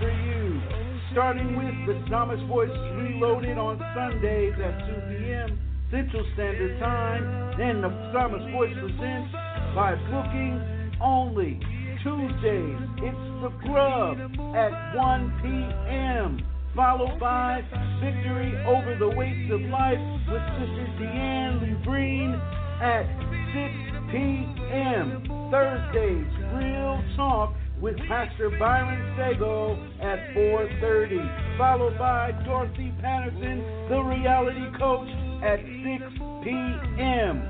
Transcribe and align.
Starting 1.11 1.57
with 1.57 1.75
the 1.87 2.07
Psalmist 2.09 2.43
Voice 2.47 2.71
Reloaded 2.95 3.57
on 3.57 3.75
Sundays 3.93 4.53
at 4.63 4.79
2 4.87 5.19
p.m. 5.19 5.59
Central 5.91 6.23
Standard 6.35 6.79
Time. 6.79 7.57
Then 7.57 7.81
the 7.81 7.91
Psalmist 8.13 8.47
Voice 8.55 8.71
presents 8.79 9.31
by 9.75 9.95
booking 10.07 10.55
only. 11.03 11.59
Tuesdays, 12.01 12.79
it's 13.03 13.25
The 13.43 13.51
Grub 13.67 14.17
at 14.55 14.95
1 14.95 15.39
p.m. 15.43 16.39
Followed 16.75 17.19
by 17.19 17.59
Victory 17.99 18.55
Over 18.63 18.95
the 18.97 19.11
Weights 19.11 19.51
of 19.51 19.59
Life 19.67 19.99
with 20.31 20.41
Sister 20.63 20.87
Deanne 20.95 21.59
Lubreen 21.59 22.39
at 22.79 23.03
6 23.51 24.15
p.m. 24.15 25.27
Thursdays, 25.51 26.31
Real 26.55 27.03
Talk 27.17 27.53
with 27.81 27.97
Pastor 28.07 28.51
Byron 28.59 29.01
Sego 29.17 29.73
at 29.99 30.19
4.30, 30.35 31.57
followed 31.57 31.97
by 31.97 32.31
Dorothy 32.45 32.93
Patterson, 33.01 33.65
the 33.89 33.99
reality 33.99 34.77
coach, 34.77 35.09
at 35.41 35.57
6 35.57 36.13
p.m. 36.43 37.41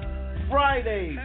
Fridays, 0.50 1.20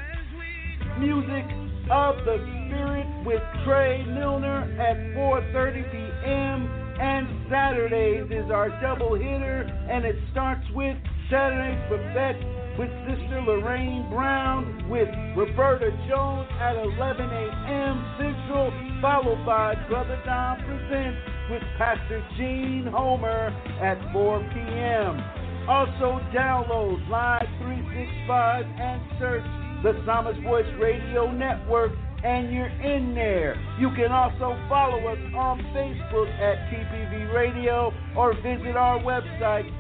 Music 0.99 1.45
of 1.89 2.17
the 2.25 2.39
Spirit 2.67 3.07
with 3.25 3.43
Trey 3.65 4.03
Milner 4.07 4.63
at 4.81 4.97
4.30 5.15 5.91
p.m. 5.93 6.69
And 6.99 7.29
Saturdays 7.49 8.27
is 8.31 8.51
our 8.51 8.71
double 8.81 9.15
hitter, 9.15 9.63
and 9.89 10.05
it 10.05 10.17
starts 10.33 10.67
with 10.75 10.97
Saturday's 11.31 11.79
Buffet 11.89 12.56
with 12.79 12.91
Sister 13.09 13.41
Lorraine 13.41 14.09
Brown 14.11 14.89
with 14.89 15.09
Roberta 15.37 15.91
Jones 16.09 16.49
at 16.61 16.77
11 16.77 17.25
a.m. 17.25 17.95
Central, 18.19 18.73
followed 19.01 19.45
by 19.47 19.75
Brother 19.89 20.21
Don 20.27 20.59
Presents 20.65 21.19
with 21.51 21.63
Pastor 21.79 22.23
Gene 22.37 22.87
Homer 22.91 23.49
at 23.81 23.97
4 24.13 24.41
p.m. 24.53 25.21
Also 25.69 26.21
download 26.37 27.09
Live 27.09 27.47
365 27.65 28.65
and 28.67 29.03
search 29.19 29.45
the 29.83 29.93
Psalmist 30.05 30.41
Voice 30.43 30.69
Radio 30.79 31.33
Network 31.33 31.93
and 32.25 32.53
you're 32.53 32.67
in 32.67 33.15
there. 33.15 33.57
You 33.79 33.91
can 33.97 34.11
also 34.11 34.59
follow 34.69 34.99
us 35.09 35.19
on 35.37 35.61
Facebook 35.73 36.29
at 36.41 36.59
TPV 36.71 37.33
Radio 37.33 37.93
or 38.17 38.35
visit 38.35 38.77
our 38.77 38.99
website 39.01 39.71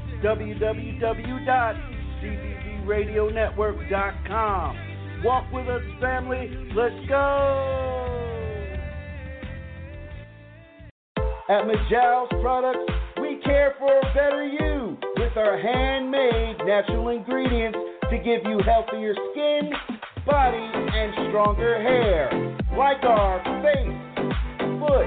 www.tpvradionetwork.com. 2.86 4.76
Walk 5.24 5.52
with 5.52 5.69
us, 5.69 5.82
family. 6.00 6.50
Let's 6.74 6.94
go. 7.08 8.12
At 11.48 11.64
Majal's 11.66 12.28
Products, 12.42 12.92
we 13.20 13.41
care 13.44 13.74
for 13.78 13.97
a 13.98 14.14
better 14.14 14.44
you 14.44 14.97
with 15.16 15.36
our 15.36 15.56
handmade 15.58 16.58
natural 16.66 17.08
ingredients 17.10 17.78
to 18.10 18.19
give 18.19 18.42
you 18.44 18.60
healthier 18.64 19.14
skin, 19.32 19.70
body, 20.26 20.56
and 20.56 21.12
stronger 21.30 21.80
hair. 21.80 22.30
Like 22.76 23.03
our 23.04 23.42
face, 23.62 23.97
foot, 24.80 25.06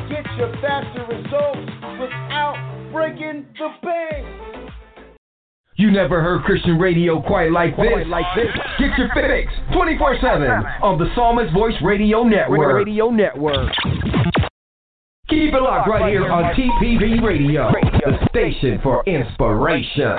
get 0.09 0.25
your 0.37 0.51
faster 0.61 1.05
results 1.07 1.71
without 1.99 2.55
breaking 2.91 3.45
the 3.57 3.69
bank. 3.81 4.25
You 5.75 5.89
never 5.91 6.21
heard 6.21 6.43
Christian 6.43 6.77
radio 6.77 7.19
quite 7.21 7.51
like 7.51 7.75
this. 7.75 8.05
Like 8.07 8.25
this. 8.35 8.45
Get 8.77 8.95
your 8.97 9.09
fix 9.15 9.51
24 9.73 10.17
7 10.21 10.47
on 10.83 10.99
the 10.99 11.07
Psalmist 11.15 11.51
Voice 11.53 11.73
Radio 11.83 12.23
Network. 12.23 12.85
Radio 12.85 13.09
Network. 13.09 13.71
Keep 15.33 15.55
it 15.55 15.61
locked 15.63 15.89
right 15.89 16.11
here 16.11 16.31
on 16.31 16.53
TPV 16.53 17.23
Radio, 17.23 17.71
the 18.05 18.27
station 18.29 18.79
for 18.83 19.03
inspiration. 19.07 20.15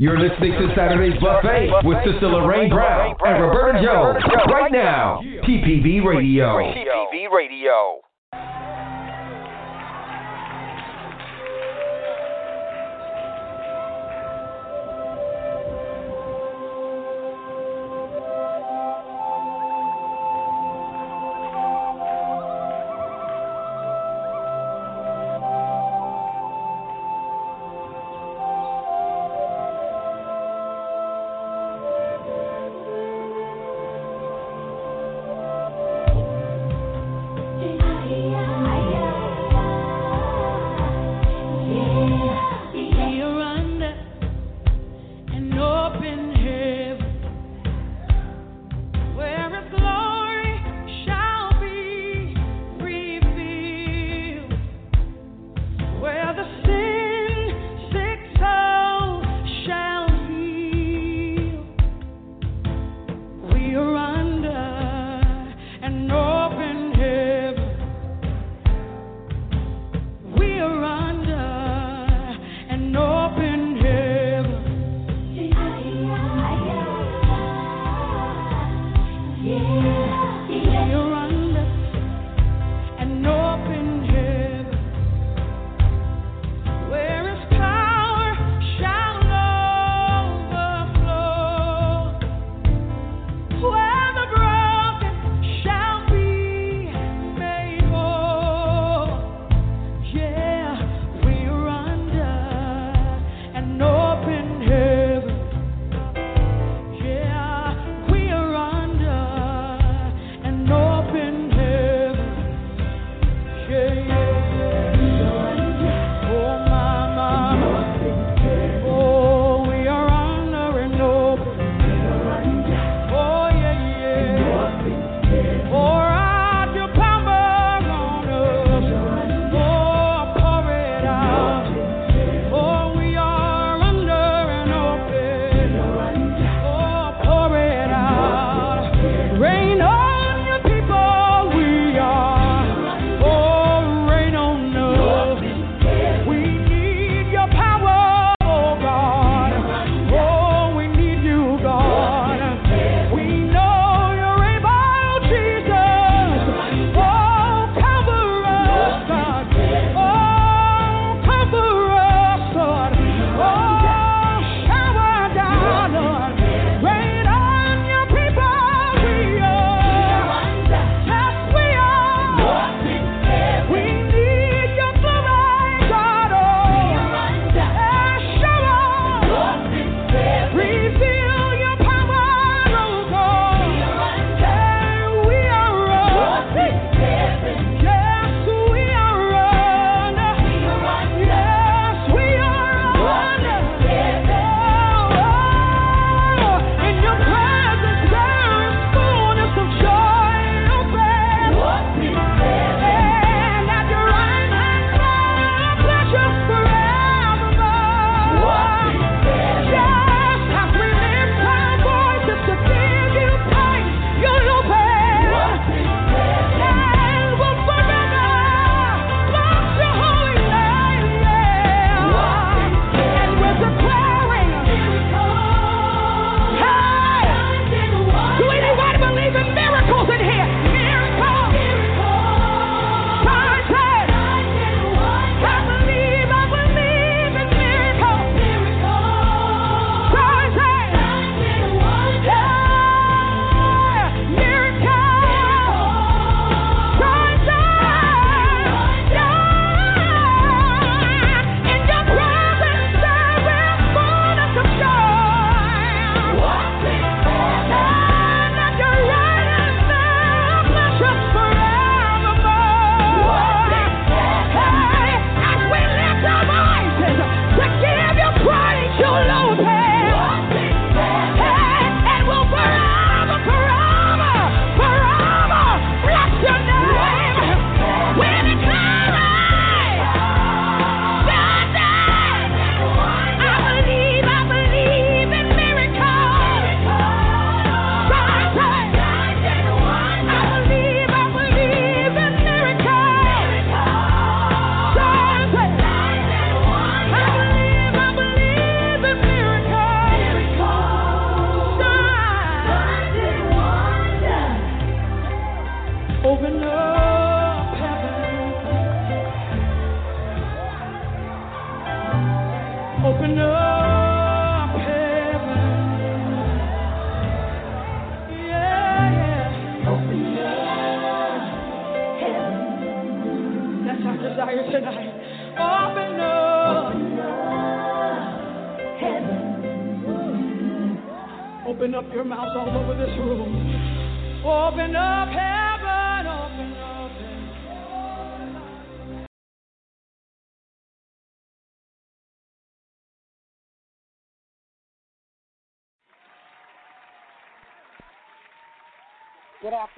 You're 0.00 0.16
listening 0.16 0.52
to 0.52 0.72
Saturday's 0.76 1.20
Buffet 1.20 1.70
with 1.82 1.98
Sister 2.06 2.28
Lorraine 2.28 2.70
Brown 2.70 3.16
and 3.18 3.42
Roberta 3.42 3.82
Jones 3.82 4.22
right 4.46 4.70
now. 4.70 5.18
TPV 5.42 6.04
Radio. 6.04 6.54
TPV 6.56 7.28
Radio. 7.34 8.07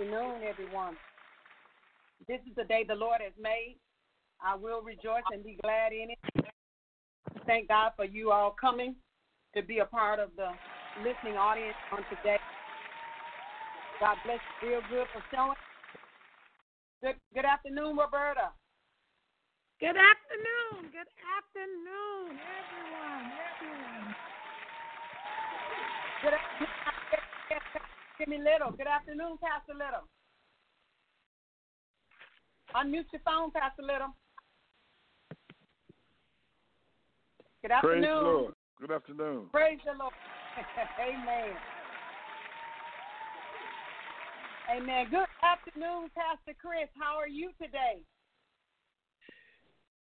Afternoon, 0.01 0.41
everyone. 0.49 0.97
This 2.27 2.41
is 2.49 2.57
the 2.57 2.65
day 2.65 2.85
the 2.89 2.95
Lord 2.95 3.21
has 3.21 3.35
made. 3.39 3.77
I 4.43 4.57
will 4.57 4.81
rejoice 4.81 5.29
and 5.31 5.45
be 5.45 5.59
glad 5.63 5.93
in 5.93 6.09
it. 6.11 6.47
Thank 7.45 7.69
God 7.69 7.93
for 7.97 8.07
you 8.07 8.31
all 8.31 8.57
coming 8.59 8.95
to 9.55 9.63
be 9.63 9.81
a 9.81 9.85
part 9.85 10.19
of 10.19 10.31
the 10.37 10.49
listening 11.05 11.37
audience 11.37 11.77
on 11.93 11.99
today. 12.09 12.39
God 14.01 14.17
bless 14.25 14.41
you 14.63 14.69
real 14.71 14.81
good 14.89 15.07
for 15.13 15.23
showing. 15.35 15.61
Good, 17.03 17.17
good 17.35 17.45
afternoon, 17.45 17.99
Roberta. 17.99 18.57
Good 19.81 20.01
afternoon. 20.01 20.93
Good 20.93 21.13
afternoon, 21.13 22.41
everyone. 22.41 23.33
Everyone. 23.37 24.15
Good 26.23 26.33
afternoon. 26.33 26.80
Jimmy 28.21 28.37
Little. 28.37 28.71
Good 28.77 28.87
afternoon, 28.87 29.39
Pastor 29.41 29.73
Little. 29.73 30.05
Unmute 32.77 33.09
your 33.13 33.23
phone, 33.25 33.51
Pastor 33.51 33.83
Little. 33.83 34.15
Good 37.63 37.71
afternoon. 37.73 38.03
Praise 38.03 38.13
the 38.13 38.21
Lord. 38.21 38.55
Good 38.79 38.91
afternoon. 38.91 39.47
Praise 39.51 39.79
the 39.87 39.99
Lord. 39.99 40.13
Amen. 41.01 41.57
Amen. 44.77 45.07
Good 45.11 45.27
afternoon, 45.43 46.11
Pastor 46.15 46.57
Chris. 46.61 46.89
How 47.01 47.17
are 47.17 47.29
you 47.29 47.51
today? 47.61 48.05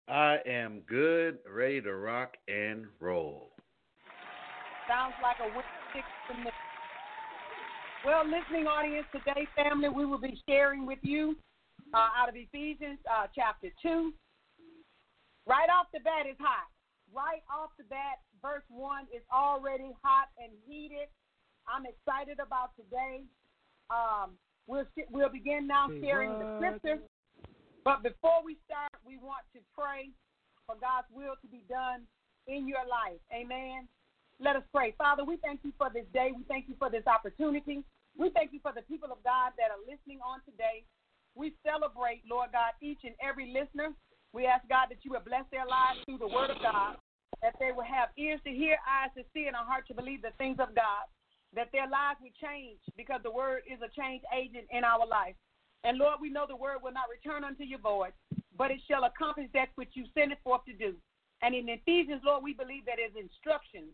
I 0.09 0.39
am 0.45 0.81
good, 0.87 1.37
ready 1.49 1.81
to 1.81 1.95
rock 1.95 2.35
and 2.49 2.85
roll. 2.99 3.51
Sounds 4.89 5.13
like 5.23 5.37
a 5.39 5.55
win 5.55 5.63
six 5.93 6.05
to 6.29 6.43
me. 6.43 6.51
Well, 8.05 8.23
listening 8.23 8.63
audience 8.63 9.05
today, 9.11 9.43
family, 9.59 9.89
we 9.89 10.05
will 10.05 10.23
be 10.23 10.39
sharing 10.47 10.85
with 10.85 10.99
you 11.01 11.35
uh, 11.93 12.07
out 12.15 12.29
of 12.29 12.35
Ephesians 12.35 12.97
uh, 13.03 13.27
chapter 13.35 13.67
2. 13.83 14.13
Right 15.45 15.67
off 15.67 15.87
the 15.91 15.99
bat 15.99 16.23
is 16.23 16.39
hot. 16.39 16.71
Right 17.11 17.43
off 17.51 17.75
the 17.77 17.83
bat, 17.91 18.23
verse 18.41 18.63
1 18.69 19.11
is 19.11 19.21
already 19.27 19.91
hot 20.01 20.31
and 20.39 20.47
heated. 20.63 21.11
I'm 21.67 21.83
excited 21.83 22.39
about 22.39 22.71
today. 22.79 23.27
Um, 23.91 24.39
we'll, 24.65 24.87
we'll 25.11 25.33
begin 25.33 25.67
now 25.67 25.91
sharing 25.99 26.39
the 26.39 26.55
scripture. 26.55 27.03
But 27.83 28.01
before 28.01 28.39
we 28.45 28.55
start, 28.63 28.95
we 29.03 29.17
want 29.17 29.43
to 29.51 29.59
pray 29.75 30.07
for 30.63 30.79
God's 30.79 31.11
will 31.11 31.35
to 31.41 31.47
be 31.51 31.67
done 31.67 32.07
in 32.47 32.63
your 32.63 32.87
life. 32.87 33.19
Amen. 33.35 33.91
Let 34.39 34.55
us 34.55 34.63
pray. 34.71 34.95
Father, 34.97 35.27
we 35.27 35.35
thank 35.43 35.59
you 35.67 35.75
for 35.77 35.91
this 35.91 36.07
day. 36.15 36.31
We 36.31 36.47
thank 36.47 36.71
you 36.71 36.75
for 36.79 36.89
this 36.89 37.03
opportunity. 37.11 37.83
We 38.15 38.31
thank 38.31 38.55
you 38.55 38.63
for 38.63 38.71
the 38.71 38.87
people 38.87 39.11
of 39.11 39.19
God 39.19 39.51
that 39.59 39.67
are 39.67 39.83
listening 39.83 40.23
on 40.23 40.39
today. 40.47 40.87
We 41.35 41.51
celebrate, 41.59 42.23
Lord 42.23 42.55
God, 42.55 42.71
each 42.79 43.03
and 43.03 43.19
every 43.19 43.51
listener. 43.51 43.91
We 44.31 44.47
ask 44.47 44.63
God 44.71 44.87
that 44.95 45.03
you 45.03 45.11
would 45.11 45.27
bless 45.27 45.43
their 45.51 45.67
lives 45.67 45.99
through 46.07 46.23
the 46.23 46.31
word 46.31 46.55
of 46.55 46.63
God, 46.63 46.95
that 47.43 47.59
they 47.59 47.75
will 47.75 47.87
have 47.87 48.15
ears 48.15 48.39
to 48.47 48.51
hear, 48.51 48.79
eyes 48.87 49.11
to 49.19 49.27
see, 49.35 49.51
and 49.51 49.59
a 49.59 49.63
heart 49.63 49.83
to 49.91 49.93
believe 49.93 50.23
the 50.23 50.35
things 50.39 50.55
of 50.63 50.71
God, 50.71 51.03
that 51.51 51.67
their 51.75 51.91
lives 51.91 52.23
will 52.23 52.35
change 52.39 52.79
because 52.95 53.19
the 53.27 53.31
word 53.31 53.67
is 53.67 53.83
a 53.83 53.91
change 53.91 54.23
agent 54.31 54.71
in 54.71 54.87
our 54.87 55.03
life. 55.03 55.35
And 55.83 55.99
Lord, 55.99 56.23
we 56.23 56.31
know 56.31 56.47
the 56.47 56.55
word 56.55 56.79
will 56.79 56.95
not 56.95 57.11
return 57.11 57.43
unto 57.43 57.67
your 57.67 57.79
void, 57.83 58.15
but 58.55 58.71
it 58.71 58.79
shall 58.87 59.03
accomplish 59.03 59.51
that 59.51 59.75
which 59.75 59.99
you 59.99 60.07
sent 60.15 60.31
it 60.31 60.39
forth 60.47 60.63
to 60.63 60.75
do. 60.75 60.95
And 61.43 61.55
in 61.55 61.67
Ephesians, 61.67 62.23
Lord, 62.23 62.43
we 62.43 62.53
believe 62.53 62.87
that 62.87 62.99
is 63.03 63.15
instructions 63.19 63.91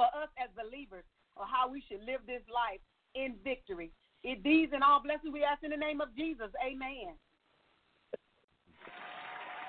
for 0.00 0.08
us 0.16 0.32
as 0.40 0.48
believers 0.56 1.04
of 1.36 1.44
how 1.44 1.68
we 1.68 1.84
should 1.84 2.00
live 2.08 2.24
this 2.24 2.40
life 2.48 2.80
in 3.12 3.36
victory. 3.44 3.92
In 4.24 4.40
these 4.40 4.72
and 4.72 4.80
all 4.80 5.04
blessings 5.04 5.28
we 5.28 5.44
ask 5.44 5.60
in 5.60 5.76
the 5.76 5.76
name 5.76 6.00
of 6.00 6.08
Jesus. 6.16 6.48
Amen. 6.56 7.12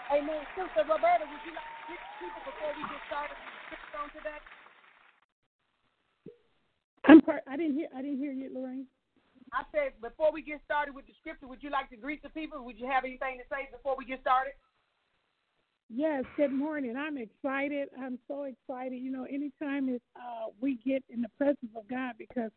Amen. 0.08 0.42
Sister 0.56 0.88
Roberta, 0.88 1.28
would 1.28 1.44
you 1.44 1.52
like 1.52 1.68
to 1.68 2.00
people 2.24 2.44
before 2.48 2.72
we 2.80 2.84
get 2.88 3.04
started 3.12 3.36
on 4.00 4.08
today? 4.16 4.40
I'm 7.12 7.20
part, 7.20 7.44
I 7.44 7.60
didn't 7.60 7.76
hear 7.76 7.92
I 7.92 8.00
didn't 8.00 8.24
hear 8.24 8.32
you, 8.32 8.56
Lorraine. 8.56 8.88
I 9.52 9.68
said 9.76 10.00
before 10.00 10.32
we 10.32 10.40
get 10.40 10.64
started 10.64 10.96
with 10.96 11.12
the 11.12 11.16
scripture, 11.20 11.48
would 11.48 11.60
you 11.60 11.72
like 11.72 11.92
to 11.92 12.00
greet 12.00 12.24
the 12.24 12.32
people? 12.32 12.64
Would 12.64 12.80
you 12.80 12.88
have 12.88 13.04
anything 13.04 13.36
to 13.44 13.48
say 13.52 13.68
before 13.68 14.00
we 14.00 14.08
get 14.08 14.24
started? 14.24 14.56
Yes, 15.94 16.24
good 16.38 16.54
morning. 16.54 16.96
I'm 16.96 17.18
excited. 17.18 17.90
I'm 18.02 18.18
so 18.28 18.44
excited. 18.44 18.96
You 19.02 19.12
know, 19.12 19.26
anytime 19.26 19.90
it's, 19.90 20.04
uh, 20.16 20.48
we 20.62 20.80
get 20.86 21.04
in 21.10 21.22
the 21.22 21.28
presence 21.38 21.72
of 21.76 21.88
God 21.90 22.14
because 22.18 22.52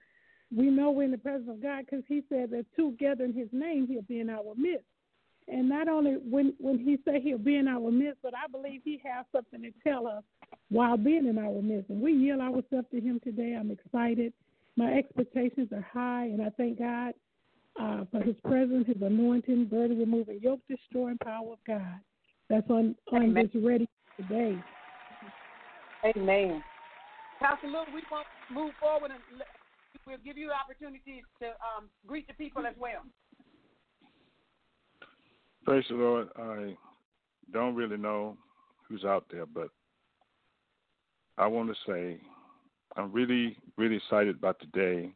we 0.57 0.67
know 0.67 0.93
we're 0.93 1.05
in 1.05 1.11
the 1.11 1.19
presence 1.19 1.51
of 1.51 1.61
God 1.61 1.85
because 1.85 2.05
He 2.07 2.23
said 2.29 2.51
that 2.51 2.65
together 2.77 3.25
in 3.25 3.33
His 3.33 3.49
name 3.51 3.89
He'll 3.89 4.03
be 4.03 4.21
in 4.21 4.31
our 4.31 4.55
midst. 4.57 4.85
And 5.49 5.69
not 5.69 5.89
only 5.89 6.13
when 6.13 6.55
when 6.61 6.79
He 6.79 6.99
said 7.05 7.23
He'll 7.23 7.39
be 7.39 7.57
in 7.57 7.67
our 7.67 7.91
midst, 7.91 8.21
but 8.23 8.35
I 8.35 8.47
believe 8.47 8.83
He 8.85 9.01
has 9.05 9.27
something 9.33 9.63
to 9.63 9.73
tell 9.83 10.07
us 10.07 10.23
while 10.71 10.97
being 10.97 11.27
in 11.27 11.37
our 11.39 11.61
midst. 11.61 11.91
And 11.91 12.01
we 12.01 12.13
yield 12.13 12.41
ourselves 12.41 12.87
to 12.93 13.01
Him 13.01 13.21
today. 13.25 13.57
I'm 13.59 13.73
excited. 13.73 14.33
My 14.77 14.93
expectations 14.95 15.71
are 15.73 15.87
high, 15.93 16.27
and 16.27 16.41
I 16.41 16.51
thank 16.51 16.79
God 16.79 17.15
uh, 17.81 18.05
for 18.13 18.23
His 18.23 18.37
presence, 18.45 18.87
His 18.87 19.03
anointing, 19.03 19.67
burden 19.67 19.99
removing, 19.99 20.39
yoke 20.41 20.61
destroying 20.69 21.19
power 21.19 21.55
of 21.55 21.59
God. 21.67 21.99
That's 22.51 22.69
on 22.69 22.95
on 23.13 23.23
Amen. 23.23 23.51
this 23.53 23.63
ready 23.63 23.89
today. 24.17 24.59
Amen. 26.05 26.63
Pastor 27.41 27.67
Lou, 27.67 27.85
we 27.95 28.03
want 28.11 28.27
to 28.49 28.55
move 28.55 28.73
forward 28.81 29.11
and 29.11 29.21
we'll 30.07 30.19
give 30.25 30.37
you 30.37 30.51
opportunities 30.51 31.25
to 31.41 31.47
um, 31.47 31.89
greet 32.07 32.27
the 32.27 32.35
people 32.35 32.67
as 32.67 32.75
well. 32.79 33.03
Praise 35.65 35.85
the 35.89 35.97
Lord. 35.97 36.29
I 36.37 36.77
don't 37.53 37.75
really 37.75 37.97
know 37.97 38.37
who's 38.87 39.05
out 39.05 39.25
there, 39.31 39.47
but 39.47 39.69
I 41.39 41.47
want 41.47 41.71
to 41.71 41.91
say 41.91 42.21
I'm 42.97 43.13
really, 43.13 43.57
really 43.77 43.97
excited 43.97 44.37
about 44.37 44.61
today. 44.61 45.13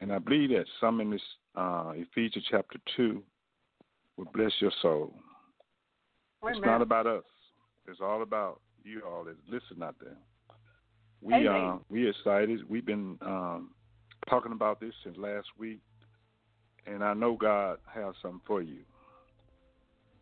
And 0.00 0.12
I 0.12 0.18
believe 0.18 0.50
that 0.50 0.66
some 0.78 1.00
in 1.00 1.10
this 1.10 1.22
uh, 1.56 1.92
Ephesians 1.94 2.44
chapter 2.50 2.78
2 2.96 3.22
will 4.18 4.28
bless 4.34 4.52
your 4.60 4.72
soul. 4.82 5.14
It's 6.48 6.60
not 6.64 6.82
about 6.82 7.06
us. 7.06 7.24
It's 7.88 8.00
all 8.00 8.22
about 8.22 8.60
you 8.84 9.02
all 9.06 9.24
that 9.24 9.36
listen 9.48 9.82
out 9.82 9.96
there. 10.00 10.16
We 11.20 11.46
Amen. 11.46 11.70
uh 11.70 11.78
we 11.88 12.08
excited. 12.08 12.68
We've 12.68 12.86
been 12.86 13.18
um 13.22 13.70
talking 14.28 14.52
about 14.52 14.80
this 14.80 14.92
since 15.04 15.16
last 15.16 15.46
week 15.58 15.80
and 16.86 17.02
I 17.02 17.14
know 17.14 17.36
God 17.36 17.78
has 17.92 18.14
something 18.22 18.40
for 18.46 18.62
you. 18.62 18.78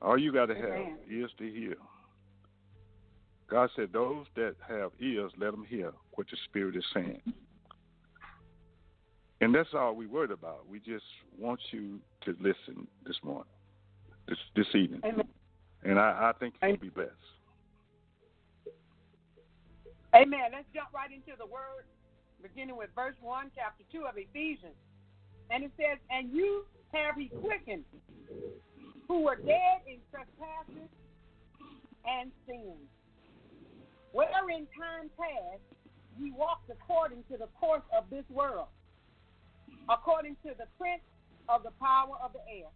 All 0.02 0.18
you 0.18 0.32
gotta 0.32 0.54
have 0.54 0.64
Amen. 0.64 0.98
ears 1.10 1.30
to 1.38 1.50
hear. 1.50 1.76
God 3.50 3.70
said 3.76 3.90
those 3.92 4.26
that 4.36 4.54
have 4.66 4.90
ears, 5.00 5.30
let 5.38 5.50
them 5.50 5.64
hear 5.68 5.92
what 6.12 6.26
the 6.30 6.36
Spirit 6.48 6.76
is 6.76 6.84
saying. 6.94 7.20
And 9.40 9.54
that's 9.54 9.68
all 9.74 9.94
we 9.94 10.06
worried 10.06 10.30
about. 10.30 10.68
We 10.68 10.78
just 10.78 11.04
want 11.38 11.60
you 11.70 12.00
to 12.24 12.30
listen 12.40 12.86
this 13.06 13.16
morning, 13.22 13.52
this 14.26 14.38
this 14.56 14.66
evening. 14.74 15.02
Amen. 15.04 15.28
And 15.84 15.98
I, 15.98 16.32
I 16.32 16.38
think 16.38 16.54
you'll 16.62 16.76
be 16.78 16.88
best. 16.88 17.12
Amen. 20.14 20.48
Let's 20.52 20.70
jump 20.72 20.88
right 20.94 21.10
into 21.10 21.36
the 21.36 21.46
word, 21.46 21.84
beginning 22.40 22.76
with 22.76 22.88
verse 22.94 23.16
1, 23.20 23.50
chapter 23.54 23.84
2 23.92 24.06
of 24.06 24.16
Ephesians. 24.16 24.78
And 25.50 25.64
it 25.64 25.72
says, 25.76 25.98
And 26.08 26.32
you 26.32 26.64
have 26.92 27.16
he 27.16 27.28
quickened, 27.28 27.84
who 29.08 29.20
were 29.22 29.36
dead 29.36 29.84
in 29.86 29.98
trespasses 30.08 30.88
and 32.06 32.30
sins, 32.46 32.88
wherein 34.12 34.66
time 34.72 35.10
past 35.18 35.60
ye 36.16 36.32
walked 36.32 36.70
according 36.70 37.24
to 37.28 37.36
the 37.36 37.48
course 37.58 37.84
of 37.90 38.08
this 38.08 38.24
world, 38.30 38.68
according 39.90 40.36
to 40.46 40.54
the 40.56 40.70
prince 40.78 41.02
of 41.48 41.62
the 41.62 41.74
power 41.82 42.16
of 42.24 42.32
the 42.32 42.44
air, 42.48 42.70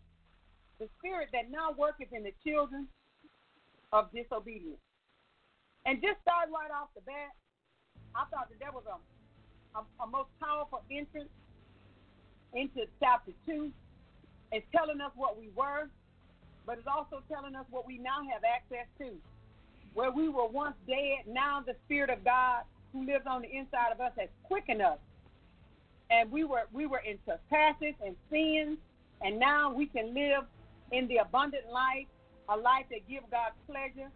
the 0.81 0.89
spirit 0.99 1.29
that 1.33 1.51
now 1.51 1.73
worketh 1.79 2.13
in 2.13 2.25
the 2.25 2.35
children 2.45 2.89
of 3.93 4.11
disobedience. 4.13 4.81
And 5.87 6.03
just 6.03 6.21
start 6.21 6.49
right 6.53 6.71
off 6.71 6.89
the 6.95 7.01
bat, 7.03 7.33
I 8.15 8.25
thought 8.31 8.49
that 8.51 8.61
that 8.61 8.75
was 8.75 8.85
a, 8.85 8.99
a, 9.79 9.83
a 10.05 10.07
most 10.07 10.29
powerful 10.41 10.83
entrance 10.91 11.31
into 12.55 12.87
chapter 13.01 13.33
2. 13.47 13.71
It's 14.53 14.67
telling 14.75 15.01
us 15.01 15.13
what 15.15 15.39
we 15.39 15.51
were, 15.55 15.89
but 16.67 16.79
it's 16.79 16.89
also 16.89 17.23
telling 17.31 17.55
us 17.55 17.65
what 17.71 17.87
we 17.87 17.99
now 17.99 18.21
have 18.33 18.43
access 18.45 18.87
to. 18.99 19.13
Where 19.95 20.11
we 20.11 20.29
were 20.29 20.47
once 20.47 20.77
dead, 20.87 21.27
now 21.27 21.63
the 21.65 21.75
Spirit 21.87 22.11
of 22.11 22.25
God 22.25 22.63
who 22.93 23.07
lives 23.07 23.25
on 23.27 23.43
the 23.43 23.51
inside 23.51 23.93
of 23.93 24.01
us 24.01 24.13
has 24.19 24.29
quickened 24.45 24.83
us. 24.83 24.99
And 26.11 26.31
we 26.31 26.45
were 26.45 26.63
we 26.73 26.87
were 26.87 27.01
in 27.01 27.19
trespasses 27.25 27.95
and 28.05 28.17
sins, 28.31 28.79
and 29.21 29.39
now 29.39 29.73
we 29.73 29.87
can 29.87 30.15
live 30.15 30.45
in 30.93 31.07
the 31.09 31.19
abundant 31.19 31.71
life, 31.71 32.07
a 32.49 32.57
life 32.57 32.87
that 32.91 33.09
gives 33.09 33.27
God 33.31 33.53
pleasure 33.67 34.11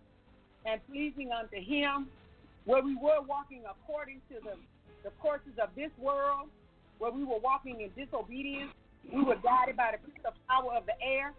and 0.67 0.81
pleasing 0.89 1.31
unto 1.33 1.57
Him. 1.57 2.09
Where 2.65 2.83
we 2.83 2.95
were 2.95 3.21
walking 3.27 3.63
according 3.69 4.21
to 4.31 4.37
the, 4.43 4.55
the 5.03 5.11
courses 5.21 5.59
of 5.61 5.71
this 5.75 5.91
world, 5.99 6.49
where 6.99 7.11
we 7.11 7.25
were 7.25 7.41
walking 7.43 7.81
in 7.81 7.91
disobedience, 7.99 8.71
we 9.13 9.25
were 9.25 9.37
guided 9.43 9.77
by 9.77 9.95
the 10.23 10.31
power 10.49 10.73
of 10.77 10.87
the 10.87 10.95
air, 11.05 11.33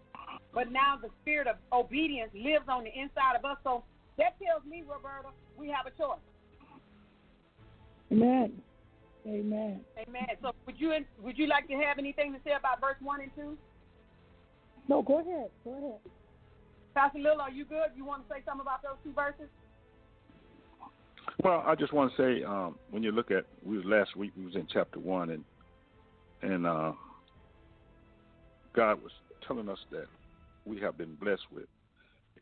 but 0.53 0.69
now 0.69 0.99
the 1.01 1.09
spirit 1.21 1.47
of 1.47 1.55
obedience 1.71 2.29
lives 2.33 2.65
on 2.67 2.83
the 2.83 2.91
inside 2.91 3.37
of 3.39 3.45
us. 3.45 3.57
So 3.63 3.83
that 4.17 4.35
tells 4.43 4.65
me, 4.69 4.83
Roberta, 4.83 5.29
we 5.57 5.69
have 5.69 5.85
a 5.87 5.91
choice. 5.91 6.19
Amen. 8.11 8.51
Amen. 9.25 9.79
Amen. 9.97 10.27
So 10.41 10.51
would 10.65 10.75
you 10.77 10.93
would 11.23 11.37
you 11.37 11.47
like 11.47 11.67
to 11.69 11.75
have 11.75 11.97
anything 11.97 12.33
to 12.33 12.39
say 12.43 12.51
about 12.59 12.81
verse 12.81 12.97
one 13.01 13.21
and 13.21 13.31
two? 13.33 13.57
No, 14.89 15.01
go 15.01 15.21
ahead. 15.21 15.49
Go 15.63 15.71
ahead. 15.71 15.99
Pastor 16.93 17.19
Lil, 17.19 17.41
are 17.41 17.49
you 17.49 17.65
good? 17.65 17.89
You 17.95 18.05
want 18.05 18.27
to 18.27 18.33
say 18.33 18.41
something 18.45 18.61
about 18.61 18.81
those 18.83 18.97
two 19.03 19.13
verses? 19.13 19.49
Well, 21.43 21.63
I 21.65 21.75
just 21.75 21.93
want 21.93 22.11
to 22.15 22.17
say 22.17 22.43
um, 22.43 22.75
when 22.91 23.01
you 23.03 23.11
look 23.11 23.31
at 23.31 23.45
we 23.63 23.77
was 23.77 23.85
last 23.85 24.15
week 24.15 24.31
we 24.37 24.45
was 24.45 24.55
in 24.55 24.67
chapter 24.71 24.99
one 24.99 25.31
and 25.31 25.43
and 26.41 26.67
uh, 26.67 26.91
God 28.75 29.01
was 29.01 29.11
telling 29.47 29.69
us 29.69 29.79
that 29.91 30.05
we 30.65 30.79
have 30.81 30.97
been 30.97 31.15
blessed 31.15 31.43
with 31.51 31.65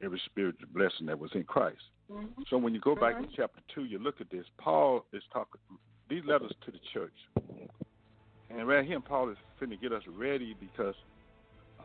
every 0.03 0.22
spiritual 0.25 0.67
blessing 0.74 1.05
that 1.05 1.17
was 1.17 1.31
in 1.36 1.43
Christ. 1.43 1.81
Mm-hmm. 2.12 2.41
So 2.50 2.58
when 2.58 2.74
you 2.74 2.79
go 2.79 2.96
back 2.96 3.15
Mhm. 3.15 3.29
to 3.29 3.36
chapter 3.36 3.62
two, 3.74 3.86
you 3.86 4.00
look 4.00 4.20
at 4.20 4.29
this. 4.29 4.46
Paul 4.58 5.05
is 5.13 5.24
talking 5.31 5.62
these 6.10 6.25
letters 6.25 6.51
to 6.65 6.72
the 6.72 6.79
church, 6.91 7.13
and 8.50 8.67
right 8.67 8.86
here, 8.86 9.00
Paul 9.00 9.29
is 9.29 9.38
finna 9.62 9.79
get 9.79 9.93
us 9.93 10.03
ready 10.08 10.53
because 10.60 10.96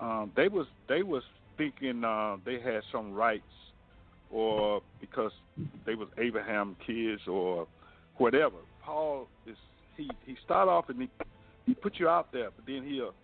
um, 0.00 0.32
they 0.34 0.48
was 0.48 0.66
they 0.88 1.02
was 1.02 1.22
thinking 1.56 2.04
uh, 2.04 2.36
they 2.44 2.60
had 2.60 2.82
some 2.92 3.12
rights, 3.12 3.42
or 4.30 4.82
because 5.00 5.32
they 5.84 5.94
was 5.94 6.08
Abraham 6.18 6.76
kids 6.86 7.22
or 7.26 7.66
whatever. 8.16 8.56
Paul 8.84 9.28
is 9.46 9.56
he 9.96 10.10
he 10.24 10.36
start 10.44 10.68
off 10.68 10.88
and 10.88 11.00
he 11.00 11.08
he 11.66 11.74
put 11.74 11.98
you 11.98 12.08
out 12.08 12.32
there, 12.32 12.50
but 12.54 12.66
then 12.66 12.82
he'll 12.86 13.14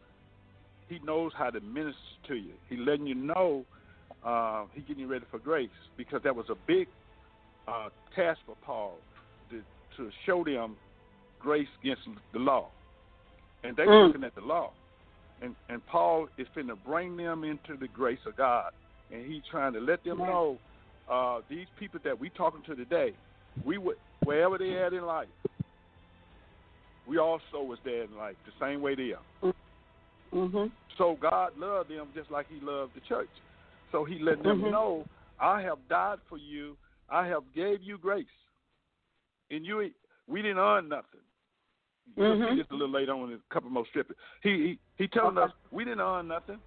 he 0.88 0.98
knows 1.04 1.32
how 1.36 1.50
to 1.50 1.60
minister 1.60 1.98
to 2.28 2.34
you. 2.34 2.52
He 2.68 2.76
letting 2.76 3.06
you 3.06 3.14
know 3.14 3.64
uh, 4.24 4.64
he 4.74 4.82
getting 4.82 5.00
you 5.02 5.08
ready 5.08 5.24
for 5.30 5.38
grace 5.38 5.70
because 5.96 6.22
that 6.24 6.34
was 6.34 6.46
a 6.50 6.56
big 6.66 6.88
uh, 7.66 7.88
task 8.14 8.40
for 8.46 8.56
Paul 8.64 8.98
to, 9.50 9.62
to 9.96 10.10
show 10.26 10.44
them 10.44 10.76
grace 11.38 11.68
against 11.82 12.02
the 12.32 12.38
law, 12.38 12.68
and 13.64 13.76
they 13.76 13.84
Mm. 13.84 14.08
looking 14.08 14.24
at 14.24 14.34
the 14.34 14.40
law, 14.40 14.72
and 15.42 15.56
and 15.68 15.84
Paul 15.86 16.28
is 16.38 16.46
finna 16.56 16.76
bring 16.84 17.16
them 17.16 17.44
into 17.44 17.76
the 17.78 17.88
grace 17.88 18.20
of 18.26 18.36
God, 18.36 18.70
and 19.10 19.26
he's 19.26 19.42
trying 19.50 19.72
to 19.74 19.80
let 19.80 20.02
them 20.04 20.18
know 20.18 20.58
uh, 21.08 21.40
these 21.50 21.66
people 21.76 22.00
that 22.04 22.18
we 22.18 22.30
talking 22.30 22.62
to 22.64 22.74
today, 22.74 23.12
we 23.64 23.78
would 23.78 23.96
wherever 24.24 24.56
they 24.56 24.78
at 24.78 24.92
in 24.92 25.04
life, 25.04 25.28
we 27.06 27.18
also 27.18 27.62
was 27.62 27.78
there 27.84 28.04
in 28.04 28.16
life 28.16 28.36
the 28.46 28.52
same 28.64 28.80
way 28.80 28.94
they 28.94 29.12
are. 29.12 29.52
Mm-hmm. 30.32 30.66
So 30.96 31.18
God 31.20 31.52
loved 31.58 31.90
them 31.90 32.08
just 32.14 32.30
like 32.30 32.46
He 32.48 32.60
loved 32.60 32.94
the 32.94 33.00
church. 33.00 33.30
So 33.90 34.04
He 34.04 34.18
let 34.18 34.42
them 34.42 34.62
Mhm. 34.62 34.70
know, 34.70 35.06
I 35.38 35.60
have 35.62 35.86
died 35.88 36.20
for 36.28 36.38
you. 36.38 36.76
I 37.08 37.26
have 37.26 37.52
gave 37.52 37.82
you 37.82 37.98
grace, 37.98 38.26
and 39.50 39.66
you 39.66 39.92
we 40.28 40.40
didn't 40.40 40.58
earn 40.58 40.88
nothing. 40.88 41.20
Mhm. 42.16 42.50
see 42.50 42.56
this 42.56 42.66
a 42.70 42.74
little 42.74 42.88
later 42.90 43.12
on 43.12 43.32
a 43.32 43.38
couple 43.54 43.70
more 43.70 43.86
strippers. 43.86 44.16
He 44.42 44.50
he, 44.50 44.78
he 44.96 45.08
telling 45.08 45.38
Okay. 45.38 45.46
us 45.52 45.52
we 45.70 45.84
didn't 45.84 46.00
earn 46.00 46.28
nothing. 46.28 46.60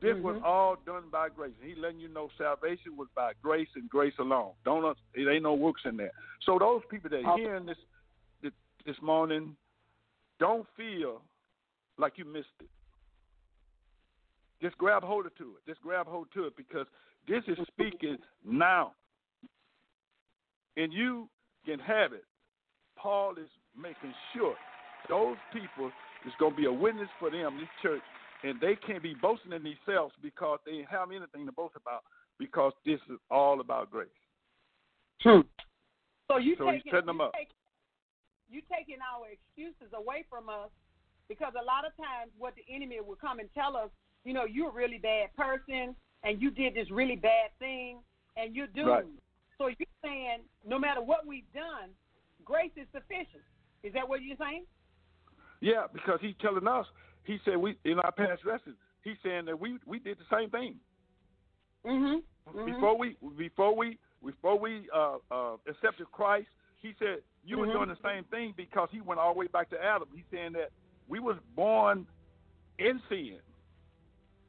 This 0.00 0.16
was 0.22 0.36
Mhm. 0.36 0.44
all 0.44 0.76
done 0.76 1.10
by 1.10 1.28
grace. 1.28 1.54
He 1.62 1.74
letting 1.74 2.00
you 2.00 2.08
know 2.08 2.30
salvation 2.38 2.96
was 2.96 3.08
by 3.14 3.34
grace 3.42 3.68
and 3.76 3.88
grace 3.88 4.16
alone. 4.18 4.54
Don't 4.64 4.84
us- 4.84 4.96
it 5.14 5.28
ain't 5.28 5.42
no 5.42 5.54
works 5.54 5.84
in 5.84 5.96
there. 5.96 6.12
So 6.40 6.58
those 6.58 6.82
people 6.86 7.10
that 7.10 7.24
are 7.24 7.32
Okay. 7.32 7.42
hearing 7.42 7.66
this 7.66 7.78
this, 8.40 8.54
this 8.86 9.00
morning, 9.02 9.56
don't 10.38 10.66
feel 10.70 11.22
like 11.98 12.16
you 12.16 12.24
missed 12.24 12.60
it. 12.60 12.70
Just 14.62 14.78
grab 14.78 15.02
hold 15.02 15.26
of 15.26 15.34
to 15.36 15.56
it. 15.56 15.66
Just 15.66 15.82
grab 15.82 16.06
hold 16.06 16.30
to 16.32 16.46
it 16.46 16.56
because 16.56 16.86
this 17.26 17.46
is 17.46 17.58
speaking 17.68 18.16
now. 18.42 18.94
And 20.76 20.92
you 20.92 21.28
can 21.66 21.78
have 21.78 22.14
it. 22.14 22.24
Paul 22.96 23.36
is 23.36 23.50
making 23.76 24.14
sure 24.34 24.54
those 25.08 25.36
people 25.52 25.90
is 26.26 26.32
going 26.38 26.52
to 26.52 26.56
be 26.56 26.66
a 26.66 26.72
witness 26.72 27.08
for 27.18 27.30
them, 27.30 27.58
this 27.58 27.68
church, 27.82 28.02
and 28.42 28.60
they 28.60 28.76
can't 28.76 29.02
be 29.02 29.14
boasting 29.20 29.52
in 29.52 29.62
themselves 29.62 30.14
because 30.22 30.58
they 30.66 30.84
have 30.90 31.10
anything 31.10 31.46
to 31.46 31.52
boast 31.52 31.74
about 31.76 32.02
because 32.38 32.72
this 32.84 33.00
is 33.10 33.18
all 33.30 33.60
about 33.60 33.90
grace. 33.90 34.08
True. 35.20 35.44
So 36.30 36.38
you 36.38 36.56
So 36.56 36.70
he's 36.70 36.80
taking 36.80 36.92
setting 36.92 37.06
them 37.06 37.16
you 37.18 37.24
up. 37.24 37.32
take- 37.34 37.48
you 38.48 38.62
taking 38.62 38.96
our 39.00 39.28
excuses 39.28 39.92
away 39.94 40.24
from 40.28 40.48
us 40.48 40.70
because 41.28 41.52
a 41.60 41.64
lot 41.64 41.84
of 41.86 41.96
times 41.96 42.32
what 42.36 42.54
the 42.56 42.64
enemy 42.68 42.98
will 43.00 43.14
come 43.16 43.38
and 43.38 43.48
tell 43.54 43.76
us, 43.76 43.90
you 44.24 44.32
know, 44.32 44.44
you're 44.44 44.70
a 44.70 44.72
really 44.72 44.98
bad 44.98 45.34
person 45.36 45.94
and 46.24 46.42
you 46.42 46.50
did 46.50 46.74
this 46.74 46.90
really 46.90 47.14
bad 47.16 47.50
thing 47.58 48.02
and 48.36 48.56
you're 48.56 48.66
doomed. 48.68 48.88
Right. 48.88 49.04
So 49.58 49.68
you're 49.68 49.86
saying 50.02 50.40
no 50.66 50.78
matter 50.78 51.00
what 51.00 51.26
we've 51.26 51.50
done, 51.52 51.90
grace 52.44 52.72
is 52.76 52.88
sufficient. 52.92 53.44
Is 53.82 53.92
that 53.94 54.08
what 54.08 54.22
you're 54.22 54.36
saying? 54.38 54.64
Yeah, 55.60 55.86
because 55.92 56.18
he's 56.20 56.34
telling 56.40 56.66
us. 56.66 56.86
He 57.24 57.38
said 57.44 57.56
we 57.56 57.76
in 57.84 57.98
our 58.00 58.12
past 58.12 58.44
lessons. 58.44 58.76
He's 59.02 59.16
saying 59.22 59.44
that 59.46 59.58
we 59.58 59.78
we 59.86 59.98
did 59.98 60.18
the 60.18 60.36
same 60.36 60.50
thing 60.50 60.76
Mm-hmm. 61.86 62.64
before 62.66 62.98
we 62.98 63.16
before 63.38 63.74
we 63.76 63.98
before 64.24 64.58
we 64.58 64.86
uh, 64.94 65.16
uh, 65.30 65.56
accepted 65.68 66.10
Christ. 66.12 66.48
He 66.76 66.94
said 66.98 67.18
you 67.44 67.58
were 67.58 67.66
Mhm. 67.66 67.72
doing 67.72 67.88
the 67.88 67.96
same 68.02 68.24
thing 68.24 68.52
because 68.56 68.88
he 68.90 69.00
went 69.00 69.18
all 69.20 69.32
the 69.32 69.38
way 69.40 69.46
back 69.46 69.70
to 69.70 69.82
Adam. 69.82 70.08
He's 70.14 70.24
saying 70.30 70.52
that 70.52 70.70
we 71.08 71.20
was 71.20 71.36
born 71.54 72.06
in 72.78 73.00
sin, 73.08 73.38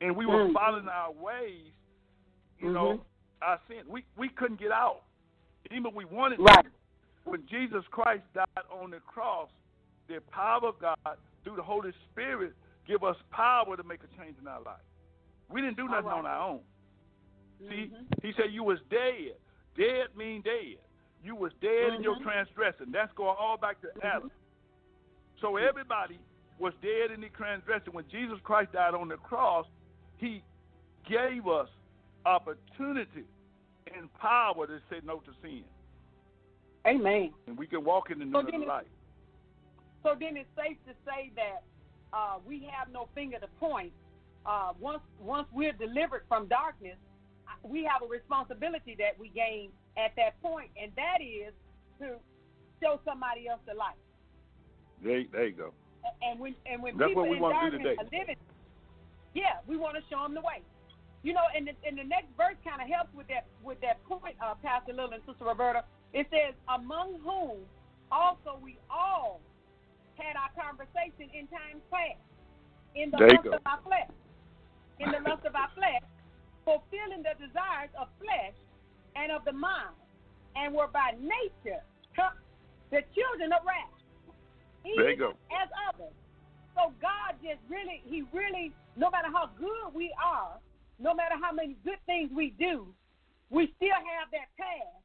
and 0.01 0.15
we 0.15 0.25
were 0.25 0.45
Mm. 0.47 0.53
following 0.53 0.87
our 0.89 1.11
ways. 1.11 1.71
You 2.59 2.71
know, 2.71 3.05
our 3.41 3.59
sin. 3.67 3.83
We 3.87 4.03
we 4.17 4.29
couldn't 4.29 4.59
get 4.59 4.71
out, 4.71 5.03
even 5.71 5.85
if 5.87 5.93
we 5.93 6.05
wanted 6.05 6.39
Right. 6.39 6.65
to. 6.65 6.71
When 7.23 7.45
Jesus 7.47 7.83
Christ 7.91 8.23
died 8.33 8.65
on 8.71 8.91
the 8.91 8.99
cross, 8.99 9.49
the 10.07 10.19
power 10.31 10.67
of 10.67 10.79
God 10.79 10.97
through 11.43 11.55
the 11.55 11.63
Holy 11.63 11.91
Spirit 12.11 12.53
give 12.87 13.03
us 13.03 13.15
power 13.31 13.77
to 13.77 13.83
make 13.83 13.99
a 14.03 14.21
change 14.21 14.35
in 14.41 14.47
our 14.47 14.61
life. 14.61 14.81
We 15.49 15.61
didn't 15.61 15.77
do 15.77 15.87
nothing 15.87 16.05
right. 16.05 16.17
on 16.17 16.25
our 16.25 16.49
own. 16.49 16.61
See, 17.59 17.91
Mhm. 17.93 18.23
he 18.23 18.33
said 18.33 18.51
you 18.51 18.63
was 18.63 18.79
dead. 18.89 19.35
Dead 19.75 20.15
mean 20.15 20.41
dead. 20.41 20.79
You 21.23 21.35
was 21.35 21.53
dead 21.61 21.93
in 21.93 22.01
your 22.01 22.15
Mhm. 22.15 22.23
transgression. 22.23 22.91
That's 22.91 23.13
going 23.13 23.37
all 23.37 23.57
back 23.57 23.79
to 23.81 23.91
Adam. 24.03 24.31
So 25.39 25.57
everybody 25.57 26.19
was 26.57 26.73
dead 26.81 27.11
in 27.11 27.21
the 27.21 27.29
transgression. 27.29 27.93
When 27.93 28.07
Jesus 28.07 28.39
Christ 28.41 28.71
died 28.71 28.95
on 28.95 29.07
the 29.07 29.17
cross, 29.17 29.67
he 30.17 30.43
gave 31.03 31.47
us 31.47 31.69
opportunity 32.25 33.25
and 33.93 34.11
power 34.15 34.67
to 34.67 34.79
say 34.89 35.01
no 35.03 35.19
to 35.19 35.33
sin. 35.41 35.63
Amen. 36.87 37.31
And 37.47 37.57
we 37.57 37.67
can 37.67 37.83
walk 37.83 38.09
in 38.11 38.19
the 38.19 38.25
So 38.25 38.41
newness 38.41 38.61
of 38.61 38.67
life. 38.67 38.85
So 40.03 40.15
then 40.19 40.35
it's 40.37 40.49
safe 40.57 40.77
to 40.87 40.93
say 41.05 41.31
that 41.35 41.63
uh, 42.13 42.37
we 42.45 42.67
have 42.71 42.91
no 42.91 43.07
finger 43.13 43.37
to 43.39 43.47
point. 43.59 43.93
Uh, 44.45 44.73
once 44.79 45.01
once 45.19 45.47
we're 45.53 45.73
delivered 45.73 46.23
from 46.27 46.47
darkness, 46.47 46.97
we 47.63 47.83
have 47.83 48.01
a 48.01 48.09
responsibility 48.09 48.95
that 48.97 49.19
we 49.19 49.29
gain 49.29 49.69
at 49.97 50.15
that 50.17 50.41
point, 50.41 50.71
and 50.81 50.91
that 50.95 51.21
is 51.21 51.53
to 51.99 52.17
show 52.81 52.99
somebody 53.05 53.47
else 53.47 53.59
the 53.67 53.75
light. 53.75 53.99
There, 55.03 55.23
there 55.31 55.47
you 55.47 55.55
go. 55.55 55.73
And 56.21 56.39
when 56.39 56.55
and 56.65 56.81
when 56.81 56.97
That's 56.97 57.09
people 57.09 57.25
in 57.25 57.39
darkness 57.39 57.97
are 57.99 58.05
living, 58.05 58.37
yeah, 59.35 59.61
we 59.67 59.77
want 59.77 59.95
to 59.97 60.03
show 60.09 60.23
them 60.23 60.33
the 60.33 60.41
way. 60.41 60.65
You 61.21 61.33
know, 61.33 61.45
and 61.55 61.67
the, 61.67 61.73
and 61.85 61.97
the 61.97 62.03
next 62.03 62.33
verse 62.35 62.57
kind 62.65 62.81
of 62.81 62.89
helps 62.89 63.13
with 63.13 63.27
that 63.27 63.45
with 63.61 63.79
that 63.81 64.03
point, 64.05 64.35
uh, 64.41 64.55
Pastor 64.63 64.93
Lil 64.93 65.13
and 65.13 65.21
Sister 65.27 65.45
Roberta. 65.45 65.85
It 66.13 66.27
says, 66.29 66.53
"Among 66.67 67.19
whom 67.21 67.65
also 68.11 68.59
we 68.61 68.77
all 68.89 69.39
had 70.17 70.35
our 70.35 70.51
conversation 70.53 71.29
in 71.33 71.47
times 71.47 71.81
past." 71.91 72.19
in 72.95 73.11
the 73.11 73.17
There 73.17 73.29
lust 73.29 73.47
of 73.47 73.61
our 73.65 73.81
flesh. 73.83 74.11
In 74.99 75.09
the 75.11 75.21
lust 75.29 75.45
of 75.45 75.55
our 75.55 75.71
flesh, 75.73 76.03
fulfilling 76.65 77.23
the 77.23 77.33
desires 77.39 77.89
of 77.97 78.07
flesh 78.19 78.53
and 79.15 79.31
of 79.31 79.43
the 79.45 79.51
mind, 79.51 79.95
and 80.55 80.73
were 80.73 80.87
by 80.87 81.15
nature 81.17 81.81
the 82.91 83.01
children 83.15 83.53
of 83.55 83.63
wrath. 83.65 83.95
Even 84.83 85.17
go. 85.17 85.31
as 85.47 85.69
others. 85.87 86.13
So 86.75 86.91
God 87.01 87.39
just 87.41 87.61
really, 87.69 88.03
He 88.05 88.23
really, 88.33 88.73
no 88.97 89.09
matter 89.09 89.29
how 89.31 89.49
good 89.57 89.95
we 89.95 90.11
are, 90.21 90.59
no 90.99 91.13
matter 91.13 91.35
how 91.41 91.51
many 91.51 91.77
good 91.85 91.99
things 92.05 92.29
we 92.35 92.53
do, 92.59 92.87
we 93.49 93.71
still 93.77 93.95
have 93.95 94.27
that 94.31 94.51
past. 94.59 94.99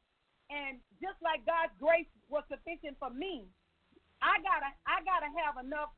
And 0.51 0.79
just 1.03 1.19
like 1.23 1.43
God's 1.45 1.75
grace 1.79 2.09
was 2.31 2.47
sufficient 2.47 2.97
for 2.99 3.11
me, 3.11 3.47
I 4.23 4.39
gotta, 4.41 4.71
I 4.87 5.03
gotta 5.03 5.31
have 5.35 5.59
enough 5.59 5.91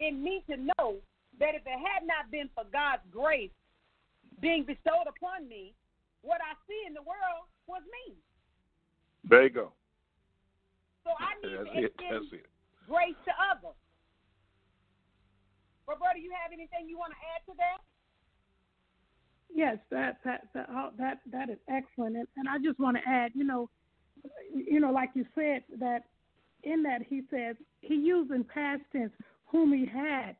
in 0.00 0.22
me 0.22 0.42
to 0.50 0.56
know 0.56 0.98
that 1.38 1.54
if 1.54 1.62
it 1.66 1.78
had 1.78 2.06
not 2.06 2.30
been 2.30 2.50
for 2.54 2.64
God's 2.70 3.02
grace 3.10 3.54
being 4.42 4.66
bestowed 4.66 5.06
upon 5.06 5.48
me, 5.48 5.74
what 6.22 6.40
I 6.42 6.58
see 6.66 6.80
in 6.86 6.94
the 6.94 7.02
world 7.02 7.46
was 7.66 7.82
me. 7.86 8.14
There 9.28 9.44
you 9.44 9.50
go. 9.50 9.72
So 11.04 11.12
I 11.16 11.36
need 11.40 11.56
That's 11.56 11.70
to 11.70 11.78
it. 11.78 11.84
extend 11.92 12.24
That's 12.24 12.32
it. 12.42 12.46
grace 12.88 13.18
to 13.24 13.32
others. 13.52 13.78
But 15.86 15.98
brother, 16.00 16.18
you 16.18 16.32
have 16.32 16.52
anything 16.52 16.88
you 16.88 16.96
want 16.96 17.12
to 17.12 17.20
add 17.36 17.42
to 17.46 17.54
that? 17.60 17.80
Yes, 19.54 19.78
that 19.90 20.18
that 20.24 20.48
that 20.54 20.68
that 20.98 21.20
that 21.30 21.48
is 21.48 21.58
excellent, 21.68 22.16
and, 22.16 22.26
and 22.36 22.48
I 22.48 22.58
just 22.58 22.80
want 22.80 22.96
to 22.96 23.04
add, 23.08 23.30
you 23.34 23.44
know, 23.44 23.70
you 24.54 24.80
know, 24.80 24.92
like 24.92 25.10
you 25.14 25.24
said 25.34 25.62
that 25.78 26.04
in 26.62 26.82
that 26.82 27.02
he 27.02 27.22
says 27.30 27.56
he 27.80 27.94
used 27.94 28.30
in 28.30 28.44
past 28.44 28.82
tense 28.92 29.12
whom 29.46 29.72
he 29.72 29.84
had 29.84 30.36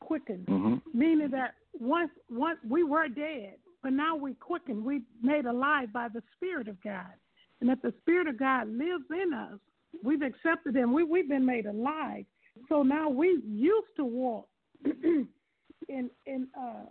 quickened, 0.00 0.46
Mhm. 0.46 0.80
meaning 0.94 1.30
that 1.30 1.54
once 1.78 2.10
once 2.30 2.58
we 2.68 2.82
were 2.84 3.08
dead, 3.08 3.58
but 3.82 3.92
now 3.92 4.16
we 4.16 4.34
quickened, 4.34 4.84
we 4.84 5.02
made 5.22 5.46
alive 5.46 5.92
by 5.92 6.08
the 6.08 6.22
Spirit 6.36 6.68
of 6.68 6.80
God, 6.82 7.12
and 7.60 7.68
that 7.68 7.82
the 7.82 7.92
Spirit 8.00 8.28
of 8.28 8.36
God 8.36 8.68
lives 8.68 9.10
in 9.10 9.32
us. 9.32 9.58
We've 10.02 10.22
accepted 10.22 10.76
Him. 10.76 10.92
We 10.92 11.02
we've 11.04 11.28
been 11.28 11.46
made 11.46 11.66
alive, 11.66 12.26
so 12.68 12.82
now 12.82 13.08
we 13.08 13.40
used 13.44 13.96
to 13.96 14.04
walk 14.04 14.48
in 14.84 16.10
in 16.26 16.48
uh, 16.58 16.86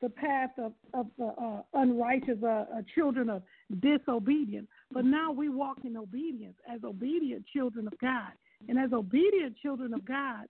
the 0.00 0.10
path 0.10 0.58
of 0.58 0.72
of 0.94 1.06
the 1.18 1.26
uh, 1.26 1.62
unrighteous, 1.74 2.42
uh, 2.42 2.46
uh, 2.46 2.82
children 2.94 3.28
of 3.30 3.42
disobedience. 3.80 4.68
But 4.92 5.04
now 5.04 5.32
we 5.32 5.48
walk 5.48 5.78
in 5.84 5.96
obedience 5.96 6.56
as 6.72 6.84
obedient 6.84 7.44
children 7.52 7.86
of 7.86 7.98
God, 7.98 8.32
and 8.68 8.78
as 8.78 8.92
obedient 8.92 9.56
children 9.62 9.92
of 9.94 10.04
God, 10.04 10.46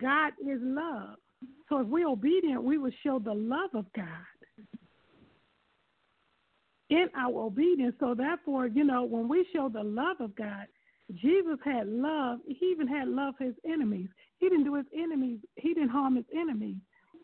God 0.00 0.32
is 0.40 0.58
love. 0.62 1.16
So 1.68 1.80
if 1.80 1.86
we're 1.86 2.08
obedient, 2.08 2.62
we 2.62 2.78
will 2.78 2.92
show 3.02 3.18
the 3.18 3.34
love 3.34 3.70
of 3.74 3.86
God 3.94 4.06
in 6.90 7.08
our 7.16 7.40
obedience. 7.42 7.94
So 8.00 8.14
therefore, 8.14 8.66
you 8.68 8.84
know, 8.84 9.04
when 9.04 9.28
we 9.28 9.46
show 9.52 9.68
the 9.68 9.82
love 9.82 10.20
of 10.20 10.34
God, 10.36 10.66
Jesus 11.14 11.58
had 11.64 11.88
love. 11.88 12.38
He 12.46 12.66
even 12.66 12.88
had 12.88 13.08
love 13.08 13.34
for 13.38 13.44
his 13.44 13.54
enemies. 13.64 14.08
He 14.38 14.48
didn't 14.48 14.64
do 14.64 14.74
his 14.74 14.86
enemies. 14.96 15.38
He 15.56 15.74
didn't 15.74 15.90
harm 15.90 16.16
his 16.16 16.24
enemies, 16.34 16.76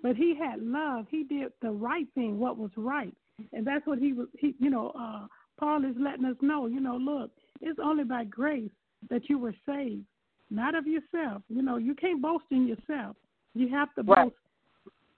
but 0.03 0.17
he 0.17 0.37
had 0.37 0.63
love. 0.63 1.07
He 1.11 1.25
did 1.25 1.53
the 1.63 1.71
right 1.71 2.07
thing, 2.15 2.39
what 2.39 2.59
was 2.59 2.71
right, 2.77 3.15
and 3.53 3.67
that's 3.67 3.87
what 3.87 3.99
he 3.99 4.13
was. 4.13 4.29
He, 4.39 4.55
you 4.59 4.71
know, 4.71 4.93
uh, 4.99 5.27
Paul 5.59 5.85
is 5.85 5.95
letting 5.99 6.25
us 6.25 6.37
know. 6.41 6.67
You 6.67 6.81
know, 6.81 6.97
look, 6.97 7.31
it's 7.61 7.79
only 7.83 8.05
by 8.05 8.25
grace 8.25 8.71
that 9.11 9.29
you 9.29 9.39
were 9.39 9.55
saved, 9.67 10.05
not 10.51 10.75
of 10.75 10.87
yourself. 10.87 11.43
You 11.49 11.63
know, 11.63 11.77
you 11.77 11.95
can't 11.95 12.23
boast 12.23 12.45
in 12.51 12.67
yourself. 12.67 13.17
You 13.55 13.69
have 13.69 13.95
to 13.95 14.03
Right. 14.03 14.25
boast 14.25 14.37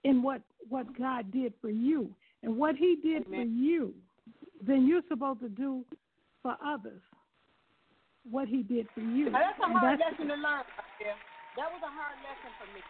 in 0.05 0.23
what 0.23 0.43
what 0.69 0.87
God 0.97 1.31
did 1.31 1.53
for 1.61 1.69
you, 1.71 2.15
and 2.43 2.57
what 2.57 2.75
He 2.77 2.97
did 2.97 3.27
for 3.27 3.43
you. 3.43 3.95
Then 4.63 4.87
you're 4.87 5.03
supposed 5.09 5.41
to 5.41 5.49
do 5.51 5.85
for 6.43 6.57
others 6.65 7.03
what 8.31 8.49
He 8.49 8.63
did 8.63 8.89
for 8.95 9.01
you. 9.01 9.29
Now, 9.29 9.41
that's 9.41 9.59
a 9.61 9.69
hard 9.69 9.83
that's- 10.01 10.11
lesson 10.13 10.29
to 10.29 10.35
learn. 10.35 10.65
That 11.57 11.71
was 11.71 11.83
a 11.85 11.93
hard 11.93 12.17
lesson 12.25 12.51
for 12.59 12.67
me. 12.75 12.81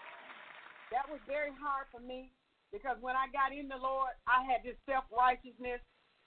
That 0.92 1.10
was 1.10 1.20
very 1.26 1.50
hard 1.60 1.86
for 1.90 2.00
me 2.00 2.30
because 2.74 2.98
when 2.98 3.14
I 3.14 3.30
got 3.30 3.54
in 3.54 3.70
the 3.70 3.78
Lord, 3.78 4.10
I 4.26 4.42
had 4.42 4.66
this 4.66 4.74
self 4.82 5.06
righteousness, 5.14 5.78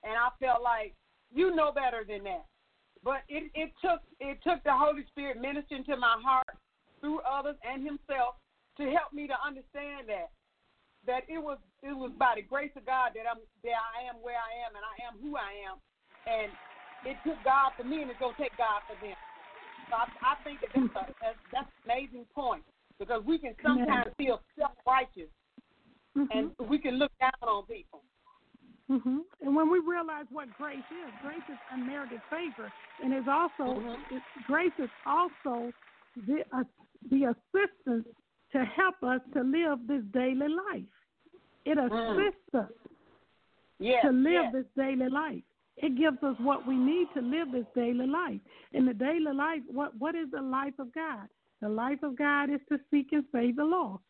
and 0.08 0.16
I 0.16 0.32
felt 0.40 0.64
like 0.64 0.96
you 1.28 1.52
know 1.52 1.76
better 1.76 2.08
than 2.08 2.24
that. 2.24 2.48
But 3.04 3.28
it, 3.28 3.52
it 3.52 3.76
took 3.84 4.00
it 4.24 4.40
took 4.48 4.64
the 4.64 4.72
Holy 4.72 5.04
Spirit 5.12 5.44
ministering 5.44 5.84
to 5.92 6.00
my 6.00 6.16
heart 6.24 6.56
through 7.04 7.20
others 7.28 7.60
and 7.68 7.84
Himself 7.84 8.40
to 8.80 8.88
help 8.96 9.12
me 9.12 9.28
to 9.28 9.36
understand 9.44 10.08
that 10.08 10.32
that 11.04 11.28
it 11.28 11.44
was 11.44 11.60
it 11.84 11.92
was 11.92 12.16
by 12.16 12.40
the 12.40 12.48
grace 12.48 12.72
of 12.80 12.88
God 12.88 13.12
that 13.20 13.28
I'm 13.28 13.44
that 13.68 13.76
I 13.76 14.08
am 14.08 14.24
where 14.24 14.40
I 14.40 14.52
am 14.64 14.72
and 14.72 14.88
I 14.88 14.96
am 15.04 15.20
who 15.20 15.36
I 15.36 15.52
am, 15.68 15.76
and 16.32 16.50
it 17.04 17.20
took 17.28 17.44
God 17.44 17.76
for 17.76 17.84
me 17.84 18.08
and 18.08 18.10
it's 18.10 18.24
gonna 18.24 18.40
take 18.40 18.56
God 18.56 18.88
for 18.88 18.96
them. 19.04 19.20
So 19.92 20.00
I, 20.00 20.08
I 20.24 20.34
think 20.48 20.64
that 20.64 20.72
that's, 20.72 20.96
a, 20.96 21.04
that's 21.20 21.42
that's 21.52 21.72
an 21.84 21.92
amazing 21.92 22.24
point 22.32 22.64
because 23.04 23.20
we 23.28 23.36
can 23.36 23.52
sometimes 23.60 24.16
feel 24.16 24.40
self 24.56 24.72
righteous 24.88 25.28
and 26.32 26.51
we 26.69 26.77
can 26.80 26.95
look 26.99 27.12
down 27.19 27.32
on 27.41 27.65
people. 27.65 28.01
hmm 28.88 29.19
And 29.41 29.56
when 29.56 29.69
we 29.69 29.80
realize 29.80 30.25
what 30.32 30.47
grace 30.58 30.89
is, 31.06 31.12
grace 31.21 31.47
is 31.49 31.60
unmerited 31.73 32.21
favor, 32.30 32.71
and 33.03 33.13
is 33.13 33.27
also 33.27 33.95
it's, 34.12 34.25
grace 34.47 34.77
is 34.80 34.89
also 35.06 35.71
the 36.27 36.39
uh, 36.51 36.63
the 37.12 37.34
assistance 37.34 38.06
to 38.53 38.65
help 38.65 38.95
us 39.03 39.21
to 39.34 39.41
live 39.43 39.80
this 39.88 40.03
daily 40.13 40.47
life. 40.49 40.91
It 41.65 41.77
assists 41.77 42.53
us 42.53 42.71
Yes, 43.80 44.03
to 44.06 44.12
live 44.12 44.45
yes. 44.45 44.53
this 44.53 44.65
daily 44.75 45.10
life. 45.10 45.43
It 45.75 45.95
gives 45.97 46.17
us 46.23 46.36
what 46.39 46.65
we 46.65 46.75
need 46.75 47.08
to 47.13 47.21
live 47.21 47.51
this 47.51 47.67
daily 47.75 48.08
life. 48.08 48.39
In 48.73 48.86
the 48.86 48.93
daily 48.93 49.34
life, 49.34 49.62
what 49.71 49.91
what 49.99 50.15
is 50.15 50.32
the 50.32 50.41
life 50.41 50.73
of 50.80 50.91
God? 50.95 51.27
The 51.62 51.69
life 51.69 52.01
of 52.03 52.17
God 52.17 52.49
is 52.49 52.62
to 52.69 52.80
seek 52.89 53.10
and 53.12 53.23
save 53.32 53.58
the 53.58 53.65
lost. 53.65 54.03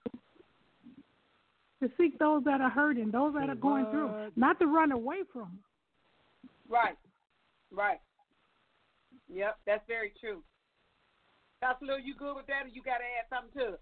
To 1.82 1.90
seek 1.98 2.18
those 2.18 2.44
that 2.46 2.60
are 2.60 2.72
hurting, 2.72 3.12
those 3.12 3.34
that 3.36 3.50
are 3.50 3.56
going 3.56 3.86
through, 3.92 4.12
not 4.36 4.60
to 4.60 4.66
run 4.66 4.92
away 4.92 5.18
from 5.32 5.42
them. 5.42 5.60
Right, 6.68 6.98
right. 7.72 8.00
Yep, 9.32 9.58
that's 9.68 9.84
very 9.88 10.12
true. 10.20 10.42
Pastor 11.62 11.86
Lil, 11.86 12.00
you 12.00 12.16
good 12.16 12.36
with 12.36 12.48
that, 12.48 12.66
or 12.66 12.70
you 12.70 12.82
got 12.82 12.98
to 12.98 13.04
add 13.04 13.30
something 13.30 13.62
to 13.62 13.74
it? 13.76 13.82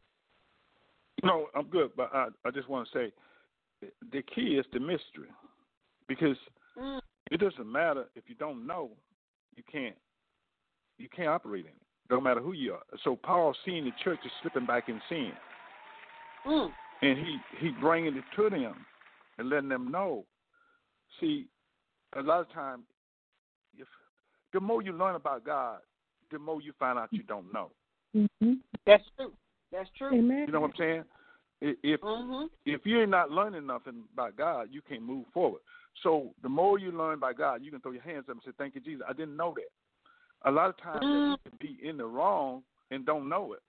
No, 1.24 1.48
I'm 1.56 1.68
good, 1.68 1.92
but 1.96 2.10
I, 2.14 2.28
I 2.44 2.52
just 2.52 2.68
want 2.68 2.88
to 2.92 2.98
say 3.00 3.90
the 4.12 4.22
key 4.24 4.58
is 4.60 4.66
the 4.74 4.80
mystery, 4.80 5.30
because 6.08 6.38
Mm. 6.78 7.00
it 7.32 7.38
doesn't 7.40 7.72
matter 7.72 8.10
if 8.16 8.26
you 8.28 8.36
don't 8.36 8.68
know, 8.68 8.92
you 9.56 9.64
can't 9.72 9.96
you 10.98 11.08
can't 11.08 11.30
operate 11.30 11.64
in 11.64 11.72
it. 11.72 11.78
No 12.10 12.20
matter 12.20 12.42
who 12.42 12.52
you 12.52 12.74
are. 12.74 12.84
So 13.04 13.16
Paul 13.16 13.56
seeing 13.64 13.86
the 13.86 13.92
church 14.04 14.20
is 14.26 14.32
slipping 14.42 14.66
back 14.66 14.90
in 14.90 15.02
sin, 15.08 15.32
Mm. 16.46 16.74
And 17.02 17.18
he 17.18 17.38
he 17.60 17.72
bringing 17.82 18.16
it 18.16 18.24
to 18.36 18.50
them 18.50 18.86
and 19.38 19.50
letting 19.50 19.70
them 19.70 19.92
know. 19.92 20.26
See, 21.20 21.48
a 22.16 22.22
lot 22.22 22.42
of 22.42 22.52
times, 22.52 22.84
if 23.78 23.88
the 24.54 24.60
more 24.60 24.82
you 24.82 24.94
learn 24.94 25.16
about 25.16 25.44
God, 25.46 25.80
the 26.32 26.40
more 26.40 26.62
you 26.62 26.74
find 26.80 26.98
out 26.98 27.10
you 27.12 27.24
don't 27.24 27.52
know. 27.54 27.72
Mm-hmm. 28.16 28.54
That's 28.86 29.04
true. 29.18 29.34
That's 29.72 29.90
true. 29.98 30.18
Amen. 30.18 30.46
You 30.48 30.54
know 30.54 30.62
what 30.62 30.72
I'm 30.72 30.78
saying? 30.78 31.04
If 31.62 32.02
Mm-hmm. 32.02 32.46
if 32.66 32.82
you're 32.86 33.08
not 33.08 33.32
learning 33.32 33.66
nothing 33.66 34.04
about 34.14 34.36
God, 34.36 34.70
you 34.72 34.82
can't 34.88 35.02
move 35.02 35.26
forward. 35.34 35.62
So 36.04 36.34
the 36.44 36.50
more 36.50 36.78
you 36.78 36.92
learn 36.92 37.20
by 37.20 37.34
God, 37.34 37.62
you 37.64 37.72
can 37.72 37.80
throw 37.80 37.92
your 37.92 38.04
hands 38.04 38.26
up 38.30 38.36
and 38.36 38.42
say, 38.46 38.52
"Thank 38.58 38.76
you, 38.76 38.82
Jesus." 38.82 39.06
I 39.08 39.14
didn't 39.14 39.38
know 39.38 39.54
that. 39.56 40.50
A 40.50 40.52
lot 40.52 40.70
of 40.70 40.78
times 40.78 41.00
that 41.02 41.38
we 41.44 41.50
can 41.50 41.58
be 41.60 41.88
in 41.88 41.98
the 41.98 42.06
wrong 42.06 42.62
and 42.92 43.06
don't 43.06 43.30
know 43.30 43.54
it 43.54 43.64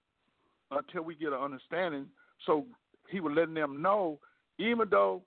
until 0.72 1.02
we 1.02 1.14
get 1.14 1.28
an 1.28 1.38
understanding. 1.38 2.06
So 2.44 2.66
He 3.10 3.20
was 3.20 3.32
letting 3.36 3.54
them 3.54 3.82
know, 3.82 4.18
even 4.58 4.88
though 4.90 5.22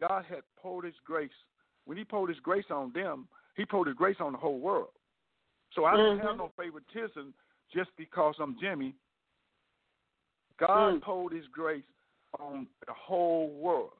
God 0.00 0.24
had 0.28 0.42
poured 0.56 0.84
His 0.84 0.94
grace, 1.04 1.30
when 1.84 1.96
He 1.96 2.04
poured 2.04 2.30
His 2.30 2.40
grace 2.40 2.70
on 2.70 2.92
them, 2.92 3.28
He 3.56 3.64
poured 3.64 3.88
His 3.88 3.96
grace 3.96 4.16
on 4.20 4.32
the 4.32 4.38
whole 4.38 4.58
world. 4.58 4.90
So 5.72 5.84
I 5.84 5.96
don't 5.96 6.18
have 6.18 6.36
Mhm. 6.36 6.38
no 6.38 6.48
favoritism 6.56 7.34
just 7.70 7.94
because 7.96 8.38
I'm 8.38 8.58
Jimmy. 8.58 8.94
God 10.58 10.94
Mm. 10.94 11.02
poured 11.02 11.32
His 11.32 11.46
grace 11.48 11.84
on 12.38 12.68
the 12.86 12.92
whole 12.92 13.50
world. 13.50 13.92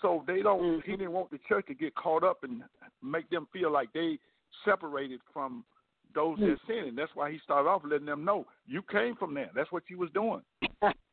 So 0.00 0.22
they 0.26 0.42
don't. 0.42 0.60
Mhm. 0.60 0.82
He 0.84 0.92
didn't 0.92 1.12
want 1.12 1.30
the 1.30 1.38
church 1.38 1.66
to 1.66 1.74
get 1.74 1.94
caught 1.94 2.24
up 2.24 2.44
and 2.44 2.64
make 3.00 3.28
them 3.30 3.46
feel 3.46 3.70
like 3.70 3.92
they 3.92 4.18
separated 4.64 5.22
from 5.32 5.64
those 6.12 6.38
that 6.38 6.60
sinning. 6.66 6.94
That's 6.94 7.14
why 7.14 7.30
he 7.30 7.38
started 7.38 7.68
off 7.68 7.84
letting 7.84 8.06
them 8.06 8.24
know 8.24 8.46
you 8.66 8.82
came 8.82 9.16
from 9.16 9.34
there. 9.34 9.50
That's 9.54 9.72
what 9.72 9.88
you 9.88 9.98
was 9.98 10.10
doing. 10.12 10.44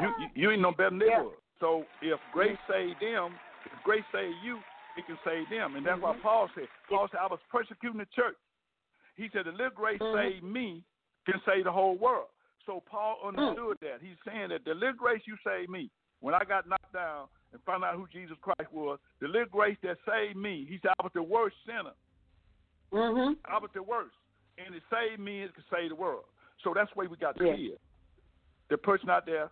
You 0.00 0.08
you, 0.34 0.50
ain't 0.50 0.62
no 0.62 0.72
better 0.72 0.90
than 0.90 0.98
they 0.98 1.06
Yeah. 1.06 1.22
were. 1.22 1.38
So 1.60 1.84
if 2.02 2.20
grace 2.32 2.58
saved 2.68 3.00
them, 3.00 3.34
if 3.64 3.82
grace 3.82 4.04
saved 4.12 4.36
you, 4.44 4.58
it 4.96 5.06
can 5.06 5.18
save 5.24 5.48
them. 5.50 5.76
And 5.76 5.84
that's 5.86 6.00
why 6.00 6.16
Paul 6.22 6.48
said. 6.54 6.68
Paul 6.88 7.08
said, 7.10 7.20
I 7.20 7.26
was 7.26 7.40
persecuting 7.50 7.98
the 7.98 8.06
church. 8.14 8.36
He 9.16 9.28
said, 9.32 9.46
the 9.46 9.52
little 9.52 9.70
grace 9.70 10.00
Mhm. 10.00 10.14
saved 10.14 10.44
me 10.44 10.84
can 11.24 11.40
save 11.44 11.64
the 11.64 11.72
whole 11.72 11.96
world. 11.96 12.28
So 12.66 12.80
Paul 12.80 13.20
understood 13.24 13.78
that. 13.80 14.00
He's 14.02 14.16
saying 14.24 14.50
that 14.50 14.64
the 14.64 14.74
little 14.74 14.94
grace 14.94 15.22
you 15.26 15.36
saved 15.44 15.70
me 15.70 15.90
when 16.20 16.34
I 16.34 16.44
got 16.44 16.66
knocked 16.68 16.92
down 16.92 17.28
and 17.52 17.62
found 17.62 17.84
out 17.84 17.94
who 17.94 18.06
Jesus 18.08 18.36
Christ 18.42 18.70
was, 18.72 18.98
the 19.20 19.28
little 19.28 19.48
grace 19.48 19.78
that 19.82 19.96
saved 20.04 20.36
me. 20.36 20.66
He 20.68 20.78
said 20.82 20.92
I 20.98 21.02
was 21.02 21.12
the 21.14 21.22
worst 21.22 21.56
sinner. 21.64 21.94
Mm-hmm. 22.92 23.34
I 23.44 23.58
was 23.58 23.70
the 23.72 23.82
worst, 23.82 24.14
and 24.58 24.74
it 24.74 24.82
saved 24.90 25.20
me. 25.20 25.42
And 25.42 25.50
it 25.50 25.54
could 25.54 25.64
save 25.70 25.90
the 25.90 25.94
world. 25.94 26.24
So 26.64 26.72
that's 26.74 26.90
the 26.92 26.98
way 27.00 27.06
we 27.06 27.16
got 27.16 27.36
to 27.38 27.44
Yeah. 27.44 27.76
The 28.68 28.76
person 28.78 29.10
out 29.10 29.26
there, 29.26 29.50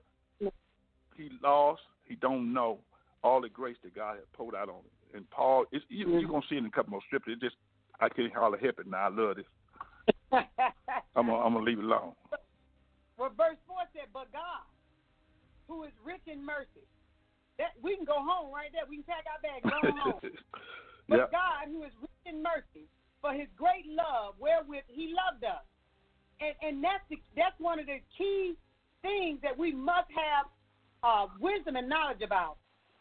he 1.16 1.30
lost. 1.42 1.82
He 2.06 2.16
don't 2.16 2.52
know 2.52 2.78
all 3.22 3.40
the 3.40 3.48
grace 3.48 3.76
that 3.82 3.94
God 3.94 4.16
had 4.16 4.32
poured 4.32 4.54
out 4.54 4.68
on 4.68 4.76
him. 4.76 4.90
And 5.14 5.30
Paul, 5.30 5.64
it's, 5.72 5.84
you, 5.88 6.06
Mm-hmm. 6.06 6.18
you're 6.18 6.28
gonna 6.28 6.46
see 6.48 6.56
it 6.56 6.58
in 6.58 6.66
a 6.66 6.70
couple 6.70 6.90
more 6.90 7.00
scriptures. 7.06 7.38
It 7.40 7.44
just 7.44 7.56
I 8.00 8.08
can't 8.08 8.32
hardly 8.34 8.58
help 8.60 8.78
it 8.80 8.86
now. 8.86 9.06
I 9.06 9.08
love 9.08 9.36
this. 9.36 9.46
I'm 11.16 11.26
gonna, 11.26 11.38
I'm 11.38 11.52
gonna 11.54 11.64
leave 11.64 11.78
it 11.78 11.84
alone. 11.84 12.12
well, 13.16 13.30
verse 13.36 13.56
4 13.66 13.76
said, 13.94 14.10
But 14.12 14.32
God, 14.32 14.66
who 15.68 15.84
is 15.84 15.92
rich 16.04 16.26
in 16.26 16.44
mercy, 16.44 16.84
that 17.58 17.78
we 17.80 17.94
can 17.96 18.04
go 18.04 18.18
home 18.18 18.52
right 18.52 18.68
there. 18.74 18.82
We 18.90 18.96
can 19.00 19.06
pack 19.06 19.24
our 19.30 19.40
bags, 19.40 19.62
go 19.62 19.90
home. 19.94 20.20
But 21.06 21.28
yeah. 21.28 21.36
God, 21.36 21.68
who 21.68 21.84
is 21.84 21.92
rich 22.00 22.24
in 22.24 22.40
mercy, 22.42 22.88
for 23.20 23.32
his 23.36 23.44
great 23.60 23.84
love 23.84 24.40
wherewith 24.40 24.88
he 24.88 25.12
loved 25.12 25.44
us. 25.44 25.60
And 26.40 26.56
and 26.64 26.82
that's 26.82 27.04
the, 27.12 27.20
that's 27.36 27.54
one 27.60 27.78
of 27.78 27.84
the 27.86 28.00
key 28.16 28.56
things 29.02 29.38
that 29.44 29.52
we 29.56 29.70
must 29.70 30.08
have 30.16 30.48
uh, 31.04 31.26
wisdom 31.38 31.76
and 31.76 31.88
knowledge 31.88 32.22
about. 32.24 32.56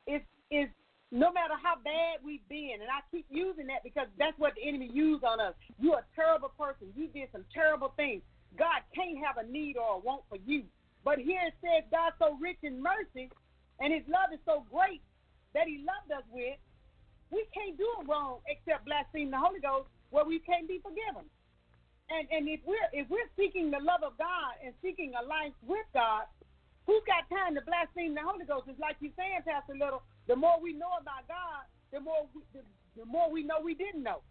Is 0.06 0.22
is 0.52 0.68
no 1.12 1.32
matter 1.32 1.54
how 1.62 1.78
bad 1.80 2.20
we've 2.26 2.48
been, 2.50 2.82
and 2.82 2.90
I 2.92 3.00
keep 3.10 3.26
using 3.30 3.68
that 3.68 3.84
because 3.84 4.08
that's 4.20 4.38
what 4.38 4.54
the 4.56 4.68
enemy 4.68 4.90
used 4.92 5.24
on 5.24 5.40
us. 5.40 5.54
You're 5.80 6.04
a 6.04 6.10
terrible 6.16 6.52
person. 6.60 6.92
You 6.96 7.08
did 7.08 7.30
some 7.32 7.46
terrible 7.54 7.94
things. 7.96 8.22
God 8.58 8.84
can't 8.94 9.18
have 9.24 9.38
a 9.38 9.48
need 9.48 9.78
or 9.78 9.96
a 9.96 10.00
want 10.00 10.24
for 10.28 10.38
you. 10.46 10.64
But 11.06 11.20
here 11.20 11.42
it 11.48 11.56
says 11.62 11.88
God's 11.92 12.16
so 12.20 12.38
rich 12.42 12.60
in 12.64 12.82
mercy, 12.82 13.32
and 13.80 13.94
His 13.94 14.04
love 14.10 14.34
is 14.34 14.40
so 14.46 14.66
great 14.70 15.02
that 15.54 15.68
He 15.68 15.86
loved 15.86 16.12
us 16.12 16.28
with. 16.30 16.60
We 17.32 17.46
can't 17.54 17.78
do 17.78 17.88
it 18.02 18.10
wrong 18.10 18.44
except 18.46 18.86
blaspheme 18.86 19.32
the 19.32 19.40
Holy 19.40 19.60
Ghost, 19.60 19.88
where 20.12 20.26
we 20.26 20.40
can't 20.40 20.68
be 20.68 20.84
forgiven. 20.84 21.24
And 22.10 22.28
and 22.30 22.50
if 22.50 22.60
we're 22.66 22.90
if 22.92 23.08
we're 23.10 23.32
seeking 23.38 23.72
the 23.72 23.80
love 23.80 24.04
of 24.04 24.18
God 24.18 24.60
and 24.60 24.74
seeking 24.82 25.14
a 25.16 25.24
life 25.24 25.56
with 25.66 25.88
God, 25.94 26.26
who's 26.86 27.04
got 27.08 27.28
time 27.30 27.56
to 27.56 27.62
blaspheme 27.62 28.16
the 28.16 28.24
Holy 28.24 28.46
Ghost? 28.46 28.68
It's 28.68 28.80
like 28.80 28.98
you're 29.00 29.16
saying, 29.18 29.44
Pastor 29.46 29.74
Little. 29.74 30.04
The 30.28 30.36
more 30.36 30.60
we 30.62 30.74
know 30.74 30.96
about 31.00 31.28
God, 31.28 31.68
the 31.92 32.00
more 32.00 32.28
we, 32.34 32.42
the, 32.54 32.64
the 32.96 33.06
more 33.06 33.32
we 33.32 33.44
know 33.44 33.60
we 33.60 33.76
didn't 33.76 34.04
know. 34.04 34.24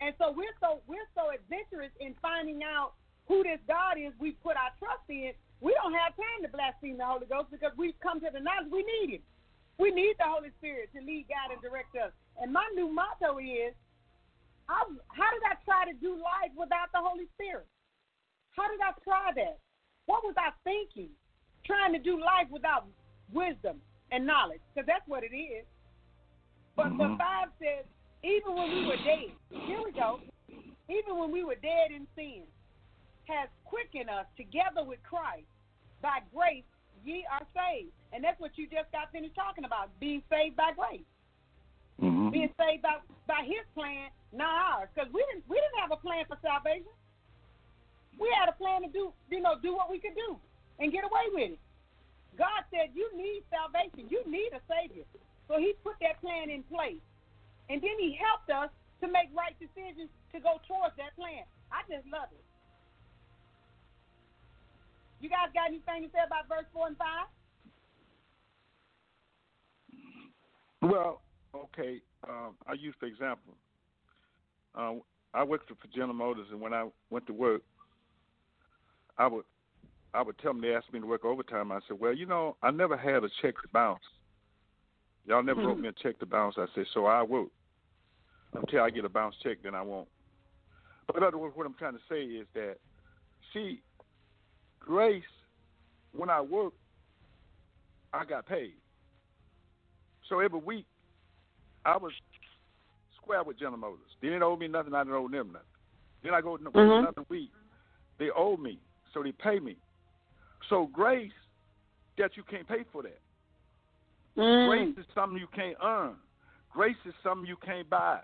And 0.00 0.14
so 0.18 0.30
we're 0.30 0.54
so 0.60 0.80
we're 0.86 1.08
so 1.14 1.34
adventurous 1.34 1.90
in 1.98 2.14
finding 2.22 2.62
out 2.62 2.94
who 3.26 3.42
this 3.42 3.58
God 3.66 3.98
is 3.98 4.12
we 4.20 4.32
put 4.40 4.56
our 4.56 4.70
trust 4.78 5.04
in. 5.08 5.32
We 5.60 5.74
don't 5.74 5.92
have 5.92 6.14
time 6.14 6.40
to 6.46 6.48
blaspheme 6.48 6.98
the 6.98 7.06
Holy 7.06 7.26
Ghost 7.26 7.50
because 7.50 7.74
we've 7.76 7.98
come 7.98 8.20
to 8.22 8.30
the 8.30 8.38
knowledge 8.38 8.70
we 8.70 8.86
need 8.86 9.18
Him. 9.18 9.24
We 9.78 9.90
need 9.90 10.14
the 10.18 10.26
Holy 10.26 10.50
Spirit 10.58 10.90
to 10.94 11.00
lead, 11.02 11.26
God, 11.30 11.54
and 11.54 11.62
direct 11.62 11.94
us. 11.94 12.10
And 12.38 12.52
my 12.52 12.66
new 12.74 12.90
motto 12.90 13.38
is, 13.38 13.74
how, 14.66 14.86
how 15.10 15.30
did 15.30 15.42
I 15.46 15.54
try 15.64 15.86
to 15.86 15.94
do 15.98 16.18
life 16.18 16.50
without 16.58 16.90
the 16.94 16.98
Holy 16.98 17.26
Spirit? 17.34 17.66
How 18.54 18.66
did 18.70 18.82
I 18.82 18.90
try 19.02 19.30
that? 19.34 19.58
What 20.06 20.22
was 20.26 20.34
I 20.38 20.50
thinking? 20.62 21.14
Trying 21.68 21.92
to 21.92 21.98
do 22.00 22.18
life 22.18 22.48
without 22.50 22.88
wisdom 23.30 23.76
and 24.10 24.24
knowledge, 24.24 24.64
because 24.72 24.86
that's 24.86 25.06
what 25.06 25.22
it 25.22 25.36
is. 25.36 25.66
But 26.74 26.96
but 26.96 27.10
Mhm. 27.10 27.18
five 27.18 27.48
says, 27.60 27.84
even 28.22 28.56
when 28.56 28.72
we 28.72 28.82
were 28.88 28.96
dead, 28.96 29.36
here 29.66 29.82
we 29.84 29.92
go. 29.92 30.22
Even 30.88 31.18
when 31.18 31.30
we 31.30 31.44
were 31.44 31.56
dead 31.56 31.92
in 31.92 32.08
sin, 32.16 32.46
has 33.28 33.50
quickened 33.64 34.08
us 34.08 34.24
together 34.38 34.82
with 34.82 35.02
Christ. 35.02 35.46
By 36.00 36.20
grace, 36.32 36.64
ye 37.04 37.26
are 37.26 37.46
saved, 37.52 37.92
and 38.12 38.24
that's 38.24 38.40
what 38.40 38.56
you 38.56 38.66
just 38.66 38.90
got 38.90 39.12
finished 39.12 39.34
talking 39.34 39.64
about: 39.64 39.90
being 40.00 40.22
saved 40.30 40.56
by 40.56 40.72
grace, 40.72 41.04
Mhm. 42.00 42.30
being 42.32 42.54
saved 42.56 42.80
by 42.80 43.02
by 43.26 43.44
His 43.44 43.66
plan, 43.74 44.10
not 44.32 44.54
ours. 44.72 44.88
Because 44.94 45.12
we 45.12 45.22
didn't 45.26 45.46
we 45.46 45.60
didn't 45.60 45.80
have 45.80 45.92
a 45.92 45.98
plan 45.98 46.24
for 46.24 46.38
salvation. 46.40 46.92
We 48.16 48.30
had 48.30 48.48
a 48.48 48.52
plan 48.52 48.80
to 48.82 48.88
do 48.88 49.12
you 49.28 49.40
know 49.40 49.58
do 49.58 49.74
what 49.74 49.90
we 49.90 50.00
could 50.00 50.14
do 50.14 50.40
and 50.78 50.92
get 50.92 51.04
away 51.04 51.26
with 51.34 51.58
it. 51.58 51.60
God 52.38 52.62
said 52.70 52.94
you 52.94 53.10
need 53.16 53.42
salvation, 53.50 54.06
you 54.08 54.22
need 54.30 54.50
a 54.54 54.62
savior, 54.70 55.04
so 55.48 55.58
He 55.58 55.74
put 55.82 55.98
that 56.00 56.20
plan 56.20 56.50
in 56.50 56.62
place, 56.62 57.02
and 57.68 57.82
then 57.82 57.98
He 57.98 58.16
helped 58.18 58.50
us 58.50 58.70
to 59.02 59.06
make 59.06 59.30
right 59.34 59.54
decisions 59.58 60.10
to 60.32 60.40
go 60.40 60.60
towards 60.66 60.94
that 60.96 61.14
plan. 61.16 61.42
I 61.70 61.82
just 61.90 62.06
love 62.06 62.30
it. 62.30 62.44
You 65.20 65.28
guys 65.28 65.50
got 65.52 65.68
anything 65.68 66.06
to 66.06 66.10
say 66.14 66.22
about 66.24 66.48
verse 66.48 66.66
four 66.72 66.86
and 66.86 66.96
five? 66.96 67.26
Well, 70.80 71.22
okay. 71.54 72.00
Um, 72.28 72.54
I 72.66 72.74
use 72.74 72.94
the 73.00 73.06
example. 73.06 73.54
Uh, 74.74 74.94
I 75.34 75.42
worked 75.42 75.68
for 75.68 75.88
General 75.88 76.14
Motors, 76.14 76.46
and 76.50 76.60
when 76.60 76.72
I 76.72 76.88
went 77.10 77.26
to 77.26 77.32
work, 77.32 77.62
I 79.18 79.26
would 79.26 79.44
I 80.14 80.22
would 80.22 80.38
tell 80.38 80.52
them 80.52 80.62
they 80.62 80.74
asked 80.74 80.92
me 80.92 81.00
to 81.00 81.06
work 81.06 81.24
overtime. 81.24 81.70
I 81.70 81.80
said, 81.86 82.00
"Well, 82.00 82.14
you 82.14 82.26
know, 82.26 82.56
I 82.62 82.70
never 82.70 82.96
had 82.96 83.24
a 83.24 83.28
check 83.42 83.54
to 83.62 83.68
bounce. 83.72 84.04
Y'all 85.26 85.42
never 85.42 85.60
wrote 85.66 85.78
me 85.78 85.88
a 85.88 85.92
check 85.92 86.18
to 86.18 86.26
bounce." 86.26 86.56
I 86.58 86.66
said, 86.74 86.86
"So 86.88 87.06
I 87.06 87.22
work 87.22 87.48
until 88.54 88.82
I 88.82 88.90
get 88.90 89.04
a 89.04 89.08
bounce 89.08 89.36
check, 89.42 89.62
then 89.62 89.74
I 89.74 89.82
won't." 89.82 90.08
But 91.06 91.16
in 91.16 91.22
other 91.22 91.38
words, 91.38 91.56
what 91.56 91.66
I'm 91.66 91.74
trying 91.74 91.94
to 91.94 92.04
say 92.08 92.22
is 92.24 92.46
that, 92.54 92.78
see, 93.52 93.82
grace. 94.80 95.24
When 96.12 96.30
I 96.30 96.40
work, 96.40 96.72
I 98.12 98.24
got 98.24 98.46
paid. 98.46 98.80
So 100.28 100.40
every 100.40 100.58
week, 100.58 100.86
I 101.84 101.96
was 101.98 102.12
square 103.16 103.42
with 103.42 103.58
General 103.58 103.78
Motors. 103.78 104.16
They 104.20 104.28
didn't 104.28 104.42
owe 104.42 104.56
me 104.56 104.68
nothing. 104.68 104.94
I 104.94 105.04
didn't 105.04 105.14
owe 105.14 105.28
them 105.28 105.52
nothing. 105.52 105.68
Then 106.22 106.34
I 106.34 106.40
go 106.40 106.56
to 106.56 106.70
Mhm. 106.70 106.98
another 106.98 107.24
week. 107.28 107.52
They 108.18 108.30
owe 108.30 108.56
me, 108.56 108.80
so 109.12 109.22
they 109.22 109.32
pay 109.32 109.60
me. 109.60 109.76
So 110.68 110.88
grace, 110.92 111.32
that 112.18 112.36
you 112.36 112.42
can't 112.42 112.68
pay 112.68 112.84
for 112.92 113.02
that. 113.02 113.20
Mm. 114.36 114.68
Grace 114.68 114.94
is 114.98 115.06
something 115.14 115.38
you 115.38 115.48
can't 115.54 115.76
earn. 115.82 116.14
Grace 116.72 116.96
is 117.06 117.14
something 117.22 117.46
you 117.46 117.56
can't 117.64 117.88
buy. 117.88 118.20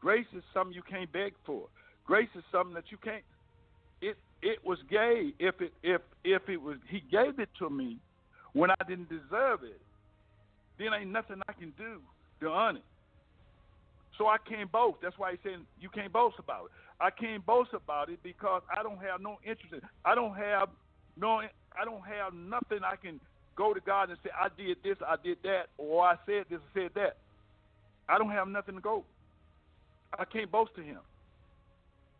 Grace 0.00 0.26
is 0.36 0.42
something 0.52 0.74
you 0.74 0.82
can't 0.88 1.10
beg 1.12 1.32
for. 1.44 1.66
Grace 2.06 2.28
is 2.36 2.44
something 2.52 2.74
that 2.74 2.84
you 2.90 2.98
can't. 3.02 3.24
It 4.00 4.16
it 4.42 4.64
was 4.64 4.78
gay 4.90 5.32
if 5.38 5.60
it 5.60 5.72
if 5.82 6.02
if 6.24 6.48
it 6.48 6.58
was 6.58 6.76
he 6.88 7.02
gave 7.10 7.38
it 7.38 7.48
to 7.58 7.70
me 7.70 7.98
when 8.52 8.70
I 8.70 8.76
didn't 8.86 9.08
deserve 9.08 9.64
it. 9.64 9.80
Then 10.78 10.88
ain't 10.92 11.10
nothing 11.10 11.40
I 11.48 11.52
can 11.52 11.72
do 11.78 12.00
to 12.40 12.52
earn 12.52 12.76
it. 12.76 12.84
So 14.18 14.26
I 14.26 14.36
can't 14.48 14.70
boast. 14.70 14.98
That's 15.02 15.18
why 15.18 15.32
he's 15.32 15.40
saying 15.44 15.66
you 15.80 15.88
can't 15.88 16.12
boast 16.12 16.36
about 16.38 16.66
it. 16.66 16.70
I 17.00 17.10
can't 17.10 17.44
boast 17.44 17.70
about 17.74 18.08
it 18.08 18.22
because 18.22 18.62
I 18.70 18.82
don't 18.82 18.98
have 18.98 19.20
no 19.20 19.38
interest 19.42 19.72
in. 19.72 19.80
I 20.04 20.14
don't 20.14 20.34
have 20.34 20.68
no. 21.18 21.40
I 21.78 21.84
don't 21.84 22.02
have 22.06 22.32
nothing 22.32 22.78
I 22.84 22.96
can 22.96 23.20
go 23.54 23.74
to 23.74 23.80
God 23.80 24.10
and 24.10 24.18
say 24.22 24.30
I 24.38 24.48
did 24.56 24.78
this, 24.82 24.96
I 25.06 25.16
did 25.22 25.38
that, 25.44 25.66
or 25.78 26.04
I 26.04 26.16
said 26.26 26.44
this, 26.50 26.60
I 26.74 26.80
said 26.80 26.90
that. 26.94 27.16
I 28.08 28.18
don't 28.18 28.30
have 28.30 28.48
nothing 28.48 28.76
to 28.76 28.80
go. 28.80 29.04
I 30.18 30.24
can't 30.24 30.50
boast 30.50 30.74
to 30.76 30.82
Him. 30.82 30.98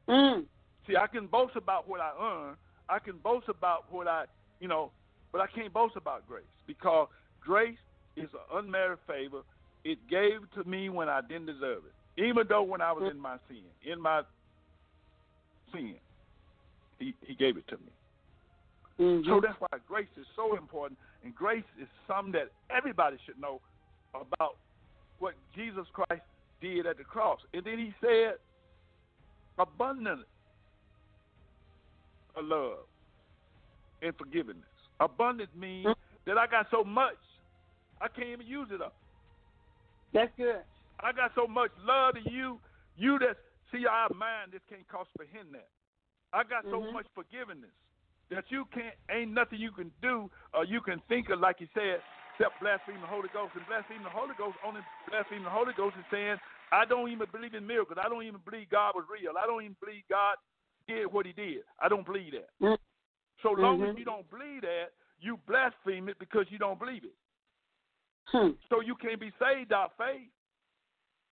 Mm. 0.09 0.45
See, 0.87 0.97
I 0.97 1.07
can 1.07 1.27
boast 1.27 1.57
about 1.57 1.89
what 1.89 2.01
I 2.01 2.13
earn. 2.21 2.55
I 2.89 2.99
can 2.99 3.17
boast 3.19 3.49
about 3.49 3.85
what 3.91 4.07
I, 4.07 4.25
you 4.61 4.69
know, 4.69 4.91
but 5.33 5.41
I 5.41 5.47
can't 5.47 5.73
boast 5.73 5.97
about 5.97 6.27
grace 6.29 6.45
because 6.67 7.09
grace 7.41 7.79
is 8.17 8.29
an 8.33 8.65
unmerited 8.65 8.99
favor. 9.07 9.43
It 9.85 9.99
gave 10.09 10.41
to 10.55 10.69
me 10.69 10.89
when 10.89 11.09
I 11.09 11.21
didn't 11.21 11.47
deserve 11.47 11.83
it, 11.87 12.23
even 12.23 12.47
though 12.49 12.63
when 12.63 12.81
I 12.81 12.93
was 12.93 13.11
in 13.11 13.19
my 13.19 13.37
sin, 13.49 13.63
in 13.85 14.01
my 14.01 14.23
sin, 15.73 15.95
He 16.99 17.15
He 17.23 17.35
gave 17.35 17.57
it 17.57 17.67
to 17.69 17.77
me. 17.77 17.93
Mm-hmm. 18.99 19.29
So 19.29 19.41
that's 19.41 19.61
why 19.61 19.79
grace 19.87 20.09
is 20.17 20.27
so 20.35 20.57
important, 20.57 20.99
and 21.23 21.35
grace 21.35 21.65
is 21.81 21.89
something 22.07 22.33
that 22.33 22.51
everybody 22.71 23.19
should 23.27 23.39
know 23.39 23.61
about 24.15 24.57
what 25.19 25.35
Jesus 25.55 25.87
Christ 25.93 26.23
did 26.61 26.87
at 26.87 26.97
the 26.97 27.05
cross. 27.05 27.41
And 27.53 27.65
then 27.65 27.79
He 27.79 27.93
said, 28.01 28.35
abundant 29.59 30.25
of 32.37 32.45
love 32.45 32.79
and 34.03 34.17
forgiveness. 34.17 34.65
Abundant 35.01 35.51
means 35.55 35.89
that 36.27 36.39
I 36.39 36.47
got 36.47 36.67
so 36.71 36.83
much, 36.83 37.17
I 38.01 38.09
can't 38.09 38.29
even 38.29 38.47
use 38.47 38.69
it 38.71 38.81
up. 38.81 38.95
That's 40.13 40.33
good. 40.37 40.63
I 41.01 41.13
got 41.13 41.33
so 41.35 41.47
much 41.47 41.71
love 41.85 42.15
to 42.15 42.31
you, 42.31 42.59
you 42.97 43.19
that 43.19 43.37
see 43.73 43.85
our 43.87 44.09
mind 44.15 44.53
this 44.53 44.63
can't 44.69 44.87
comprehend 44.89 45.53
that. 45.53 45.69
I 46.33 46.45
got 46.45 46.65
so 46.65 46.81
Mhm. 46.81 46.93
much 46.93 47.07
forgiveness 47.15 47.73
that 48.31 48.45
you 48.49 48.67
can't 48.75 48.95
ain't 49.11 49.33
nothing 49.33 49.61
you 49.61 49.71
can 49.71 49.91
do 50.03 50.31
or 50.55 50.65
you 50.65 50.81
can 50.81 51.01
think 51.09 51.31
of 51.31 51.41
like 51.41 51.61
you 51.61 51.69
said, 51.75 52.03
except 52.35 52.61
blaspheme 52.61 53.01
the 53.01 53.07
Holy 53.07 53.29
Ghost. 53.33 53.55
And 53.55 53.67
blaspheme 53.67 54.03
the 54.03 54.11
Holy 54.11 54.35
Ghost 54.37 54.57
only 54.67 54.81
blaspheme 55.09 55.45
the 55.45 55.51
Holy 55.51 55.73
Ghost 55.77 55.97
is 55.99 56.05
saying, 56.11 56.37
I 56.73 56.85
don't 56.85 57.11
even 57.11 57.27
believe 57.31 57.55
in 57.55 57.67
miracles. 57.67 57.99
I 58.03 58.09
don't 58.09 58.25
even 58.25 58.41
believe 58.45 58.69
God 58.71 58.95
was 58.95 59.05
real. 59.07 59.39
I 59.39 59.47
don't 59.47 59.63
even 59.63 59.77
believe 59.79 60.03
God 60.11 60.37
did 60.89 61.07
what 61.07 61.27
he 61.27 61.33
did. 61.33 61.63
I 61.81 61.89
don't 61.89 62.05
believe 62.05 62.33
that. 62.33 62.51
Mm. 62.61 62.79
So 63.43 63.53
long 63.53 63.79
Mhm. 63.81 63.91
as 63.91 63.99
you 63.99 64.05
don't 64.05 64.29
believe 64.31 64.63
that, 64.63 64.93
you 65.19 65.37
blaspheme 65.47 66.09
it 66.09 66.19
because 66.19 66.51
you 66.51 66.59
don't 66.59 66.79
believe 66.79 67.05
it. 67.05 67.15
Hmm. 68.27 68.51
So 68.69 68.81
you 68.81 68.97
can't 68.97 69.21
be 69.21 69.33
saved 69.39 69.73
out 69.73 69.97
faith. 69.97 70.31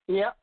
Yep. 0.07 0.37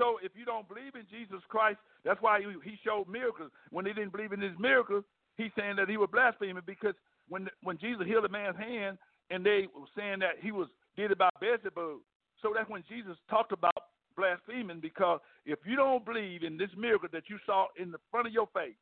So 0.00 0.16
if 0.22 0.32
you 0.34 0.46
don't 0.46 0.66
believe 0.66 0.94
in 0.94 1.04
Jesus 1.10 1.44
Christ, 1.48 1.78
that's 2.04 2.20
why 2.22 2.40
he, 2.40 2.78
showed 2.82 3.06
miracles. 3.06 3.50
When 3.70 3.84
they 3.84 3.92
didn't 3.92 4.12
believe 4.12 4.32
in 4.32 4.40
his 4.40 4.56
miracles, 4.58 5.04
he's 5.36 5.52
saying 5.58 5.76
that 5.76 5.90
he 5.90 5.98
was 5.98 6.08
blaspheming 6.10 6.62
because 6.66 6.94
when 7.28 7.48
when 7.62 7.76
Jesus 7.76 8.06
healed 8.06 8.24
a 8.24 8.28
man's 8.30 8.56
hand 8.56 8.96
and 9.28 9.44
they 9.44 9.68
were 9.76 9.84
saying 9.94 10.20
that 10.20 10.40
he 10.40 10.52
was 10.52 10.68
did 10.96 11.10
it 11.10 11.18
by 11.18 11.28
Beelzebub. 11.38 12.00
So 12.40 12.52
that's 12.56 12.68
when 12.70 12.82
Jesus 12.88 13.16
talked 13.28 13.52
about 13.52 13.76
blaspheming 14.16 14.80
because 14.80 15.20
if 15.44 15.58
you 15.66 15.76
don't 15.76 16.04
believe 16.04 16.44
in 16.44 16.56
this 16.56 16.70
miracle 16.76 17.08
that 17.12 17.24
you 17.28 17.36
saw 17.44 17.66
in 17.78 17.92
the 17.92 17.98
front 18.10 18.26
of 18.26 18.32
your 18.32 18.48
face, 18.54 18.80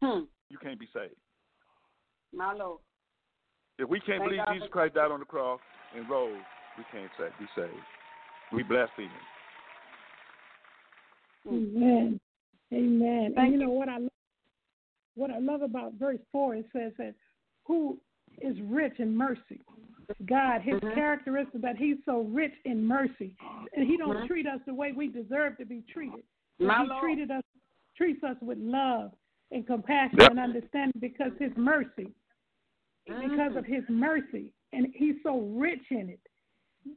Hmm. 0.00 0.26
you 0.50 0.58
can't 0.58 0.80
be 0.80 0.88
saved. 0.92 1.14
My 2.32 2.52
Lord. 2.52 2.80
If 3.78 3.88
we 3.88 4.00
can't 4.00 4.18
Thank 4.18 4.30
believe 4.30 4.44
God 4.44 4.54
Jesus 4.54 4.68
Christ 4.72 4.94
died 4.94 5.12
on 5.12 5.20
the 5.20 5.26
cross 5.26 5.60
and 5.96 6.10
rose, 6.10 6.42
we 6.76 6.84
can't 6.90 7.10
be 7.38 7.46
saved. 7.54 7.86
We 8.52 8.64
blaspheme. 8.64 9.10
Amen. 11.48 12.20
Amen. 12.72 13.32
Thank 13.34 13.38
and 13.38 13.52
you 13.52 13.58
know 13.58 13.70
what 13.72 13.88
I 13.88 13.98
love, 13.98 14.10
what 15.14 15.30
I 15.30 15.38
love 15.38 15.62
about 15.62 15.94
verse 15.94 16.18
four 16.32 16.54
it 16.54 16.66
says 16.72 16.92
that 16.98 17.14
who 17.64 17.98
is 18.40 18.56
rich 18.62 18.94
in 18.98 19.16
mercy. 19.16 19.60
God, 20.26 20.62
his 20.62 20.80
Mhm. 20.80 20.94
characteristic 20.94 21.60
that 21.60 21.76
he's 21.76 21.96
so 22.04 22.22
rich 22.22 22.54
in 22.64 22.84
mercy. 22.84 23.34
And 23.74 23.86
he 23.86 23.96
don't 23.96 24.16
Mhm. 24.16 24.26
treat 24.26 24.46
us 24.46 24.60
the 24.64 24.74
way 24.74 24.92
we 24.92 25.08
deserve 25.08 25.56
to 25.58 25.64
be 25.64 25.82
treated. 25.82 26.24
My 26.58 26.82
he 26.82 26.88
Lord. 26.88 27.02
treated 27.02 27.30
us 27.30 27.44
treats 27.94 28.22
us 28.22 28.40
with 28.40 28.58
love 28.58 29.12
and 29.50 29.66
compassion 29.66 30.20
Yep. 30.20 30.30
and 30.30 30.40
understanding 30.40 31.00
because 31.00 31.32
his 31.38 31.56
mercy. 31.56 32.14
Because 33.06 33.52
Mhm. 33.52 33.56
of 33.56 33.66
his 33.66 33.88
mercy. 33.88 34.52
And 34.72 34.94
he's 34.94 35.20
so 35.22 35.40
rich 35.40 35.90
in 35.90 36.10
it 36.10 36.20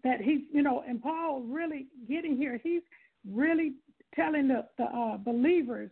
that 0.03 0.21
he's 0.21 0.41
you 0.51 0.61
know, 0.61 0.81
and 0.81 1.01
Paul 1.01 1.41
really 1.41 1.87
getting 2.07 2.37
here, 2.37 2.57
he's 2.57 2.83
really 3.25 3.75
telling 4.15 4.47
the, 4.47 4.65
the 4.77 4.85
uh, 4.85 5.17
believers 5.17 5.89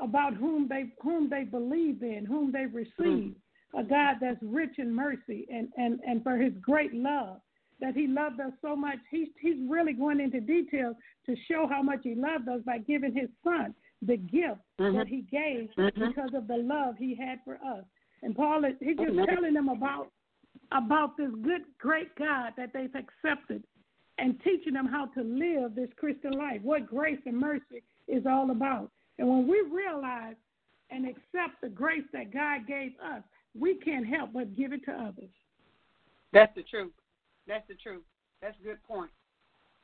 about 0.00 0.34
whom 0.34 0.68
they 0.68 0.92
whom 1.02 1.28
they 1.28 1.44
believe 1.44 2.02
in, 2.02 2.24
whom 2.24 2.52
they 2.52 2.66
receive, 2.66 3.34
a 3.78 3.82
God 3.82 4.16
that's 4.20 4.42
rich 4.42 4.78
in 4.78 4.92
mercy 4.94 5.46
and, 5.52 5.68
and, 5.76 6.00
and 6.06 6.22
for 6.22 6.36
his 6.36 6.52
great 6.60 6.94
love. 6.94 7.40
That 7.80 7.94
he 7.94 8.08
loved 8.08 8.40
us 8.40 8.52
so 8.60 8.74
much. 8.74 8.98
He's 9.10 9.28
he's 9.40 9.56
really 9.68 9.92
going 9.92 10.20
into 10.20 10.40
details 10.40 10.96
to 11.26 11.36
show 11.48 11.66
how 11.68 11.82
much 11.82 12.00
he 12.02 12.14
loved 12.14 12.48
us 12.48 12.60
by 12.66 12.78
giving 12.78 13.14
his 13.14 13.28
son 13.44 13.74
the 14.02 14.16
gift 14.16 14.60
Mhm. 14.80 14.94
that 14.94 15.08
he 15.08 15.22
gave 15.22 15.70
Mhm. 15.76 16.08
because 16.08 16.34
of 16.34 16.46
the 16.48 16.56
love 16.56 16.96
he 16.96 17.14
had 17.14 17.40
for 17.44 17.56
us. 17.64 17.84
And 18.22 18.34
Paul 18.34 18.64
is 18.64 18.74
he's 18.80 18.96
just 18.96 19.10
Amen. 19.10 19.26
telling 19.26 19.54
them 19.54 19.68
about 19.68 20.10
about 20.72 21.16
this 21.16 21.30
good, 21.42 21.62
great 21.78 22.14
God 22.16 22.52
that 22.56 22.72
they've 22.72 22.94
accepted 22.94 23.62
and 24.18 24.38
teaching 24.42 24.74
them 24.74 24.86
how 24.86 25.06
to 25.06 25.22
live 25.22 25.74
this 25.74 25.88
Christian 25.96 26.32
life, 26.32 26.60
what 26.62 26.86
grace 26.86 27.20
and 27.24 27.38
mercy 27.38 27.82
is 28.08 28.24
all 28.28 28.50
about. 28.50 28.90
And 29.18 29.28
when 29.28 29.46
we 29.46 29.62
realize 29.72 30.36
and 30.90 31.06
accept 31.06 31.60
the 31.62 31.68
grace 31.68 32.04
that 32.12 32.32
God 32.32 32.66
gave 32.66 32.92
us, 33.04 33.22
we 33.58 33.76
can't 33.76 34.06
help 34.06 34.32
but 34.32 34.56
give 34.56 34.72
it 34.72 34.84
to 34.86 34.92
others. 34.92 35.30
That's 36.32 36.54
the 36.54 36.62
truth. 36.62 36.92
That's 37.46 37.66
the 37.68 37.74
truth. 37.74 38.02
That's 38.42 38.56
a 38.60 38.64
good 38.64 38.82
point. 38.84 39.10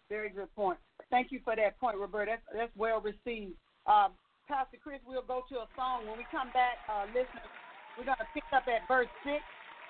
Very 0.09 0.31
good 0.31 0.55
point. 0.55 0.79
Thank 1.11 1.33
you 1.33 1.41
for 1.45 1.57
that 1.57 1.79
point, 1.81 1.97
Roberta. 1.97 2.33
That's, 2.33 2.43
that's 2.55 2.73
well 2.77 3.01
received. 3.01 3.55
Um, 3.87 4.13
Pastor 4.49 4.77
Chris, 4.83 5.01
we'll 5.07 5.23
go 5.23 5.43
to 5.49 5.57
a 5.57 5.69
song. 5.77 6.07
When 6.07 6.19
we 6.19 6.27
come 6.31 6.49
back, 6.53 6.77
uh, 6.89 7.07
listeners, 7.09 7.49
we're 7.97 8.05
going 8.05 8.21
to 8.21 8.29
pick 8.35 8.45
up 8.53 8.65
at 8.69 8.87
verse 8.87 9.09
6, 9.25 9.37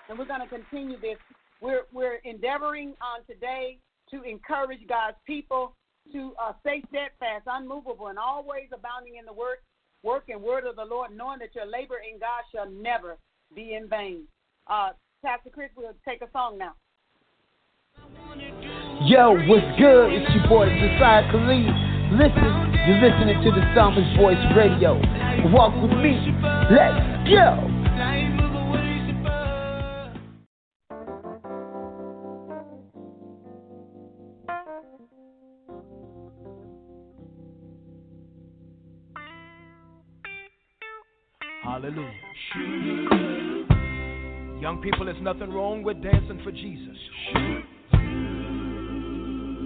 and 0.09 0.19
we're 0.19 0.27
going 0.31 0.41
to 0.41 0.47
continue 0.47 1.01
this. 1.01 1.19
We're, 1.61 1.83
we're 1.93 2.21
endeavoring 2.25 2.95
on 3.03 3.25
today 3.27 3.79
to 4.11 4.23
encourage 4.23 4.87
God's 4.89 5.17
people 5.27 5.75
to 6.13 6.33
uh, 6.43 6.53
stay 6.61 6.83
steadfast, 6.89 7.45
unmovable, 7.47 8.09
and 8.09 8.19
always 8.19 8.69
abounding 8.75 9.17
in 9.17 9.25
the 9.25 9.33
work, 9.33 9.63
work 10.03 10.25
and 10.29 10.43
word 10.43 10.67
of 10.67 10.77
the 10.77 10.85
Lord, 10.85 11.11
knowing 11.17 11.39
that 11.39 11.55
your 11.55 11.67
labor 11.67 11.97
in 12.05 12.19
God 12.19 12.45
shall 12.53 12.71
never 12.71 13.17
be 13.55 13.75
in 13.75 13.89
vain. 13.89 14.25
Uh, 14.67 14.91
Pastor 15.25 15.51
Chris, 15.51 15.71
we'll 15.77 15.95
take 16.07 16.21
a 16.21 16.31
song 16.33 16.59
now. 16.59 16.75
Yo, 19.07 19.33
what's 19.49 19.79
good? 19.79 20.13
It's 20.13 20.31
your 20.35 20.49
boy 20.49 20.67
Josiah 20.67 21.31
Khalid. 21.31 21.67
Listen, 22.13 22.75
you're 22.87 23.01
listening 23.01 23.43
to 23.43 23.51
the 23.51 23.63
Psalmist 23.75 24.17
Voice 24.19 24.37
Radio. 24.57 25.01
Walk 25.51 25.75
with 25.83 25.97
me. 25.99 26.21
Let's 26.71 27.29
go. 27.29 28.44
People, 44.85 45.07
there's 45.07 45.23
nothing 45.23 45.51
wrong 45.51 45.83
with 45.83 46.03
dancing 46.03 46.41
for 46.45 46.53
Jesus. 46.53 46.99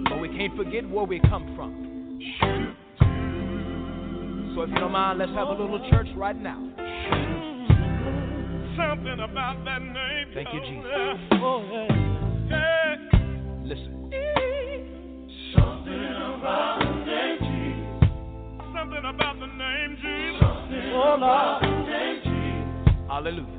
But 0.09 0.21
we 0.21 0.29
can't 0.29 0.55
forget 0.55 0.89
where 0.89 1.03
we 1.03 1.19
come 1.19 1.53
from. 1.57 1.87
So 4.55 4.61
if 4.61 4.69
you 4.69 4.75
don't 4.75 4.93
mind, 4.93 5.19
let's 5.19 5.31
have 5.33 5.49
a 5.49 5.51
little 5.51 5.85
church 5.89 6.07
right 6.15 6.41
now. 6.41 6.57
Something 8.77 9.19
about 9.19 9.65
that 9.65 9.81
name. 9.81 10.27
Thank 10.33 10.53
you, 10.53 10.61
Jesus. 10.61 10.87
Oh, 11.33 11.67
yeah. 11.69 11.87
Yeah. 12.49 12.95
Listen. 13.65 14.09
Something 15.53 16.15
about 16.39 16.79
the 16.79 16.91
name 17.05 17.39
Jesus. 17.43 18.07
Something 18.73 19.03
about 19.03 19.35
the 19.37 19.47
name 19.47 19.97
Jesus. 19.97 20.41
Oh, 20.41 21.17
Lord. 21.19 21.23
About 21.23 21.61
the 21.61 21.67
name 21.91 22.21
Jesus. 22.23 23.09
Hallelujah. 23.09 23.58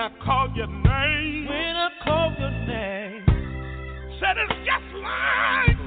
I 0.00 0.08
call 0.24 0.48
your 0.56 0.66
name. 0.66 1.46
When 1.46 1.76
I 1.76 1.90
call 2.02 2.34
your 2.38 2.50
name. 2.50 3.22
Said 4.18 4.36
it's 4.38 4.54
just 4.64 4.94
like 4.96 5.79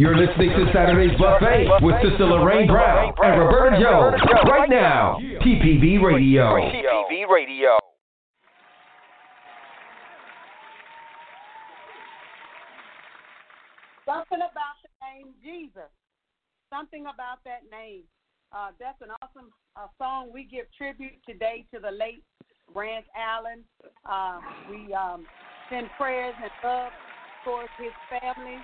You're 0.00 0.16
listening 0.16 0.48
to 0.56 0.64
Saturday's 0.72 1.12
Buffet 1.18 1.68
with 1.82 1.94
Sister 2.00 2.24
Lorraine 2.24 2.66
Brown 2.66 3.12
and 3.22 3.38
Roberta 3.38 3.76
Jones 3.76 4.16
right 4.48 4.66
now. 4.66 5.18
TPV 5.44 6.00
Radio. 6.02 6.56
TPV 6.56 7.28
Radio. 7.28 7.76
Something 14.06 14.38
about 14.40 14.80
the 14.80 14.88
name 15.04 15.34
Jesus. 15.44 15.92
Something 16.72 17.02
about 17.02 17.44
that 17.44 17.68
name. 17.70 18.04
Uh, 18.56 18.70
that's 18.80 19.02
an 19.02 19.08
awesome 19.20 19.50
uh, 19.76 19.88
song. 19.98 20.30
We 20.32 20.44
give 20.44 20.64
tribute 20.78 21.20
today 21.28 21.66
to 21.74 21.78
the 21.78 21.90
late 21.90 22.24
Rance 22.74 23.04
Allen. 23.14 23.64
Uh, 24.08 24.40
we 24.70 24.94
um, 24.94 25.26
send 25.68 25.88
prayers 25.98 26.34
and 26.40 26.50
love 26.64 26.92
towards 27.44 27.70
his 27.78 27.92
family, 28.08 28.56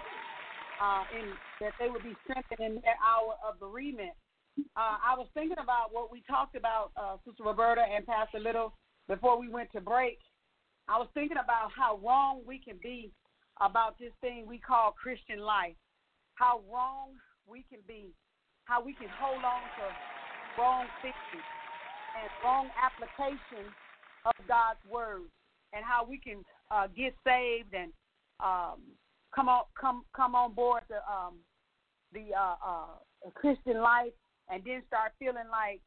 uh, 0.82 1.04
and 1.16 1.32
that 1.60 1.72
they 1.80 1.88
would 1.88 2.02
be 2.02 2.14
strengthened 2.24 2.60
in 2.60 2.74
their 2.82 2.98
hour 3.00 3.34
of 3.46 3.58
bereavement. 3.60 4.12
Uh, 4.76 4.96
I 5.04 5.16
was 5.16 5.28
thinking 5.34 5.58
about 5.62 5.92
what 5.92 6.10
we 6.10 6.22
talked 6.28 6.56
about, 6.56 6.90
uh, 6.96 7.16
Sister 7.26 7.44
Roberta 7.44 7.82
and 7.82 8.06
Pastor 8.06 8.40
Little, 8.40 8.72
before 9.08 9.38
we 9.38 9.48
went 9.48 9.70
to 9.72 9.80
break. 9.80 10.18
I 10.88 10.98
was 10.98 11.08
thinking 11.14 11.36
about 11.42 11.70
how 11.76 11.98
wrong 12.02 12.42
we 12.46 12.58
can 12.58 12.78
be 12.82 13.12
about 13.60 13.98
this 13.98 14.12
thing 14.20 14.46
we 14.46 14.58
call 14.58 14.92
Christian 14.92 15.40
life. 15.40 15.76
How 16.34 16.60
wrong 16.72 17.16
we 17.46 17.64
can 17.68 17.80
be. 17.86 18.12
How 18.64 18.82
we 18.82 18.94
can 18.94 19.08
hold 19.20 19.42
on 19.44 19.62
to 19.78 20.60
wrong 20.60 20.86
thinking 21.02 21.44
and 22.16 22.30
wrong 22.42 22.68
application 22.80 23.68
of 24.24 24.32
God's 24.48 24.80
word, 24.90 25.28
and 25.72 25.84
how 25.84 26.04
we 26.08 26.18
can 26.18 26.42
uh, 26.70 26.88
get 26.96 27.14
saved 27.24 27.74
and 27.74 27.92
um, 28.40 28.80
come 29.34 29.48
on 29.48 29.64
come 29.78 30.04
come 30.14 30.34
on 30.34 30.52
board 30.52 30.82
the 30.88 30.96
um, 31.10 31.38
the 32.12 32.34
uh, 32.34 32.56
uh, 32.64 33.30
Christian 33.34 33.80
life, 33.80 34.12
and 34.48 34.62
then 34.64 34.82
start 34.86 35.12
feeling 35.18 35.50
like 35.50 35.80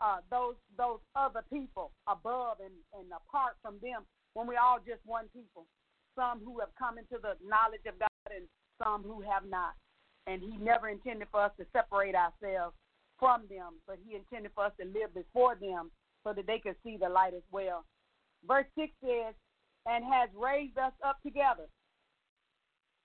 uh, 0.00 0.18
those 0.30 0.54
those 0.76 1.00
other 1.16 1.44
people 1.52 1.92
above 2.06 2.58
and, 2.64 2.74
and 2.98 3.10
apart 3.10 3.56
from 3.62 3.76
them 3.82 4.06
when 4.34 4.46
we're 4.46 4.60
all 4.60 4.78
just 4.78 5.00
one 5.04 5.26
people. 5.34 5.66
Some 6.14 6.40
who 6.44 6.58
have 6.58 6.70
come 6.78 6.98
into 6.98 7.18
the 7.22 7.38
knowledge 7.46 7.86
of 7.86 7.98
God 7.98 8.34
and 8.34 8.46
some 8.82 9.02
who 9.02 9.22
have 9.22 9.46
not. 9.48 9.74
And 10.26 10.42
He 10.42 10.58
never 10.58 10.88
intended 10.88 11.28
for 11.30 11.42
us 11.42 11.52
to 11.58 11.66
separate 11.72 12.14
ourselves 12.14 12.74
from 13.18 13.42
them, 13.48 13.78
but 13.86 13.98
He 14.04 14.16
intended 14.16 14.52
for 14.54 14.66
us 14.66 14.72
to 14.80 14.86
live 14.86 15.14
before 15.14 15.54
them 15.54 15.90
so 16.24 16.32
that 16.32 16.46
they 16.46 16.58
could 16.58 16.76
see 16.84 16.96
the 16.96 17.08
light 17.08 17.34
as 17.34 17.46
well. 17.50 17.84
Verse 18.46 18.66
6 18.76 18.90
says, 19.02 19.34
and 19.86 20.04
has 20.04 20.28
raised 20.34 20.76
us 20.76 20.92
up 21.04 21.22
together 21.22 21.64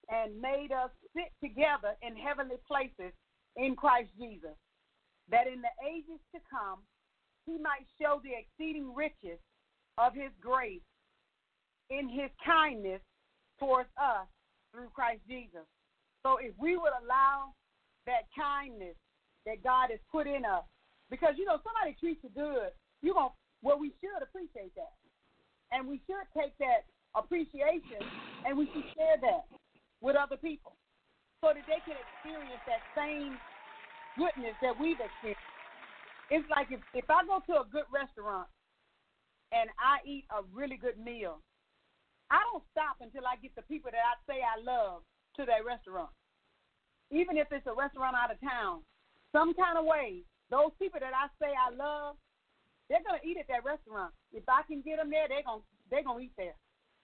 and 0.10 0.40
made 0.42 0.72
us 0.72 0.90
sit 1.16 1.32
together 1.42 1.96
in 2.02 2.16
heavenly 2.16 2.58
places 2.68 3.14
in 3.56 3.76
Christ 3.76 4.10
Jesus, 4.20 4.58
that 5.30 5.48
in 5.48 5.62
the 5.62 5.74
ages 5.88 6.20
to 6.36 6.42
come 6.50 6.80
he 7.46 7.58
might 7.58 7.86
show 8.02 8.22
the 8.24 8.32
exceeding 8.36 8.96
riches 8.96 9.40
of 9.98 10.14
his 10.14 10.32
grace 10.42 10.84
in 11.90 12.10
his 12.10 12.32
kindness 12.46 13.02
towards 13.60 13.90
us 13.98 14.28
through 14.74 14.90
Christ 14.96 15.22
Jesus. 15.28 15.68
So 16.24 16.38
if 16.42 16.54
we 16.58 16.78
would 16.78 16.94
allow 17.04 17.54
that 18.08 18.28
kindness 18.36 18.96
that 19.46 19.64
God 19.64 19.92
has 19.92 20.00
put 20.12 20.28
in 20.28 20.46
us 20.46 20.64
Because 21.10 21.36
you 21.38 21.46
know 21.46 21.60
somebody 21.64 21.96
treats 22.00 22.24
you 22.24 22.32
good, 22.34 22.72
you 23.02 23.14
gonna 23.14 23.36
well 23.62 23.78
we 23.80 23.94
should 24.02 24.24
appreciate 24.24 24.74
that, 24.76 24.96
and 25.72 25.88
we 25.88 26.02
should 26.08 26.26
take 26.36 26.58
that 26.60 26.88
appreciation 27.16 28.02
and 28.48 28.58
we 28.58 28.66
should 28.74 28.84
share 28.96 29.18
that 29.22 29.46
with 30.04 30.20
other 30.20 30.36
people 30.36 30.76
so 31.40 31.56
that 31.56 31.64
they 31.64 31.80
can 31.88 31.96
experience 31.96 32.60
that 32.68 32.84
same 32.92 33.40
goodness 34.20 34.54
that 34.60 34.76
we've 34.76 35.00
experienced. 35.00 35.48
It's 36.30 36.46
like 36.52 36.68
if 36.70 36.84
if 36.94 37.08
I 37.08 37.24
go 37.24 37.40
to 37.48 37.64
a 37.64 37.66
good 37.72 37.88
restaurant 37.88 38.52
and 39.56 39.72
I 39.80 40.04
eat 40.04 40.28
a 40.30 40.44
really 40.52 40.76
good 40.76 41.00
meal, 41.00 41.40
I 42.28 42.44
don't 42.52 42.64
stop 42.76 43.00
until 43.00 43.24
I 43.24 43.40
get 43.40 43.56
the 43.56 43.64
people 43.64 43.96
that 43.96 44.04
I 44.04 44.16
say 44.28 44.44
I 44.44 44.60
love 44.60 45.08
to 45.40 45.48
that 45.48 45.64
restaurant. 45.64 46.12
Even 47.12 47.40
if 47.40 47.48
it's 47.52 47.68
a 47.68 47.76
restaurant 47.76 48.16
out 48.16 48.32
of 48.32 48.40
town, 48.44 48.84
some 49.32 49.56
kind 49.56 49.80
of 49.80 49.88
way, 49.88 50.24
those 50.52 50.76
people 50.80 51.00
that 51.00 51.16
I 51.16 51.32
say 51.40 51.52
I 51.52 51.72
love, 51.72 52.20
they're 52.88 53.04
gonna 53.04 53.24
eat 53.24 53.40
at 53.40 53.48
that 53.48 53.64
restaurant. 53.64 54.12
If 54.36 54.44
I 54.52 54.68
can 54.68 54.84
get 54.84 55.00
them 55.00 55.12
there, 55.12 55.32
they're 55.32 55.48
gonna 55.48 55.64
they're 55.88 56.04
gonna 56.04 56.28
eat 56.28 56.36
there, 56.36 56.56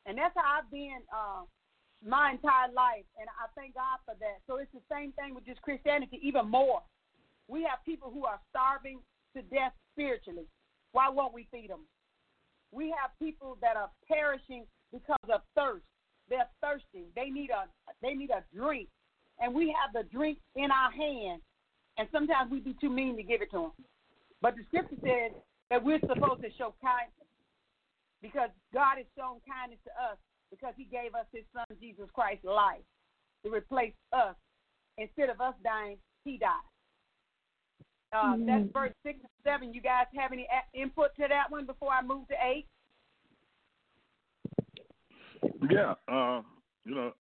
and 0.07 0.19
that's 0.19 0.35
how 0.35 0.63
I've 0.63 0.71
been 0.71 0.99
uh, 1.11 1.43
my 2.05 2.31
entire 2.31 2.71
life, 2.71 3.05
and 3.19 3.27
I 3.27 3.51
thank 3.55 3.75
God 3.75 3.99
for 4.05 4.15
that. 4.19 4.39
So 4.47 4.57
it's 4.57 4.71
the 4.71 4.83
same 4.91 5.11
thing 5.13 5.35
with 5.35 5.45
just 5.45 5.61
Christianity, 5.61 6.19
even 6.23 6.49
more. 6.49 6.81
We 7.47 7.63
have 7.63 7.83
people 7.85 8.11
who 8.11 8.25
are 8.25 8.39
starving 8.49 8.99
to 9.35 9.41
death 9.43 9.73
spiritually. 9.93 10.47
Why 10.91 11.09
won't 11.09 11.33
we 11.33 11.47
feed 11.51 11.69
them? 11.69 11.85
We 12.71 12.93
have 12.95 13.11
people 13.19 13.57
that 13.61 13.75
are 13.75 13.89
perishing 14.07 14.65
because 14.91 15.27
of 15.33 15.41
thirst. 15.55 15.83
They're 16.29 16.49
thirsty. 16.61 17.09
They 17.15 17.29
need 17.29 17.49
a 17.49 17.65
they 18.01 18.13
need 18.13 18.29
a 18.29 18.45
drink, 18.55 18.87
and 19.39 19.53
we 19.53 19.73
have 19.73 19.91
the 19.93 20.07
drink 20.09 20.37
in 20.55 20.69
our 20.69 20.91
hand, 20.91 21.41
and 21.97 22.07
sometimes 22.11 22.51
we 22.51 22.59
be 22.59 22.75
too 22.79 22.89
mean 22.89 23.17
to 23.17 23.23
give 23.23 23.41
it 23.41 23.49
to 23.51 23.73
them. 23.73 23.85
But 24.41 24.55
the 24.55 24.63
scripture 24.69 24.95
says 25.01 25.33
that 25.69 25.83
we're 25.83 25.99
supposed 25.99 26.41
to 26.45 26.49
show 26.57 26.75
kindness 26.81 27.27
because 28.21 28.49
God 28.73 28.97
has 28.97 29.09
shown 29.17 29.41
kindness 29.41 29.79
to 29.89 29.93
us 29.97 30.17
because 30.51 30.73
He 30.77 30.85
gave 30.85 31.15
us 31.15 31.25
His 31.33 31.43
Son 31.53 31.65
Jesus 31.79 32.09
Christ's 32.13 32.45
life 32.45 32.83
to 33.45 33.51
replace 33.51 33.93
us. 34.13 34.35
Instead 34.97 35.29
of 35.29 35.39
us 35.39 35.53
dying, 35.63 35.97
He 36.25 36.37
died. 36.37 36.67
Uh, 38.11 38.33
mm-hmm. 38.33 38.45
That's 38.47 38.73
verse 38.73 38.93
six 39.05 39.19
and 39.21 39.29
seven. 39.43 39.73
You 39.73 39.81
guys 39.81 40.05
have 40.15 40.31
any 40.31 40.47
input 40.73 41.15
to 41.15 41.27
that 41.29 41.49
one 41.49 41.65
before 41.65 41.91
I 41.91 42.01
move 42.01 42.27
to 42.29 42.35
eight? 42.43 42.65
Yeah, 45.69 45.93
uh, 46.07 46.41
you 46.85 46.95
know, 46.95 47.11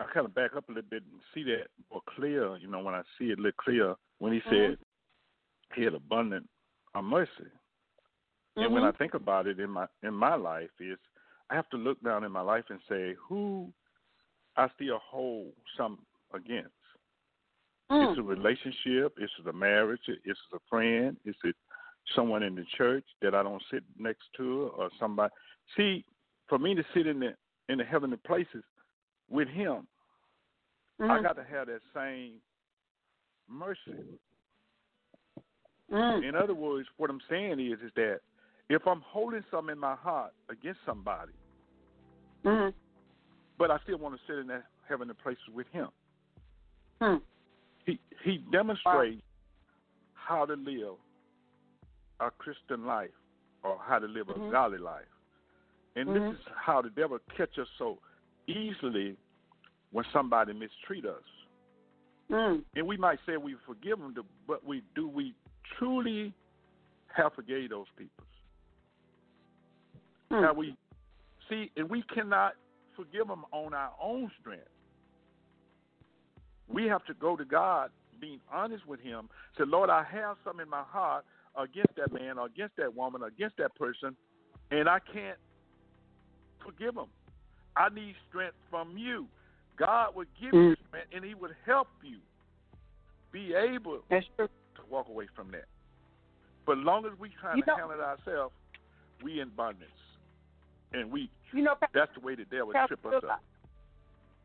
I 0.00 0.04
kind 0.12 0.26
of 0.26 0.34
back 0.34 0.56
up 0.56 0.68
a 0.68 0.72
little 0.72 0.88
bit 0.88 1.02
and 1.10 1.20
see 1.34 1.42
that 1.44 1.66
more 1.90 2.00
clear. 2.16 2.56
You 2.56 2.68
know, 2.68 2.80
when 2.80 2.94
I 2.94 3.02
see 3.18 3.26
it 3.26 3.38
a 3.38 3.42
little 3.42 3.52
clear 3.60 3.94
when 4.20 4.32
he 4.32 4.38
mm-hmm. 4.40 4.72
said 4.72 4.78
he 5.74 5.82
had 5.82 5.94
abundant 5.94 6.48
of 6.94 7.04
mercy, 7.04 7.30
mm-hmm. 7.40 8.62
and 8.62 8.72
when 8.72 8.84
I 8.84 8.92
think 8.92 9.14
about 9.14 9.46
it 9.46 9.60
in 9.60 9.70
my 9.70 9.86
in 10.02 10.14
my 10.14 10.34
life, 10.34 10.70
is 10.80 10.98
I 11.50 11.54
have 11.54 11.68
to 11.70 11.76
look 11.76 12.02
down 12.02 12.24
in 12.24 12.32
my 12.32 12.40
life 12.40 12.64
and 12.68 12.80
say 12.88 13.14
who 13.28 13.72
I 14.56 14.68
still 14.74 15.00
hold 15.04 15.52
some 15.76 15.98
against. 16.34 16.70
Mm. 17.90 18.10
It's 18.10 18.18
a 18.18 18.22
relationship. 18.22 19.16
It's 19.18 19.32
a 19.48 19.52
marriage. 19.52 20.00
It's 20.06 20.38
a 20.52 20.58
friend. 20.68 21.16
It's 21.24 21.38
it 21.44 21.56
someone 22.14 22.42
in 22.42 22.54
the 22.54 22.64
church 22.76 23.04
that 23.22 23.34
I 23.34 23.42
don't 23.42 23.62
sit 23.70 23.82
next 23.98 24.24
to, 24.36 24.70
or 24.76 24.90
somebody. 24.98 25.32
See, 25.76 26.04
for 26.48 26.58
me 26.58 26.74
to 26.74 26.82
sit 26.94 27.06
in 27.06 27.20
the 27.20 27.34
in 27.68 27.78
the 27.78 27.84
heavenly 27.84 28.16
places 28.26 28.64
with 29.30 29.48
Him, 29.48 29.86
mm. 31.00 31.10
I 31.10 31.22
got 31.22 31.36
to 31.36 31.44
have 31.44 31.66
that 31.68 31.80
same 31.94 32.34
mercy. 33.48 34.04
Mm. 35.92 36.28
In 36.28 36.34
other 36.34 36.54
words, 36.54 36.88
what 36.96 37.10
I'm 37.10 37.20
saying 37.30 37.60
is, 37.60 37.78
is 37.84 37.92
that 37.96 38.20
if 38.68 38.86
I'm 38.86 39.02
holding 39.06 39.44
something 39.50 39.72
in 39.72 39.78
my 39.78 39.94
heart 39.94 40.32
against 40.50 40.80
somebody, 40.84 41.32
mm. 42.44 42.72
but 43.58 43.70
I 43.70 43.78
still 43.84 43.98
want 43.98 44.14
to 44.14 44.20
sit 44.26 44.38
in 44.38 44.46
that 44.48 44.64
heavenly 44.88 45.14
places 45.22 45.42
with 45.54 45.66
Him, 45.72 45.88
hmm. 47.00 47.16
he 47.84 47.98
he 48.24 48.38
demonstrates 48.50 49.16
wow. 49.16 49.20
how 50.14 50.46
to 50.46 50.54
live 50.54 50.96
a 52.20 52.30
Christian 52.30 52.86
life 52.86 53.10
or 53.62 53.78
how 53.86 53.98
to 53.98 54.06
live 54.06 54.26
mm-hmm. 54.26 54.48
a 54.48 54.50
godly 54.50 54.78
life. 54.78 55.04
And 55.96 56.08
mm-hmm. 56.08 56.30
this 56.30 56.38
is 56.38 56.46
how 56.54 56.82
the 56.82 56.90
devil 56.90 57.18
catch 57.36 57.58
us 57.58 57.68
so 57.78 57.98
easily 58.46 59.16
when 59.92 60.04
somebody 60.12 60.52
mistreat 60.52 61.04
us. 61.04 61.22
Mm. 62.30 62.62
And 62.76 62.86
we 62.86 62.96
might 62.96 63.18
say 63.26 63.36
we 63.36 63.56
forgive 63.66 63.98
them, 63.98 64.14
but 64.46 64.64
we 64.66 64.82
do 64.94 65.08
we 65.08 65.34
truly 65.78 66.32
have 67.14 67.32
forgave 67.34 67.70
those 67.70 67.86
people? 67.96 68.24
Mm. 70.32 70.42
Now 70.42 70.52
we 70.52 70.76
see, 71.48 71.70
and 71.76 71.88
we 71.88 72.02
cannot 72.14 72.54
forgive 72.96 73.28
them 73.28 73.44
on 73.52 73.74
our 73.74 73.92
own 74.02 74.30
strength. 74.40 74.68
We 76.68 76.86
have 76.86 77.04
to 77.06 77.14
go 77.14 77.36
to 77.36 77.44
God, 77.44 77.90
being 78.20 78.40
honest 78.52 78.86
with 78.86 79.00
Him. 79.00 79.28
Say, 79.56 79.64
Lord, 79.66 79.90
I 79.90 80.04
have 80.04 80.36
something 80.44 80.64
in 80.64 80.68
my 80.68 80.82
heart 80.82 81.24
against 81.56 81.96
that 81.96 82.12
man, 82.12 82.38
or 82.38 82.46
against 82.46 82.76
that 82.76 82.94
woman, 82.94 83.22
or 83.22 83.28
against 83.28 83.56
that 83.58 83.74
person, 83.74 84.16
and 84.70 84.88
I 84.88 84.98
can't 84.98 85.38
forgive 86.64 86.94
them. 86.94 87.06
I 87.76 87.88
need 87.88 88.14
strength 88.28 88.56
from 88.70 88.98
you. 88.98 89.26
God 89.78 90.14
would 90.16 90.28
give 90.40 90.52
mm. 90.52 90.70
you 90.70 90.76
strength, 90.88 91.08
and 91.14 91.24
He 91.24 91.34
would 91.34 91.54
help 91.64 91.88
you 92.02 92.18
be 93.32 93.54
able 93.54 94.00
to 94.10 94.48
walk 94.90 95.08
away 95.08 95.28
from 95.34 95.50
that. 95.52 95.66
But 96.66 96.78
as 96.78 96.84
long 96.84 97.06
as 97.06 97.12
we 97.18 97.30
try 97.40 97.54
you 97.54 97.62
to 97.62 97.66
know, 97.66 97.76
handle 97.76 97.92
it 97.92 98.00
ourselves, 98.00 98.54
we 99.22 99.40
in 99.40 99.48
bondage, 99.56 99.88
and 100.92 101.10
we 101.10 101.30
you 101.52 101.62
know 101.62 101.74
that's 101.94 102.12
the 102.14 102.20
way 102.20 102.34
the 102.34 102.44
devil 102.44 102.72
Pastor, 102.72 102.96
trip 102.96 103.14
us 103.14 103.24
up. 103.28 103.42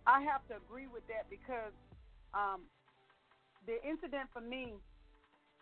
I 0.05 0.21
have 0.21 0.45
to 0.49 0.55
agree 0.57 0.87
with 0.87 1.03
that 1.07 1.29
because 1.29 1.71
um, 2.33 2.61
the 3.65 3.81
incident 3.87 4.29
for 4.33 4.41
me 4.41 4.73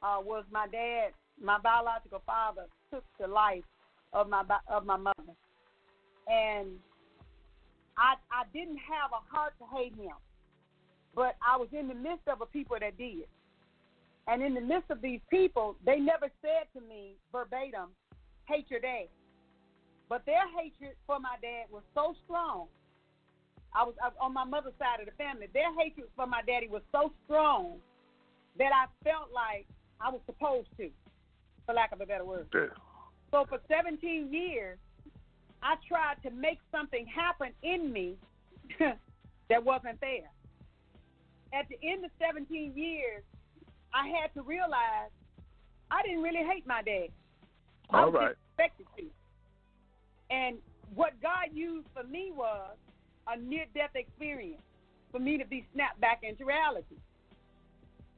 uh, 0.02 0.18
was 0.24 0.46
my 0.52 0.68
dad, 0.68 1.12
my 1.42 1.60
biological 1.60 2.22
father, 2.26 2.66
took 2.92 3.04
the 3.20 3.28
life 3.28 3.64
of 4.14 4.30
my 4.30 4.44
of 4.68 4.86
my 4.86 4.98
mother, 4.98 5.36
and 6.28 6.70
I 7.98 8.16
I 8.32 8.44
didn't 8.54 8.80
have 8.80 9.12
a 9.14 9.36
heart 9.36 9.54
to 9.60 9.66
hate 9.78 9.96
him, 9.96 10.18
but 11.16 11.36
I 11.46 11.58
was 11.58 11.70
in 11.72 11.88
the 11.88 11.96
midst 11.96 12.28
of 12.28 12.42
a 12.42 12.46
people 12.46 12.78
that 12.80 12.98
did, 12.98 13.28
and 14.28 14.42
in 14.42 14.56
the 14.56 14.62
midst 14.62 14.90
of 14.90 15.02
these 15.02 15.22
people, 15.30 15.76
they 15.86 16.00
never 16.00 16.30
said 16.42 16.68
to 16.74 16.82
me 16.88 17.14
verbatim, 17.32 17.90
"Hate 18.48 18.70
your 18.70 18.80
dad," 18.80 19.08
but 20.12 20.26
their 20.26 20.44
hatred 20.60 20.92
for 21.08 21.22
my 21.22 21.40
dad 21.42 21.72
was 21.72 21.84
so 21.96 22.14
strong. 22.26 22.68
I 23.74 23.86
was 23.86 23.96
on 24.20 24.34
my 24.34 24.44
mother's 24.44 24.74
side 24.78 25.00
of 25.00 25.06
the 25.06 25.16
family. 25.16 25.48
Their 25.54 25.74
hatred 25.74 26.08
for 26.18 26.28
my 26.28 26.42
daddy 26.46 26.68
was 26.68 26.82
so 26.92 27.14
strong 27.24 27.80
that 28.58 28.72
I 28.76 28.92
felt 29.08 29.32
like 29.34 29.66
I 30.02 30.12
was 30.12 30.20
supposed 30.26 30.68
to, 30.76 30.90
for 31.66 31.74
lack 31.74 31.94
of 31.94 32.02
a 32.02 32.06
better 32.06 32.26
word. 32.26 32.48
Yeah. 32.54 32.76
So 33.32 33.46
for 33.48 33.60
17 33.70 34.34
years, 34.34 34.78
I 35.64 35.76
tried 35.88 36.22
to 36.24 36.30
make 36.30 36.60
something 36.74 37.06
happen 37.08 37.54
in 37.64 37.94
me 37.94 38.18
that 38.80 39.64
wasn't 39.64 40.02
there. 40.02 40.28
At 41.54 41.70
the 41.70 41.80
end 41.88 42.04
of 42.04 42.12
17 42.20 42.74
years, 42.76 43.24
I 43.94 44.10
had 44.10 44.34
to 44.34 44.42
realize 44.42 45.16
I 45.90 46.02
didn't 46.04 46.22
really 46.22 46.44
hate 46.44 46.68
my 46.68 46.82
dad. 46.82 47.08
All 47.92 48.02
I 48.02 48.06
was 48.08 48.14
right. 48.14 48.36
expected 48.58 48.88
to. 48.98 49.04
And 50.32 50.58
what 50.96 51.14
God 51.22 51.54
used 51.54 51.88
for 51.94 52.04
me 52.04 52.32
was 52.34 52.76
a 53.28 53.38
near 53.38 53.66
death 53.76 53.92
experience 53.96 54.62
for 55.12 55.20
me 55.20 55.38
to 55.38 55.46
be 55.46 55.66
snapped 55.74 56.00
back 56.00 56.22
into 56.24 56.46
reality. 56.46 56.96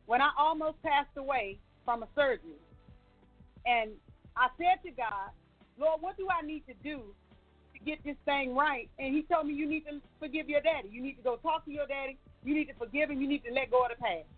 When 0.05 0.22
I 0.22 0.30
almost 0.38 0.82
passed 0.84 1.18
away 1.18 1.57
from 1.84 2.03
a 2.03 2.07
surgery, 2.16 2.61
and 3.66 3.91
I 4.38 4.47
said 4.57 4.84
to 4.86 4.91
God, 4.91 5.32
Lord, 5.80 6.01
what 6.01 6.18
do 6.18 6.28
I 6.30 6.45
need 6.45 6.64
to 6.68 6.74
do 6.84 7.01
to 7.74 7.80
get 7.84 8.03
this 8.05 8.16
thing 8.26 8.55
right. 8.55 8.89
And 8.99 9.16
he 9.16 9.24
told 9.24 9.47
me 9.47 9.53
you 9.53 9.68
need 9.68 9.86
to 9.86 9.99
forgive 10.20 10.47
your 10.47 10.61
daddy. 10.61 10.89
You 10.91 11.01
need 11.01 11.16
to 11.16 11.24
go 11.24 11.38
talk 11.38 11.66
to 11.66 11.72
your 11.72 11.88
daddy. 11.88 12.18
You 12.43 12.53
need 12.53 12.66
to 12.66 12.74
forgive 12.76 13.09
him. 13.09 13.22
You 13.22 13.28
need 13.28 13.43
to 13.45 13.53
let 13.53 13.72
go 13.72 13.84
of 13.84 13.89
the 13.89 13.97
past. 13.97 14.30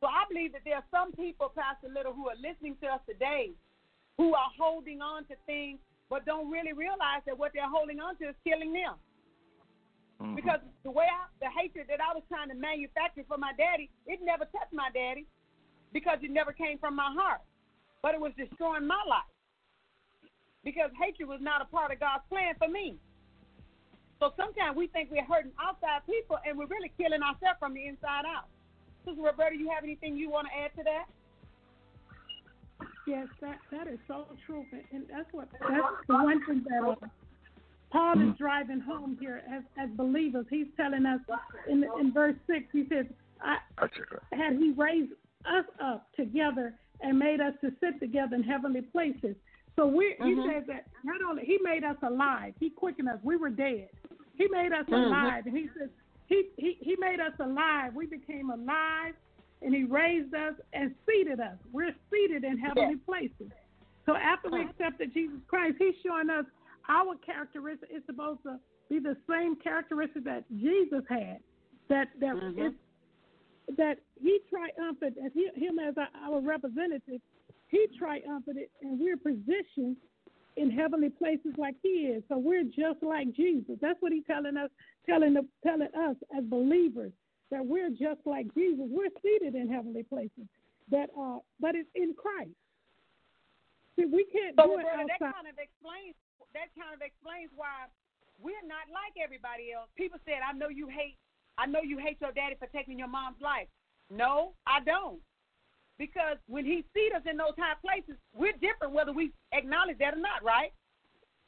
So 0.00 0.06
I 0.06 0.24
believe 0.28 0.52
that 0.52 0.60
there 0.64 0.76
are 0.76 0.84
some 0.90 1.12
people, 1.12 1.50
Pastor 1.56 1.88
Little, 1.88 2.12
who 2.12 2.28
are 2.28 2.36
listening 2.36 2.76
to 2.82 2.88
us 2.88 3.00
today 3.08 3.52
who 4.18 4.34
are 4.34 4.50
holding 4.58 5.00
on 5.00 5.24
to 5.24 5.34
things 5.46 5.78
but 6.08 6.24
don't 6.24 6.50
really 6.50 6.72
realize 6.72 7.22
that 7.26 7.36
what 7.38 7.52
they're 7.52 7.68
holding 7.68 8.00
on 8.00 8.16
to 8.18 8.30
is 8.30 8.38
killing 8.46 8.72
them. 8.72 8.94
Mm-hmm. 10.22 10.34
Because 10.36 10.60
the 10.84 10.90
way 10.90 11.04
I, 11.04 11.28
the 11.44 11.50
hatred 11.52 11.86
that 11.88 12.00
I 12.00 12.14
was 12.14 12.22
trying 12.28 12.48
to 12.48 12.56
manufacture 12.56 13.24
for 13.28 13.36
my 13.36 13.52
daddy, 13.58 13.90
it 14.06 14.20
never 14.22 14.44
touched 14.48 14.72
my 14.72 14.88
daddy 14.94 15.26
because 15.92 16.18
it 16.22 16.30
never 16.30 16.52
came 16.52 16.78
from 16.78 16.96
my 16.96 17.12
heart. 17.12 17.42
But 18.02 18.14
it 18.14 18.20
was 18.20 18.32
destroying 18.38 18.86
my 18.86 19.02
life 19.08 19.28
because 20.64 20.90
hatred 20.98 21.28
was 21.28 21.40
not 21.42 21.60
a 21.60 21.68
part 21.68 21.92
of 21.92 22.00
God's 22.00 22.24
plan 22.30 22.54
for 22.58 22.68
me. 22.68 22.96
So 24.18 24.32
sometimes 24.36 24.76
we 24.76 24.86
think 24.88 25.10
we're 25.10 25.26
hurting 25.26 25.52
outside 25.60 26.00
people 26.08 26.38
and 26.46 26.56
we're 26.56 26.70
really 26.70 26.90
killing 26.96 27.20
ourselves 27.20 27.60
from 27.60 27.74
the 27.74 27.84
inside 27.84 28.24
out. 28.24 28.48
Sister 29.04 29.20
Roberta, 29.20 29.54
you 29.54 29.68
have 29.68 29.84
anything 29.84 30.16
you 30.16 30.30
want 30.30 30.48
to 30.48 30.54
add 30.56 30.72
to 30.78 30.82
that? 30.84 31.06
Yes, 33.06 33.28
that 33.40 33.58
that 33.70 33.86
is 33.86 33.98
so 34.08 34.26
true, 34.44 34.66
and 34.92 35.04
that's 35.08 35.28
what 35.32 35.48
that's 35.60 35.86
the 36.08 36.14
one 36.14 36.44
thing 36.44 36.64
that 36.68 36.82
uh, 36.88 36.94
Paul 37.92 38.20
is 38.20 38.36
driving 38.36 38.80
home 38.80 39.16
here 39.20 39.42
as 39.48 39.62
as 39.78 39.88
believers. 39.96 40.46
He's 40.50 40.66
telling 40.76 41.06
us 41.06 41.20
in 41.68 41.84
in 42.00 42.12
verse 42.12 42.34
six. 42.48 42.66
He 42.72 42.84
says, 42.88 43.06
"I 43.40 43.58
had 44.32 44.56
he 44.56 44.72
raised 44.76 45.12
us 45.44 45.64
up 45.80 46.08
together 46.16 46.74
and 47.00 47.16
made 47.16 47.40
us 47.40 47.54
to 47.60 47.70
sit 47.78 48.00
together 48.00 48.34
in 48.34 48.42
heavenly 48.42 48.82
places." 48.82 49.36
So 49.76 49.86
we 49.86 50.16
he 50.18 50.34
Mhm. 50.34 50.46
says 50.52 50.66
that 50.66 50.86
not 51.04 51.22
only 51.22 51.44
he 51.44 51.58
made 51.62 51.84
us 51.84 51.96
alive, 52.02 52.54
he 52.58 52.70
quickened 52.70 53.08
us. 53.08 53.20
We 53.22 53.36
were 53.36 53.50
dead. 53.50 53.88
He 54.34 54.48
made 54.48 54.72
us 54.72 54.86
Mhm. 54.86 55.06
alive, 55.06 55.46
and 55.46 55.56
he 55.56 55.68
says 55.78 55.90
he, 56.26 56.50
he 56.56 56.72
he 56.80 56.96
made 56.98 57.20
us 57.20 57.34
alive. 57.38 57.94
We 57.94 58.06
became 58.06 58.50
alive, 58.50 59.14
and 59.62 59.74
he 59.74 59.84
raised 59.84 60.34
us 60.34 60.54
and 60.72 60.94
seated 61.06 61.40
us. 61.40 61.56
We're 61.72 61.94
seated 62.10 62.44
in 62.44 62.58
heavenly 62.58 62.96
places. 62.96 63.50
So 64.04 64.14
after 64.14 64.50
we 64.50 64.62
accepted 64.62 65.12
Jesus 65.12 65.38
Christ, 65.48 65.76
he's 65.78 65.94
showing 66.04 66.30
us 66.30 66.44
our 66.88 67.16
characteristic 67.16 67.90
is 67.90 68.02
supposed 68.06 68.42
to 68.44 68.58
be 68.88 68.98
the 69.00 69.16
same 69.28 69.56
characteristic 69.56 70.24
that 70.24 70.44
Jesus 70.56 71.02
had. 71.08 71.40
That 71.88 72.08
that 72.20 72.36
Mhm. 72.36 72.58
it's- 72.58 73.76
that 73.76 73.98
he 74.20 74.38
triumphant 74.48 75.18
as 75.18 75.32
he, 75.32 75.48
him 75.54 75.78
as 75.78 75.96
our, 75.98 76.40
representative. 76.40 77.20
He 77.68 77.86
triumphant, 77.98 78.58
and 78.82 79.00
we're 79.00 79.16
positioned 79.16 79.96
in 80.56 80.70
heavenly 80.70 81.10
places 81.10 81.52
like 81.58 81.74
he 81.82 82.06
is. 82.06 82.22
So 82.28 82.38
we're 82.38 82.62
just 82.62 83.02
like 83.02 83.32
Jesus. 83.32 83.76
That's 83.80 84.00
what 84.00 84.12
he's 84.12 84.24
telling 84.26 84.56
us, 84.56 84.70
telling 85.04 85.36
telling 85.64 85.92
us 85.94 86.16
as 86.36 86.44
believers 86.44 87.12
that 87.50 87.64
we're 87.64 87.90
just 87.90 88.20
like 88.24 88.52
Jesus. 88.54 88.86
We're 88.90 89.12
seated 89.22 89.54
in 89.54 89.68
heavenly 89.68 90.02
places. 90.02 90.46
That 90.90 91.10
uh, 91.18 91.38
but 91.60 91.74
it's 91.74 91.90
in 91.94 92.14
Christ. 92.14 92.54
See, 93.96 94.06
we 94.06 94.24
can't 94.30 94.54
So, 94.54 94.66
do 94.66 94.78
it 94.78 94.86
brother, 94.86 95.08
that 95.08 95.18
kind 95.18 95.48
of 95.48 95.58
explains 95.58 96.14
that 96.54 96.70
kind 96.78 96.94
of 96.94 97.02
explains 97.02 97.50
why 97.56 97.90
we're 98.38 98.64
not 98.68 98.86
like 98.92 99.16
everybody 99.18 99.72
else. 99.72 99.88
People 99.96 100.20
said, 100.24 100.44
"I 100.46 100.52
know 100.52 100.68
you 100.68 100.86
hate, 100.86 101.18
I 101.58 101.66
know 101.66 101.82
you 101.82 101.98
hate 101.98 102.20
your 102.20 102.32
daddy 102.32 102.54
for 102.58 102.68
taking 102.70 102.98
your 102.98 103.08
mom's 103.08 103.40
life." 103.40 103.66
No, 104.10 104.54
I 104.66 104.78
don't, 104.86 105.18
because 105.98 106.38
when 106.46 106.64
he 106.64 106.84
sees 106.94 107.10
us 107.16 107.26
in 107.26 107.36
those 107.36 107.58
high 107.58 107.74
places, 107.82 108.14
we're 108.30 108.54
different 108.62 108.94
whether 108.94 109.10
we 109.10 109.32
acknowledge 109.50 109.98
that 109.98 110.14
or 110.14 110.22
not, 110.22 110.44
right? 110.46 110.70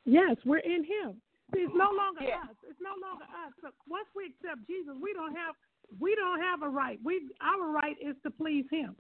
Yes, 0.05 0.35
we're 0.45 0.65
in 0.65 0.83
Him. 0.83 1.21
See, 1.55 1.63
it's 1.69 1.77
no 1.77 1.93
longer 1.93 2.25
Yeah. 2.25 2.49
us. 2.49 2.57
It's 2.67 2.81
no 2.81 2.97
longer 3.01 3.25
us. 3.25 3.53
So 3.61 3.71
once 3.87 4.09
we 4.17 4.27
accept 4.27 4.67
Jesus, 4.67 4.97
we 5.01 5.13
don't 5.13 5.37
have 5.37 5.55
we 6.01 6.15
don't 6.15 6.41
have 6.41 6.63
a 6.63 6.69
right. 6.69 6.99
We 7.05 7.23
our 7.41 7.71
right 7.71 7.97
is 8.01 8.17
to 8.25 8.31
please 8.31 8.65
Him. 8.71 8.95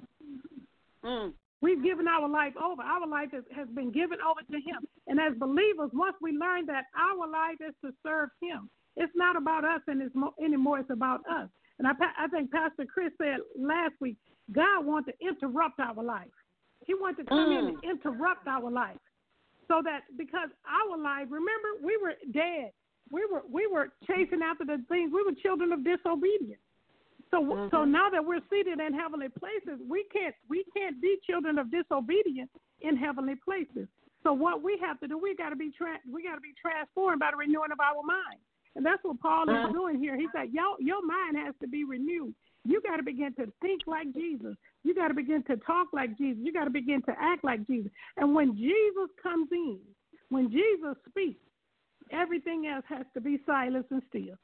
Mm. 1.05 1.32
We've 1.61 1.82
given 1.82 2.07
our 2.07 2.28
life 2.28 2.55
over. 2.57 2.82
Our 2.82 3.07
life 3.07 3.30
has, 3.32 3.43
has 3.55 3.68
been 3.68 3.91
given 3.91 4.18
over 4.20 4.41
to 4.41 4.57
Him. 4.57 4.86
And 5.09 5.18
as 5.18 5.34
believers, 5.39 5.91
once 5.93 6.16
we 6.20 6.32
learn 6.32 6.66
that 6.66 6.84
our 6.97 7.28
life 7.28 7.59
is 7.61 7.74
to 7.84 7.93
serve 8.07 8.30
Him, 8.41 8.70
it's 8.97 9.12
not 9.16 9.36
about 9.36 9.64
us 9.64 9.80
and 9.86 10.01
it's 10.01 10.14
mo- 10.14 10.34
anymore. 10.43 10.78
It's 10.80 10.91
about 10.91 11.20
us. 11.30 11.49
And 11.78 11.86
I, 11.86 11.93
pa- 11.93 12.14
I 12.18 12.28
think 12.28 12.51
Pastor 12.51 12.84
Chris 12.84 13.12
said 13.18 13.39
last 13.59 13.95
week, 14.01 14.16
God 14.53 14.84
wants 14.84 15.09
to 15.09 15.26
interrupt 15.26 15.78
our 15.80 16.03
life. 16.03 16.30
He 16.86 16.95
wants 16.95 17.18
to 17.20 17.24
come 17.24 17.53
in 17.53 17.68
and 17.68 17.84
interrupt 17.84 18.47
our 18.47 18.70
life, 18.70 18.97
so 19.66 19.82
that 19.84 20.03
because 20.16 20.49
our 20.64 20.97
life, 20.97 21.26
remember, 21.28 21.68
we 21.82 21.99
were 22.01 22.14
dead. 22.32 22.70
We 23.11 23.26
were 23.30 23.43
we 23.51 23.66
were 23.66 23.91
chasing 24.07 24.43
after 24.43 24.64
the 24.64 24.82
things. 24.89 25.12
We 25.12 25.22
were 25.22 25.32
children 25.43 25.72
of 25.72 25.84
disobedience. 25.84 26.62
So 27.31 27.68
so 27.70 27.85
now 27.85 28.09
that 28.11 28.24
we're 28.24 28.41
seated 28.51 28.81
in 28.81 28.95
heavenly 28.95 29.29
places, 29.29 29.81
we 29.89 30.05
can't 30.12 30.35
we 30.49 30.64
can't 30.76 31.01
be 31.01 31.18
children 31.26 31.59
of 31.59 31.70
disobedience 31.70 32.51
in 32.81 32.97
heavenly 32.97 33.35
places. 33.45 33.89
So 34.22 34.33
what 34.33 34.62
we 34.62 34.79
have 34.81 34.99
to 35.01 35.09
do, 35.09 35.18
we 35.18 35.37
got 35.37 35.51
to 35.51 35.57
be 35.57 35.70
tra- 35.70 36.01
we 36.11 36.22
got 36.22 36.35
to 36.35 36.41
be 36.41 36.55
transformed 36.61 37.20
by 37.20 37.31
the 37.31 37.37
renewing 37.37 37.70
of 37.72 37.81
our 37.81 38.03
mind, 38.03 38.41
and 38.76 38.85
that's 38.85 39.03
what 39.05 39.20
Paul 39.20 39.49
is 39.51 39.57
Mhm. 39.57 39.72
doing 39.72 39.99
here. 39.99 40.16
He 40.16 40.29
said, 40.33 40.53
"Your 40.53 40.76
your 40.81 41.03
mind 41.03 41.37
has 41.37 41.55
to 41.61 41.68
be 41.68 41.85
renewed. 41.85 42.35
You 42.64 42.81
got 42.81 42.97
to 42.97 43.03
begin 43.03 43.33
to 43.35 43.51
think 43.61 43.87
like 43.87 44.12
Jesus. 44.12 44.57
You 44.85 44.95
got 44.95 45.09
to 45.09 45.14
begin 45.14 45.43
to 45.45 45.57
talk 45.59 45.93
like 45.93 46.16
Jesus. 46.18 46.43
You 46.45 46.53
got 46.53 46.64
to 46.64 46.70
begin 46.70 47.03
to 47.03 47.14
act 47.20 47.45
like 47.45 47.66
Jesus. 47.66 47.93
And 48.16 48.35
when 48.35 48.57
Jesus 48.57 49.11
comes 49.22 49.51
in, 49.53 49.81
when 50.29 50.51
Jesus 50.51 50.97
speaks, 51.09 51.41
everything 52.11 52.66
else 52.66 52.85
has 52.89 53.07
to 53.14 53.20
be 53.20 53.39
silenced 53.47 53.91
and 53.91 54.03
still. 54.09 54.37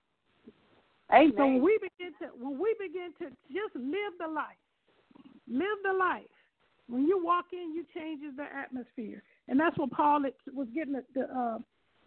Amen. 1.13 1.33
So 1.37 1.45
when 1.45 1.63
we 1.63 1.79
begin 1.81 2.13
to 2.21 2.27
when 2.39 2.59
we 2.59 2.75
begin 2.79 3.13
to 3.19 3.27
just 3.53 3.75
live 3.77 4.15
the 4.19 4.29
life, 4.29 4.61
live 5.49 5.79
the 5.85 5.93
life. 5.93 6.23
When 6.87 7.07
you 7.07 7.25
walk 7.25 7.47
in, 7.53 7.75
you 7.75 7.85
changes 7.95 8.37
the 8.37 8.45
atmosphere, 8.45 9.23
and 9.49 9.59
that's 9.59 9.77
what 9.79 9.91
Paul 9.91 10.23
was 10.53 10.69
getting 10.75 10.93
the 10.95 11.05
the, 11.15 11.23
uh, 11.23 11.59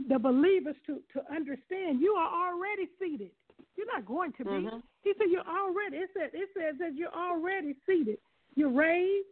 the 0.09 0.19
believers 0.19 0.75
to 0.87 1.01
to 1.13 1.33
understand. 1.33 1.99
You 2.01 2.13
are 2.13 2.49
already 2.49 2.87
seated. 2.99 3.31
You're 3.75 3.87
not 3.87 4.05
going 4.05 4.33
to 4.33 4.43
be. 4.43 4.51
Mhm. 4.51 4.83
He 5.03 5.13
said 5.17 5.27
you're 5.29 5.47
already. 5.47 5.97
It 5.97 6.09
said 6.13 6.29
it 6.33 6.49
says 6.55 6.75
that 6.79 6.95
you're 6.95 7.13
already 7.13 7.75
seated. 7.85 8.17
You're 8.55 8.69
raised. 8.69 9.27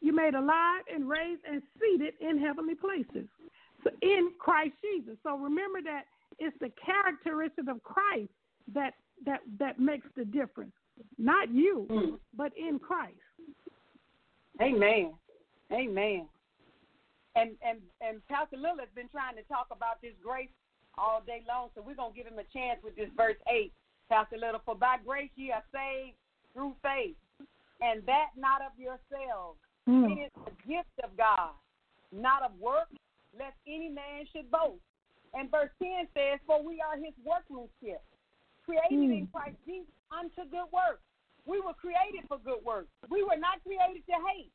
You 0.00 0.12
made 0.12 0.34
alive 0.34 0.82
and 0.92 1.08
raised 1.08 1.42
and 1.44 1.62
seated 1.80 2.14
in 2.20 2.36
heavenly 2.36 2.74
places. 2.74 3.28
So 3.84 3.90
in 4.02 4.32
Christ 4.38 4.74
Jesus. 4.82 5.16
So 5.22 5.36
remember 5.36 5.80
that 5.82 6.04
it's 6.38 6.56
the 6.60 6.70
characteristic 6.70 7.68
of 7.68 7.82
Christ 7.82 8.32
that 8.74 8.94
that 9.24 9.40
that 9.58 9.78
makes 9.78 10.06
the 10.16 10.24
difference. 10.24 10.72
Not 11.18 11.50
you, 11.50 11.86
Mm. 11.90 12.18
but 12.34 12.52
in 12.56 12.78
Christ. 12.78 13.16
Amen. 14.60 15.14
Amen. 15.72 16.28
And 17.34 17.56
and 17.62 17.80
and 18.00 18.26
Pastor 18.28 18.56
Lillard's 18.56 18.92
been 18.94 19.08
trying 19.08 19.36
to 19.36 19.42
talk 19.44 19.68
about 19.70 20.02
this 20.02 20.12
grace 20.22 20.50
all 20.98 21.22
day 21.26 21.42
long, 21.48 21.70
so 21.74 21.80
we're 21.80 21.94
gonna 21.94 22.12
give 22.14 22.26
him 22.26 22.38
a 22.38 22.44
chance 22.52 22.82
with 22.82 22.94
this 22.96 23.08
verse 23.16 23.38
eight. 23.48 23.72
Pastor 24.10 24.36
Lillard, 24.36 24.60
for 24.64 24.74
by 24.74 24.96
grace 25.04 25.30
ye 25.36 25.50
are 25.50 25.64
saved 25.72 26.16
through 26.52 26.76
faith, 26.82 27.16
and 27.80 28.04
that 28.04 28.36
not 28.36 28.60
of 28.60 28.72
yourselves. 28.78 29.58
Mm. 29.88 30.12
It 30.12 30.26
is 30.26 30.32
the 30.44 30.52
gift 30.68 30.92
of 31.02 31.16
God, 31.16 31.52
not 32.12 32.42
of 32.42 32.52
works, 32.60 32.92
lest 33.36 33.56
any 33.66 33.88
man 33.88 34.26
should 34.30 34.50
boast. 34.50 34.82
And 35.32 35.50
verse 35.50 35.70
ten 35.82 36.06
says, 36.12 36.38
For 36.46 36.62
we 36.62 36.82
are 36.82 36.96
his 36.96 37.14
workmanship, 37.24 38.04
created 38.64 39.10
in 39.10 39.26
Mm. 39.26 39.32
Christ 39.32 39.56
Jesus 39.66 39.92
unto 40.10 40.44
good 40.50 40.70
works. 40.72 41.02
We 41.44 41.60
were 41.60 41.74
created 41.74 42.26
for 42.28 42.38
good 42.38 42.62
works. 42.64 42.90
We 43.08 43.22
were 43.22 43.36
not 43.36 43.62
created 43.62 44.06
to 44.06 44.16
hate. 44.30 44.52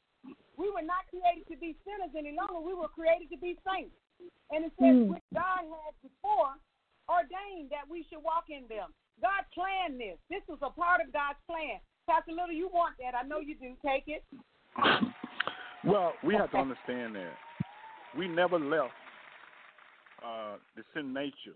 We 0.58 0.70
were 0.72 0.82
not 0.82 1.08
created 1.10 1.48
to 1.48 1.58
be 1.58 1.76
sinners 1.86 2.16
any 2.16 2.32
longer. 2.32 2.60
We 2.60 2.74
were 2.74 2.88
created 2.88 3.30
to 3.32 3.38
be 3.38 3.58
saints. 3.68 3.96
And 4.52 4.66
it 4.66 4.72
says, 4.80 4.96
Mm. 4.96 5.08
which 5.10 5.24
God 5.34 5.60
had 5.68 5.94
before 6.02 6.56
ordained 7.10 7.70
that 7.70 7.88
we 7.88 8.04
should 8.04 8.24
walk 8.24 8.50
in 8.50 8.68
them. 8.68 8.94
God 9.22 9.46
planned 9.54 10.00
this. 10.00 10.18
This 10.30 10.46
was 10.48 10.60
a 10.62 10.70
part 10.70 11.02
of 11.02 11.12
God's 11.12 11.40
plan. 11.46 11.80
Pastor 12.08 12.32
Little, 12.32 12.52
you 12.52 12.68
want 12.70 12.98
that. 13.00 13.16
I 13.16 13.24
know 13.24 13.40
you 13.40 13.56
do. 13.56 13.76
Take 13.84 14.08
it. 14.08 14.24
Well, 15.84 16.14
we 16.24 16.36
have 16.36 16.52
to 16.52 16.58
understand 16.58 17.16
that 17.16 17.34
we 18.18 18.28
never 18.28 18.60
left 18.60 18.94
uh, 20.24 20.58
the 20.76 20.84
sin 20.94 21.14
nature. 21.14 21.56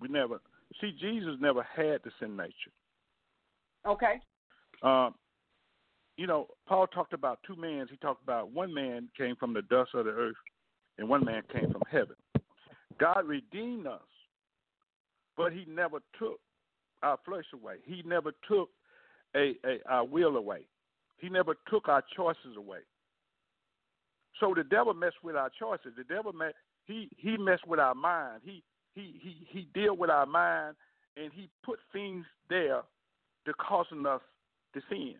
We 0.00 0.08
never 0.08 0.40
see 0.80 0.92
Jesus 1.00 1.34
never 1.40 1.62
had 1.62 2.00
the 2.04 2.10
sin 2.20 2.36
nature. 2.36 2.72
Okay. 3.86 4.20
Uh, 4.82 5.10
you 6.16 6.26
know, 6.26 6.46
Paul 6.66 6.86
talked 6.86 7.12
about 7.12 7.40
two 7.46 7.56
men. 7.56 7.86
He 7.90 7.96
talked 7.96 8.22
about 8.22 8.52
one 8.52 8.72
man 8.72 9.08
came 9.16 9.36
from 9.36 9.52
the 9.52 9.62
dust 9.62 9.90
of 9.94 10.04
the 10.04 10.12
earth, 10.12 10.36
and 10.98 11.08
one 11.08 11.24
man 11.24 11.42
came 11.52 11.70
from 11.70 11.82
heaven. 11.90 12.16
God 12.98 13.26
redeemed 13.26 13.86
us, 13.86 14.00
but 15.36 15.52
He 15.52 15.64
never 15.68 15.98
took 16.18 16.38
our 17.02 17.18
flesh 17.24 17.44
away. 17.52 17.76
He 17.84 18.02
never 18.06 18.32
took 18.48 18.70
a, 19.34 19.54
a 19.64 19.78
our 19.88 20.04
will 20.04 20.36
away. 20.36 20.66
He 21.18 21.28
never 21.28 21.56
took 21.68 21.88
our 21.88 22.02
choices 22.16 22.56
away. 22.56 22.80
So 24.40 24.52
the 24.54 24.64
devil 24.64 24.94
messed 24.94 25.22
with 25.22 25.36
our 25.36 25.50
choices. 25.58 25.92
The 25.96 26.04
devil 26.04 26.32
messed, 26.32 26.56
he 26.84 27.08
he 27.16 27.36
messed 27.36 27.66
with 27.66 27.80
our 27.80 27.94
mind. 27.94 28.42
He 28.44 28.62
he 28.94 29.14
he 29.20 29.46
he 29.48 29.68
deal 29.74 29.96
with 29.96 30.10
our 30.10 30.26
mind, 30.26 30.76
and 31.16 31.32
he 31.32 31.48
put 31.64 31.78
things 31.92 32.24
there 32.48 32.82
to 33.46 33.54
causing 33.54 34.06
us 34.06 34.20
to 34.74 34.80
sin. 34.88 35.14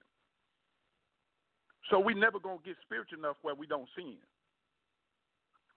So 1.91 1.99
we 1.99 2.15
never 2.15 2.39
gonna 2.39 2.59
get 2.65 2.77
spiritual 2.85 3.19
enough 3.19 3.37
where 3.43 3.55
we 3.55 3.67
don't 3.67 3.89
sin. 3.97 4.17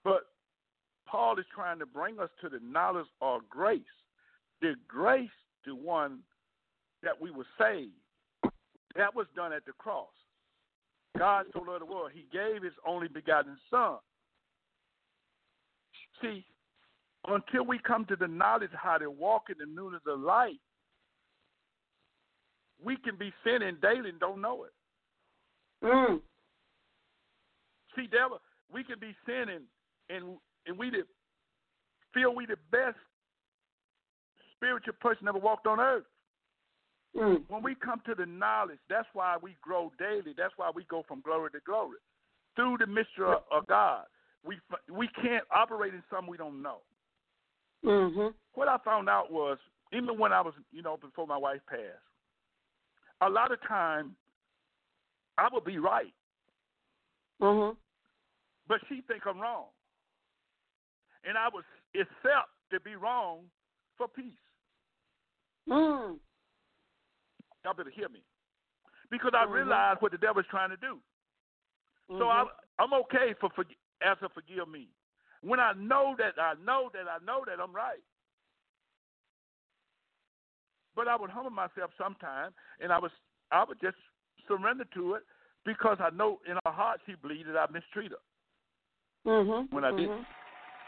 But 0.03 0.27
Paul 1.07 1.39
is 1.39 1.45
trying 1.53 1.79
to 1.79 1.85
bring 1.85 2.19
us 2.19 2.29
to 2.41 2.49
the 2.49 2.59
knowledge 2.63 3.07
of 3.21 3.41
grace. 3.49 3.81
The 4.61 4.75
grace 4.87 5.29
to 5.65 5.75
one 5.75 6.19
that 7.03 7.19
we 7.19 7.31
were 7.31 7.45
saved. 7.59 7.91
That 8.95 9.13
was 9.15 9.27
done 9.35 9.53
at 9.53 9.65
the 9.65 9.73
cross. 9.73 10.07
God 11.17 11.45
so 11.53 11.59
loved 11.59 11.81
the 11.81 11.85
world, 11.85 12.11
He 12.13 12.25
gave 12.31 12.63
His 12.63 12.73
only 12.85 13.07
begotten 13.07 13.57
Son. 13.69 13.97
See, 16.21 16.45
until 17.27 17.65
we 17.65 17.79
come 17.79 18.05
to 18.05 18.15
the 18.15 18.27
knowledge 18.27 18.71
how 18.73 18.97
to 18.97 19.09
walk 19.09 19.43
in 19.49 19.55
the 19.59 19.65
newness 19.65 20.01
of 20.07 20.19
life, 20.19 20.55
we 22.83 22.95
can 22.97 23.15
be 23.17 23.33
sinning 23.43 23.77
daily 23.81 24.09
and 24.09 24.19
don't 24.19 24.41
know 24.41 24.63
it. 24.63 25.85
Mm. 25.85 26.19
See, 27.95 28.07
devil, 28.07 28.39
we 28.71 28.83
can 28.83 28.99
be 28.99 29.15
sinning, 29.25 29.61
and 30.09 30.37
and 30.65 30.77
we 30.77 30.89
the, 30.89 31.03
feel 32.13 32.35
we 32.35 32.45
the 32.45 32.57
best 32.71 32.97
spiritual 34.55 34.93
person 34.99 35.27
ever 35.27 35.39
walked 35.39 35.67
on 35.67 35.79
earth. 35.79 36.03
Mm. 37.15 37.41
When 37.47 37.63
we 37.63 37.75
come 37.75 38.01
to 38.05 38.15
the 38.15 38.25
knowledge, 38.25 38.79
that's 38.89 39.07
why 39.13 39.37
we 39.41 39.55
grow 39.61 39.91
daily. 39.97 40.33
That's 40.37 40.53
why 40.57 40.71
we 40.73 40.85
go 40.85 41.03
from 41.07 41.21
glory 41.21 41.51
to 41.51 41.59
glory 41.65 41.97
through 42.55 42.77
the 42.79 42.87
mystery 42.87 43.25
of, 43.25 43.43
of 43.51 43.67
God. 43.67 44.03
We 44.45 44.57
we 44.91 45.07
can't 45.21 45.43
operate 45.53 45.93
in 45.93 46.03
something 46.09 46.29
we 46.29 46.37
don't 46.37 46.61
know. 46.61 46.79
Mhm. 47.83 48.33
What 48.53 48.67
I 48.67 48.77
found 48.79 49.09
out 49.09 49.31
was 49.31 49.57
even 49.91 50.17
when 50.17 50.33
I 50.33 50.41
was, 50.41 50.53
you 50.71 50.81
know, 50.81 50.97
before 50.97 51.27
my 51.27 51.37
wife 51.37 51.61
passed, 51.67 52.03
a 53.21 53.29
lot 53.29 53.51
of 53.51 53.61
time 53.61 54.15
I 55.37 55.47
would 55.49 55.63
be 55.63 55.77
right, 55.77 56.13
Mhm. 57.39 57.77
but 58.67 58.85
she 58.87 59.01
think 59.01 59.25
I'm 59.25 59.39
wrong, 59.39 59.71
and 61.23 61.37
I 61.37 61.47
would 61.49 61.65
accept 61.93 62.49
to 62.71 62.79
be 62.79 62.95
wrong 62.95 63.49
for 63.95 64.07
peace. 64.07 64.39
Mm. 65.67 66.19
Y'all 67.63 67.73
better 67.73 67.89
hear 67.89 68.09
me, 68.09 68.23
because 69.09 69.33
I 69.33 69.45
Mhm. 69.45 69.51
realize 69.51 70.01
what 70.01 70.11
the 70.11 70.17
devil's 70.17 70.47
trying 70.47 70.69
to 70.71 70.77
do. 70.77 71.01
So 72.07 72.29
I. 72.29 72.49
I'm 72.79 72.93
okay 72.93 73.33
for, 73.33 73.49
for 73.49 73.65
as 74.01 74.21
a 74.21 74.29
forgive 74.29 74.67
me. 74.67 74.87
When 75.41 75.59
I 75.59 75.73
know 75.73 76.15
that 76.17 76.41
I 76.41 76.53
know 76.65 76.89
that 76.93 77.07
I 77.09 77.23
know 77.23 77.43
that 77.45 77.61
I'm 77.61 77.73
right. 77.73 78.01
But 80.95 81.07
I 81.07 81.15
would 81.15 81.29
humble 81.29 81.51
myself 81.51 81.91
sometime 81.97 82.51
and 82.79 82.91
I 82.91 82.99
was 82.99 83.11
I 83.51 83.63
would 83.63 83.79
just 83.79 83.97
surrender 84.47 84.85
to 84.95 85.13
it 85.15 85.23
because 85.65 85.97
I 85.99 86.09
know 86.09 86.39
in 86.49 86.57
her 86.65 86.71
heart 86.71 87.01
she 87.05 87.15
believes 87.21 87.47
that 87.47 87.57
I 87.57 87.71
mistreat 87.71 88.11
her 88.11 88.23
Mhm. 89.25 89.71
when 89.71 89.83
I 89.83 89.91
mhm. 89.91 89.97
didn't. 89.97 90.27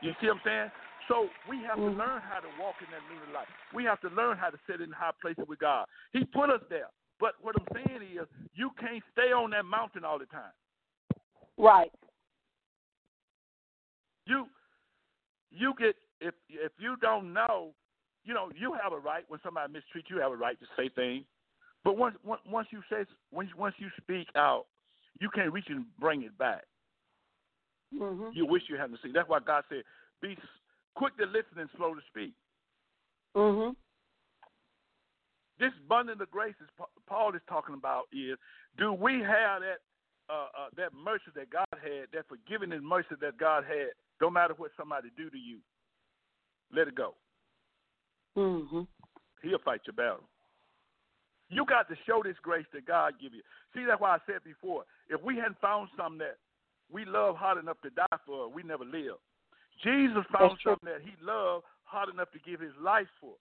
You 0.02 0.16
see 0.20 0.28
what 0.28 0.38
I'm 0.38 0.42
saying? 0.44 0.72
So 1.08 1.30
we 1.48 1.62
have 1.64 1.78
Mhm. 1.78 1.92
to 1.92 1.98
learn 1.98 2.22
how 2.22 2.40
to 2.40 2.48
walk 2.60 2.82
in 2.82 2.90
that 2.92 3.02
new 3.10 3.34
life. 3.34 3.50
We 3.74 3.84
have 3.86 4.00
to 4.02 4.10
learn 4.10 4.38
how 4.38 4.50
to 4.50 4.60
sit 4.68 4.80
in 4.82 4.92
high 4.92 5.12
places 5.22 5.48
with 5.48 5.60
God. 5.60 5.88
He 6.14 6.24
put 6.24 6.50
us 6.50 6.62
there. 6.70 6.90
But 7.20 7.36
what 7.42 7.56
I'm 7.56 7.68
saying 7.74 8.02
is 8.04 8.28
you 8.54 8.72
can't 8.72 9.04
stay 9.12 9.34
on 9.34 9.50
that 9.52 9.66
mountain 9.66 10.06
all 10.06 10.18
the 10.18 10.28
time. 10.28 10.54
Right. 11.58 11.92
You 14.30 14.48
you 15.52 15.74
get 15.78 15.96
if 16.22 16.34
if 16.50 16.72
you 16.80 16.96
don't 17.02 17.34
know, 17.34 17.74
you 18.24 18.34
know 18.34 18.52
you 18.56 18.76
have 18.82 18.94
a 18.94 18.98
right 18.98 19.24
when 19.28 19.40
somebody 19.44 19.74
mistreats 19.74 20.10
you, 20.10 20.18
you 20.18 20.22
have 20.22 20.32
a 20.32 20.36
right 20.36 20.60
to 20.60 20.66
say 20.78 20.90
things. 20.90 21.26
But 21.84 21.98
once 21.98 22.16
once 22.24 22.68
you 22.72 22.82
say 22.90 23.06
once 23.32 23.50
once 23.58 23.76
you 23.78 23.88
speak 24.02 24.28
out, 24.36 24.66
you 25.20 25.30
can't 25.34 25.52
reach 25.52 25.66
and 25.70 25.86
bring 26.00 26.24
it 26.24 26.38
back. 26.38 26.66
Mhm. 27.94 28.36
You 28.36 28.46
wish 28.46 28.64
you 28.70 28.78
hadn't 28.78 29.00
seen. 29.02 29.14
That's 29.14 29.30
why 29.30 29.40
God 29.40 29.64
said, 29.70 29.84
"Be 30.22 30.38
quick 30.96 31.18
to 31.18 31.26
listen 31.26 31.58
and 31.58 31.70
slow 31.72 31.96
to 31.96 32.02
speak." 32.02 32.34
Mhm. 33.36 33.76
This 35.58 35.74
abundance 35.78 36.22
of 36.22 36.32
grace 36.32 36.56
is 36.62 36.70
Paul 37.06 37.36
is 37.36 37.42
talking 37.48 37.76
about 37.76 38.08
is 38.12 38.38
do 38.78 38.94
we 38.94 39.22
have 39.22 39.62
that 39.62 39.80
uh, 40.30 40.48
uh, 40.56 40.70
that 40.76 40.94
mercy 40.94 41.32
that 41.36 41.50
God 41.50 41.68
had, 41.72 42.12
that 42.14 42.28
forgiving 42.28 42.72
and 42.72 42.86
mercy 42.86 43.16
that 43.20 43.38
God 43.38 43.66
had, 43.66 43.90
no 44.22 44.30
matter 44.30 44.54
what 44.56 44.72
somebody 44.78 45.10
do 45.18 45.30
to 45.30 45.38
you, 45.38 45.60
let 46.72 46.88
it 46.88 46.96
go. 46.96 47.16
Mhm. 48.36 48.88
He'll 49.42 49.60
fight 49.60 49.82
your 49.86 49.94
battle. 49.94 50.28
You 51.50 51.66
got 51.66 51.88
to 51.90 51.96
show 52.06 52.22
this 52.22 52.38
grace 52.40 52.68
that 52.74 52.86
God 52.86 53.20
give 53.20 53.34
you. 53.34 53.42
See, 53.74 53.84
that's 53.86 54.00
why 54.00 54.16
I 54.16 54.20
said 54.26 54.44
before, 54.44 54.86
if 55.08 55.22
we 55.22 55.38
hadn't 55.38 55.60
found 55.60 55.90
something 55.98 56.20
that 56.20 56.38
we 56.92 57.06
love 57.06 57.38
hard 57.38 57.58
enough 57.58 57.82
to 57.82 57.90
die 57.90 58.18
for, 58.26 58.50
we 58.50 58.62
never 58.62 58.86
live. 58.86 59.16
Jesus 59.82 60.26
found 60.32 60.52
That's 60.52 60.62
true. 60.62 60.72
something 60.74 60.90
that 60.90 61.02
he 61.02 61.16
loved 61.24 61.66
hard 61.86 62.10
enough 62.10 62.30
to 62.32 62.40
give 62.40 62.60
his 62.60 62.76
life 62.78 63.10
for. 63.20 63.36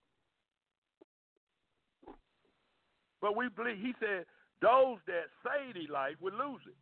But 3.20 3.36
we 3.36 3.48
believe, 3.48 3.78
he 3.78 3.92
said, 4.00 4.24
those 4.60 4.98
that 5.06 5.26
save 5.44 5.74
their 5.74 5.92
life 5.92 6.14
would 6.20 6.34
lose 6.34 6.62
it. 6.66 6.76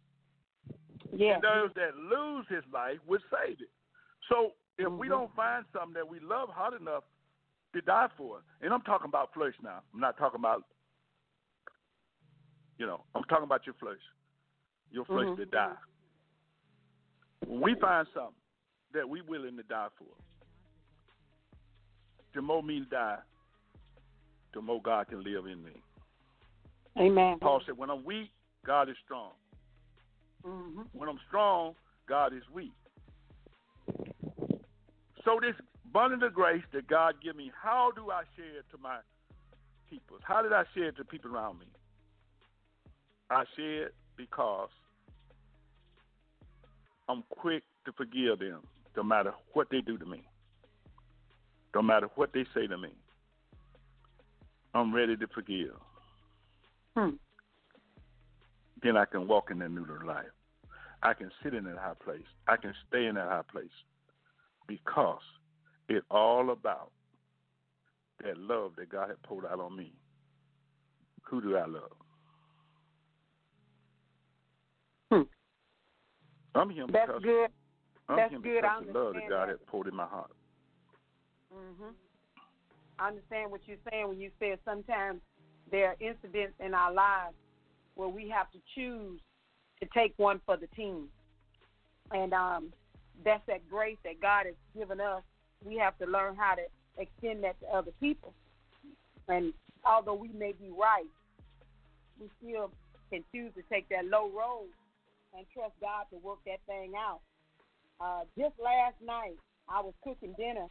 Yeah. 1.13 1.35
And 1.35 1.43
those 1.43 1.71
that 1.75 1.97
lose 1.97 2.47
his 2.49 2.65
life 2.73 2.99
would 3.07 3.23
save 3.31 3.61
it. 3.61 3.71
So 4.29 4.55
if 4.79 4.91
we 4.93 5.07
Mhm. 5.07 5.11
don't 5.11 5.35
find 5.35 5.65
something 5.73 5.95
that 5.95 6.07
we 6.07 6.21
love 6.21 6.49
hard 6.51 6.75
enough 6.75 7.05
to 7.73 7.81
die 7.81 8.09
for, 8.17 8.43
and 8.61 8.73
I'm 8.73 8.83
talking 8.83 9.09
about 9.09 9.33
flesh 9.33 9.55
now. 9.63 9.83
I'm 9.93 10.01
not 10.01 10.17
talking 10.17 10.41
about, 10.41 10.65
you 12.79 12.87
know, 12.87 13.05
I'm 13.15 13.25
talking 13.25 13.45
about 13.45 13.67
your 13.67 13.75
flesh. 13.75 14.01
Your 14.91 15.05
flesh 15.05 15.29
Mhm. 15.29 15.37
to 15.37 15.47
die. 15.47 15.77
When 17.47 17.61
we 17.61 17.75
find 17.75 18.09
something 18.09 18.41
that 18.93 19.09
we 19.09 19.21
willing 19.23 19.57
to 19.57 19.63
die 19.63 19.89
for, 19.99 20.15
the 22.33 22.43
more 22.43 22.63
me 22.63 22.81
die, 22.81 23.23
the 24.53 24.63
more 24.63 24.81
God 24.81 25.09
can 25.09 25.23
live 25.23 25.47
in 25.47 25.63
me. 25.63 25.83
Amen. 26.99 27.39
Paul 27.41 27.61
said, 27.67 27.77
when 27.77 27.91
I'm 27.91 28.05
weak, 28.05 28.33
God 28.65 28.89
is 28.89 28.97
strong. 28.99 29.33
Mhm. 30.43 30.89
When 30.93 31.09
I'm 31.09 31.19
strong, 31.29 31.77
God 32.07 32.33
is 32.33 32.49
weak. 32.49 32.73
So 35.25 35.39
this 35.41 35.55
abundant 35.85 36.23
of 36.23 36.35
grace 36.35 36.63
that 36.73 36.87
God 36.87 37.15
give 37.23 37.37
me, 37.37 37.51
how 37.61 37.91
do 37.95 38.11
I 38.11 38.23
share 38.37 38.59
it 38.59 38.65
to 38.73 38.79
my 38.79 38.99
people? 39.91 40.19
How 40.23 40.43
did 40.43 40.53
I 40.53 40.65
share 40.75 40.89
it 40.89 40.97
to 40.99 41.05
people 41.05 41.35
around 41.35 41.59
me? 41.59 41.67
I 43.31 43.45
share 43.57 43.87
it 43.87 43.95
because 44.17 44.69
I'm 47.09 47.25
quick 47.31 47.65
to 47.87 47.93
forgive 47.93 48.39
them, 48.39 48.61
no 48.97 49.03
matter 49.03 49.33
what 49.53 49.69
they 49.71 49.81
do 49.81 49.97
to 49.99 50.07
me, 50.07 50.23
no 51.75 51.83
matter 51.83 52.09
what 52.15 52.33
they 52.33 52.45
say 52.55 52.67
to 52.67 52.79
me. 52.79 52.91
I'm 54.75 54.95
ready 54.95 55.17
to 55.17 55.27
forgive. 55.29 55.75
Hmm. 56.97 57.17
Then 58.83 58.97
I 58.97 59.07
can 59.07 59.27
walk 59.27 59.51
in 59.51 59.59
that 59.61 59.71
new 59.71 59.87
life. 60.07 60.27
I 61.07 61.15
can 61.15 61.31
sit 61.41 61.55
in 61.55 61.63
that 61.67 61.79
high 61.79 61.93
place. 62.05 62.27
I 62.49 62.57
can 62.57 62.75
stay 62.89 63.07
in 63.07 63.15
that 63.15 63.29
high 63.29 63.43
place 63.49 63.71
because 64.67 65.23
it's 65.89 66.05
all 66.11 66.51
about 66.51 66.91
that 68.25 68.37
love 68.37 68.73
that 68.77 68.89
God 68.89 69.11
had 69.11 69.23
poured 69.23 69.47
out 69.47 69.61
on 69.61 69.77
me. 69.77 69.93
Who 71.31 71.41
do 71.41 71.57
I 71.57 71.67
love? 71.67 71.93
Hmm. 75.13 75.23
I'm 76.57 76.71
him 76.71 76.91
That's 76.93 77.07
because 77.07 77.23
good. 77.23 77.51
I'm 78.09 78.17
That's 78.17 78.33
him 78.33 78.43
good. 78.43 78.65
I 78.65 78.81
because 78.81 78.89
of 78.89 78.93
the 78.93 78.99
love 78.99 79.15
that 79.15 79.29
God 79.29 79.49
that. 79.49 79.49
had 79.51 79.67
poured 79.67 79.87
in 79.87 79.95
my 79.95 80.07
heart. 80.07 80.33
Mhm. 81.55 81.95
I 82.99 83.07
understand 83.07 83.53
what 83.53 83.61
you're 83.69 83.79
saying 83.93 84.09
when 84.09 84.19
you 84.19 84.33
said 84.41 84.59
sometimes 84.65 85.21
there 85.71 85.91
are 85.91 85.97
incidents 86.01 86.59
in 86.59 86.75
our 86.75 86.93
lives 86.93 87.37
where 87.95 88.09
we 88.09 88.29
have 88.29 88.51
to 88.51 88.59
choose 88.75 89.21
to 89.81 89.89
take 89.95 90.15
one 90.17 90.41
for 90.47 90.57
the 90.57 90.67
team, 90.69 91.09
and 92.13 92.33
um, 92.33 92.73
that's 93.25 93.43
that 93.47 93.69
grace 93.69 93.97
that 94.05 94.21
God 94.21 94.47
has 94.47 94.55
given 94.77 95.01
us. 95.01 95.23
We 95.65 95.77
have 95.77 95.99
to 95.99 96.07
learn 96.07 96.37
how 96.37 96.55
to 96.55 96.63
extend 96.99 97.45
that 97.45 97.59
to 97.61 97.67
other 97.69 97.93
people. 98.01 98.33
And 99.29 99.53
although 99.85 100.15
we 100.15 100.29
may 100.29 100.53
be 100.53 100.71
right, 100.71 101.07
we 102.21 102.29
still 102.41 102.71
can 103.11 103.25
choose 103.33 103.53
to 103.55 103.63
take 103.71 103.89
that 103.89 104.07
low 104.07 104.31
road 104.31 104.69
and 105.37 105.47
trust 105.53 105.73
God 105.81 106.05
to 106.11 106.17
work 106.25 106.39
that 106.47 106.61
thing 106.67 106.93
out. 106.97 107.21
Uh, 108.01 108.25
just 108.39 108.55
last 108.63 108.95
night, 109.05 109.37
I 109.69 109.81
was 109.81 109.95
cooking 110.05 110.35
dinner, 110.39 110.67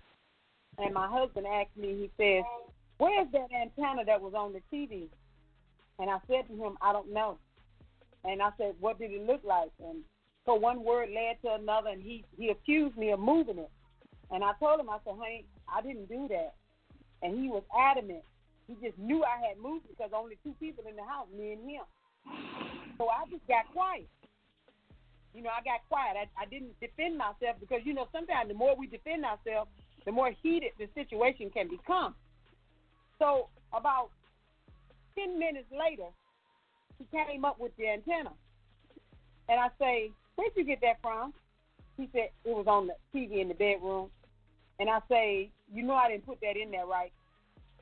and 0.78 0.94
my 0.94 1.08
husband 1.08 1.46
asked 1.48 1.76
me, 1.76 1.90
he 1.90 2.12
says, 2.18 2.44
Where's 2.98 3.28
that 3.34 3.48
antenna 3.54 4.06
that 4.06 4.22
was 4.22 4.34
on 4.36 4.54
the 4.54 4.62
TV? 4.74 5.08
And 6.00 6.10
I 6.10 6.18
said 6.28 6.48
to 6.48 6.56
him, 6.56 6.78
I 6.82 6.94
don't 6.94 7.12
know. 7.12 7.38
And 8.28 8.42
I 8.42 8.50
said, 8.58 8.76
What 8.80 9.00
did 9.00 9.12
it 9.12 9.26
look 9.26 9.42
like? 9.44 9.72
And 9.80 10.00
so 10.46 10.56
one 10.56 10.84
word 10.84 11.10
led 11.10 11.42
to 11.44 11.56
another, 11.56 11.90
and 11.90 12.02
he, 12.02 12.24
he 12.38 12.50
accused 12.50 12.98
me 12.98 13.12
of 13.12 13.20
moving 13.20 13.60
it. 13.60 13.72
And 14.32 14.44
I 14.44 14.52
told 14.60 14.80
him, 14.80 14.90
I 14.90 14.98
said, 15.04 15.16
Honey, 15.18 15.46
I 15.68 15.82
didn't 15.82 16.10
do 16.10 16.28
that. 16.30 16.54
And 17.22 17.40
he 17.40 17.48
was 17.48 17.64
adamant. 17.78 18.24
He 18.68 18.76
just 18.82 18.98
knew 18.98 19.24
I 19.24 19.48
had 19.48 19.58
moved 19.62 19.86
because 19.90 20.12
only 20.14 20.38
two 20.44 20.54
people 20.60 20.84
in 20.90 20.96
the 20.96 21.04
house, 21.04 21.28
me 21.36 21.54
and 21.54 21.70
him. 21.70 21.86
So 22.98 23.10
I 23.10 23.30
just 23.30 23.46
got 23.48 23.72
quiet. 23.72 24.08
You 25.34 25.44
know, 25.44 25.50
I 25.50 25.62
got 25.64 25.86
quiet. 25.90 26.16
I, 26.18 26.44
I 26.44 26.46
didn't 26.46 26.80
defend 26.80 27.18
myself 27.18 27.60
because, 27.60 27.82
you 27.84 27.94
know, 27.94 28.08
sometimes 28.12 28.48
the 28.48 28.54
more 28.54 28.76
we 28.76 28.88
defend 28.88 29.26
ourselves, 29.26 29.70
the 30.06 30.12
more 30.12 30.32
heated 30.42 30.72
the 30.80 30.88
situation 30.96 31.50
can 31.50 31.68
become. 31.68 32.16
So 33.20 33.50
about 33.74 34.10
10 35.18 35.38
minutes 35.38 35.68
later, 35.72 36.10
he 36.98 37.06
came 37.12 37.46
up 37.46 37.60
with 37.60 37.76
the 37.78 37.90
antenna. 37.90 38.32
And 39.50 39.60
I 39.60 39.70
say, 39.80 40.12
where'd 40.36 40.52
you 40.56 40.64
get 40.64 40.82
that 40.82 41.02
from? 41.02 41.34
He 41.98 42.10
said, 42.12 42.30
it 42.44 42.56
was 42.56 42.68
on 42.68 42.88
the 42.88 42.96
TV 43.14 43.42
in 43.42 43.48
the 43.48 43.54
bedroom. 43.54 44.10
And 44.80 44.90
I 44.90 45.00
say, 45.10 45.52
you 45.74 45.84
know 45.84 45.94
I 45.94 46.10
didn't 46.10 46.26
put 46.26 46.42
that 46.42 46.58
in 46.58 46.72
there, 46.72 46.86
right? 46.86 47.14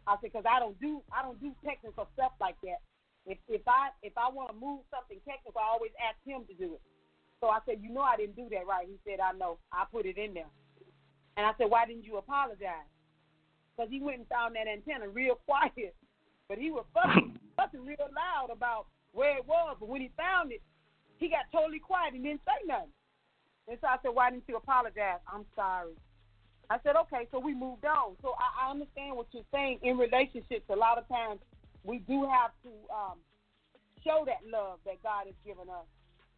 I 0.05 0.16
said, 0.22 0.32
because 0.34 0.45
I 0.45 0.59
don't 0.59 0.80
do 0.80 1.01
I 1.16 1.24
don't 1.24 1.39
do 1.39 1.55
technical 1.66 2.07
stuff 2.14 2.34
like 2.39 2.55
that. 2.64 2.84
If 3.26 3.38
if 3.47 3.61
I 3.68 3.89
if 4.03 4.14
I 4.18 4.30
want 4.30 4.51
to 4.51 4.55
move 4.55 4.82
something 4.91 5.18
technical, 5.26 5.61
I 5.61 5.72
always 5.72 5.95
ask 5.97 6.20
him 6.28 6.43
to 6.45 6.53
do 6.53 6.76
it. 6.76 6.82
So 7.39 7.47
I 7.47 7.59
said, 7.66 7.80
you 7.82 7.89
know 7.89 8.01
I 8.01 8.18
didn't 8.18 8.36
do 8.36 8.47
that 8.51 8.68
right. 8.68 8.86
He 8.86 8.99
said, 9.07 9.20
I 9.20 9.32
know. 9.34 9.57
I 9.72 9.86
put 9.91 10.05
it 10.05 10.18
in 10.18 10.34
there. 10.34 10.51
And 11.36 11.45
I 11.45 11.51
said, 11.57 11.70
why 11.70 11.86
didn't 11.86 12.05
you 12.05 12.18
apologize? 12.18 12.88
Because 13.76 13.89
he 13.89 13.99
went 13.99 14.20
and 14.20 14.28
found 14.28 14.55
that 14.55 14.68
antenna 14.68 15.09
real 15.09 15.36
quiet. 15.47 15.95
But 16.47 16.57
he 16.57 16.70
was 16.70 16.86
fussing, 16.93 17.39
fussing 17.57 17.86
real 17.86 18.07
loud 18.14 18.51
about 18.51 18.86
where 19.14 19.38
it 19.38 19.47
was. 19.47 19.78
But 19.80 19.89
when 19.89 20.01
he 20.01 20.11
found 20.18 20.51
it, 20.51 20.61
he 21.18 21.30
got 21.30 21.45
totally 21.51 21.80
quiet 21.80 22.14
and 22.14 22.24
didn't 22.24 22.41
say 22.45 22.68
nothing. 22.68 22.91
And 23.68 23.78
so 23.80 23.88
I 23.88 23.97
said, 24.03 24.11
why 24.14 24.30
didn't 24.30 24.43
you 24.47 24.57
apologize? 24.57 25.24
I'm 25.32 25.45
sorry. 25.55 25.93
I 26.70 26.78
said, 26.84 26.95
okay, 27.07 27.28
so 27.32 27.39
we 27.39 27.53
moved 27.53 27.86
on. 27.86 28.16
So 28.22 28.36
I, 28.36 28.68
I 28.68 28.72
understand 28.72 29.16
what 29.16 29.28
you're 29.32 29.47
saying. 29.53 29.80
In 29.84 29.97
relationships, 29.97 30.66
a 30.70 30.76
lot 30.76 30.97
of 30.97 31.07
times 31.07 31.39
we 31.84 31.99
do 31.99 32.28
have 32.28 32.51
to 32.64 32.72
um, 32.91 33.18
show 34.03 34.24
that 34.26 34.43
love 34.51 34.80
that 34.86 35.01
God 35.03 35.28
has 35.28 35.36
given 35.45 35.70
us, 35.70 35.88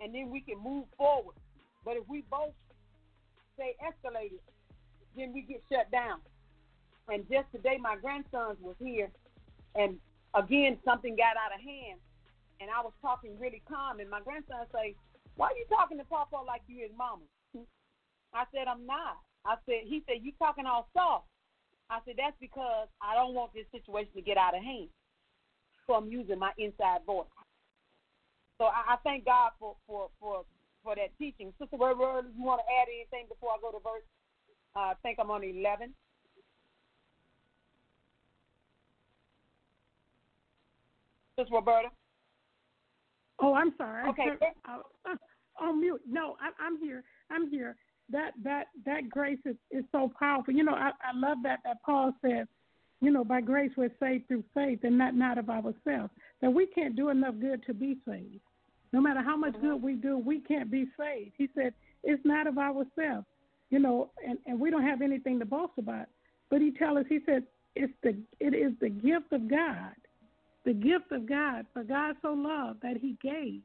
and 0.02 0.14
then 0.14 0.30
we 0.30 0.42
can 0.42 0.62
move 0.62 0.86
forward. 0.98 1.36
But 1.84 1.98
if 1.98 2.04
we 2.08 2.24
both 2.30 2.54
say 3.58 3.76
escalated, 3.82 4.42
then 5.16 5.34
we 5.34 5.42
get 5.42 5.64
shut 5.72 5.90
down. 5.92 6.20
And 7.08 7.24
just 7.30 7.46
today, 7.52 7.78
my 7.80 7.96
grandsons 7.96 8.58
was 8.60 8.76
here, 8.80 9.10
and 9.76 9.98
again, 10.34 10.78
something 10.84 11.16
got 11.16 11.38
out 11.38 11.54
of 11.54 11.62
hand, 11.62 12.00
and 12.60 12.70
I 12.72 12.82
was 12.82 12.94
talking 13.02 13.38
really 13.40 13.62
calm, 13.68 14.00
and 14.00 14.10
my 14.10 14.22
grandson 14.22 14.66
say, 14.74 14.96
"Why 15.36 15.48
are 15.48 15.58
you 15.58 15.66
talking 15.70 15.98
to 15.98 16.06
Papa 16.06 16.38
like 16.46 16.62
you 16.68 16.84
his 16.84 16.92
mama?" 16.98 17.24
I 18.34 18.46
said, 18.52 18.68
"I'm 18.68 18.86
not." 18.86 19.20
I 19.46 19.56
said, 19.66 19.86
"He 19.86 20.04
said 20.08 20.24
you 20.24 20.32
talking 20.40 20.66
all 20.66 20.88
soft." 20.94 21.28
I 21.90 22.00
said, 22.06 22.16
"That's 22.18 22.38
because 22.40 22.88
I 23.02 23.16
don't 23.16 23.34
want 23.34 23.54
this 23.54 23.68
situation 23.72 24.14
to 24.16 24.22
get 24.22 24.38
out 24.38 24.56
of 24.56 24.64
hand, 24.64 24.90
so 25.88 25.94
I'm 25.94 26.10
using 26.10 26.40
my 26.40 26.52
inside 26.58 27.04
voice." 27.06 27.28
So 28.58 28.66
I, 28.66 28.96
I 28.96 28.98
thank 29.04 29.26
God 29.26 29.52
for 29.60 29.76
for 29.88 30.10
for 30.20 30.46
for 30.84 30.96
that 30.96 31.18
teaching, 31.18 31.52
Sister 31.60 31.78
Word, 31.78 31.98
you 32.38 32.44
want 32.44 32.62
to 32.62 32.68
add 32.70 32.88
anything 32.88 33.26
before 33.28 33.50
I 33.50 33.58
go 33.60 33.72
to 33.72 33.82
verse? 33.84 34.06
Uh, 34.76 34.80
I 34.80 34.94
think 35.02 35.20
I'm 35.20 35.32
on 35.32 35.44
eleven. 35.44 35.94
Sister 41.38 41.54
Roberta. 41.54 41.90
Oh, 43.40 43.54
I'm 43.54 43.74
sorry. 43.78 44.10
Okay. 44.10 44.30
I, 44.66 44.80
I, 45.06 45.16
on 45.62 45.82
mute. 45.82 46.02
No, 46.08 46.36
I, 46.40 46.50
I'm 46.64 46.78
here. 46.78 47.04
I'm 47.32 47.50
here. 47.50 47.76
That 48.12 48.32
that 48.44 48.66
that 48.86 49.10
grace 49.10 49.40
is, 49.46 49.56
is 49.72 49.84
so 49.92 50.12
powerful. 50.20 50.54
You 50.54 50.64
know, 50.64 50.74
I, 50.74 50.92
I 51.02 51.16
love 51.16 51.38
that 51.44 51.60
that 51.64 51.78
Paul 51.84 52.14
says, 52.22 52.48
you 53.02 53.12
know, 53.12 53.24
by 53.24 53.42
grace 53.42 53.72
we're 53.76 53.92
saved 54.00 54.28
through 54.28 54.44
faith 54.54 54.80
and 54.84 54.98
not 54.98 55.16
not 55.16 55.38
of 55.38 55.50
ourselves. 55.50 56.12
That 56.42 56.52
we 56.52 56.68
can't 56.68 56.96
do 56.96 57.10
enough 57.10 57.36
good 57.40 57.66
to 57.66 57.74
be 57.74 57.98
saved. 58.08 58.42
No 58.94 59.02
matter 59.02 59.22
how 59.24 59.36
much 59.36 59.54
mm-hmm. 59.54 59.68
good 59.68 59.82
we 59.82 59.96
do, 59.96 60.18
we 60.18 60.40
can't 60.40 60.70
be 60.70 60.86
saved. 60.98 61.32
He 61.38 61.50
said 61.56 61.74
it's 62.04 62.24
not 62.24 62.48
of 62.48 62.58
ourselves. 62.58 63.26
You 63.72 63.80
know, 63.80 64.12
and, 64.26 64.38
and 64.46 64.60
we 64.60 64.70
don't 64.70 64.84
have 64.84 65.02
anything 65.02 65.40
to 65.40 65.46
boast 65.46 65.74
about. 65.80 66.06
But 66.52 66.62
he 66.62 66.72
tells 66.72 67.00
us, 67.00 67.06
he 67.10 67.20
said, 67.26 67.44
it's 67.76 67.92
the 68.04 68.16
it 68.40 68.54
is 68.54 68.74
the 68.80 68.90
gift 68.90 69.34
of 69.34 69.50
God 69.50 69.96
the 70.66 70.74
gift 70.74 71.12
of 71.12 71.28
God. 71.28 71.66
For 71.74 71.84
God 71.84 72.16
so 72.22 72.34
loved 72.34 72.82
that 72.82 72.98
He 72.98 73.16
gave. 73.22 73.62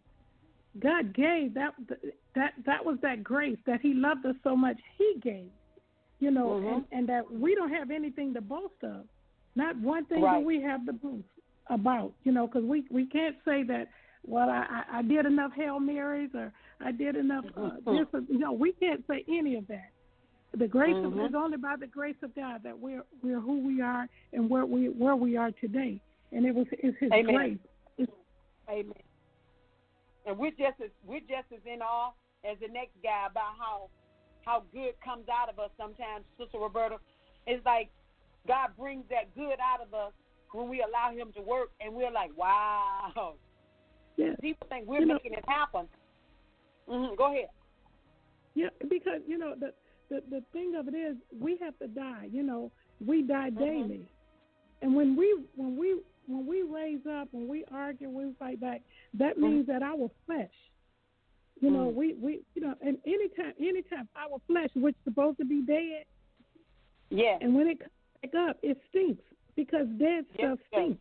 God 0.78 1.14
gave 1.14 1.55
that 1.55 1.74
that 2.36 2.53
that 2.64 2.84
was 2.84 2.98
that 3.03 3.24
grace 3.24 3.59
that 3.66 3.80
He 3.80 3.92
loved 3.94 4.24
us 4.26 4.36
so 4.44 4.55
much 4.55 4.76
He 4.96 5.14
gave. 5.20 5.51
You 6.20 6.30
know, 6.30 6.48
mm-hmm. 6.48 6.74
and, 6.74 6.84
and 6.92 7.09
that 7.09 7.30
we 7.30 7.55
don't 7.55 7.72
have 7.72 7.90
anything 7.90 8.34
to 8.34 8.40
boast 8.40 8.74
of. 8.82 9.05
Not 9.57 9.76
one 9.78 10.05
thing 10.05 10.22
right. 10.22 10.38
do 10.38 10.46
we 10.46 10.62
have 10.62 10.84
to 10.86 10.92
boast 10.92 11.24
about. 11.68 12.12
You 12.22 12.32
know, 12.32 12.46
because 12.46 12.64
we 12.64 12.84
we 12.90 13.07
can't 13.07 13.36
say 13.44 13.62
that. 13.64 13.88
Well, 14.26 14.51
I, 14.51 14.82
I 14.92 15.03
did 15.03 15.24
enough 15.24 15.53
hail 15.57 15.80
marys 15.80 16.28
or 16.34 16.53
I 16.84 16.92
did 16.92 17.16
enough 17.16 17.46
uh, 17.57 17.61
mm-hmm. 17.61 17.96
this. 17.96 18.07
Or, 18.12 18.20
you 18.28 18.38
know, 18.38 18.53
we 18.53 18.72
can't 18.72 19.03
say 19.09 19.24
any 19.30 19.57
of 19.57 19.66
that. 19.68 19.92
The 20.59 20.68
grace 20.68 20.94
mm-hmm. 20.94 21.18
of, 21.18 21.26
is 21.30 21.34
only 21.34 21.57
by 21.57 21.76
the 21.80 21.86
grace 21.86 22.16
of 22.22 22.34
God 22.34 22.61
that 22.62 22.78
we're 22.78 23.03
we're 23.22 23.40
who 23.40 23.66
we 23.66 23.80
are 23.80 24.07
and 24.34 24.51
where 24.51 24.66
we 24.66 24.90
where 24.90 25.16
we 25.16 25.38
are 25.38 25.53
today 25.53 26.03
and 26.33 26.47
it 26.47 26.55
was 26.55 26.66
it's 26.72 26.97
His 26.99 27.11
Amen. 27.12 27.35
grace. 27.35 27.59
It's, 27.99 28.12
Amen. 28.68 28.93
And 30.26 30.39
we're 30.39 30.51
just 30.51 30.81
as 30.85 30.91
we're 31.07 31.20
just 31.20 31.51
as 31.53 31.61
in 31.66 31.83
awe 31.83 32.12
as 32.45 32.57
the 32.61 32.68
next 32.68 32.95
guy 33.03 33.26
about 33.31 33.55
how 33.59 33.89
how 34.45 34.62
good 34.72 34.95
comes 35.05 35.26
out 35.28 35.49
of 35.49 35.59
us 35.59 35.70
sometimes, 35.76 36.24
Sister 36.39 36.59
Roberta. 36.59 36.97
It's 37.47 37.64
like 37.64 37.91
God 38.47 38.70
brings 38.78 39.05
that 39.11 39.35
good 39.35 39.59
out 39.61 39.81
of 39.87 39.93
us 39.95 40.12
when 40.53 40.68
we 40.68 40.83
allow 40.83 41.12
Him 41.14 41.33
to 41.37 41.43
work, 41.43 41.70
and 41.81 41.95
we're 41.95 42.11
like, 42.11 42.37
wow. 42.37 43.35
Yeah. 44.16 44.35
People 44.41 44.66
think 44.68 44.87
we're 44.87 45.01
you 45.01 45.07
know, 45.07 45.14
making 45.14 45.33
it 45.33 45.45
happen. 45.49 45.87
Mm-hmm. 46.89 47.14
Go 47.16 47.33
ahead. 47.33 47.47
Yeah, 48.55 48.68
because 48.89 49.20
you 49.26 49.39
know 49.39 49.55
the, 49.59 49.72
the 50.11 50.22
the 50.28 50.43
thing 50.53 50.74
of 50.74 50.89
it 50.89 50.95
is 50.95 51.16
we 51.39 51.57
have 51.62 51.78
to 51.78 51.87
die. 51.87 52.28
You 52.31 52.43
know, 52.43 52.70
we 53.05 53.22
die 53.22 53.51
Mm-hmm. 53.51 53.64
daily, 53.64 54.09
and 54.83 54.95
when 54.95 55.16
we 55.16 55.35
when 55.57 55.76
we 55.76 56.01
when 56.31 56.47
we 56.47 56.62
raise 56.62 57.05
up, 57.07 57.28
when 57.33 57.49
we 57.49 57.64
argue, 57.72 58.09
when 58.09 58.28
we 58.28 58.35
fight 58.35 58.61
back, 58.61 58.83
that 59.14 59.33
Mm-hmm. 59.37 59.43
means 59.43 59.66
that 59.66 59.83
our 59.83 60.11
flesh, 60.26 60.53
you 61.61 61.70
know, 61.70 61.91
Mm. 61.91 61.95
we, 61.95 62.14
we 62.14 62.41
you 62.55 62.62
know, 62.62 62.74
and 62.81 62.99
anytime 63.07 63.53
anytime 63.59 64.09
our 64.16 64.39
flesh, 64.47 64.70
which 64.74 64.95
is 64.97 65.05
supposed 65.05 65.39
to 65.39 65.45
be 65.45 65.62
dead, 65.62 66.05
Yeah. 67.11 67.39
and 67.41 67.55
when 67.55 67.68
it 67.68 67.81
comes 67.81 67.91
back 68.22 68.35
up, 68.35 68.59
it 68.62 68.78
stinks 68.89 69.22
because 69.57 69.87
dead 69.99 70.24
stuff 70.35 70.59
yes. 70.59 70.68
stinks. 70.72 71.01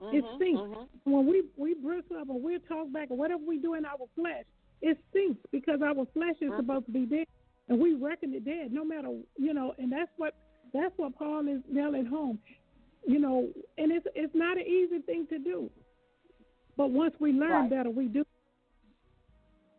Mm-hmm. 0.00 0.16
It 0.16 0.24
stinks. 0.36 0.60
Mhm. 0.60 0.88
When 1.04 1.26
we 1.26 1.44
we 1.56 1.74
bristle 1.74 2.16
up 2.18 2.28
or 2.28 2.38
we 2.40 2.58
talk 2.60 2.90
back 2.92 3.10
or 3.10 3.16
whatever 3.16 3.42
we 3.44 3.58
do 3.58 3.74
in 3.74 3.84
our 3.86 4.06
flesh, 4.14 4.44
it 4.82 4.98
stinks 5.10 5.40
because 5.50 5.80
our 5.82 6.04
flesh 6.06 6.36
is 6.42 6.50
Mhm. 6.50 6.56
supposed 6.58 6.86
to 6.86 6.92
be 6.92 7.06
dead, 7.06 7.26
and 7.68 7.80
we 7.80 7.94
reckon 7.94 8.34
it 8.34 8.44
dead. 8.44 8.72
No 8.72 8.84
matter 8.84 9.08
you 9.38 9.54
know, 9.54 9.74
and 9.78 9.90
that's 9.90 10.10
what 10.18 10.34
that's 10.72 10.96
what 10.98 11.14
Paul 11.16 11.46
is 11.48 11.62
nailing 11.70 12.04
home. 12.06 12.38
You 13.06 13.18
know, 13.18 13.48
and 13.78 13.92
it's 13.92 14.06
it's 14.14 14.34
not 14.34 14.56
an 14.56 14.64
easy 14.66 15.00
thing 15.00 15.26
to 15.28 15.38
do, 15.38 15.70
but 16.76 16.90
once 16.90 17.14
we 17.20 17.32
learn 17.32 17.50
Right. 17.50 17.70
better, 17.70 17.90
we 17.90 18.06
do. 18.08 18.24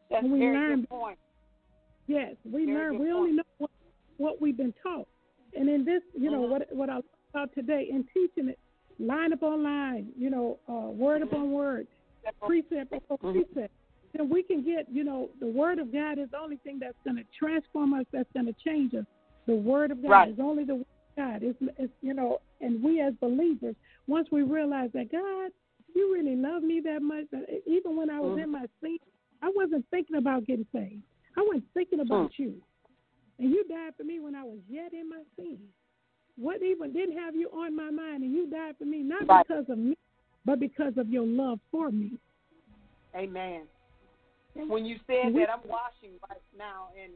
That's 0.10 0.22
When 0.24 0.32
we 0.34 0.40
very 0.40 0.54
learn- 0.56 0.80
good 0.82 0.90
point. 0.90 1.20
Yes, 2.08 2.36
we 2.46 2.66
Very 2.66 2.78
learn. 2.78 3.00
We 3.00 3.12
only 3.12 3.32
know 3.32 3.44
what, 3.58 3.72
what 4.18 4.40
we've 4.42 4.56
been 4.56 4.74
taught, 4.84 5.08
and 5.58 5.68
in 5.68 5.84
this, 5.84 6.04
you 6.14 6.30
know, 6.30 6.44
Mhm. 6.44 6.50
what 6.50 6.76
what 6.76 6.90
I 6.90 7.02
about 7.32 7.52
today 7.54 7.90
in 7.90 8.04
teaching 8.14 8.48
it, 8.50 8.60
line 9.00 9.34
upon 9.34 9.64
line, 9.64 10.14
you 10.16 10.30
know, 10.30 10.58
uh, 10.70 10.90
word 10.92 11.22
Mhm. 11.22 11.26
upon 11.26 11.52
word, 11.52 11.88
precept 12.40 12.94
upon 12.94 13.18
Mhm. 13.18 13.34
precept, 13.54 13.74
then 14.14 14.30
we 14.30 14.42
can 14.44 14.62
get, 14.62 14.88
you 14.90 15.04
know, 15.04 15.30
the 15.40 15.48
word 15.48 15.80
of 15.80 15.92
God 15.92 16.18
is 16.20 16.30
the 16.30 16.40
only 16.40 16.58
thing 16.58 16.80
that's 16.80 16.98
going 17.04 17.18
to 17.18 17.26
transform 17.38 17.94
us, 17.94 18.06
that's 18.12 18.32
going 18.32 18.46
to 18.46 18.54
change 18.54 18.94
us. 18.96 19.06
The 19.48 19.56
word 19.56 19.92
of 19.92 20.02
God 20.02 20.10
Right. 20.12 20.30
is 20.30 20.40
only 20.40 20.64
the 20.64 20.76
word 20.76 20.86
of 21.10 21.16
God. 21.18 21.44
It's, 21.44 21.62
it's, 21.78 21.94
you 22.02 22.14
know, 22.14 22.40
and 22.62 22.82
we 22.84 23.02
as 23.02 23.14
believers, 23.16 23.76
once 24.08 24.28
we 24.32 24.44
realize 24.44 24.90
that 24.94 25.12
God, 25.12 25.52
you 25.94 26.14
really 26.14 26.36
love 26.36 26.64
me 26.64 26.82
that 26.82 27.02
much, 27.02 27.26
that 27.32 27.62
even 27.66 27.96
when 27.96 28.10
I 28.10 28.20
was 28.20 28.38
Mhm. 28.38 28.44
in 28.44 28.50
my 28.52 28.68
sin, 28.82 29.00
I 29.42 29.50
wasn't 29.56 29.88
thinking 29.90 30.18
about 30.18 30.46
getting 30.46 30.66
saved. 30.72 31.04
I 31.38 31.42
wasn't 31.42 31.72
thinking 31.74 32.00
about 32.00 32.38
you. 32.38 32.62
And 33.38 33.52
you 33.52 33.64
died 33.66 33.96
for 33.96 34.04
me 34.04 34.20
when 34.20 34.36
I 34.36 34.44
was 34.44 34.60
yet 34.68 34.94
in 34.94 35.10
my 35.10 35.24
sin. 35.36 35.60
What 36.38 36.62
even 36.62 36.92
didn't 36.94 37.18
have 37.18 37.36
you 37.36 37.50
on 37.52 37.76
my 37.76 37.90
mind, 37.92 38.24
and 38.24 38.34
you 38.34 38.48
died 38.48 38.78
for 38.78 38.86
me 38.86 39.04
not 39.04 39.28
Right. 39.28 39.48
because 39.48 39.70
of 39.70 39.78
me, 39.78 39.98
but 40.44 40.60
because 40.60 40.98
of 40.98 41.10
your 41.10 41.26
love 41.26 41.60
for 41.72 41.92
me. 41.92 42.18
Amen. 43.14 43.68
When 44.54 44.86
you 44.86 45.00
said 45.08 45.34
We- 45.34 45.42
that, 45.42 45.50
I'm 45.50 45.68
washing 45.68 46.20
right 46.30 46.42
now, 46.58 46.90
and 46.98 47.12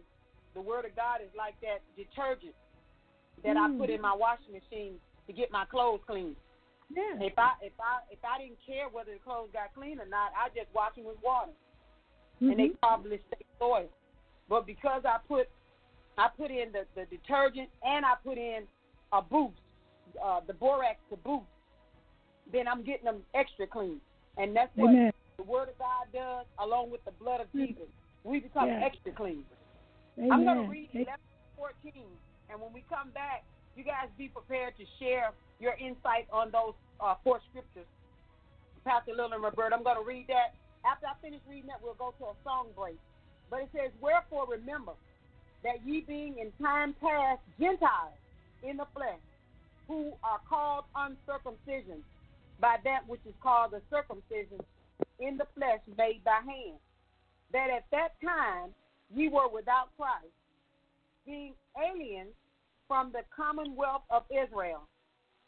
the 0.53 0.61
Word 0.61 0.85
of 0.85 0.95
God 0.95 1.21
is 1.21 1.33
like 1.35 1.59
that 1.61 1.81
detergent 1.95 2.55
that 3.43 3.55
I 3.55 3.67
put 3.77 3.89
Mm. 3.89 3.95
in 3.95 4.01
my 4.01 4.13
washing 4.13 4.53
machine 4.53 4.99
to 5.29 5.33
get 5.33 5.51
my 5.51 5.63
clothes 5.65 6.01
clean. 6.07 6.35
Yeah. 6.89 7.21
If 7.21 7.37
I 7.37 7.53
if 7.61 7.73
I 7.79 8.01
if 8.09 8.17
I 8.25 8.41
didn't 8.41 8.57
care 8.65 8.89
whether 8.89 9.13
the 9.13 9.19
clothes 9.19 9.49
got 9.53 9.73
clean 9.77 9.99
or 9.99 10.09
not, 10.09 10.31
I 10.33 10.49
just 10.49 10.73
wash 10.73 10.95
them 10.95 11.05
with 11.05 11.21
water, 11.23 11.51
and 12.41 12.57
they 12.57 12.69
Mhm. 12.69 12.79
probably 12.81 13.19
stay 13.27 13.45
soiled. 13.59 13.93
But 14.49 14.65
because 14.65 15.05
I 15.05 15.19
put 15.27 15.47
I 16.17 16.29
put 16.35 16.49
in 16.49 16.71
the, 16.71 16.87
the 16.95 17.05
detergent 17.05 17.69
and 17.83 18.03
I 18.03 18.15
put 18.15 18.39
in 18.39 18.67
a 19.13 19.21
boost, 19.21 19.61
uh, 20.21 20.41
the 20.41 20.53
borax 20.53 20.99
to 21.11 21.15
boost, 21.17 21.45
then 22.51 22.67
I'm 22.67 22.83
getting 22.83 23.05
them 23.05 23.23
extra 23.35 23.67
clean, 23.67 24.01
and 24.37 24.55
that's 24.55 24.75
what 24.75 24.89
Amen. 24.89 25.11
the 25.37 25.43
Word 25.43 25.69
of 25.69 25.77
God 25.77 26.07
does, 26.11 26.45
along 26.57 26.89
with 26.89 27.05
the 27.05 27.11
blood 27.11 27.39
of 27.39 27.51
Jesus. 27.53 27.87
We 28.23 28.39
become 28.39 28.67
Yeah. 28.67 28.81
extra 28.83 29.13
clean. 29.13 29.45
Amen. 30.17 30.31
I'm 30.31 30.43
going 30.43 30.57
to 30.65 30.69
read 30.69 30.89
A- 30.95 30.97
11 31.03 31.21
14, 31.55 32.19
and 32.49 32.59
when 32.59 32.73
we 32.73 32.81
come 32.89 33.11
back, 33.11 33.45
you 33.79 33.87
guys 33.87 34.11
be 34.19 34.27
prepared 34.27 34.75
to 34.75 34.83
share 34.99 35.31
your 35.63 35.71
insight 35.79 36.27
on 36.35 36.51
those 36.51 36.75
uh, 36.99 37.15
four 37.23 37.39
scriptures. 37.49 37.87
Pastor 38.83 39.15
Lil 39.15 39.31
and 39.31 39.41
Roberta, 39.41 39.71
I'm 39.71 39.87
going 39.87 39.95
to 39.95 40.03
read 40.03 40.27
that. 40.27 40.51
After 40.83 41.07
I 41.07 41.15
finish 41.23 41.39
reading 41.47 41.71
that, 41.71 41.79
we'll 41.79 41.95
go 41.95 42.11
to 42.19 42.35
a 42.35 42.35
song 42.43 42.75
break. 42.75 42.99
But 43.49 43.63
it 43.63 43.69
says, 43.71 43.91
Wherefore 44.03 44.51
remember 44.51 44.99
that 45.63 45.79
ye 45.87 46.03
being 46.03 46.43
in 46.43 46.51
time 46.59 46.91
past 46.99 47.39
Gentiles 47.55 48.19
in 48.67 48.75
the 48.75 48.87
flesh, 48.91 49.23
who 49.87 50.11
are 50.27 50.43
called 50.47 50.83
uncircumcision 50.95 52.03
by 52.59 52.75
that 52.83 53.07
which 53.07 53.23
is 53.25 53.33
called 53.41 53.71
the 53.71 53.81
circumcision 53.87 54.59
in 55.19 55.39
the 55.39 55.47
flesh 55.55 55.79
made 55.97 56.19
by 56.27 56.43
hand, 56.43 56.79
that 57.55 57.71
at 57.71 57.87
that 57.91 58.19
time 58.19 58.75
ye 59.15 59.29
were 59.29 59.47
without 59.47 59.87
Christ, 59.95 60.35
being 61.25 61.53
aliens 61.79 62.35
from 62.89 63.13
the 63.13 63.21
commonwealth 63.29 64.01
of 64.09 64.23
Israel, 64.33 64.89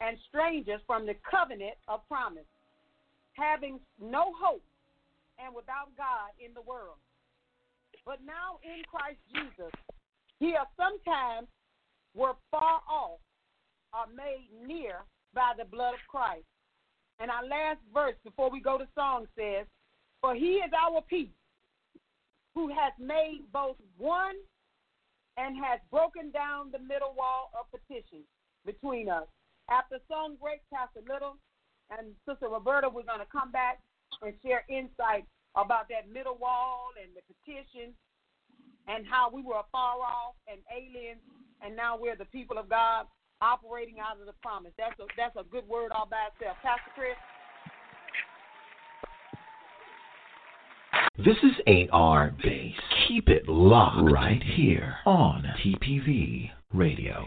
and 0.00 0.16
strangers 0.28 0.80
from 0.86 1.04
the 1.04 1.16
covenant 1.28 1.74
of 1.88 2.06
promise, 2.08 2.48
having 3.34 3.80
no 4.00 4.32
hope 4.38 4.62
and 5.44 5.52
without 5.54 5.90
God 5.98 6.30
in 6.38 6.54
the 6.54 6.62
world. 6.62 7.02
But 8.06 8.20
now 8.24 8.62
in 8.62 8.82
Christ 8.86 9.18
Jesus, 9.34 9.72
ye 10.38 10.54
are 10.54 10.70
sometimes 10.78 11.48
were 12.14 12.34
far 12.50 12.80
off, 12.88 13.18
are 13.92 14.06
made 14.14 14.48
near 14.64 15.02
by 15.34 15.52
the 15.58 15.64
blood 15.64 15.94
of 15.94 16.00
Christ. 16.08 16.46
And 17.18 17.30
our 17.30 17.44
last 17.44 17.78
verse 17.92 18.16
before 18.24 18.50
we 18.50 18.60
go 18.60 18.78
to 18.78 18.86
song 18.94 19.26
says, 19.36 19.66
For 20.20 20.34
he 20.34 20.62
is 20.62 20.70
our 20.78 21.02
peace, 21.02 21.28
who 22.54 22.68
has 22.68 22.92
made 22.98 23.42
both 23.52 23.76
one 23.98 24.36
and 25.36 25.56
has 25.56 25.80
broken 25.90 26.30
down 26.30 26.70
the 26.70 26.78
middle 26.78 27.14
wall 27.16 27.50
of 27.56 27.70
petition 27.72 28.20
between 28.66 29.08
us. 29.08 29.26
After 29.70 29.96
song 30.08 30.36
break, 30.40 30.60
Pastor 30.72 31.00
Little 31.08 31.38
and 31.88 32.12
Sister 32.28 32.48
Roberta, 32.48 32.88
we're 32.88 33.08
going 33.08 33.24
to 33.24 33.32
come 33.32 33.50
back 33.52 33.80
and 34.20 34.34
share 34.44 34.64
insight 34.68 35.24
about 35.56 35.88
that 35.88 36.08
middle 36.08 36.36
wall 36.36 36.92
and 37.00 37.12
the 37.16 37.24
petition 37.24 37.92
and 38.88 39.06
how 39.06 39.30
we 39.30 39.42
were 39.42 39.62
far 39.70 40.02
off 40.02 40.34
and 40.50 40.58
aliens, 40.68 41.22
and 41.62 41.76
now 41.76 41.96
we're 41.96 42.16
the 42.16 42.28
people 42.34 42.58
of 42.58 42.68
God 42.68 43.06
operating 43.40 43.98
out 43.98 44.18
of 44.18 44.26
the 44.26 44.36
promise. 44.42 44.72
That's 44.78 44.98
a 44.98 45.06
that's 45.16 45.36
a 45.38 45.46
good 45.46 45.66
word 45.66 45.90
all 45.90 46.06
by 46.06 46.30
itself. 46.34 46.56
Pastor 46.62 46.90
Chris. 46.94 47.18
This 51.18 51.36
is 51.42 51.90
AR 51.92 52.34
Base. 52.42 52.72
Keep 53.06 53.28
it 53.28 53.46
locked 53.46 54.10
right 54.10 54.42
here 54.42 54.96
on 55.04 55.44
TPV 55.62 56.50
Radio. 56.72 57.26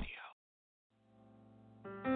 So 2.04 2.10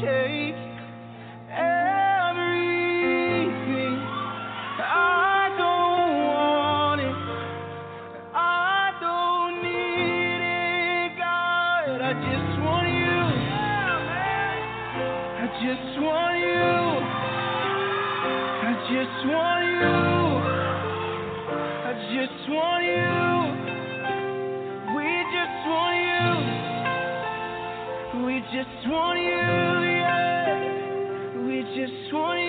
take 0.00 0.75
just 19.06 19.26
want 19.28 19.64
you. 19.64 19.96
I 21.86 21.92
just 22.14 22.42
want 22.50 22.84
you. 22.84 23.14
We 24.96 25.08
just 25.36 25.62
want 25.70 25.96
you. 26.10 26.26
We 28.26 28.34
just 28.52 28.82
want 28.88 29.18
you. 29.20 29.46
Yeah. 29.96 30.26
We 31.46 31.56
just 31.76 32.12
want 32.12 32.40
you. 32.40 32.45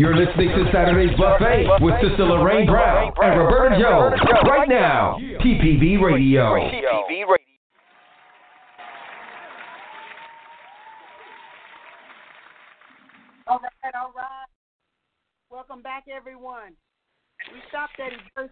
You're 0.00 0.16
listening 0.16 0.48
to 0.48 0.64
Saturday's 0.72 1.14
Buffet 1.18 1.68
with 1.82 1.92
Sister 2.00 2.24
Lorraine 2.24 2.64
Brown 2.64 3.12
and 3.20 3.38
Roberta 3.38 3.76
Jones 3.78 4.18
right 4.48 4.66
now. 4.66 5.18
TPV 5.44 6.00
Radio. 6.00 6.54
TPV 6.54 7.28
Radio. 7.28 7.36
All 13.46 13.60
right, 13.60 13.94
all 13.94 14.12
right. 14.16 14.48
Welcome 15.50 15.82
back, 15.82 16.04
everyone. 16.10 16.72
We 17.52 17.60
stopped 17.68 18.00
at 18.00 18.12
verse, 18.34 18.48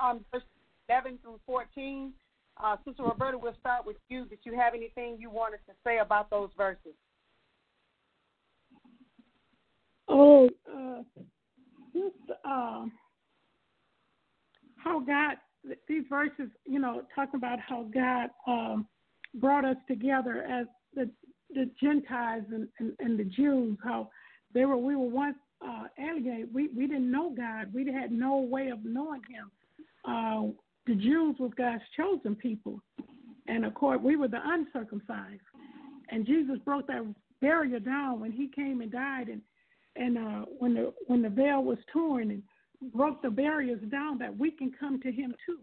um, 0.00 0.24
verse 0.30 0.44
11 0.88 1.18
through 1.24 1.40
14. 1.44 2.12
Uh, 2.62 2.76
Sister 2.86 3.02
Roberta, 3.02 3.36
we'll 3.36 3.56
start 3.58 3.84
with 3.84 3.96
you. 4.08 4.26
Did 4.26 4.38
you 4.44 4.54
have 4.54 4.74
anything 4.74 5.16
you 5.18 5.28
wanted 5.28 5.58
to 5.66 5.72
say 5.84 5.98
about 5.98 6.30
those 6.30 6.50
verses? 6.56 6.94
Oh, 10.08 10.48
uh, 10.70 11.02
just 11.92 12.38
uh, 12.44 12.84
how 14.76 15.00
God, 15.00 15.36
these 15.88 16.04
verses, 16.08 16.48
you 16.66 16.78
know, 16.78 17.02
talking 17.14 17.36
about 17.36 17.60
how 17.60 17.84
God 17.94 18.30
um, 18.46 18.86
brought 19.34 19.64
us 19.64 19.76
together 19.88 20.44
as 20.44 20.66
the 20.94 21.10
the 21.54 21.70
Gentiles 21.82 22.44
and, 22.50 22.66
and, 22.78 22.92
and 22.98 23.18
the 23.18 23.24
Jews, 23.24 23.76
how 23.84 24.08
they 24.54 24.64
were, 24.64 24.76
we 24.76 24.96
were 24.96 25.08
once 25.08 25.36
uh, 25.66 25.84
alienated. 25.98 26.52
We 26.52 26.68
we 26.68 26.86
didn't 26.86 27.10
know 27.10 27.34
God. 27.36 27.72
We 27.72 27.90
had 27.92 28.10
no 28.10 28.38
way 28.38 28.68
of 28.68 28.84
knowing 28.84 29.22
Him. 29.28 29.50
Uh, 30.04 30.52
the 30.86 30.94
Jews 30.94 31.36
was 31.38 31.52
God's 31.56 31.82
chosen 31.96 32.34
people, 32.34 32.80
and 33.46 33.64
of 33.64 33.74
course 33.74 34.00
we 34.02 34.16
were 34.16 34.28
the 34.28 34.40
uncircumcised. 34.42 35.42
And 36.10 36.26
Jesus 36.26 36.58
broke 36.64 36.86
that 36.88 37.02
barrier 37.40 37.78
down 37.78 38.20
when 38.20 38.32
He 38.32 38.48
came 38.48 38.80
and 38.80 38.90
died, 38.90 39.28
and 39.28 39.40
and 39.96 40.18
uh, 40.18 40.44
when 40.58 40.74
the 40.74 40.92
when 41.06 41.22
the 41.22 41.28
veil 41.28 41.62
was 41.62 41.78
torn 41.92 42.30
and 42.30 42.42
broke 42.94 43.22
the 43.22 43.30
barriers 43.30 43.80
down, 43.90 44.18
that 44.18 44.36
we 44.36 44.50
can 44.50 44.72
come 44.78 45.00
to 45.02 45.12
Him 45.12 45.34
too. 45.46 45.58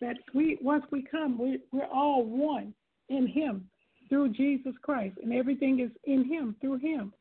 That 0.00 0.16
we 0.34 0.58
once 0.62 0.84
we 0.90 1.02
come, 1.02 1.38
we 1.38 1.60
we're 1.72 1.86
all 1.86 2.24
one 2.24 2.74
in 3.08 3.26
Him 3.26 3.68
through 4.08 4.30
Jesus 4.30 4.74
Christ, 4.82 5.16
and 5.22 5.32
everything 5.32 5.80
is 5.80 5.90
in 6.04 6.24
Him 6.24 6.56
through 6.60 6.78
Him. 6.78 7.12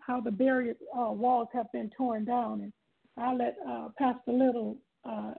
How 0.00 0.20
the 0.20 0.30
barrier 0.30 0.74
uh, 0.96 1.12
walls 1.12 1.48
have 1.52 1.70
been 1.72 1.90
torn 1.96 2.24
down, 2.24 2.62
and 2.62 2.72
I'll 3.16 3.36
let 3.36 3.56
uh, 3.68 3.88
Pastor 3.98 4.32
Little 4.32 4.76
uh, 5.04 5.32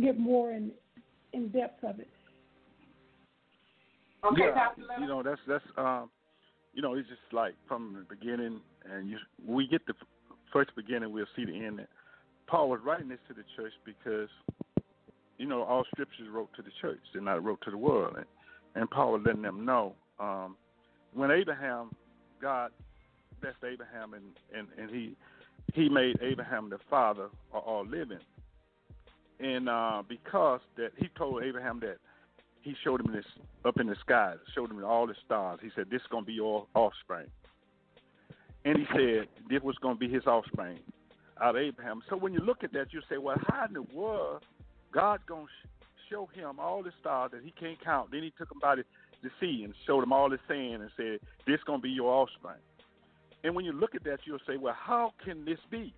get 0.00 0.18
more 0.18 0.52
in 0.52 0.70
in 1.32 1.48
depth 1.48 1.82
of 1.84 1.98
it. 2.00 2.08
Okay, 4.24 4.42
yeah, 4.46 4.54
Pastor 4.54 4.82
Little. 4.82 5.00
you 5.02 5.08
know 5.08 5.22
that's 5.22 5.40
that's 5.46 5.64
um, 5.76 6.10
you 6.72 6.82
know 6.82 6.94
it's 6.94 7.08
just 7.08 7.20
like 7.32 7.54
from 7.66 7.96
the 7.98 8.14
beginning, 8.14 8.60
and 8.90 9.08
you 9.08 9.18
we 9.46 9.66
get 9.66 9.84
the 9.86 9.94
f- 10.00 10.06
first 10.52 10.70
beginning, 10.76 11.12
we'll 11.12 11.26
see 11.34 11.44
the 11.44 11.64
end. 11.64 11.86
Paul 12.46 12.68
was 12.68 12.80
writing 12.84 13.08
this 13.08 13.18
to 13.28 13.34
the 13.34 13.44
church 13.56 13.72
because 13.84 14.28
you 15.38 15.46
know 15.46 15.62
all 15.62 15.84
scriptures 15.92 16.28
wrote 16.30 16.50
to 16.56 16.62
the 16.62 16.70
church, 16.80 17.00
they're 17.12 17.22
not 17.22 17.42
wrote 17.42 17.60
to 17.62 17.70
the 17.70 17.78
world, 17.78 18.14
and, 18.16 18.26
and 18.74 18.90
Paul 18.90 19.12
was 19.12 19.22
letting 19.24 19.42
them 19.42 19.64
know 19.64 19.94
um, 20.20 20.56
when 21.14 21.30
Abraham, 21.30 21.90
God 22.40 22.70
blessed 23.40 23.64
Abraham, 23.64 24.14
and 24.14 24.24
and 24.56 24.68
and 24.78 24.90
he 24.90 25.16
he 25.74 25.88
made 25.88 26.18
Abraham 26.20 26.70
the 26.70 26.78
father 26.90 27.28
of 27.52 27.62
all 27.64 27.86
living, 27.86 28.20
and 29.40 29.68
uh, 29.68 30.02
because 30.08 30.60
that 30.76 30.90
he 30.96 31.08
told 31.16 31.42
Abraham 31.42 31.80
that 31.80 31.96
he 32.62 32.74
showed 32.84 33.00
him 33.00 33.12
this 33.12 33.24
up 33.64 33.80
in 33.80 33.86
the 33.86 33.96
sky, 34.00 34.34
showed 34.54 34.70
him 34.70 34.84
all 34.84 35.06
the 35.06 35.14
stars. 35.24 35.58
He 35.62 35.70
said, 35.74 35.86
"This 35.90 36.00
is 36.00 36.06
going 36.10 36.24
to 36.24 36.26
be 36.26 36.34
your 36.34 36.66
offspring," 36.74 37.26
and 38.64 38.78
he 38.78 38.86
said, 38.94 39.28
"This 39.48 39.62
was 39.62 39.76
going 39.78 39.96
to 39.96 39.98
be 39.98 40.08
his 40.08 40.26
offspring 40.26 40.78
out 41.40 41.56
of 41.56 41.62
Abraham." 41.62 42.02
So 42.08 42.16
when 42.16 42.32
you 42.32 42.40
look 42.40 42.64
at 42.64 42.72
that, 42.72 42.92
you 42.92 43.00
say, 43.08 43.18
"Well, 43.18 43.36
how 43.48 43.66
in 43.66 43.74
the 43.74 43.82
world 43.82 44.44
God's 44.92 45.22
going 45.26 45.46
to 45.46 45.86
show 46.10 46.28
him 46.34 46.58
all 46.58 46.82
the 46.82 46.92
stars 47.00 47.30
that 47.32 47.42
he 47.42 47.52
can't 47.52 47.82
count?" 47.82 48.10
Then 48.10 48.22
he 48.22 48.32
took 48.36 48.50
him 48.50 48.58
by 48.60 48.76
the, 48.76 48.84
the 49.22 49.30
sea 49.40 49.62
and 49.64 49.74
showed 49.86 50.02
him 50.02 50.12
all 50.12 50.30
the 50.30 50.38
sand 50.48 50.82
and 50.82 50.90
said, 50.96 51.20
"This 51.46 51.58
is 51.58 51.64
going 51.64 51.80
to 51.80 51.82
be 51.82 51.90
your 51.90 52.12
offspring." 52.12 52.60
And 53.44 53.56
when 53.56 53.64
you 53.64 53.72
look 53.72 53.94
at 53.94 54.04
that, 54.04 54.20
you'll 54.24 54.38
say, 54.46 54.56
"Well, 54.56 54.76
how 54.78 55.12
can 55.24 55.44
this 55.44 55.58
be?" 55.70 55.94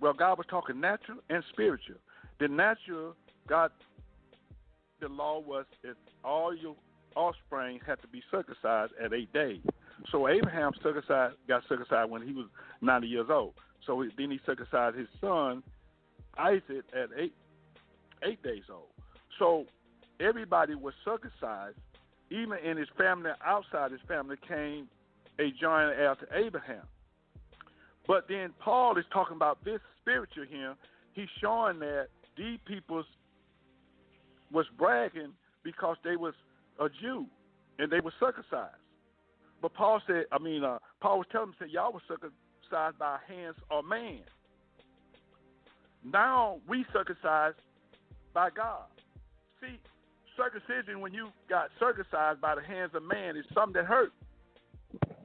Well, 0.00 0.12
God 0.12 0.38
was 0.38 0.46
talking 0.48 0.80
natural 0.80 1.18
and 1.30 1.42
spiritual. 1.50 1.96
The 2.38 2.48
natural, 2.48 3.16
God 3.48 3.70
the 5.00 5.08
law 5.08 5.40
was 5.40 5.66
that 5.82 5.96
all 6.24 6.54
your 6.54 6.74
offspring 7.14 7.80
had 7.86 8.00
to 8.02 8.08
be 8.08 8.22
circumcised 8.30 8.92
at 9.02 9.12
eight 9.12 9.32
days. 9.32 9.60
So 10.10 10.28
Abraham 10.28 10.72
circumcised, 10.82 11.36
got 11.48 11.62
circumcised 11.68 12.10
when 12.10 12.22
he 12.22 12.32
was 12.32 12.46
90 12.80 13.06
years 13.08 13.26
old. 13.30 13.54
So 13.86 14.00
he- 14.00 14.10
then 14.16 14.30
he 14.30 14.40
circumcised 14.46 14.96
his 14.96 15.08
son 15.20 15.62
Isaac 16.38 16.84
at 16.92 17.08
eight 17.16 17.34
eight 18.22 18.42
days 18.42 18.64
old. 18.70 18.88
So 19.38 19.66
everybody 20.20 20.74
was 20.74 20.94
circumcised, 21.04 21.76
even 22.30 22.58
in 22.58 22.76
his 22.76 22.88
family, 22.96 23.30
outside 23.44 23.92
his 23.92 24.00
family, 24.08 24.36
came 24.48 24.88
a 25.38 25.50
giant 25.60 26.00
after 26.00 26.28
Abraham. 26.34 26.86
But 28.06 28.28
then 28.28 28.52
Paul 28.58 28.96
is 28.98 29.04
talking 29.12 29.36
about 29.36 29.64
this 29.64 29.80
spiritual 30.00 30.44
here. 30.44 30.74
He's 31.12 31.28
showing 31.40 31.78
that 31.80 32.08
these 32.36 32.58
people's 32.64 33.06
was 34.52 34.66
bragging 34.78 35.32
because 35.62 35.96
they 36.04 36.16
was 36.16 36.34
a 36.78 36.88
Jew 36.88 37.26
and 37.78 37.90
they 37.90 38.00
were 38.00 38.12
circumcised. 38.20 38.76
But 39.62 39.74
Paul 39.74 40.00
said, 40.06 40.24
I 40.32 40.38
mean, 40.38 40.64
uh, 40.64 40.78
Paul 41.00 41.18
was 41.18 41.26
telling 41.32 41.48
them, 41.48 41.56
said, 41.58 41.70
y'all 41.70 41.92
were 41.92 42.02
circumcised 42.06 42.98
by 42.98 43.18
hands 43.26 43.56
of 43.70 43.84
man. 43.84 44.20
Now 46.04 46.60
we 46.68 46.84
circumcised 46.92 47.56
by 48.34 48.50
God. 48.50 48.84
See, 49.60 49.78
circumcision 50.36 51.00
when 51.00 51.14
you 51.14 51.28
got 51.48 51.70
circumcised 51.80 52.40
by 52.40 52.54
the 52.54 52.62
hands 52.62 52.92
of 52.94 53.02
man 53.02 53.36
is 53.36 53.44
something 53.54 53.72
that 53.74 53.86
hurt 53.86 54.12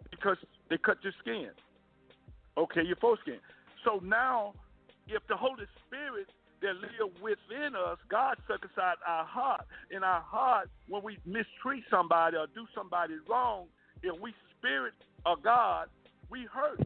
because 0.10 0.38
they 0.70 0.78
cut 0.78 0.98
your 1.04 1.14
skin. 1.20 1.50
Okay, 2.58 2.82
your 2.84 2.96
foreskin. 2.98 3.38
So 3.86 4.00
now, 4.04 4.54
if 5.08 5.22
the 5.28 5.36
Holy 5.36 5.66
Spirit 5.88 6.28
that 6.62 6.76
live 6.76 7.12
within 7.22 7.76
us, 7.76 7.98
God 8.10 8.38
circumcised 8.48 9.00
our 9.08 9.26
heart. 9.26 9.66
In 9.90 10.04
our 10.04 10.22
heart, 10.22 10.70
when 10.88 11.04
we 11.04 11.18
mistreat 11.26 11.84
somebody 11.90 12.38
or 12.38 12.48
do 12.54 12.66
somebody 12.76 13.16
wrong, 13.30 13.66
if 14.04 14.20
we 14.20 14.34
spirit 14.58 14.94
of 15.26 15.44
God, 15.44 15.88
we 16.30 16.48
hurt. 16.52 16.80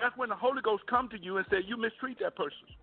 That's 0.00 0.16
when 0.16 0.28
the 0.28 0.34
Holy 0.34 0.62
Ghost 0.62 0.82
come 0.88 1.08
to 1.10 1.18
you 1.18 1.36
and 1.36 1.46
say, 1.50 1.58
you 1.66 1.76
mistreat 1.76 2.18
that 2.20 2.36
person. 2.36 2.74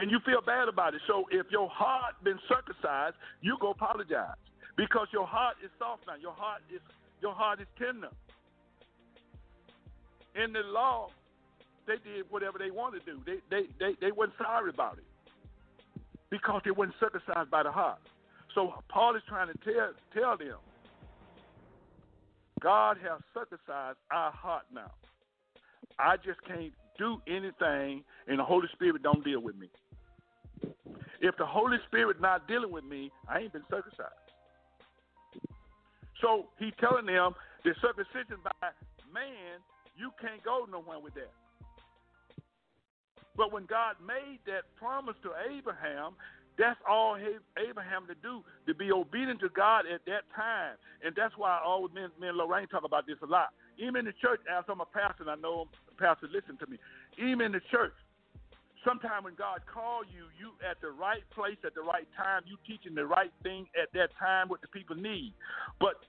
And 0.00 0.10
you 0.10 0.20
feel 0.24 0.40
bad 0.44 0.68
about 0.68 0.94
it. 0.94 1.02
So 1.06 1.24
if 1.30 1.46
your 1.50 1.68
heart 1.68 2.14
been 2.24 2.38
circumcised, 2.48 3.16
you 3.40 3.56
go 3.60 3.70
apologize. 3.70 4.36
Because 4.76 5.08
your 5.12 5.26
heart 5.26 5.56
is 5.62 5.70
soft 5.78 6.04
now. 6.06 6.14
Your 6.16 6.32
heart 6.32 6.62
is 6.74 6.80
your 7.20 7.34
heart 7.34 7.60
is 7.60 7.66
tender. 7.78 8.08
In 10.34 10.52
the 10.52 10.60
law, 10.60 11.10
they 11.86 11.96
did 12.02 12.24
whatever 12.30 12.58
they 12.58 12.70
wanted 12.70 13.04
to 13.04 13.12
do. 13.12 13.20
They 13.26 13.36
they 13.50 13.66
they, 13.78 13.92
they 14.00 14.12
weren't 14.12 14.32
sorry 14.38 14.70
about 14.70 14.96
it. 14.96 15.04
Because 16.30 16.62
they 16.64 16.70
weren't 16.70 16.94
circumcised 16.98 17.50
by 17.50 17.62
the 17.62 17.70
heart. 17.70 17.98
So 18.54 18.72
Paul 18.88 19.14
is 19.14 19.22
trying 19.28 19.48
to 19.48 19.58
tell 19.62 19.92
tell 20.14 20.38
them 20.38 20.56
God 22.62 22.96
has 23.02 23.20
circumcised 23.34 23.98
our 24.10 24.30
heart 24.30 24.64
now. 24.72 24.90
I 25.98 26.16
just 26.16 26.42
can't 26.46 26.72
do 26.98 27.20
anything 27.26 28.04
and 28.28 28.38
the 28.38 28.44
Holy 28.44 28.68
Spirit 28.72 29.02
don't 29.02 29.24
deal 29.24 29.40
with 29.40 29.56
me. 29.56 29.68
If 31.20 31.36
the 31.36 31.46
Holy 31.46 31.78
Spirit 31.86 32.20
not 32.20 32.48
dealing 32.48 32.72
with 32.72 32.84
me, 32.84 33.10
I 33.28 33.40
ain't 33.40 33.52
been 33.52 33.64
circumcised. 33.70 34.10
So 36.20 36.46
he's 36.58 36.72
telling 36.80 37.06
them 37.06 37.34
the 37.64 37.74
circumcision 37.80 38.38
by 38.44 38.70
man, 39.12 39.60
you 39.96 40.10
can't 40.20 40.42
go 40.42 40.66
nowhere 40.70 40.98
with 40.98 41.14
that. 41.14 41.32
But 43.36 43.52
when 43.52 43.66
God 43.66 43.96
made 44.04 44.38
that 44.46 44.64
promise 44.76 45.16
to 45.22 45.30
Abraham, 45.50 46.14
That's 46.58 46.78
all 46.88 47.16
Abraham 47.56 48.06
to 48.06 48.14
do, 48.20 48.44
to 48.66 48.74
be 48.74 48.92
obedient 48.92 49.40
to 49.40 49.48
God 49.48 49.84
at 49.88 50.04
that 50.06 50.28
time. 50.36 50.76
And 51.04 51.14
that's 51.16 51.32
why 51.36 51.58
I 51.58 51.64
always, 51.64 51.94
men, 51.94 52.10
me 52.20 52.28
and 52.28 52.36
Lorraine 52.36 52.68
talk 52.68 52.84
about 52.84 53.06
this 53.06 53.16
a 53.22 53.26
lot. 53.26 53.50
Even 53.78 53.96
in 53.96 54.04
the 54.04 54.16
church, 54.20 54.40
as 54.46 54.64
I'm 54.68 54.80
a 54.80 54.86
pastor, 54.86 55.24
and 55.24 55.30
I 55.30 55.36
know 55.36 55.66
pastors 55.98 56.30
listen 56.32 56.58
to 56.58 56.66
me, 56.68 56.76
even 57.16 57.40
in 57.46 57.52
the 57.52 57.64
church, 57.70 57.94
sometimes 58.84 59.24
when 59.24 59.34
God 59.34 59.62
call 59.64 60.04
you, 60.04 60.28
you 60.36 60.52
at 60.60 60.80
the 60.80 60.90
right 60.90 61.24
place 61.34 61.56
at 61.64 61.74
the 61.74 61.82
right 61.82 62.06
time, 62.16 62.42
you 62.44 62.60
teaching 62.66 62.94
the 62.94 63.06
right 63.06 63.32
thing 63.42 63.66
at 63.80 63.88
that 63.94 64.10
time 64.18 64.48
what 64.48 64.60
the 64.60 64.68
people 64.68 64.96
need. 64.96 65.32
But 65.80 66.04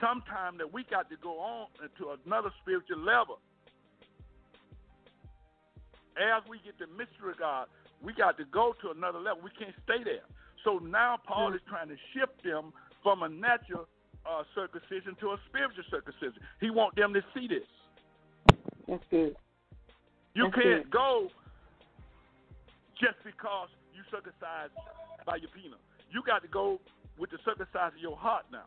sometimes 0.00 0.58
that 0.58 0.72
we 0.72 0.84
got 0.86 1.10
to 1.10 1.16
go 1.18 1.40
on 1.40 1.66
to 1.98 2.14
another 2.24 2.50
spiritual 2.62 3.02
level. 3.02 3.40
As 6.18 6.42
we 6.48 6.58
get 6.62 6.78
the 6.78 6.86
mystery 6.98 7.30
of 7.30 7.38
God, 7.38 7.66
we 8.02 8.12
got 8.12 8.36
to 8.38 8.44
go 8.52 8.74
to 8.82 8.90
another 8.90 9.18
level. 9.18 9.42
We 9.42 9.50
can't 9.58 9.74
stay 9.84 10.04
there. 10.04 10.26
So 10.64 10.78
now 10.78 11.18
Paul 11.26 11.54
is 11.54 11.60
trying 11.68 11.88
to 11.88 11.96
shift 12.14 12.42
them 12.44 12.72
from 13.02 13.22
a 13.22 13.28
natural 13.28 13.86
uh, 14.28 14.42
circumcision 14.54 15.16
to 15.20 15.32
a 15.32 15.36
spiritual 15.48 15.84
circumcision. 15.90 16.42
He 16.60 16.70
want 16.70 16.96
them 16.96 17.14
to 17.14 17.22
see 17.34 17.48
this. 17.48 17.68
That's 18.86 19.02
good. 19.10 19.36
You 20.34 20.50
That's 20.50 20.62
can't 20.62 20.82
good. 20.84 20.90
go 20.90 21.28
just 23.00 23.18
because 23.24 23.68
you 23.94 24.02
circumcised 24.10 24.74
by 25.26 25.36
your 25.36 25.50
penis. 25.50 25.78
You 26.10 26.22
got 26.26 26.42
to 26.42 26.48
go 26.48 26.80
with 27.18 27.30
the 27.30 27.38
circumcise 27.44 27.92
of 27.94 28.00
your 28.00 28.16
heart 28.16 28.46
now. 28.50 28.66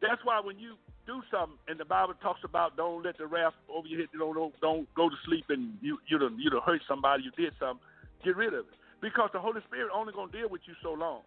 That's 0.00 0.20
why 0.24 0.40
when 0.40 0.58
you 0.58 0.76
do 1.06 1.22
something, 1.30 1.58
and 1.68 1.78
the 1.78 1.84
Bible 1.84 2.14
talks 2.20 2.40
about 2.44 2.76
don't 2.76 3.02
let 3.04 3.16
the 3.18 3.26
wrath 3.26 3.54
over 3.70 3.86
your 3.86 4.00
head, 4.00 4.08
don't 4.12 4.34
don't, 4.34 4.60
don't 4.60 4.94
go 4.94 5.08
to 5.08 5.16
sleep 5.24 5.46
and 5.48 5.74
you 5.80 5.98
you 6.08 6.18
done 6.18 6.36
you 6.38 6.50
done 6.50 6.62
hurt 6.64 6.82
somebody, 6.88 7.24
you 7.24 7.30
did 7.32 7.52
something, 7.58 7.82
get 8.24 8.36
rid 8.36 8.52
of 8.54 8.66
it. 8.66 8.74
Because 9.00 9.30
the 9.32 9.38
Holy 9.38 9.60
Spirit 9.68 9.90
only 9.94 10.12
gonna 10.12 10.32
deal 10.32 10.48
with 10.48 10.62
you 10.66 10.74
so 10.82 10.92
long. 10.92 11.22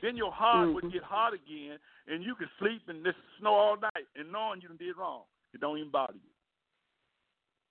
Then 0.00 0.16
your 0.16 0.30
heart 0.30 0.72
would 0.72 0.84
mm-hmm. 0.84 0.92
get 0.92 1.02
hard 1.02 1.34
again, 1.34 1.78
and 2.06 2.22
you 2.22 2.34
can 2.36 2.48
sleep 2.60 2.82
and 2.86 3.04
just 3.04 3.16
snow 3.40 3.50
all 3.50 3.76
night, 3.76 4.06
and 4.14 4.30
knowing 4.30 4.60
you 4.62 4.68
done 4.68 4.76
did 4.76 4.96
wrong, 4.96 5.22
it 5.52 5.60
don't 5.60 5.78
even 5.78 5.90
bother 5.90 6.14
you. 6.14 6.30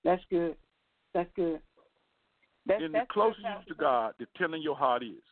That's 0.03 0.23
good. 0.29 0.55
That's 1.13 1.29
good. 1.35 1.61
That's, 2.65 2.83
and 2.83 2.93
the 2.93 2.99
that's 2.99 3.11
closer 3.11 3.39
you 3.39 3.73
to 3.73 3.75
God, 3.79 4.13
the 4.19 4.27
tender 4.37 4.57
your 4.57 4.75
heart 4.75 5.03
is. 5.03 5.23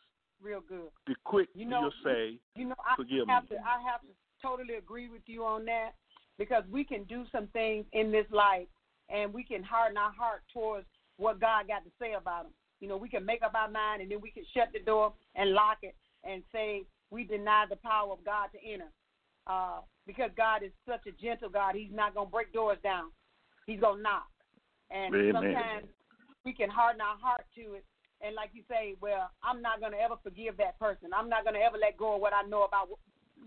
Real 0.42 0.62
good. 0.68 0.88
The 1.08 1.16
quick 1.26 1.50
You 1.54 1.66
know, 1.66 1.82
you'll 1.82 2.04
say, 2.04 2.40
You 2.56 2.70
know, 2.70 2.76
I 2.80 2.96
"Forgive 2.96 3.28
have 3.28 3.44
me." 3.44 3.58
to. 3.58 3.64
I 3.64 3.82
have 3.92 4.02
to 4.02 4.08
totally 4.42 4.76
agree 4.76 5.10
with 5.10 5.24
you 5.26 5.44
on 5.44 5.66
that 5.66 5.92
because 6.38 6.64
we 6.72 6.84
can 6.84 7.04
do 7.04 7.24
some 7.32 7.48
things 7.48 7.86
in 7.94 8.12
this 8.12 8.26
life, 8.32 8.68
and 9.10 9.34
we 9.34 9.44
can 9.44 9.64
harden 9.64 9.98
our 9.98 10.12
heart 10.12 10.42
towards 10.54 10.86
what 11.18 11.40
God 11.40 11.68
got 11.68 11.84
to 11.86 11.92
say 12.00 12.14
about 12.14 12.44
them. 12.44 12.54
You 12.82 12.88
know, 12.88 12.98
we 12.98 13.10
can 13.10 13.26
make 13.26 13.42
up 13.42 13.54
our 13.56 13.70
mind, 13.70 14.02
and 14.02 14.12
then 14.12 14.20
we 14.22 14.32
can 14.32 14.44
shut 14.54 14.70
the 14.74 14.80
door 14.80 15.14
and 15.36 15.52
lock 15.52 15.78
it 15.82 15.96
and 16.24 16.44
say 16.52 16.84
we 17.12 17.24
deny 17.24 17.66
the 17.70 17.78
power 17.78 18.12
of 18.12 18.24
God 18.26 18.50
to 18.54 18.60
enter. 18.74 18.92
Uh, 19.48 19.82
because 20.08 20.32
God 20.36 20.64
is 20.64 20.72
such 20.88 21.06
a 21.08 21.12
gentle 21.22 21.50
God, 21.50 21.76
He's 21.76 21.94
not 21.94 22.16
gonna 22.16 22.30
break 22.30 22.52
doors 22.52 22.78
down. 22.84 23.12
He's 23.68 23.80
gonna 23.80 24.02
knock. 24.02 24.28
And 24.92 25.16
Amen. 25.16 25.34
sometimes 25.34 25.88
we 26.44 26.54
can 26.54 26.70
harden 26.70 27.02
our 27.02 27.18
heart 27.18 27.46
to 27.56 27.76
it. 27.76 27.86
And 28.22 28.36
like 28.36 28.50
you 28.54 28.64
say, 28.70 28.96
well, 29.02 29.30
I'm 29.44 29.62
not 29.62 29.82
gonna 29.82 29.98
ever 29.98 30.16
forgive 30.24 30.58
that 30.58 30.80
person. 30.80 31.10
I'm 31.16 31.30
not 31.30 31.46
gonna 31.46 31.60
ever 31.60 31.78
let 31.78 31.98
go 31.98 32.16
of 32.16 32.22
what 32.22 32.34
I 32.34 32.48
know 32.48 32.64
about 32.64 32.90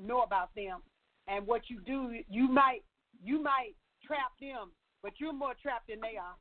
know 0.00 0.22
about 0.22 0.54
them. 0.54 0.80
And 1.28 1.46
what 1.46 1.68
you 1.68 1.80
do, 1.80 2.16
you 2.28 2.48
might 2.48 2.80
you 3.22 3.42
might 3.42 3.74
trap 4.04 4.32
them, 4.40 4.72
but 5.02 5.12
you're 5.18 5.32
more 5.32 5.54
trapped 5.60 5.88
than 5.88 6.00
they 6.00 6.16
are 6.16 6.36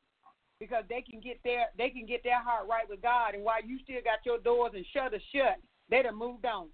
because 0.60 0.84
they 0.90 1.02
can 1.02 1.20
get 1.20 1.40
their 1.44 1.68
they 1.78 1.90
can 1.90 2.06
get 2.06 2.24
their 2.24 2.42
heart 2.42 2.68
right 2.70 2.88
with 2.90 3.02
God, 3.02 3.36
and 3.36 3.44
while 3.44 3.64
you 3.64 3.78
still 3.84 4.02
got 4.04 4.26
your 4.26 4.40
doors 4.40 4.72
and 4.76 4.86
shutters 4.94 5.22
shut, 5.34 5.58
they 5.90 6.02
done 6.02 6.18
moved 6.18 6.46
on. 6.46 6.68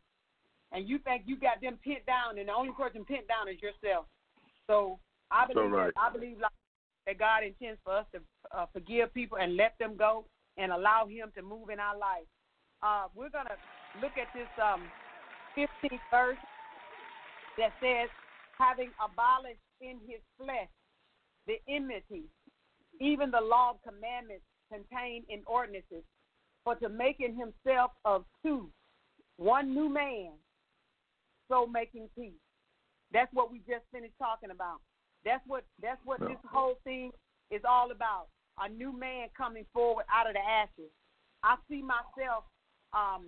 And 0.72 0.90
you 0.90 0.98
think 1.00 1.24
you 1.26 1.38
got 1.38 1.62
them 1.62 1.78
pinned 1.84 2.06
down, 2.08 2.40
and 2.40 2.48
the 2.50 2.54
only 2.54 2.72
person 2.72 3.06
pinned 3.06 3.28
down 3.28 3.48
is 3.48 3.62
yourself. 3.62 4.06
So 4.66 5.00
I 5.30 5.46
believe 5.46 5.72
right. 5.72 5.94
that, 5.94 6.02
I 6.02 6.12
believe 6.12 6.38
like 6.40 6.52
that 7.06 7.20
God 7.20 7.44
intends 7.44 7.80
for 7.84 7.98
us 7.98 8.06
to 8.14 8.22
uh, 8.56 8.66
forgive 8.74 9.14
people 9.14 9.38
and 9.38 9.56
let 9.56 9.78
them 9.80 9.96
go 9.98 10.26
and 10.58 10.72
allow 10.72 11.06
Him 11.06 11.32
to 11.36 11.42
move 11.42 11.70
in 11.70 11.80
our 11.80 11.98
life. 11.98 12.26
Uh, 12.82 13.06
we're 13.16 13.30
gonna 13.30 13.58
look 14.02 14.14
at 14.18 14.28
this 14.34 14.50
um, 14.62 14.84
15th 15.58 16.00
verse 16.10 16.38
that 17.58 17.74
says, 17.82 18.10
having 18.58 18.92
abolished 19.04 19.64
in 19.82 19.98
His 20.08 20.22
flesh 20.38 20.70
the 21.48 21.60
enmity, 21.68 22.24
even 23.00 23.32
the 23.32 23.42
law 23.42 23.72
of 23.72 23.78
commandments 23.84 24.46
contained 24.72 25.26
in 25.30 25.42
ordinances, 25.46 26.04
for 26.64 26.76
to 26.76 26.90
make 26.90 27.18
in 27.20 27.36
Himself 27.36 27.92
of 28.06 28.24
two 28.42 28.70
one 29.38 29.74
new 29.74 29.90
man, 29.90 30.32
so 31.50 31.66
making 31.66 32.08
peace. 32.18 32.32
That's 33.12 33.32
what 33.34 33.52
we 33.52 33.60
just 33.60 33.84
finished 33.92 34.14
talking 34.18 34.52
about. 34.52 34.80
That's 35.26 35.44
what 35.48 35.64
that's 35.82 36.00
what 36.04 36.20
this 36.20 36.38
whole 36.50 36.80
thing 36.84 37.12
is 37.52 37.62
all 37.68 37.92
about. 37.92 38.28
A 38.60 38.70
new 38.70 38.98
man 38.98 39.28
coming 39.36 39.66
forward 39.74 40.06
out 40.14 40.28
of 40.28 40.34
the 40.34 40.40
ashes. 40.40 40.92
I 41.44 41.56
see 41.70 41.82
myself 41.82 42.44
um, 42.94 43.26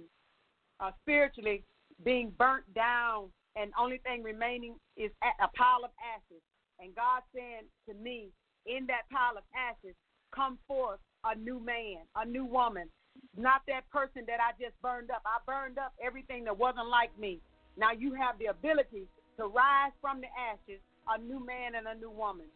uh, 0.79 0.91
spiritually 1.01 1.63
being 2.03 2.31
burnt 2.37 2.71
down, 2.73 3.29
and 3.55 3.71
only 3.79 3.99
thing 3.99 4.23
remaining 4.23 4.75
is 4.97 5.11
a 5.23 5.43
a 5.43 5.47
pile 5.55 5.83
of 5.83 5.91
ashes. 5.99 6.41
And 6.79 6.93
God 6.93 7.23
saying 7.33 7.63
to 7.87 7.95
me, 7.95 8.29
in 8.65 8.85
that 8.87 9.07
pile 9.11 9.37
of 9.37 9.43
ashes, 9.55 9.95
come 10.33 10.57
forth 10.67 10.99
a 11.23 11.35
new 11.35 11.59
man, 11.59 12.03
a 12.15 12.25
new 12.25 12.45
woman, 12.45 12.89
not 13.37 13.61
that 13.67 13.89
person 13.89 14.23
that 14.27 14.39
I 14.39 14.51
just 14.61 14.79
burned 14.81 15.11
up. 15.11 15.21
I 15.25 15.39
burned 15.45 15.77
up 15.77 15.93
everything 16.03 16.43
that 16.45 16.57
wasn't 16.57 16.89
like 16.89 17.17
me. 17.17 17.39
Now 17.77 17.91
you 17.91 18.13
have 18.13 18.37
the 18.39 18.47
ability 18.47 19.07
to 19.37 19.47
rise 19.47 19.91
from 20.01 20.21
the 20.21 20.27
ashes, 20.35 20.81
a 21.07 21.21
new 21.21 21.45
man 21.45 21.75
and 21.75 21.87
a 21.87 21.95
new 21.95 22.09
woman, 22.09 22.47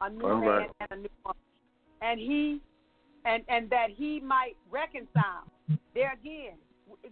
a 0.00 0.10
new 0.10 0.26
All 0.26 0.40
man 0.40 0.48
right. 0.48 0.70
and 0.80 0.90
a 0.90 0.96
new 0.96 1.10
woman, 1.24 1.42
and 2.02 2.20
he, 2.20 2.60
and 3.24 3.42
and 3.48 3.70
that 3.70 3.88
he 3.96 4.20
might 4.20 4.56
reconcile. 4.70 5.46
There 5.94 6.12
again, 6.12 6.56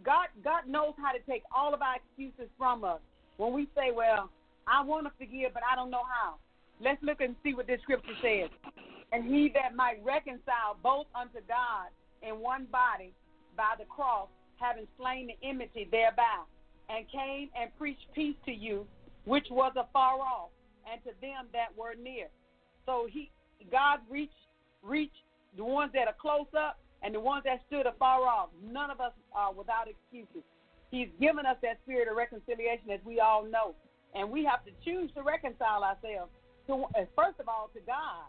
God 0.05 0.29
God 0.45 0.67
knows 0.67 0.95
how 0.99 1.13
to 1.13 1.19
take 1.29 1.43
all 1.55 1.75
of 1.75 1.83
our 1.83 1.97
excuses 1.97 2.51
from 2.59 2.85
us. 2.85 3.01
When 3.37 3.53
we 3.53 3.69
say, 3.75 3.93
"Well, 3.93 4.31
I 4.67 4.83
want 4.83 5.07
to 5.07 5.13
forgive, 5.19 5.53
but 5.55 5.63
I 5.71 5.77
don't 5.77 5.91
know 5.91 6.05
how," 6.05 6.37
let's 6.81 7.03
look 7.03 7.21
and 7.21 7.37
see 7.43 7.55
what 7.55 7.67
this 7.67 7.81
scripture 7.83 8.17
says. 8.23 8.51
And 9.13 9.25
he 9.25 9.49
that 9.55 9.75
might 9.75 10.03
reconcile 10.05 10.77
both 10.83 11.07
unto 11.15 11.41
God 11.47 11.89
in 12.23 12.41
one 12.41 12.65
body 12.67 13.13
by 13.57 13.75
the 13.79 13.85
cross, 13.85 14.29
having 14.57 14.87
slain 14.99 15.29
the 15.29 15.49
enmity 15.49 15.89
thereby, 15.91 16.43
and 16.89 17.09
came 17.09 17.51
and 17.55 17.77
preached 17.79 18.07
peace 18.15 18.37
to 18.45 18.53
you, 18.53 18.87
which 19.25 19.47
was 19.51 19.73
afar 19.77 20.21
off, 20.21 20.51
and 20.91 21.03
to 21.05 21.11
them 21.21 21.47
that 21.53 21.77
were 21.77 21.95
near. 21.95 22.29
So 22.85 23.07
he, 23.11 23.31
God 23.71 24.01
reached, 24.11 24.33
reached 24.83 25.23
the 25.57 25.65
ones 25.65 25.93
that 25.95 26.09
are 26.09 26.17
close 26.21 26.47
up 26.57 26.79
and 27.03 27.15
the 27.15 27.21
ones 27.21 27.45
that 27.45 27.61
stood 27.67 27.87
afar 27.87 28.27
off. 28.27 28.49
None 28.63 28.91
of 28.91 29.01
us 29.01 29.13
are 29.33 29.53
without 29.53 29.89
excuses. 29.89 30.45
He's 30.91 31.09
given 31.21 31.47
us 31.47 31.57
that 31.63 31.79
spirit 31.83 32.09
of 32.09 32.17
reconciliation, 32.17 32.91
as 32.91 33.01
we 33.05 33.21
all 33.21 33.45
know, 33.45 33.75
and 34.15 34.31
we 34.31 34.45
have 34.45 34.65
to 34.65 34.73
choose 34.85 35.11
to 35.15 35.23
reconcile 35.23 35.83
ourselves. 35.83 36.31
To, 36.69 36.85
uh, 36.95 37.07
first 37.15 37.39
of 37.41 37.49
all, 37.49 37.71
to 37.75 37.81
God. 37.87 38.27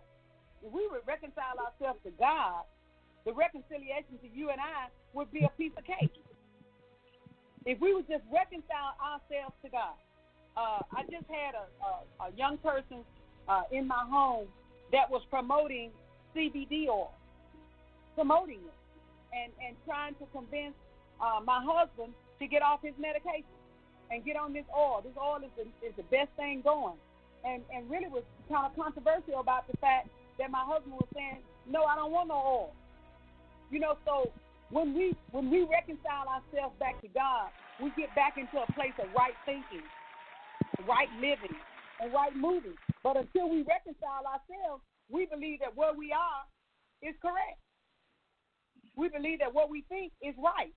If 0.63 0.73
we 0.73 0.87
would 0.89 1.05
reconcile 1.05 1.57
ourselves 1.61 1.99
to 2.03 2.11
God, 2.17 2.65
the 3.25 3.33
reconciliation 3.33 4.17
to 4.21 4.27
you 4.27 4.49
and 4.49 4.59
I 4.59 4.89
would 5.13 5.31
be 5.31 5.43
a 5.43 5.49
piece 5.57 5.71
of 5.77 5.85
cake. 5.85 6.13
If 7.65 7.79
we 7.79 7.93
would 7.93 8.07
just 8.07 8.23
reconcile 8.31 8.95
ourselves 8.97 9.53
to 9.63 9.69
God. 9.69 9.97
Uh, 10.55 10.81
I 10.95 11.03
just 11.03 11.29
had 11.29 11.53
a, 11.53 11.67
a, 11.85 12.29
a 12.29 12.35
young 12.35 12.57
person 12.57 13.05
uh, 13.47 13.63
in 13.71 13.87
my 13.87 14.03
home 14.09 14.47
that 14.91 15.09
was 15.09 15.21
promoting 15.29 15.91
CBD 16.35 16.87
oil, 16.87 17.13
promoting 18.15 18.61
it, 18.65 18.77
and, 19.33 19.51
and 19.65 19.75
trying 19.85 20.15
to 20.15 20.25
convince 20.33 20.73
uh, 21.21 21.39
my 21.45 21.61
husband 21.63 22.13
to 22.39 22.47
get 22.47 22.61
off 22.61 22.81
his 22.81 22.93
medication 22.99 23.57
and 24.11 24.23
get 24.23 24.37
on 24.37 24.53
this 24.53 24.65
oil. 24.75 25.01
This 25.03 25.13
oil 25.19 25.39
is 25.43 25.51
the, 25.57 25.65
is 25.85 25.93
the 25.97 26.07
best 26.09 26.29
thing 26.37 26.61
going. 26.63 26.97
And, 27.45 27.61
and 27.73 27.89
really 27.89 28.07
was 28.07 28.23
kind 28.49 28.65
of 28.65 28.75
controversial 28.75 29.39
about 29.39 29.67
the 29.69 29.77
fact 29.77 30.09
that 30.39 30.51
my 30.51 30.63
husband 30.65 30.93
was 30.93 31.07
saying, 31.13 31.39
no, 31.69 31.83
I 31.83 31.95
don't 31.95 32.11
want 32.11 32.29
no 32.29 32.35
oil. 32.35 32.73
You 33.69 33.79
know, 33.79 33.97
so 34.05 34.31
when 34.69 34.93
we 34.93 35.15
when 35.31 35.49
we 35.49 35.63
reconcile 35.63 36.27
ourselves 36.27 36.75
back 36.79 36.99
to 37.01 37.07
God, 37.09 37.49
we 37.81 37.91
get 37.97 38.13
back 38.15 38.37
into 38.37 38.57
a 38.59 38.67
place 38.73 38.95
of 38.99 39.07
right 39.15 39.35
thinking, 39.45 39.83
right 40.87 41.09
living, 41.19 41.55
and 42.01 42.13
right 42.13 42.35
moving. 42.35 42.75
But 43.03 43.17
until 43.17 43.49
we 43.49 43.63
reconcile 43.63 44.23
ourselves, 44.23 44.83
we 45.09 45.25
believe 45.25 45.59
that 45.59 45.75
where 45.75 45.93
we 45.93 46.11
are 46.11 46.43
is 47.01 47.15
correct. 47.21 47.59
We 48.95 49.09
believe 49.09 49.39
that 49.39 49.53
what 49.53 49.69
we 49.69 49.83
think 49.89 50.11
is 50.21 50.33
right. 50.41 50.73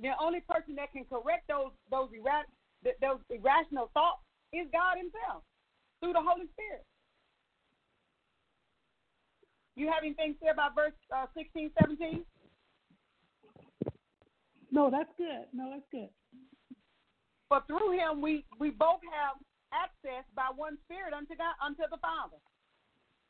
The 0.00 0.12
only 0.20 0.40
person 0.44 0.74
that 0.76 0.92
can 0.92 1.04
correct 1.08 1.48
those 1.48 1.72
those 1.90 2.08
ira- 2.12 2.48
th- 2.84 2.96
those 3.00 3.20
irrational 3.30 3.90
thoughts 3.94 4.20
is 4.52 4.68
God 4.72 4.96
Himself 5.00 5.42
through 6.00 6.12
the 6.12 6.22
Holy 6.22 6.46
Spirit. 6.52 6.84
You 9.76 9.88
have 9.88 10.04
anything 10.04 10.34
to 10.34 10.38
say 10.40 10.50
about 10.52 10.74
verse 10.74 10.96
uh, 11.14 11.26
16, 11.36 11.70
17? 11.80 12.24
No, 14.72 14.90
that's 14.90 15.12
good. 15.16 15.44
No, 15.52 15.68
that's 15.70 15.86
good. 15.92 16.08
For 17.48 17.60
through 17.68 17.92
him 17.92 18.20
we 18.20 18.44
we 18.58 18.70
both 18.70 19.00
have 19.12 19.38
access 19.72 20.24
by 20.34 20.50
one 20.54 20.78
spirit 20.84 21.14
unto 21.14 21.36
God 21.36 21.54
unto 21.64 21.84
the 21.90 21.98
Father. 21.98 22.40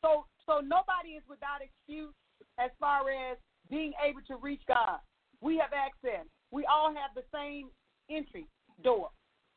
So 0.00 0.24
so 0.46 0.60
nobody 0.64 1.18
is 1.18 1.24
without 1.28 1.60
excuse 1.60 2.14
as 2.58 2.70
far 2.80 3.10
as 3.10 3.36
being 3.68 3.92
able 4.00 4.22
to 4.28 4.36
reach 4.40 4.62
God. 4.66 5.00
We 5.42 5.58
have 5.58 5.74
access. 5.76 6.24
We 6.50 6.64
all 6.66 6.94
have 6.94 7.10
the 7.14 7.24
same 7.32 7.68
entry 8.10 8.46
door. 8.82 9.10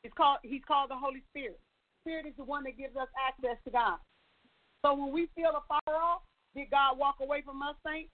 It's 0.04 0.14
called 0.16 0.40
he's 0.44 0.62
called 0.68 0.90
the 0.90 0.98
Holy 0.98 1.24
Spirit. 1.30 1.60
Spirit 2.02 2.26
is 2.26 2.34
the 2.38 2.44
one 2.44 2.64
that 2.64 2.78
gives 2.78 2.96
us 2.96 3.08
access 3.20 3.58
to 3.66 3.72
God. 3.72 3.98
So 4.84 4.94
when 4.94 5.12
we 5.12 5.28
feel 5.36 5.52
a 5.52 5.64
far 5.68 5.96
off, 5.96 6.22
did 6.56 6.72
God 6.72 6.98
walk 6.98 7.16
away 7.22 7.42
from 7.42 7.62
us, 7.62 7.76
saints? 7.86 8.12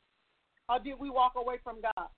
Or 0.67 0.79
did 0.79 0.99
we 0.99 1.09
walk 1.09 1.33
away 1.37 1.57
from 1.63 1.77
God? 1.81 2.09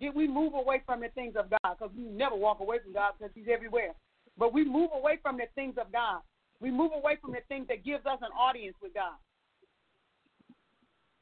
Did 0.00 0.14
we 0.14 0.28
move 0.28 0.54
away 0.54 0.82
from 0.86 1.00
the 1.00 1.08
things 1.08 1.34
of 1.36 1.50
God? 1.50 1.76
Because 1.78 1.94
we 1.96 2.04
never 2.04 2.36
walk 2.36 2.60
away 2.60 2.78
from 2.82 2.92
God 2.92 3.12
because 3.18 3.32
He's 3.34 3.48
everywhere. 3.52 3.94
But 4.38 4.52
we 4.52 4.64
move 4.64 4.90
away 4.94 5.18
from 5.22 5.36
the 5.36 5.46
things 5.54 5.74
of 5.78 5.92
God. 5.92 6.20
We 6.60 6.70
move 6.70 6.92
away 6.94 7.18
from 7.20 7.32
the 7.32 7.40
things 7.48 7.66
that 7.68 7.84
gives 7.84 8.06
us 8.06 8.18
an 8.22 8.30
audience 8.38 8.76
with 8.80 8.94
God. 8.94 9.16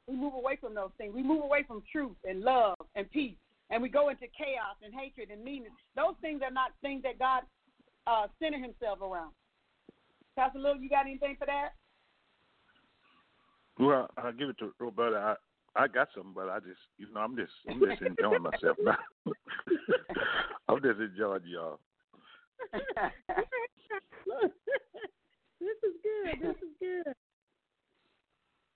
We 0.06 0.16
move 0.16 0.34
away 0.34 0.56
from 0.60 0.74
those 0.74 0.90
things. 0.98 1.14
We 1.14 1.22
move 1.22 1.42
away 1.42 1.64
from 1.66 1.82
truth 1.90 2.16
and 2.28 2.40
love 2.40 2.76
and 2.94 3.10
peace. 3.10 3.36
And 3.72 3.82
we 3.82 3.88
go 3.88 4.10
into 4.10 4.26
chaos 4.36 4.76
and 4.84 4.92
hatred 4.92 5.30
and 5.30 5.42
meanness. 5.42 5.72
Those 5.96 6.14
things 6.20 6.42
are 6.44 6.50
not 6.50 6.72
things 6.82 7.02
that 7.04 7.18
God 7.18 7.42
uh, 8.06 8.26
centered 8.38 8.60
himself 8.60 9.00
around. 9.00 9.32
Pastor 10.36 10.58
Little, 10.58 10.76
you 10.76 10.90
got 10.90 11.06
anything 11.06 11.36
for 11.38 11.46
that? 11.46 11.70
Well, 13.78 14.10
I'll 14.18 14.32
give 14.32 14.50
it 14.50 14.58
to 14.58 14.74
Roberta. 14.78 15.36
I, 15.74 15.84
I 15.84 15.88
got 15.88 16.08
some, 16.14 16.32
but 16.34 16.50
I 16.50 16.58
just, 16.58 16.80
you 16.98 17.06
know, 17.14 17.20
I'm 17.20 17.34
just, 17.34 17.52
I'm 17.68 17.80
just 17.80 18.02
enjoying 18.02 18.42
myself 18.42 18.76
now. 18.84 18.98
I'm 20.68 20.82
just 20.82 21.00
enjoying 21.00 21.40
y'all. 21.46 21.80
this 25.60 25.78
is 25.82 25.94
good. 26.02 26.42
This 26.42 26.56
is 26.56 26.72
good. 26.78 27.14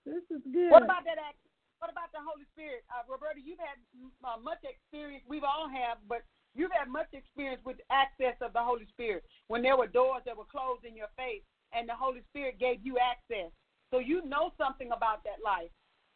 This 0.06 0.22
is 0.30 0.42
good. 0.52 0.70
What 0.70 0.84
about 0.84 1.04
that? 1.04 1.18
Act? 1.18 1.36
What 1.78 1.92
about 1.92 2.08
the 2.12 2.24
Holy 2.24 2.48
Spirit, 2.56 2.88
uh, 2.88 3.04
Roberta? 3.04 3.40
You've 3.40 3.60
had 3.60 3.76
uh, 4.24 4.40
much 4.40 4.64
experience. 4.64 5.24
We've 5.28 5.44
all 5.44 5.68
have, 5.68 6.00
but 6.08 6.24
you've 6.56 6.72
had 6.72 6.88
much 6.88 7.12
experience 7.12 7.60
with 7.68 7.76
access 7.92 8.34
of 8.40 8.56
the 8.56 8.64
Holy 8.64 8.88
Spirit. 8.96 9.24
When 9.48 9.60
there 9.60 9.76
were 9.76 9.86
doors 9.86 10.24
that 10.24 10.36
were 10.36 10.48
closed 10.48 10.88
in 10.88 10.96
your 10.96 11.12
face, 11.16 11.44
and 11.74 11.88
the 11.88 11.98
Holy 11.98 12.22
Spirit 12.32 12.58
gave 12.58 12.80
you 12.80 12.96
access, 12.96 13.52
so 13.92 13.98
you 13.98 14.24
know 14.24 14.52
something 14.56 14.88
about 14.96 15.22
that 15.24 15.44
life. 15.44 15.70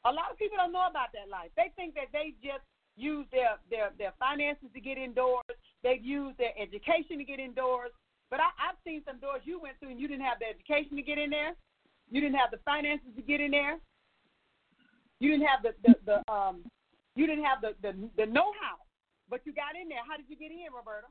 A 0.09 0.13
lot 0.13 0.33
of 0.33 0.39
people 0.41 0.57
don't 0.57 0.73
know 0.73 0.89
about 0.89 1.13
that 1.13 1.29
life. 1.29 1.53
They 1.57 1.69
think 1.77 1.95
that 1.95 2.09
they 2.13 2.33
just 2.41 2.65
use 2.97 3.27
their 3.31 3.61
their 3.69 3.93
their 3.99 4.13
finances 4.19 4.73
to 4.73 4.81
get 4.81 4.97
indoors. 4.97 5.45
They've 5.85 6.03
used 6.03 6.39
their 6.39 6.57
education 6.57 7.19
to 7.19 7.25
get 7.25 7.39
indoors. 7.39 7.93
But 8.31 8.41
I, 8.41 8.49
I've 8.57 8.81
seen 8.87 9.03
some 9.05 9.19
doors 9.19 9.43
you 9.45 9.61
went 9.61 9.77
through 9.79 9.91
and 9.91 10.01
you 10.01 10.09
didn't 10.09 10.25
have 10.25 10.39
the 10.39 10.49
education 10.49 10.97
to 10.97 11.03
get 11.03 11.19
in 11.19 11.31
there. 11.31 11.53
You 12.11 12.21
didn't 12.21 12.39
have 12.39 12.51
the 12.51 12.63
finances 12.65 13.11
to 13.17 13.23
get 13.23 13.41
in 13.41 13.51
there. 13.51 13.79
You 15.21 15.31
didn't 15.31 15.47
have 15.47 15.63
the 15.63 15.75
the, 15.83 15.95
the 16.05 16.33
um 16.33 16.65
you 17.15 17.27
didn't 17.27 17.45
have 17.45 17.61
the 17.61 17.75
the, 17.83 17.93
the 18.17 18.27
know 18.27 18.53
how, 18.61 18.77
but 19.29 19.41
you 19.45 19.53
got 19.53 19.77
in 19.81 19.89
there. 19.89 20.01
How 20.09 20.17
did 20.17 20.27
you 20.29 20.37
get 20.37 20.51
in, 20.51 20.73
Roberta? 20.75 21.07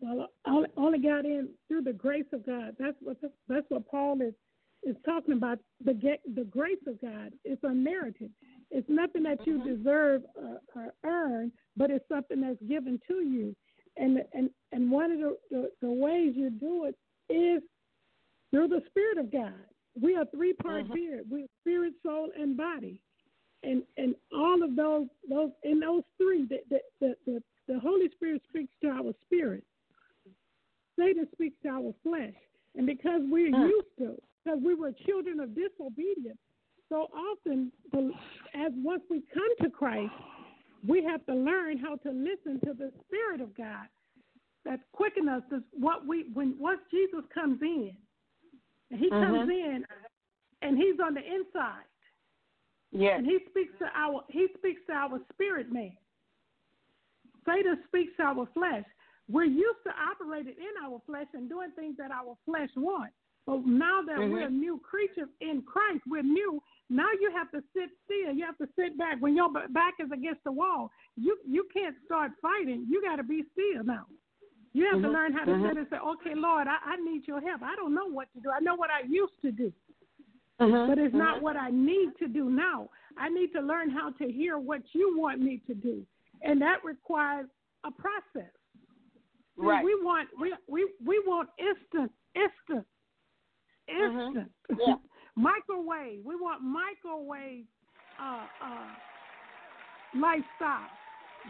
Well, 0.00 0.28
I 0.44 0.62
only, 0.76 0.98
got 0.98 1.24
in 1.24 1.48
through 1.68 1.82
the 1.82 1.92
grace 1.92 2.26
of 2.32 2.44
God. 2.44 2.76
That's 2.78 2.96
what 3.00 3.16
that's 3.48 3.66
what 3.68 3.88
Paul 3.88 4.20
is 4.20 4.34
is 4.82 4.96
talking 5.04 5.34
about. 5.34 5.58
The 5.84 5.94
the 6.34 6.44
grace 6.44 6.78
of 6.86 7.00
God. 7.00 7.32
It's 7.44 7.62
unmerited. 7.64 8.30
It's 8.70 8.88
nothing 8.88 9.22
that 9.24 9.46
you 9.46 9.58
Mm-hmm. 9.58 9.76
deserve 9.76 10.22
or, 10.34 10.60
or 10.74 10.94
earn, 11.04 11.52
but 11.76 11.90
it's 11.90 12.06
something 12.08 12.40
that's 12.40 12.62
given 12.68 13.00
to 13.08 13.14
you. 13.14 13.56
And 13.96 14.18
and 14.34 14.50
and 14.72 14.90
one 14.90 15.10
of 15.10 15.18
the, 15.18 15.36
the, 15.50 15.70
the 15.80 15.90
ways 15.90 16.34
you 16.36 16.50
do 16.50 16.84
it 16.84 16.96
is 17.32 17.62
through 18.50 18.68
the 18.68 18.82
Spirit 18.88 19.18
of 19.18 19.32
God. 19.32 19.52
We 20.00 20.16
are 20.16 20.24
three 20.34 20.52
part 20.52 20.92
being. 20.92 21.22
We're 21.30 21.46
spirit, 21.60 21.94
soul, 22.02 22.30
and 22.38 22.56
body. 22.56 23.00
And 23.62 23.82
and 23.96 24.14
all 24.32 24.62
of 24.62 24.76
those 24.76 25.06
those 25.28 25.50
in 25.62 25.80
those 25.80 26.02
three, 26.18 26.46
the 26.46 26.58
the, 26.70 26.80
the, 27.00 27.16
the, 27.26 27.42
the 27.68 27.80
Holy 27.80 28.08
Spirit 28.14 28.42
speaks 28.48 28.72
to 28.82 28.88
our 28.88 29.12
spirit. 29.24 29.64
Satan 30.98 31.26
speaks 31.32 31.56
to 31.62 31.68
our 31.68 31.94
flesh. 32.02 32.34
And 32.74 32.86
because 32.86 33.22
we're 33.24 33.48
Mm. 33.48 33.68
used 33.68 33.96
to, 33.98 34.20
because 34.44 34.60
we 34.62 34.74
were 34.74 34.92
children 34.92 35.40
of 35.40 35.54
disobedience, 35.54 36.38
so 36.88 37.08
often, 37.14 37.72
the, 37.92 38.12
as 38.54 38.72
once 38.76 39.02
we 39.10 39.22
come 39.32 39.56
to 39.62 39.70
Christ, 39.70 40.12
we 40.86 41.02
have 41.02 41.24
to 41.26 41.34
learn 41.34 41.78
how 41.78 41.96
to 41.96 42.10
listen 42.10 42.60
to 42.60 42.74
the 42.74 42.92
Spirit 43.06 43.40
of 43.40 43.56
God 43.56 43.88
that's 44.64 44.82
quicken 44.92 45.28
us. 45.28 45.42
What 45.72 46.06
we 46.06 46.26
when 46.34 46.56
once 46.58 46.80
Jesus 46.90 47.24
comes 47.34 47.60
in, 47.62 47.96
and 48.90 49.00
He 49.00 49.10
comes 49.10 49.48
Mhm. 49.48 49.74
in, 49.76 49.86
and 50.62 50.76
He's 50.78 50.98
on 51.00 51.14
the 51.14 51.34
inside, 51.34 51.84
Yes. 52.92 53.18
and 53.18 53.26
He 53.26 53.38
speaks 53.46 53.76
to 53.78 53.90
our 53.94 54.24
He 54.28 54.48
speaks 54.54 54.84
to 54.86 54.92
our 54.92 55.20
spirit 55.32 55.70
man. 55.72 55.96
Satan 57.44 57.82
speaks 57.86 58.14
to 58.16 58.22
our 58.24 58.46
flesh. 58.46 58.84
We're 59.28 59.44
used 59.44 59.82
to 59.84 59.90
operating 59.98 60.54
in 60.56 60.84
our 60.84 61.00
flesh 61.06 61.26
and 61.32 61.48
doing 61.48 61.70
things 61.72 61.96
that 61.96 62.10
our 62.10 62.36
flesh 62.44 62.70
wants. 62.76 63.14
But 63.44 63.64
now 63.64 64.02
that 64.02 64.18
Mhm. 64.18 64.32
we're 64.32 64.46
a 64.46 64.50
new 64.50 64.80
creatures 64.80 65.28
in 65.40 65.62
Christ, 65.62 66.04
we're 66.06 66.22
new. 66.22 66.60
Now 66.88 67.10
you 67.12 67.30
have 67.30 67.50
to 67.52 67.62
sit 67.72 67.90
still. 68.04 68.32
You 68.32 68.44
have 68.44 68.58
to 68.58 68.68
sit 68.74 68.96
back. 68.96 69.18
When 69.20 69.36
your 69.36 69.50
back 69.50 69.94
is 70.00 70.10
against 70.10 70.42
the 70.44 70.52
wall, 70.52 70.90
you 71.16 71.38
you 71.44 71.64
can't 71.72 71.96
start 72.04 72.32
fighting. 72.40 72.86
You 72.88 73.00
got 73.02 73.16
to 73.16 73.22
be 73.24 73.44
still 73.52 73.84
now. 73.84 74.06
You 74.76 74.84
have 74.92 75.00
to 75.00 75.08
Mhm. 75.08 75.12
learn 75.12 75.32
how 75.32 75.44
to 75.46 75.52
Mhm. 75.52 75.68
sit 75.68 75.76
and 75.78 75.88
say, 75.88 75.96
"Okay, 75.96 76.34
Lord, 76.34 76.66
I, 76.68 76.76
I 76.84 76.96
need 76.96 77.26
your 77.26 77.40
help. 77.40 77.62
I 77.62 77.74
don't 77.76 77.94
know 77.94 78.08
what 78.18 78.30
to 78.34 78.40
do. 78.40 78.50
I 78.50 78.60
know 78.60 78.74
what 78.74 78.90
I 78.90 79.00
used 79.08 79.40
to 79.40 79.50
do, 79.50 79.72
Mhm. 80.60 80.86
but 80.88 80.98
it's 80.98 81.14
not 81.14 81.38
Mhm. 81.38 81.42
what 81.44 81.56
I 81.56 81.70
need 81.70 82.14
to 82.18 82.28
do 82.28 82.50
now. 82.50 82.90
I 83.16 83.30
need 83.30 83.52
to 83.54 83.62
learn 83.62 83.88
how 83.88 84.10
to 84.20 84.30
hear 84.30 84.58
what 84.58 84.82
you 84.94 85.16
want 85.16 85.40
me 85.40 85.54
to 85.66 85.74
do, 85.74 86.06
and 86.42 86.60
that 86.60 86.84
requires 86.84 87.48
a 87.84 87.90
process. 87.90 88.52
See, 89.56 89.62
Right. 89.70 89.82
We 89.82 89.94
want 90.04 90.28
we 90.38 90.54
we 90.68 90.80
we 91.02 91.18
want 91.20 91.48
instant, 91.56 92.12
instant, 92.34 92.86
Mhm. 93.88 94.26
instant. 94.26 94.52
Yeah. 94.86 94.96
microwave. 95.36 96.22
We 96.22 96.36
want 96.36 96.60
microwave 96.62 97.66
uh, 98.18 98.46
uh, 98.60 98.88
lifestyle. 100.14 100.90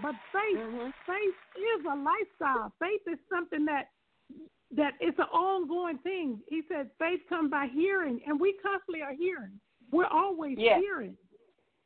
But 0.01 0.15
faith, 0.33 0.59
Mhm. 0.59 0.93
faith 1.07 1.35
is 1.57 1.85
a 1.87 1.95
lifestyle. 1.95 2.71
Faith 2.79 3.07
is 3.07 3.19
something 3.29 3.65
that 3.67 3.91
that 4.73 4.95
it's 5.01 5.19
an 5.19 5.27
ongoing 5.27 5.97
thing. 5.99 6.43
He 6.49 6.63
said 6.63 6.91
faith 6.99 7.25
comes 7.29 7.51
by 7.51 7.67
hearing, 7.69 8.21
and 8.27 8.39
we 8.39 8.53
constantly 8.55 9.01
are 9.01 9.13
hearing. 9.13 9.61
We're 9.93 10.07
always 10.07 10.59
Yes. 10.59 10.81
hearing. 10.83 11.17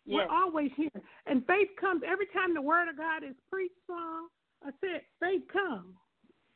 Yes. 0.07 0.17
We're 0.17 0.35
always 0.35 0.73
hearing. 0.73 1.03
And 1.27 1.47
faith 1.47 1.77
comes 1.77 2.03
every 2.03 2.27
time 2.29 2.55
the 2.55 2.63
word 2.63 2.89
of 2.89 2.97
God 2.97 3.23
is 3.23 3.37
preached, 3.51 3.77
sung. 3.87 4.29
I 4.65 4.73
said 4.81 5.05
faith 5.21 5.47
comes. 5.49 5.95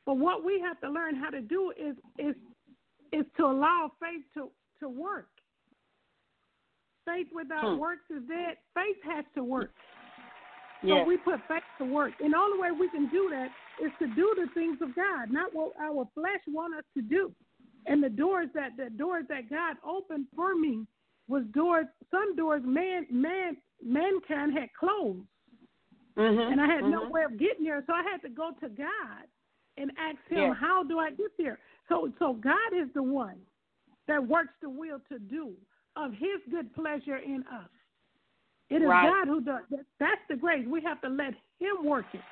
But 0.06 0.14
what 0.14 0.44
we 0.44 0.58
have 0.60 0.80
to 0.80 0.88
learn 0.88 1.14
how 1.14 1.30
to 1.30 1.42
do 1.42 1.70
is 1.72 1.96
is 2.18 2.36
is 3.12 3.26
to 3.36 3.44
allow 3.44 3.92
faith 4.00 4.24
to, 4.34 4.50
to 4.80 4.88
work. 4.88 5.28
Faith 7.04 7.30
without 7.32 7.74
Hmm. 7.74 7.78
works 7.78 8.10
is 8.10 8.22
dead. 8.24 8.58
Faith 8.74 9.00
has 9.02 9.24
to 9.34 9.44
work. 9.44 9.74
So 10.84 10.96
Yes. 10.96 11.06
we 11.06 11.16
put 11.16 11.40
faith 11.48 11.62
to 11.78 11.84
work. 11.86 12.12
And 12.20 12.34
the 12.34 12.36
only 12.36 12.58
way 12.58 12.70
we 12.70 12.90
can 12.90 13.08
do 13.08 13.30
that 13.30 13.50
is 13.80 13.90
to 14.00 14.06
do 14.08 14.34
the 14.36 14.48
things 14.52 14.82
of 14.82 14.94
God, 14.94 15.30
not 15.30 15.54
what 15.54 15.72
our 15.80 16.06
flesh 16.14 16.40
want 16.46 16.74
us 16.74 16.84
to 16.94 17.00
do. 17.00 17.34
And 17.86 18.02
the 18.02 18.10
doors 18.10 18.50
that 18.52 18.76
the 18.76 18.90
doors 18.90 19.24
that 19.28 19.48
God 19.48 19.76
opened 19.82 20.26
for 20.36 20.54
me 20.54 20.86
was 21.26 21.44
doors 21.52 21.86
some 22.10 22.36
doors 22.36 22.62
man 22.64 23.06
man 23.10 23.56
mankind 23.82 24.52
had 24.52 24.68
closed. 24.74 25.26
Mhm. 26.16 26.52
And 26.52 26.60
I 26.60 26.66
had 26.66 26.84
no 26.84 27.06
Mhm. 27.06 27.10
way 27.10 27.24
of 27.24 27.38
getting 27.38 27.64
there, 27.64 27.82
so 27.86 27.94
I 27.94 28.02
had 28.02 28.20
to 28.20 28.28
go 28.28 28.52
to 28.52 28.68
God 28.68 29.26
and 29.78 29.90
ask 29.96 30.18
him, 30.28 30.50
Yes. 30.52 30.56
How 30.58 30.82
do 30.82 30.98
I 30.98 31.10
get 31.12 31.34
there? 31.38 31.58
So 31.88 32.12
so 32.18 32.34
God 32.34 32.72
is 32.74 32.92
the 32.92 33.02
one 33.02 33.40
that 34.06 34.22
works 34.22 34.52
the 34.60 34.68
will 34.68 35.00
to 35.08 35.18
do 35.18 35.56
of 35.96 36.12
his 36.12 36.42
good 36.50 36.74
pleasure 36.74 37.16
in 37.16 37.42
us. 37.46 37.70
It 38.70 38.76
is 38.82 38.88
Right. 38.88 39.10
God 39.10 39.28
who 39.28 39.40
does 39.40 39.62
that. 39.70 39.84
That's 39.98 40.20
the 40.28 40.36
grace. 40.36 40.66
We 40.66 40.82
have 40.82 41.00
to 41.02 41.08
let 41.08 41.34
Him 41.58 41.84
work 41.84 42.06
it. 42.14 42.22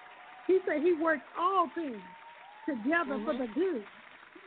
He 0.46 0.59
said 0.66 0.82
He 0.82 0.94
works 0.94 1.24
all 1.38 1.68
things 1.74 2.02
together 2.66 3.18
for 3.24 3.34
Mhm. 3.34 3.38
the 3.38 3.46
good 3.48 3.86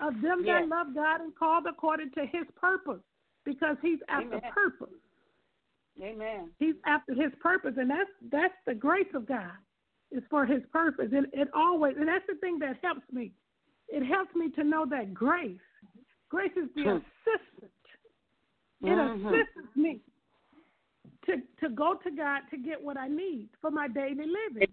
of 0.01 0.19
them 0.21 0.43
Yes. 0.43 0.63
that 0.63 0.69
love 0.69 0.93
God 0.93 1.21
and 1.21 1.35
called 1.35 1.67
according 1.67 2.11
to 2.11 2.25
His 2.25 2.49
purpose, 2.55 3.01
because 3.43 3.77
He's 3.81 4.01
after 4.09 4.37
Amen. 4.37 4.51
purpose. 4.51 4.93
Amen. 6.01 6.51
He's 6.59 6.75
after 6.85 7.13
His 7.13 7.33
purpose, 7.35 7.77
and 7.77 7.89
that's 7.89 8.11
that's 8.23 8.57
the 8.65 8.75
grace 8.75 9.13
of 9.13 9.25
God. 9.25 9.55
Is 10.11 10.23
for 10.29 10.45
His 10.45 10.65
purpose, 10.71 11.11
and 11.13 11.27
it 11.33 11.49
always, 11.53 11.97
and 11.97 12.07
that's 12.07 12.25
the 12.27 12.35
thing 12.35 12.59
that 12.59 12.77
helps 12.81 13.09
me. 13.11 13.33
It 13.87 14.03
helps 14.05 14.33
me 14.35 14.49
to 14.51 14.63
know 14.63 14.85
that 14.87 15.13
grace, 15.13 15.59
grace 16.29 16.55
is 16.55 16.69
the 16.73 16.83
Hmm. 16.83 16.97
assistant. 16.97 17.71
It 18.81 18.97
Mhm. 18.97 19.25
assists 19.25 19.75
me 19.75 20.01
to 21.25 21.35
to 21.61 21.73
go 21.73 21.95
to 22.03 22.11
God 22.11 22.41
to 22.51 22.57
get 22.57 22.81
what 22.81 22.97
I 22.97 23.07
need 23.07 23.49
for 23.61 23.71
my 23.71 23.87
daily 23.87 24.25
living. 24.25 24.67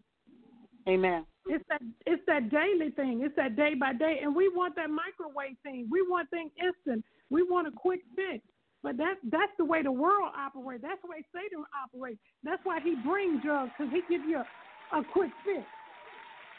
Amen. 0.89 1.25
It's 1.47 1.65
that 1.69 1.83
it's 2.07 2.23
that 2.27 2.51
daily 2.51 2.91
thing. 2.91 3.23
It's 3.25 3.37
that 3.37 3.57
day 3.57 3.75
by 3.75 3.93
day, 3.93 4.21
and 4.23 4.35
we 4.35 4.49
want 4.49 4.77
that 4.77 4.91
microwave 4.91 5.57
thing. 5.63 5.89
We 5.91 6.03
want 6.03 6.31
things 6.31 6.51
instant. 6.61 7.05
We 7.31 7.43
want 7.43 7.69
a 7.69 7.73
quick 7.73 8.01
fix. 8.15 8.45
But 8.83 8.97
that's 8.97 9.19
that's 9.31 9.53
the 9.59 9.65
way 9.65 9.83
the 9.83 9.93
world 9.93 10.33
operates. 10.37 10.83
That's 10.83 11.01
the 11.03 11.09
way 11.09 11.25
Satan 11.33 11.65
operates. 11.85 12.19
That's 12.43 12.61
why 12.65 12.81
he 12.81 12.97
brings 13.07 13.43
drugs 13.43 13.71
because 13.79 13.93
he 13.93 14.03
gives 14.13 14.25
you 14.29 14.39
a, 14.39 14.99
a 14.99 15.05
quick 15.13 15.31
fix. 15.45 15.65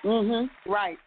Mhm. 0.05 0.49
Right. 0.65 0.97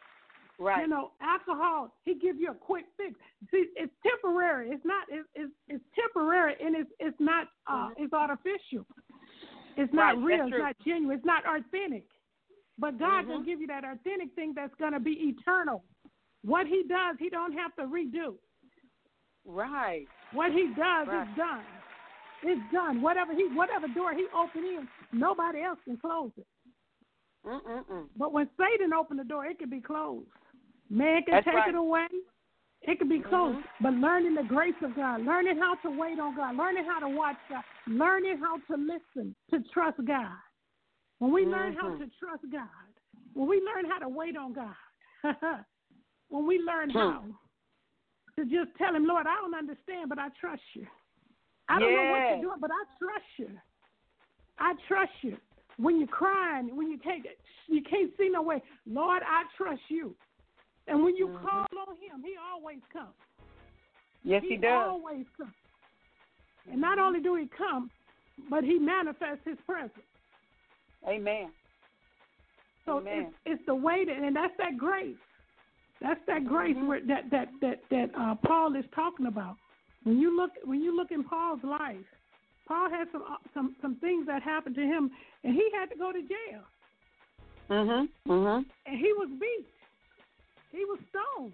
Right. 0.59 0.83
You 0.83 0.89
know, 0.89 1.13
alcohol, 1.21 1.93
he 2.05 2.15
gives 2.15 2.39
you 2.41 2.51
a 2.51 2.55
quick 2.55 2.87
fix. 2.97 3.13
See, 3.51 3.67
it's 3.77 3.93
temporary. 4.03 4.71
It's 4.71 4.85
not. 4.85 5.05
It's 5.11 5.29
it's, 5.35 5.53
it's 5.69 5.85
temporary, 5.95 6.55
and 6.61 6.75
it's 6.75 6.91
it's 6.99 7.17
not. 7.21 7.49
Uh, 7.67 7.91
It's 7.99 8.13
artificial. 8.13 8.87
It's 9.77 9.93
not 9.93 10.15
Mm-hmm. 10.17 10.25
Right, 10.25 10.27
real. 10.27 10.39
that's 10.39 10.49
It's 10.49 10.51
true. 10.57 10.63
not 10.63 10.77
genuine. 10.85 11.17
It's 11.19 11.27
not 11.27 11.43
authentic. 11.47 12.05
But 12.79 12.99
God 12.99 13.25
Mhm. 13.25 13.29
will 13.29 13.43
give 13.43 13.61
you 13.61 13.67
that 13.67 13.85
authentic 13.85 14.33
thing 14.35 14.55
that's 14.55 14.75
gonna 14.77 15.01
be 15.01 15.13
eternal. 15.29 15.85
What 16.43 16.67
He 16.67 16.83
does, 16.85 17.17
He 17.19 17.29
don't 17.29 17.53
have 17.53 17.75
to 17.77 17.83
redo. 17.83 18.39
Right. 19.45 20.09
What 20.33 20.53
He 20.53 20.69
does 20.69 21.09
Right. 21.09 21.29
is 21.29 21.37
done. 21.37 21.65
It's 22.43 22.73
done. 22.73 23.03
Whatever 23.03 23.35
He, 23.35 23.49
whatever 23.49 23.89
door 23.89 24.15
He 24.15 24.27
opened 24.35 24.65
in, 24.65 24.89
nobody 25.13 25.63
else 25.63 25.79
can 25.85 25.99
close 25.99 26.33
it. 26.39 26.47
Mm-mm-mm. 27.45 28.09
But 28.17 28.33
when 28.33 28.49
Satan 28.57 28.93
opened 28.93 29.21
the 29.21 29.25
door, 29.25 29.45
it 29.47 29.59
can 29.59 29.69
be 29.71 29.81
closed. 29.81 30.29
Man 30.91 31.23
can 31.25 31.35
That's 31.35 31.45
take 31.47 31.55
right. 31.55 31.69
it 31.69 31.75
away. 31.75 32.07
It 32.83 32.99
can 32.99 33.09
be 33.09 33.21
closed. 33.21 33.59
Mhm. 33.59 33.65
But 33.81 33.95
learning 33.95 34.35
the 34.35 34.45
grace 34.45 34.81
of 34.83 34.95
God, 34.95 35.23
learning 35.23 35.59
how 35.59 35.75
to 35.77 35.91
wait 35.91 36.19
on 36.21 36.37
God, 36.37 36.57
learning 36.57 36.85
how 36.85 37.01
to 37.01 37.09
watch 37.09 37.37
God, 37.49 37.65
learning 37.87 38.39
how 38.39 38.59
to 38.59 38.77
listen, 38.77 39.35
to 39.51 39.61
trust 39.73 40.05
God. 40.05 40.37
When 41.19 41.33
we 41.33 41.47
learn 41.47 41.75
how 41.75 41.89
Mhm. 41.89 41.99
to 41.99 42.09
trust 42.19 42.49
God, 42.51 42.69
when 43.35 43.49
we 43.49 43.61
learn 43.63 43.87
how 43.87 43.99
to 43.99 44.09
wait 44.09 44.37
on 44.37 44.53
God, 44.53 44.77
when 46.29 46.47
we 46.47 46.59
learn 46.61 46.91
Hmm. 46.91 46.99
how 46.99 47.25
to 48.37 48.45
just 48.45 48.75
tell 48.77 48.95
Him, 48.95 49.07
Lord, 49.07 49.27
I 49.27 49.35
don't 49.37 49.55
understand, 49.55 50.09
but 50.09 50.19
I 50.19 50.29
trust 50.31 50.63
you. 50.75 50.87
I 51.69 51.81
don't 51.81 51.93
know 51.93 52.05
what 52.05 52.29
you're 52.31 52.41
doing, 52.43 52.61
but 52.61 52.71
I 52.71 52.85
trust 52.99 53.39
you. 53.39 53.61
I 54.59 54.75
trust 54.87 55.13
you. 55.23 55.37
When 55.79 55.99
you're 55.99 56.09
crying, 56.09 56.75
when 56.77 56.89
you 56.91 56.99
take 56.99 57.25
it, 57.25 57.41
you 57.67 57.83
can't 57.83 58.17
see 58.17 58.29
no 58.29 58.43
way. 58.43 58.63
Lord, 58.87 59.23
I 59.27 59.45
trust 59.57 59.83
you. 59.89 60.17
And 60.87 61.03
when 61.03 61.17
you 61.17 61.29
Mhm. 61.29 61.43
call 61.43 61.67
on 61.89 61.97
Him, 61.97 62.23
He 62.23 62.37
always 62.37 62.81
comes. 62.93 63.15
Yes, 64.23 64.43
he, 64.43 64.57
does. 64.57 64.89
always 64.89 65.27
comes. 65.37 65.55
And 66.71 66.81
not 66.81 66.99
only 66.99 67.21
do 67.21 67.35
He 67.35 67.47
come, 67.49 67.91
but 68.49 68.65
He 68.65 68.79
manifests 68.79 69.45
His 69.45 69.61
presence. 69.63 70.07
Amen. 71.07 71.53
So 72.85 72.99
Amen. 72.99 73.27
it's, 73.27 73.37
it's 73.61 73.67
the 73.67 73.75
way 73.75 74.05
that, 74.05 74.17
and 74.17 74.35
that's 74.35 74.57
that 74.59 74.77
grace. 74.77 75.17
That's 76.01 76.21
that 76.27 76.45
grace 76.45 76.77
Mhm. 76.77 76.87
where 76.87 77.01
that 77.01 77.31
that 77.31 77.49
that 77.61 77.89
that 77.91 78.11
uh, 78.15 78.35
Paul 78.37 78.77
is 78.77 78.85
talking 78.95 79.27
about. 79.27 79.57
When 80.05 80.19
you 80.21 80.37
look 80.37 80.51
when 80.65 80.83
you 80.83 80.95
look 80.95 81.11
in 81.11 81.25
Paul's 81.25 81.65
life, 81.65 82.05
Paul 82.69 82.91
had 82.91 83.11
some 83.13 83.23
uh, 83.23 83.37
some 83.55 83.75
some 83.81 83.97
things 83.97 84.27
that 84.27 84.43
happened 84.43 84.75
to 84.77 84.83
him, 84.83 85.11
and 85.43 85.55
he 85.55 85.71
had 85.73 85.89
to 85.91 85.97
go 85.97 86.13
to 86.13 86.21
jail, 86.23 86.63
Mhm. 87.71 88.09
Mhm. 88.27 88.67
and 88.85 88.99
he 88.99 89.13
was 89.15 89.29
beat, 89.41 89.67
he 90.73 90.85
was 90.85 90.99
stoned, 91.11 91.53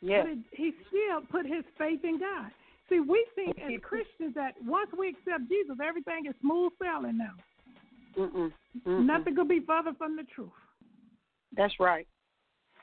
Yes. 0.00 0.24
but 0.24 0.32
it, 0.32 0.38
he 0.52 0.72
still 0.88 1.20
put 1.30 1.46
his 1.46 1.64
faith 1.78 2.00
in 2.04 2.18
God. 2.18 2.50
See, 2.88 3.00
we 3.00 3.24
think 3.34 3.58
as 3.58 3.80
Christians 3.82 4.34
that 4.34 4.54
once 4.66 4.90
we 4.98 5.08
accept 5.08 5.48
Jesus, 5.48 5.76
everything 5.82 6.26
is 6.26 6.34
smooth 6.40 6.72
sailing 6.82 7.18
now. 7.18 7.36
Mm-mm. 8.16 8.52
Mm-mm. 8.86 9.06
Nothing 9.06 9.36
could 9.36 9.48
be 9.48 9.60
further 9.60 9.92
from 9.96 10.16
the 10.16 10.24
truth. 10.34 10.50
That's 11.56 11.78
right. 11.78 12.06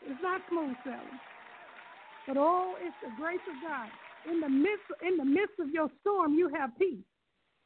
It's 0.05 0.21
not 0.21 0.41
smooth 0.49 0.75
sailing. 0.85 1.19
But 2.27 2.37
oh, 2.37 2.75
it's 2.79 2.95
the 3.03 3.11
grace 3.19 3.43
of 3.47 3.55
God. 3.63 3.89
In 4.31 4.39
the 4.39 4.49
midst 4.49 4.83
in 5.01 5.17
the 5.17 5.25
midst 5.25 5.59
of 5.59 5.69
your 5.71 5.89
storm, 6.01 6.35
you 6.35 6.49
have 6.49 6.77
peace. 6.77 7.03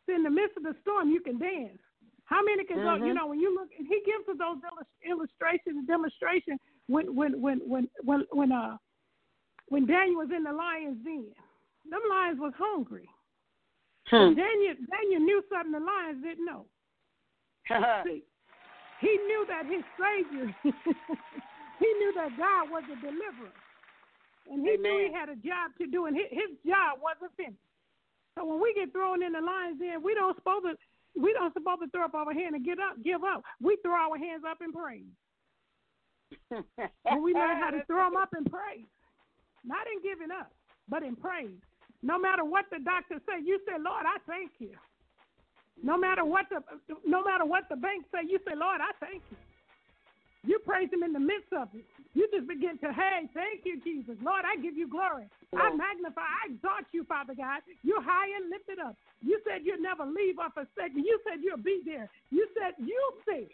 See, 0.05 0.13
in 0.13 0.23
the 0.23 0.29
midst 0.29 0.57
of 0.57 0.63
the 0.63 0.75
storm, 0.81 1.09
you 1.09 1.21
can 1.21 1.37
dance. 1.37 1.81
How 2.25 2.41
many 2.43 2.63
can 2.63 2.77
go? 2.77 2.95
You 2.95 3.13
Mhm. 3.13 3.15
know, 3.15 3.27
when 3.27 3.39
you 3.39 3.53
look, 3.53 3.69
and 3.77 3.85
he 3.87 4.01
gives 4.05 4.27
us 4.29 4.37
those 4.37 4.57
illus- 4.63 4.97
illustrations 5.03 5.77
and 5.77 5.87
demonstrations 5.87 6.59
when 6.91 7.15
when 7.15 7.41
when 7.41 7.59
when 7.65 7.87
when 8.03 8.25
when 8.31 8.51
uh 8.51 8.77
when 9.69 9.87
Daniel 9.87 10.19
was 10.19 10.29
in 10.35 10.43
the 10.43 10.51
lion's 10.51 11.03
den. 11.03 11.31
Them 11.89 12.01
lions 12.09 12.39
was 12.39 12.53
hungry. 12.57 13.07
Hmm. 14.07 14.35
Daniel 14.35 14.75
Daniel 14.91 15.21
knew 15.21 15.41
something 15.47 15.71
the 15.71 15.79
lions 15.79 16.21
didn't 16.23 16.45
know. 16.45 16.65
See, 18.05 18.23
he 18.99 19.13
knew 19.25 19.45
that 19.47 19.65
his 19.65 19.83
Savior, 19.95 20.53
he 20.63 21.89
knew 21.99 22.11
that 22.15 22.35
God 22.37 22.69
was 22.69 22.83
a 22.91 22.97
deliverer. 22.99 23.55
And 24.51 24.67
he 24.67 24.75
knew 24.75 25.07
he 25.07 25.13
had 25.13 25.29
a 25.29 25.35
job 25.35 25.71
to 25.79 25.87
do, 25.87 26.07
and 26.07 26.17
his, 26.17 26.27
his 26.29 26.51
job 26.65 26.99
wasn't 26.99 27.31
finished. 27.37 27.61
So 28.35 28.43
when 28.43 28.59
we 28.59 28.73
get 28.73 28.91
thrown 28.91 29.23
in 29.23 29.31
the 29.31 29.39
lion's 29.39 29.79
den, 29.79 30.03
we 30.03 30.13
don't 30.13 30.35
supposed 30.35 30.65
to 30.65 30.75
we 31.15 31.33
don't 31.33 31.53
supposed 31.53 31.81
to 31.81 31.89
throw 31.89 32.05
up 32.05 32.15
our 32.15 32.33
hand 32.33 32.55
and 32.55 32.65
get 32.65 32.79
up, 32.79 33.01
give 33.03 33.23
up. 33.23 33.43
We 33.61 33.77
throw 33.83 33.95
our 33.95 34.17
hands 34.17 34.43
up 34.47 34.59
and 34.61 34.73
praise. 34.73 35.11
When 36.49 37.23
we 37.23 37.33
learn 37.33 37.57
how 37.57 37.71
to 37.71 37.83
throw 37.87 38.09
them 38.09 38.17
up 38.17 38.29
in 38.37 38.45
praise, 38.45 38.87
not 39.63 39.85
in 39.87 40.01
giving 40.01 40.31
up, 40.31 40.51
but 40.89 41.03
in 41.03 41.15
praise. 41.15 41.59
No 42.01 42.17
matter 42.17 42.43
what 42.43 42.65
the 42.71 42.79
doctor 42.83 43.21
say, 43.29 43.43
you 43.45 43.59
say, 43.65 43.77
Lord, 43.77 44.05
I 44.05 44.17
thank 44.25 44.51
you. 44.59 44.73
No 45.83 45.97
matter 45.97 46.25
what 46.25 46.45
the 46.49 46.61
no 47.05 47.23
matter 47.23 47.45
what 47.45 47.69
the 47.69 47.75
bank 47.75 48.05
say, 48.11 48.27
you 48.27 48.39
say, 48.45 48.53
Lord, 48.55 48.81
I 48.81 48.91
thank 48.99 49.23
you. 49.31 49.37
You 50.43 50.57
praise 50.65 50.89
him 50.89 51.05
in 51.05 51.13
the 51.13 51.21
midst 51.21 51.53
of 51.53 51.69
it. 51.77 51.85
You 52.17 52.25
just 52.33 52.49
begin 52.49 52.81
to, 52.81 52.89
hey, 52.89 53.29
thank 53.29 53.61
you, 53.61 53.77
Jesus. 53.85 54.17
Lord, 54.25 54.41
I 54.41 54.57
give 54.57 54.73
you 54.73 54.89
glory. 54.89 55.29
I 55.53 55.69
magnify, 55.69 56.25
I 56.25 56.49
exalt 56.49 56.89
you, 56.91 57.05
Father 57.05 57.37
God. 57.37 57.61
You're 57.85 58.01
high 58.01 58.25
and 58.41 58.49
lifted 58.49 58.81
up. 58.81 58.97
You 59.21 59.37
said 59.45 59.61
you'd 59.61 59.85
never 59.85 60.01
leave 60.01 60.41
or 60.41 60.49
forsake 60.49 60.97
me. 60.97 61.05
You 61.05 61.21
said 61.21 61.45
you'll 61.45 61.61
be 61.61 61.85
there. 61.85 62.09
You 62.33 62.49
said 62.57 62.73
you 62.81 62.97
say, 63.29 63.47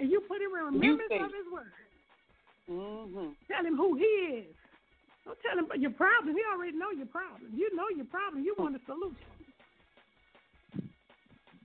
and 0.00 0.08
you 0.10 0.24
put 0.24 0.40
him 0.40 0.56
in 0.56 0.72
remembrance 0.72 1.12
of 1.20 1.32
his 1.36 1.48
word. 1.52 1.76
Mhm. 2.68 3.34
Tell 3.48 3.64
him 3.64 3.76
who 3.76 3.94
he 3.96 4.04
is. 4.04 4.56
Don't 5.24 5.38
tell 5.40 5.58
him 5.58 5.68
your 5.80 5.90
problem. 5.92 6.34
He 6.34 6.42
already 6.44 6.76
know 6.76 6.90
your 6.90 7.06
problem. 7.06 7.50
You 7.54 7.74
know 7.74 7.88
your 7.94 8.06
problem. 8.06 8.44
You 8.44 8.54
want 8.58 8.76
a 8.76 8.80
solution 8.86 9.16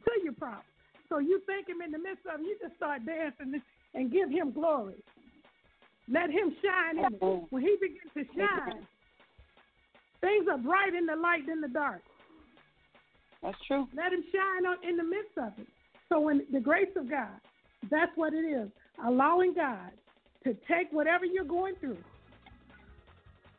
to 0.06 0.12
your 0.24 0.34
problem. 0.34 0.66
So 1.10 1.20
you 1.20 1.42
thank 1.48 1.68
him 1.68 1.82
in 1.82 1.92
the 1.92 1.98
midst 1.98 2.26
of 2.26 2.40
it. 2.40 2.44
You 2.44 2.58
just 2.62 2.76
start 2.76 3.06
dancing 3.06 3.62
and 3.94 4.12
give 4.12 4.30
him 4.30 4.52
glory. 4.52 5.02
Let 6.10 6.30
him 6.30 6.56
shine 6.64 7.00
in 7.00 7.14
it. 7.14 7.22
When 7.50 7.62
he 7.62 7.78
begins 7.82 8.12
to 8.14 8.26
shine, 8.38 8.88
things 10.22 10.48
are 10.50 10.58
bright 10.58 10.94
in 10.94 11.06
the 11.06 11.16
light 11.16 11.46
than 11.48 11.62
the 11.62 11.68
dark. 11.68 12.02
That's 13.42 13.58
true. 13.68 13.88
Let 13.96 14.14
him 14.14 14.24
shine 14.32 14.66
on, 14.66 14.78
in 14.88 14.98
the 14.98 15.04
midst 15.04 15.38
of 15.38 15.54
it. 15.60 15.68
So 16.10 16.20
when 16.22 16.46
the 16.52 16.60
grace 16.60 16.96
of 16.96 17.10
God, 17.10 17.40
that's 17.90 18.12
what 18.16 18.34
it 18.34 18.46
is. 18.46 18.70
Allowing 19.06 19.54
God 19.54 19.92
to 20.44 20.56
take 20.68 20.92
whatever 20.92 21.26
you're 21.26 21.44
going 21.44 21.76
through, 21.80 21.98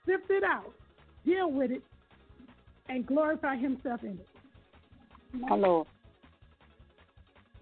sift 0.06 0.30
it 0.30 0.44
out, 0.44 0.72
deal 1.24 1.50
with 1.50 1.70
it, 1.70 1.82
and 2.88 3.06
glorify 3.06 3.56
himself 3.56 4.02
in 4.02 4.18
it. 4.18 4.28
My 5.32 5.54
Lord. 5.54 5.86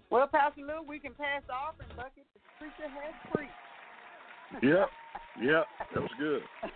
Well, 0.09 0.27
Pastor 0.27 0.61
Lou, 0.61 0.87
we 0.87 0.99
can 0.99 1.13
pass 1.13 1.41
the 1.47 1.53
offering 1.53 1.89
bucket. 1.95 2.25
The 2.33 2.39
preacher 2.57 2.89
has 2.89 3.13
preached. 3.33 4.63
Yep. 4.63 4.89
Yep. 5.41 5.65
That 5.93 6.01
was 6.01 6.11
good. 6.17 6.41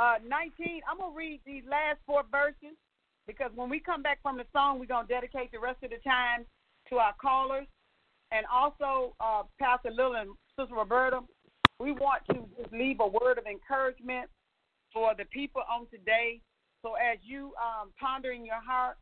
Uh, 0.00 0.16
19, 0.26 0.80
I'm 0.90 0.98
going 0.98 1.12
to 1.12 1.16
read 1.16 1.40
these 1.46 1.62
last 1.70 1.98
four 2.06 2.24
verses 2.32 2.74
because 3.26 3.52
when 3.54 3.70
we 3.70 3.78
come 3.78 4.02
back 4.02 4.18
from 4.20 4.36
the 4.36 4.46
song, 4.52 4.80
we're 4.80 4.86
going 4.86 5.06
to 5.06 5.12
dedicate 5.12 5.52
the 5.52 5.60
rest 5.60 5.78
of 5.84 5.90
the 5.90 5.98
time 6.02 6.44
to 6.88 6.96
our 6.96 7.14
callers. 7.20 7.66
And 8.32 8.46
also, 8.52 9.14
uh, 9.20 9.42
Pastor 9.58 9.90
Lil 9.90 10.14
and 10.14 10.30
Sister 10.58 10.74
Roberta, 10.74 11.20
we 11.78 11.92
want 11.92 12.22
to 12.30 12.46
just 12.56 12.72
leave 12.72 13.00
a 13.00 13.06
word 13.06 13.36
of 13.38 13.46
encouragement 13.46 14.30
for 14.92 15.14
the 15.16 15.24
people 15.26 15.62
on 15.70 15.86
today. 15.90 16.40
So 16.82 16.94
as 16.94 17.18
you 17.22 17.52
um, 17.60 17.90
ponder 18.00 18.32
in 18.32 18.44
your 18.44 18.60
heart 18.60 18.96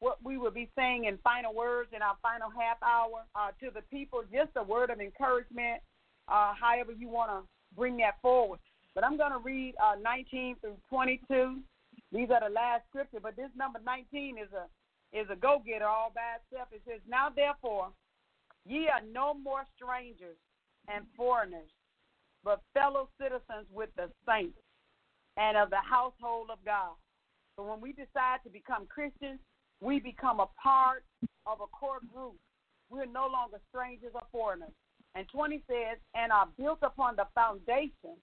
what 0.00 0.16
we 0.24 0.38
will 0.38 0.50
be 0.50 0.68
saying 0.76 1.04
in 1.04 1.18
final 1.18 1.54
words 1.54 1.90
in 1.94 2.00
our 2.00 2.16
final 2.22 2.48
half 2.48 2.82
hour 2.82 3.22
uh, 3.34 3.50
to 3.60 3.70
the 3.72 3.82
people, 3.94 4.22
just 4.32 4.50
a 4.56 4.62
word 4.62 4.88
of 4.88 4.98
encouragement, 4.98 5.82
uh, 6.28 6.54
however 6.58 6.92
you 6.92 7.08
want 7.08 7.30
to 7.30 7.46
bring 7.76 7.98
that 7.98 8.14
forward. 8.22 8.58
But 8.94 9.04
I'm 9.04 9.18
going 9.18 9.32
to 9.32 9.38
read 9.38 9.74
uh, 9.82 9.96
19 10.02 10.56
through 10.60 10.76
22. 10.88 11.58
These 12.12 12.30
are 12.30 12.40
the 12.40 12.52
last 12.52 12.84
scripture, 12.88 13.20
but 13.22 13.36
this 13.36 13.50
number 13.56 13.78
19 13.84 14.38
is 14.38 14.48
a 14.52 14.66
is 15.12 15.26
a 15.28 15.34
go 15.34 15.60
getter 15.66 15.86
all 15.86 16.12
by 16.14 16.38
itself. 16.38 16.68
It 16.72 16.82
says, 16.86 17.00
"Now 17.08 17.28
therefore, 17.34 17.90
ye 18.66 18.88
are 18.88 19.00
no 19.12 19.34
more 19.34 19.64
strangers 19.76 20.36
and 20.88 21.06
foreigners, 21.16 21.70
but 22.42 22.62
fellow 22.74 23.08
citizens 23.20 23.66
with 23.70 23.90
the 23.96 24.10
saints 24.26 24.58
and 25.36 25.56
of 25.56 25.70
the 25.70 25.80
household 25.80 26.50
of 26.50 26.64
God." 26.64 26.96
So 27.56 27.64
when 27.64 27.80
we 27.80 27.92
decide 27.92 28.42
to 28.44 28.50
become 28.50 28.86
Christians, 28.86 29.40
we 29.80 30.00
become 30.00 30.40
a 30.40 30.46
part 30.62 31.04
of 31.46 31.60
a 31.60 31.66
core 31.68 32.00
group. 32.12 32.36
We're 32.88 33.06
no 33.06 33.26
longer 33.26 33.60
strangers 33.68 34.12
or 34.14 34.22
foreigners. 34.32 34.74
And 35.14 35.28
20 35.28 35.62
says, 35.66 35.98
and 36.14 36.32
are 36.32 36.46
built 36.56 36.78
upon 36.82 37.16
the 37.16 37.26
foundation 37.34 38.16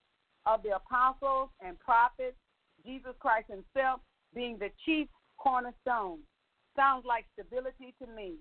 of 0.46 0.64
the 0.64 0.76
apostles 0.76 1.50
and 1.60 1.80
prophets, 1.80 2.38
Jesus 2.86 3.16
Christ 3.20 3.50
himself 3.50 4.02
being 4.34 4.58
the 4.58 4.70
chief 4.86 5.10
cornerstone. 5.38 6.20
Sounds 6.76 7.06
like 7.06 7.26
stability 7.34 7.94
to 8.00 8.08
me. 8.08 8.36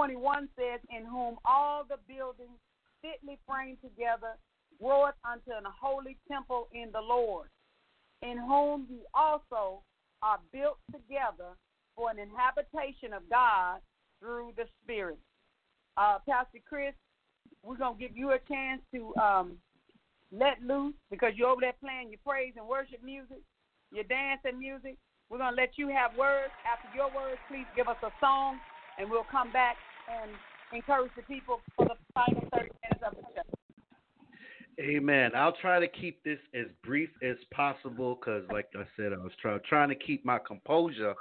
21 0.00 0.48
says, 0.56 0.80
in 0.88 1.04
whom 1.04 1.36
all 1.44 1.84
the 1.84 1.98
buildings 2.08 2.56
fitly 3.02 3.38
framed 3.46 3.76
together 3.84 4.32
groweth 4.80 5.14
unto 5.30 5.50
an 5.50 5.68
holy 5.78 6.16
temple 6.26 6.68
in 6.72 6.88
the 6.90 7.00
Lord, 7.00 7.48
in 8.22 8.38
whom 8.38 8.86
ye 8.88 9.00
also 9.12 9.82
are 10.22 10.38
built 10.54 10.78
together 10.90 11.52
for 11.94 12.08
an 12.08 12.16
inhabitation 12.18 13.12
of 13.12 13.28
God 13.28 13.80
through 14.20 14.52
the 14.56 14.64
Spirit. 14.82 15.18
Uh, 15.98 16.16
Pastor 16.26 16.60
Chris, 16.66 16.94
we're 17.62 17.76
going 17.76 17.98
to 17.98 18.00
give 18.00 18.16
you 18.16 18.30
a 18.30 18.38
chance 18.48 18.80
to 18.94 19.14
um, 19.20 19.58
let 20.32 20.62
loose 20.62 20.94
because 21.10 21.32
you're 21.36 21.50
over 21.50 21.60
there 21.60 21.76
playing 21.78 22.08
your 22.08 22.24
praise 22.26 22.54
and 22.56 22.66
worship 22.66 23.04
music, 23.04 23.42
your 23.92 24.04
dancing 24.04 24.58
music. 24.58 24.96
We're 25.28 25.44
going 25.44 25.54
to 25.54 25.60
let 25.60 25.76
you 25.76 25.88
have 25.88 26.16
words. 26.16 26.52
After 26.64 26.88
your 26.96 27.12
words, 27.14 27.36
please 27.50 27.68
give 27.76 27.86
us 27.86 28.00
a 28.02 28.08
song, 28.18 28.58
and 28.98 29.10
we'll 29.10 29.28
come 29.30 29.52
back 29.52 29.76
and 30.10 30.30
encourage 30.72 31.10
the 31.16 31.22
people 31.22 31.60
for 31.76 31.86
the 31.86 31.94
final 32.14 32.42
30 32.54 32.68
minutes 32.82 33.02
of 33.06 33.14
the 33.16 33.22
show. 33.34 33.42
Amen. 34.80 35.32
I'll 35.34 35.56
try 35.60 35.78
to 35.78 35.88
keep 35.88 36.22
this 36.24 36.38
as 36.54 36.66
brief 36.82 37.10
as 37.22 37.36
possible 37.52 38.14
because, 38.14 38.44
like 38.50 38.66
I 38.74 38.84
said, 38.96 39.12
I 39.12 39.16
was 39.18 39.32
try, 39.40 39.58
trying 39.68 39.90
to 39.90 39.94
keep 39.94 40.24
my 40.24 40.38
composure 40.38 41.14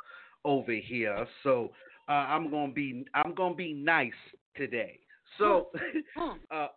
over 0.45 0.71
here. 0.71 1.27
So 1.43 1.71
uh, 2.07 2.11
I'm 2.11 2.49
gonna 2.49 2.71
be 2.71 3.05
I'm 3.13 3.33
gonna 3.35 3.55
be 3.55 3.73
nice 3.73 4.11
today. 4.55 4.99
So 5.37 5.69
uh, 6.51 6.67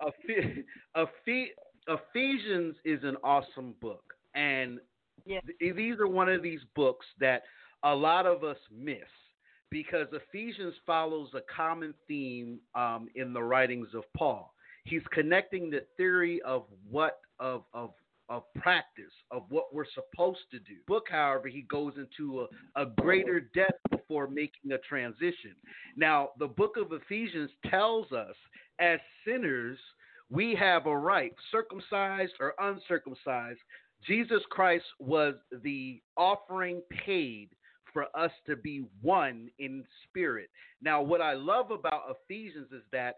Eph- 0.96 1.48
Ephesians 1.88 2.76
is 2.84 3.00
an 3.04 3.16
awesome 3.22 3.74
book, 3.80 4.04
and 4.34 4.78
Yes. 5.24 5.44
th- 5.60 5.76
these 5.76 6.00
are 6.00 6.08
one 6.08 6.28
of 6.28 6.42
these 6.42 6.60
books 6.74 7.06
that 7.20 7.42
a 7.84 7.94
lot 7.94 8.26
of 8.26 8.42
us 8.42 8.56
miss 8.72 8.98
because 9.72 10.06
Ephesians 10.12 10.74
follows 10.86 11.30
a 11.34 11.40
common 11.52 11.94
theme 12.06 12.60
um, 12.74 13.08
in 13.16 13.32
the 13.32 13.42
writings 13.42 13.88
of 13.94 14.04
Paul. 14.14 14.54
He's 14.84 15.02
connecting 15.12 15.70
the 15.70 15.84
theory 15.96 16.40
of 16.42 16.64
what 16.88 17.20
of 17.40 17.64
of 17.72 17.90
of 18.28 18.42
practice 18.54 19.12
of 19.30 19.44
what 19.48 19.74
we're 19.74 19.86
supposed 19.94 20.40
to 20.50 20.58
do. 20.58 20.76
Book, 20.86 21.06
however, 21.10 21.48
he 21.48 21.62
goes 21.62 21.94
into 21.96 22.42
a, 22.76 22.82
a 22.82 22.86
greater 23.00 23.40
depth 23.54 23.80
before 23.90 24.28
making 24.28 24.72
a 24.72 24.78
transition. 24.78 25.56
Now, 25.96 26.30
the 26.38 26.46
book 26.46 26.76
of 26.76 26.92
Ephesians 26.92 27.50
tells 27.68 28.12
us 28.12 28.36
as 28.78 29.00
sinners 29.26 29.78
we 30.30 30.54
have 30.54 30.86
a 30.86 30.96
right, 30.96 31.32
circumcised 31.50 32.32
or 32.40 32.54
uncircumcised. 32.58 33.58
Jesus 34.06 34.42
Christ 34.50 34.84
was 34.98 35.34
the 35.62 36.00
offering 36.16 36.82
paid 37.04 37.50
for 37.92 38.06
us 38.14 38.30
to 38.46 38.56
be 38.56 38.84
one 39.00 39.50
in 39.58 39.84
spirit. 40.04 40.50
Now, 40.80 41.02
what 41.02 41.20
I 41.20 41.34
love 41.34 41.70
about 41.70 42.16
Ephesians 42.28 42.68
is 42.72 42.82
that 42.92 43.16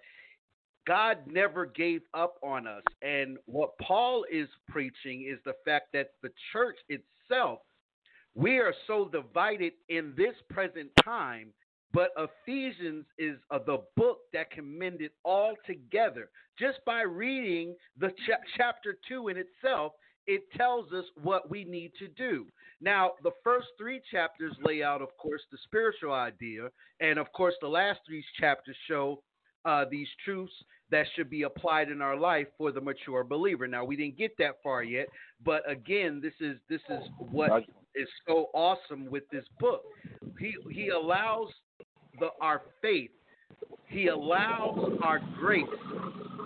God 0.87 1.19
never 1.27 1.67
gave 1.67 2.03
up 2.13 2.37
on 2.43 2.67
us. 2.67 2.83
And 3.03 3.39
what 3.47 3.79
Paul 3.79 4.25
is 4.31 4.49
preaching 4.69 5.27
is 5.31 5.39
the 5.45 5.55
fact 5.65 5.89
that 5.93 6.13
the 6.23 6.31
church 6.53 6.77
itself, 6.89 7.61
we 8.35 8.59
are 8.59 8.75
so 8.87 9.09
divided 9.09 9.73
in 9.89 10.13
this 10.17 10.35
present 10.51 10.91
time, 11.05 11.53
but 11.93 12.11
Ephesians 12.19 13.07
is 13.19 13.39
uh, 13.51 13.61
the 13.65 13.79
book 13.97 14.19
that 14.33 14.51
can 14.51 14.79
mend 14.79 15.01
it 15.01 15.13
all 15.25 15.55
together. 15.65 16.29
Just 16.59 16.79
by 16.85 17.03
reading 17.03 17.77
the 17.99 18.11
cha- 18.27 18.43
chapter 18.57 18.99
2 19.09 19.29
in 19.29 19.37
itself, 19.37 19.93
it 20.27 20.43
tells 20.57 20.93
us 20.93 21.05
what 21.23 21.51
we 21.51 21.65
need 21.65 21.93
to 21.99 22.09
do. 22.09 22.47
Now, 22.81 23.13
the 23.23 23.31
first 23.43 23.69
three 23.79 24.01
chapters 24.11 24.55
lay 24.63 24.83
out, 24.83 25.03
of 25.03 25.17
course, 25.17 25.43
the 25.51 25.59
spiritual 25.65 26.13
idea, 26.13 26.69
and 27.01 27.19
of 27.19 27.31
course, 27.33 27.55
the 27.61 27.69
last 27.69 28.01
three 28.07 28.25
chapters 28.39 28.77
show 28.89 29.23
uh, 29.65 29.85
these 29.91 30.09
truths 30.25 30.53
that 30.91 31.07
should 31.17 31.31
be 31.31 31.43
applied 31.43 31.91
in 31.91 32.03
our 32.03 32.17
life 32.17 32.47
for 32.59 32.71
the 32.71 32.81
mature 32.81 33.25
believer. 33.25 33.67
Now, 33.67 33.85
we 33.85 33.97
didn't 33.97 34.19
get 34.19 34.37
that 34.39 34.57
far 34.63 34.83
yet, 34.83 35.07
but 35.45 35.69
again, 35.71 36.21
this 36.23 36.35
is 36.41 36.59
this 36.69 36.83
is 36.91 37.03
what 37.19 37.65
is 37.95 38.09
so 38.27 38.49
awesome 38.55 39.11
with 39.11 39.25
this 39.31 39.45
book. 39.59 39.83
He 40.39 40.55
he 40.71 40.89
allows 40.89 41.49
the 42.21 42.29
our 42.41 42.63
faith, 42.83 43.11
he 43.87 44.09
allows 44.09 44.99
our 45.03 45.21
grace 45.39 45.65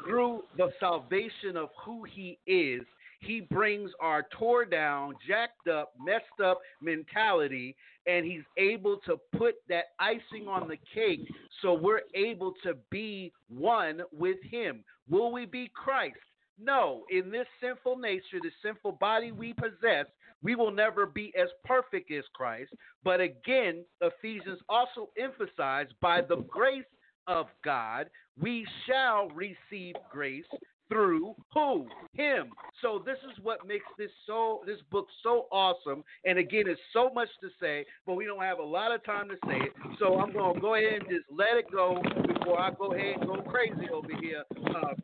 through 0.06 0.42
the 0.56 0.70
salvation 0.78 1.56
of 1.56 1.68
who 1.84 2.04
he 2.04 2.38
is 2.46 2.82
he 3.20 3.40
brings 3.40 3.90
our 4.00 4.26
tore 4.38 4.64
down, 4.64 5.14
jacked 5.26 5.68
up, 5.68 5.92
messed 5.98 6.40
up 6.42 6.60
mentality, 6.80 7.76
and 8.06 8.24
he's 8.24 8.44
able 8.56 8.98
to 9.06 9.18
put 9.36 9.56
that 9.68 9.86
icing 9.98 10.46
on 10.48 10.68
the 10.68 10.78
cake 10.94 11.28
so 11.60 11.74
we're 11.74 12.02
able 12.14 12.54
to 12.62 12.74
be 12.90 13.32
one 13.48 14.02
with 14.12 14.38
him. 14.42 14.84
Will 15.08 15.32
we 15.32 15.46
be 15.46 15.70
Christ? 15.74 16.16
No. 16.60 17.04
In 17.10 17.30
this 17.30 17.46
sinful 17.60 17.98
nature, 17.98 18.38
this 18.42 18.52
sinful 18.62 18.92
body 18.92 19.32
we 19.32 19.52
possess, 19.52 20.06
we 20.42 20.54
will 20.54 20.70
never 20.70 21.06
be 21.06 21.32
as 21.40 21.48
perfect 21.64 22.12
as 22.12 22.24
Christ. 22.34 22.72
But 23.04 23.20
again, 23.20 23.84
Ephesians 24.00 24.60
also 24.68 25.10
emphasize 25.18 25.88
by 26.00 26.20
the 26.20 26.44
grace 26.48 26.84
of 27.26 27.46
God, 27.64 28.08
we 28.40 28.66
shall 28.86 29.28
receive 29.30 29.94
grace 30.10 30.44
through 30.88 31.34
who? 31.52 31.86
Him. 32.12 32.50
So 32.82 33.02
this 33.04 33.18
is 33.30 33.42
what 33.42 33.66
makes 33.66 33.84
this 33.98 34.10
so 34.26 34.60
this 34.66 34.78
book 34.90 35.06
so 35.22 35.46
awesome. 35.52 36.02
And 36.24 36.38
again, 36.38 36.64
it's 36.66 36.80
so 36.92 37.10
much 37.14 37.28
to 37.42 37.48
say, 37.60 37.84
but 38.06 38.14
we 38.14 38.24
don't 38.24 38.42
have 38.42 38.58
a 38.58 38.64
lot 38.64 38.92
of 38.92 39.04
time 39.04 39.28
to 39.28 39.34
say 39.46 39.56
it. 39.56 39.72
So 39.98 40.18
I'm 40.18 40.32
gonna 40.32 40.60
go 40.60 40.74
ahead 40.74 41.00
and 41.00 41.08
just 41.08 41.24
let 41.30 41.56
it 41.56 41.70
go 41.70 42.02
before 42.26 42.60
I 42.60 42.70
go 42.70 42.92
ahead 42.92 43.16
and 43.20 43.26
go 43.26 43.42
crazy 43.42 43.88
over 43.92 44.08
here. 44.20 44.44
Uh, 44.74 44.94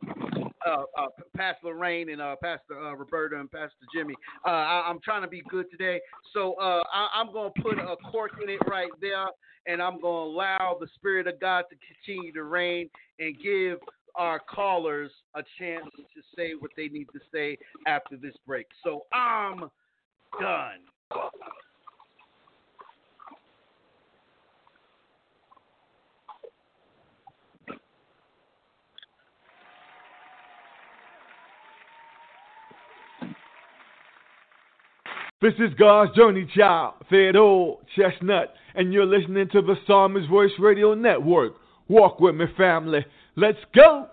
uh, 0.65 0.83
uh, 0.97 1.07
Pastor 1.37 1.67
Lorraine 1.67 2.09
and 2.09 2.21
uh, 2.21 2.35
Pastor 2.41 2.79
uh, 2.79 2.93
Roberta 2.95 3.39
and 3.39 3.51
Pastor 3.51 3.75
Jimmy. 3.93 4.15
Uh, 4.45 4.49
I, 4.49 4.89
I'm 4.89 4.99
trying 4.99 5.21
to 5.21 5.27
be 5.27 5.43
good 5.47 5.69
today, 5.69 6.01
so 6.33 6.55
uh, 6.55 6.81
I, 6.91 7.07
I'm 7.13 7.31
going 7.31 7.51
to 7.55 7.61
put 7.61 7.77
a 7.77 7.95
cork 8.11 8.31
in 8.41 8.49
it 8.49 8.59
right 8.67 8.89
there, 8.99 9.27
and 9.67 9.81
I'm 9.81 10.01
going 10.01 10.27
to 10.27 10.33
allow 10.33 10.77
the 10.79 10.87
Spirit 10.95 11.27
of 11.27 11.39
God 11.39 11.65
to 11.69 11.75
continue 12.03 12.33
to 12.33 12.43
reign 12.43 12.89
and 13.19 13.35
give 13.41 13.77
our 14.17 14.39
callers 14.39 15.11
a 15.35 15.41
chance 15.59 15.85
to 15.95 16.21
say 16.35 16.53
what 16.59 16.71
they 16.75 16.87
need 16.87 17.07
to 17.13 17.19
say 17.33 17.57
after 17.87 18.17
this 18.17 18.35
break. 18.45 18.67
So 18.83 19.05
I'm 19.13 19.69
done. 20.39 20.79
This 35.41 35.53
is 35.59 35.73
God's 35.77 36.15
Journey 36.15 36.49
Child, 36.55 36.93
Fed 37.07 37.35
Old 37.35 37.79
Chestnut, 37.95 38.55
and 38.73 38.91
you're 38.91 39.05
listening 39.05 39.47
to 39.51 39.61
the 39.61 39.75
Psalmist 39.85 40.27
Voice 40.27 40.49
Radio 40.57 40.95
Network. 40.95 41.53
Walk 41.87 42.19
with 42.19 42.33
me, 42.33 42.45
family. 42.57 43.05
Let's 43.35 43.59
go! 43.73 44.07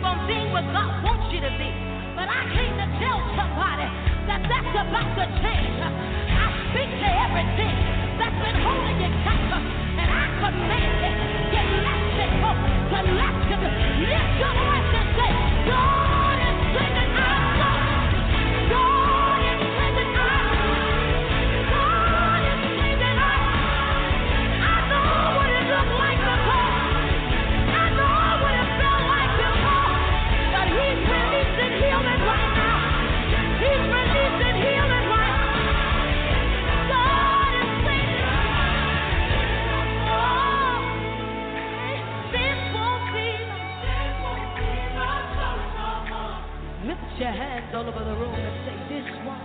From 0.00 0.26
being 0.26 0.50
what 0.52 0.64
God 0.72 1.04
wants 1.04 1.28
you 1.32 1.40
to 1.44 1.52
be. 1.60 1.70
But 2.16 2.28
I 2.28 2.40
came 2.52 2.74
to 2.76 2.86
tell 3.00 3.20
somebody 3.36 3.86
that 4.28 4.40
that's 4.48 4.74
about 4.76 5.10
to 5.20 5.26
change. 5.44 5.76
I 5.80 6.46
speak 6.72 6.90
to 6.90 7.08
everything 7.28 7.76
that's 8.16 8.38
been 8.40 8.58
holding 8.64 8.98
you 9.00 9.10
captive, 9.24 9.64
and 10.00 10.08
I 10.08 10.24
command 10.40 11.00
it 11.04 11.16
to 11.52 11.60
let 11.84 12.02
it 12.24 12.32
go, 12.40 12.50
to 12.56 13.00
let 13.12 13.36
it. 13.52 13.62
Lift 14.00 14.32
your 14.40 14.54
voice 14.56 14.92
and 14.96 15.08
say, 15.16 15.32
God 15.68 16.36
is 16.40 16.56
sending 16.72 17.09
all 47.80 47.88
over 47.88 48.04
the 48.04 48.12
room 48.12 48.34
and 48.34 48.56
say, 48.68 48.76
This 48.92 49.08
one. 49.24 49.40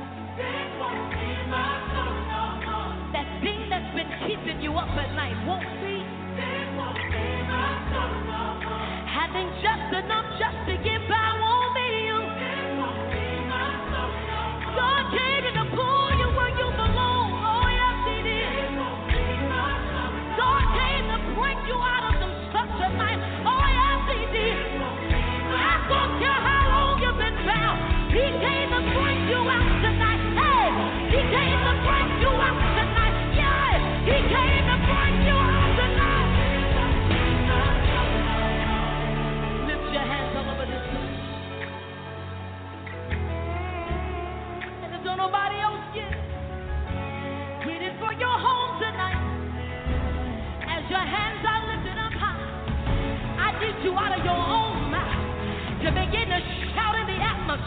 That 3.16 3.28
thing 3.40 3.70
that's 3.70 3.95
been 3.95 4.12
keeping 4.28 4.60
you 4.60 4.74
up 4.76 4.90
at 4.91 5.16
night 5.16 5.40
won't 5.48 5.64
be. 5.80 6.03
This 6.36 6.68
won't 6.76 6.99
be 6.99 7.28
my 7.48 7.72
soul 7.95 8.12
no 8.28 8.44
more. 8.60 9.07
Having 9.07 9.49
just 9.64 9.88
enough 10.03 10.28
just 10.36 10.60
to 10.68 10.76
get 10.84 10.99
by 11.07 11.35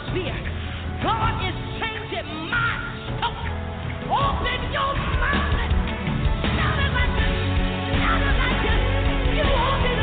atmosphere. 0.09 0.37
God 1.03 1.45
is 1.47 1.55
changing 1.79 2.49
my 2.49 2.73
story. 3.19 3.51
Open 4.09 4.73
your 4.73 4.93
mouth 5.21 5.53
shout 6.57 6.79
it 6.79 6.91
like 6.93 7.13
this. 7.15 7.35
Shout 7.99 8.21
it 8.21 8.35
like 8.41 8.59
this. 8.65 8.81
You 9.37 9.45
want 9.53 9.98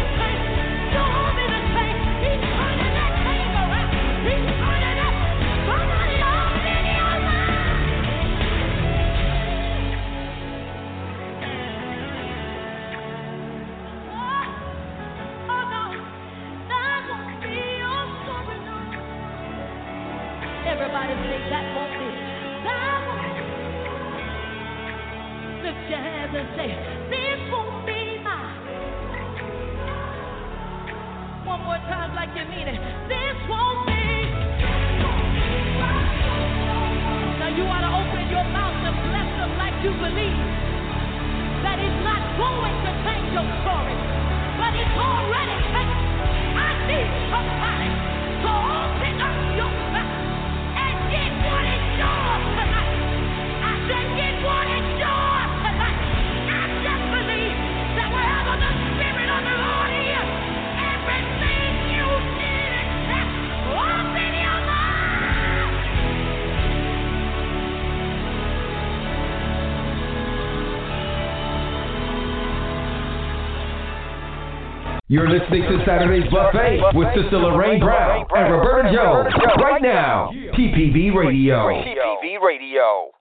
You're 75.09 75.31
listening 75.31 75.63
to 75.63 75.85
Saturday's 75.87 76.29
Buffet 76.33 76.81
with 76.95 77.07
Sister 77.15 77.39
Lorraine 77.39 77.79
Brown 77.79 78.27
and 78.35 78.53
Roberta 78.53 78.93
Jones 78.93 79.33
right 79.63 79.81
now. 79.81 80.33
TPV 80.33 81.15
Radio. 81.15 81.69
TPV 81.69 82.43
Radio. 82.45 83.13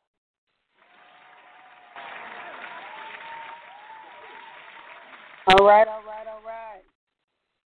All 5.47 5.63
right, 5.63 5.87
all 5.87 6.01
right, 6.01 6.25
all 6.25 6.41
right. 6.43 6.81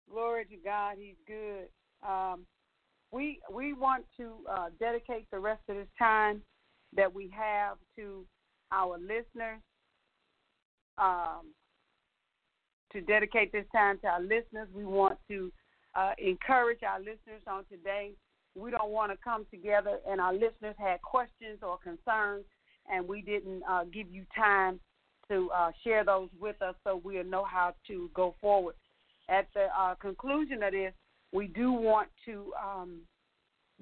Glory 0.09 0.45
to 0.45 0.57
God, 0.65 0.95
He's 0.97 1.17
good. 1.27 1.67
Um, 2.09 2.47
we 3.11 3.41
we 3.53 3.73
want 3.73 4.05
to 4.17 4.35
uh, 4.49 4.69
dedicate 4.79 5.27
the 5.33 5.41
rest 5.41 5.63
of 5.69 5.75
this 5.75 5.89
time 5.99 6.41
that 6.95 7.13
we 7.13 7.35
have 7.37 7.79
to 7.97 8.25
our 8.71 8.97
listeners. 8.97 9.61
Um, 10.99 11.47
to 12.95 13.01
dedicate 13.01 13.53
this 13.53 13.67
time 13.73 13.99
to 13.99 14.07
our 14.07 14.23
listeners, 14.23 14.69
we 14.73 14.85
want 14.85 15.19
to 15.29 15.53
uh, 15.95 16.13
encourage 16.19 16.83
our 16.83 16.99
listeners 16.99 17.43
on 17.47 17.65
today. 17.71 18.13
We 18.57 18.71
don't 18.71 18.91
want 18.91 19.11
to 19.13 19.19
come 19.23 19.47
together 19.51 19.99
and 20.09 20.21
our 20.21 20.33
listeners 20.33 20.77
had 20.79 21.03
questions 21.03 21.59
or 21.63 21.77
concerns, 21.79 22.45
and 22.91 23.07
we 23.07 23.21
didn't 23.21 23.63
uh, 23.69 23.85
give 23.93 24.11
you 24.11 24.25
time 24.35 24.81
to 25.29 25.51
uh, 25.51 25.71
share 25.83 26.05
those 26.05 26.29
with 26.41 26.61
us 26.63 26.75
so 26.85 27.01
we'll 27.03 27.25
know 27.25 27.45
how 27.45 27.75
to 27.89 28.11
go 28.15 28.35
forward. 28.41 28.77
At 29.29 29.49
the 29.55 29.67
uh, 29.79 29.95
conclusion 29.97 30.63
of 30.63 30.73
this, 30.73 30.93
we 31.33 31.49
do 31.49 31.73
want 31.73 32.09
to 32.27 32.53
um, 32.63 32.99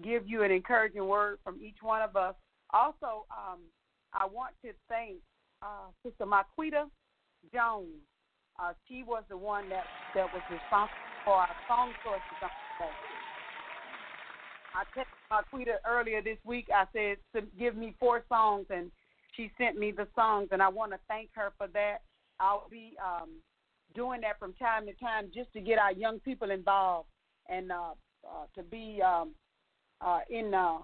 give 0.03 0.27
you 0.27 0.43
an 0.43 0.51
encouraging 0.51 1.07
word 1.07 1.39
from 1.45 1.59
each 1.63 1.83
one 1.83 2.01
of 2.01 2.17
us. 2.17 2.35
Also, 2.73 3.27
um, 3.31 3.59
I 4.15 4.25
want 4.25 4.55
to 4.65 4.71
thank 4.89 5.17
uh, 5.63 5.91
Sister 6.03 6.25
Marquita 6.25 6.85
Jones. 7.53 7.89
Uh, 8.59 8.73
she 8.89 9.03
was 9.03 9.23
the 9.29 9.37
one 9.37 9.69
that, 9.69 9.85
that 10.15 10.27
was 10.33 10.43
responsible 10.51 10.97
for 11.25 11.35
our 11.35 11.57
song 11.69 11.93
choices 12.05 12.43
on. 12.43 12.51
I 14.75 14.85
texted 14.99 15.05
Marquita 15.31 15.77
earlier 15.87 16.23
this 16.23 16.39
week. 16.45 16.69
I 16.75 16.85
said, 16.93 17.19
"S- 17.35 17.49
give 17.59 17.77
me 17.77 17.95
four 18.01 18.25
songs, 18.29 18.67
and 18.71 18.91
she 19.37 19.51
sent 19.59 19.79
me 19.79 19.91
the 19.93 20.09
songs, 20.15 20.49
and 20.51 20.63
I 20.63 20.69
want 20.69 20.93
to 20.93 20.99
thank 21.09 21.31
her 21.35 21.53
for 21.59 21.67
that. 21.69 21.99
I'll 22.41 22.69
be 22.71 22.97
um, 23.05 23.31
doing 23.95 24.21
that 24.23 24.39
from 24.39 24.55
time 24.55 24.87
to 24.87 24.95
time 24.95 25.31
just 25.35 25.53
to 25.53 25.61
get 25.61 25.79
our 25.79 25.93
young 25.93 26.21
people 26.21 26.51
involved 26.51 27.09
and 27.49 27.71
uh, 27.71 27.93
uh, 28.27 28.47
to 28.55 28.63
be 28.63 29.01
um, 29.03 29.35
uh, 30.01 30.21
in 30.31 30.55
uh, 30.55 30.79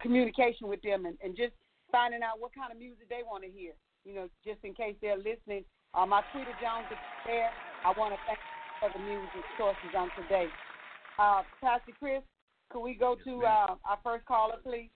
communication 0.00 0.68
with 0.68 0.82
them 0.82 1.06
and, 1.06 1.16
and 1.22 1.36
just 1.36 1.52
finding 1.90 2.22
out 2.22 2.38
what 2.38 2.54
kind 2.54 2.70
of 2.70 2.78
music 2.78 3.08
they 3.08 3.22
want 3.24 3.42
to 3.44 3.50
hear. 3.50 3.72
You 4.04 4.14
know, 4.14 4.28
just 4.44 4.58
in 4.62 4.74
case 4.74 4.94
they're 5.00 5.16
listening. 5.16 5.64
Uh, 5.94 6.06
my 6.06 6.22
Tweeter 6.32 6.56
Jones 6.60 6.86
is 6.90 6.98
there. 7.26 7.50
I 7.84 7.92
want 7.98 8.14
to 8.14 8.18
thank 8.26 8.38
you 8.38 8.80
for 8.80 8.98
the 8.98 9.04
music 9.04 9.44
choices 9.58 9.94
on 9.96 10.10
today. 10.20 10.46
Uh, 11.18 11.42
Pastor 11.60 11.92
Chris, 11.98 12.22
could 12.70 12.82
we 12.82 12.94
go 12.94 13.16
to 13.24 13.44
uh, 13.44 13.74
our 13.84 13.98
first 14.02 14.24
caller, 14.26 14.56
please? 14.62 14.90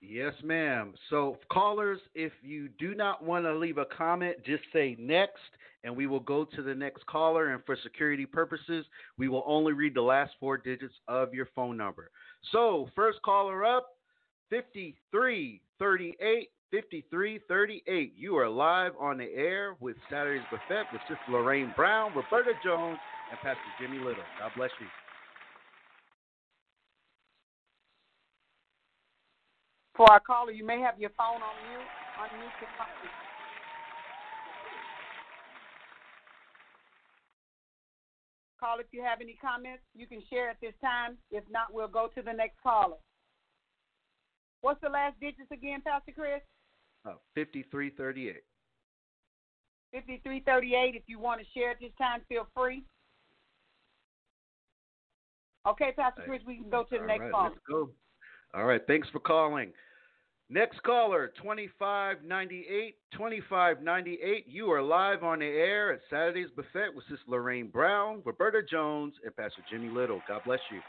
Yes, 0.00 0.32
ma'am. 0.44 0.94
So, 1.10 1.38
callers, 1.50 1.98
if 2.14 2.32
you 2.42 2.68
do 2.78 2.94
not 2.94 3.24
want 3.24 3.44
to 3.44 3.54
leave 3.54 3.78
a 3.78 3.84
comment, 3.84 4.36
just 4.44 4.62
say 4.72 4.96
next, 4.98 5.40
and 5.82 5.94
we 5.94 6.06
will 6.06 6.20
go 6.20 6.44
to 6.44 6.62
the 6.62 6.74
next 6.74 7.04
caller. 7.06 7.52
And 7.52 7.64
for 7.66 7.76
security 7.82 8.24
purposes, 8.24 8.86
we 9.16 9.28
will 9.28 9.42
only 9.44 9.72
read 9.72 9.94
the 9.94 10.02
last 10.02 10.34
four 10.38 10.56
digits 10.56 10.94
of 11.08 11.34
your 11.34 11.48
phone 11.54 11.76
number. 11.76 12.10
So, 12.52 12.88
first 12.94 13.20
caller 13.22 13.64
up, 13.64 13.88
5338. 14.50 16.50
5338. 16.70 18.12
You 18.16 18.36
are 18.36 18.48
live 18.48 18.92
on 19.00 19.16
the 19.16 19.24
air 19.24 19.76
with 19.80 19.96
Saturday's 20.10 20.44
Buffet 20.50 20.84
with 20.92 21.00
Sister 21.08 21.32
Lorraine 21.32 21.72
Brown, 21.74 22.12
Roberta 22.14 22.52
Jones, 22.62 22.98
and 23.30 23.40
Pastor 23.40 23.72
Jimmy 23.80 23.98
Little. 23.98 24.24
God 24.38 24.52
bless 24.54 24.70
you. 24.78 24.86
For 29.96 30.10
our 30.12 30.20
caller, 30.20 30.52
you 30.52 30.64
may 30.64 30.78
have 30.80 31.00
your 31.00 31.10
phone 31.16 31.40
on 31.40 31.56
mute. 31.70 31.88
Unmute 32.20 32.60
your 32.60 32.70
phone. 32.76 32.86
Call 38.60 38.78
if 38.80 38.86
you 38.92 39.02
have 39.02 39.20
any 39.20 39.38
comments. 39.40 39.82
You 39.94 40.06
can 40.06 40.20
share 40.28 40.50
at 40.50 40.60
this 40.60 40.74
time. 40.82 41.16
If 41.30 41.44
not, 41.50 41.72
we'll 41.72 41.88
go 41.88 42.08
to 42.14 42.22
the 42.22 42.32
next 42.32 42.60
caller. 42.62 42.96
What's 44.60 44.80
the 44.80 44.88
last 44.88 45.18
digits 45.20 45.50
again, 45.52 45.80
Pastor 45.86 46.12
Chris? 46.12 46.42
Uh, 47.04 47.14
5338. 47.34 48.36
5338. 49.92 50.94
If 50.94 51.02
you 51.06 51.18
want 51.18 51.40
to 51.40 51.46
share 51.54 51.70
at 51.70 51.80
this 51.80 51.92
time, 51.98 52.20
feel 52.28 52.46
free. 52.54 52.82
Okay, 55.66 55.92
Pastor 55.96 56.22
Chris, 56.24 56.40
we 56.46 56.56
can 56.56 56.70
go 56.70 56.84
to 56.84 56.88
the 56.90 57.00
All 57.00 57.06
next 57.06 57.20
right, 57.22 57.32
caller. 57.32 57.50
Let's 57.50 57.60
go. 57.68 57.90
All 58.54 58.64
right. 58.64 58.80
Thanks 58.86 59.08
for 59.10 59.20
calling. 59.20 59.72
Next 60.50 60.82
caller, 60.82 61.30
2598. 61.42 62.94
2598. 63.12 64.46
You 64.48 64.70
are 64.72 64.82
live 64.82 65.22
on 65.22 65.40
the 65.40 65.44
air 65.44 65.92
at 65.92 66.00
Saturday's 66.08 66.48
Buffet 66.56 66.94
with 66.94 67.04
Sister 67.04 67.24
Lorraine 67.26 67.68
Brown, 67.68 68.22
Roberta 68.24 68.62
Jones, 68.62 69.14
and 69.24 69.36
Pastor 69.36 69.62
Jimmy 69.70 69.88
Little. 69.88 70.22
God 70.26 70.40
bless 70.46 70.60
you. 70.72 70.80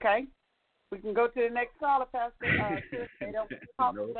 Okay. 0.00 0.26
We 0.90 0.98
can 0.98 1.12
go 1.12 1.26
to 1.26 1.48
the 1.48 1.52
next 1.52 1.78
caller, 1.78 2.06
Pastor. 2.06 2.46
Uh, 2.46 2.76
Chris. 2.88 3.08
They 3.20 3.32
don't 3.32 3.50
talk 3.78 3.94
No. 3.94 4.14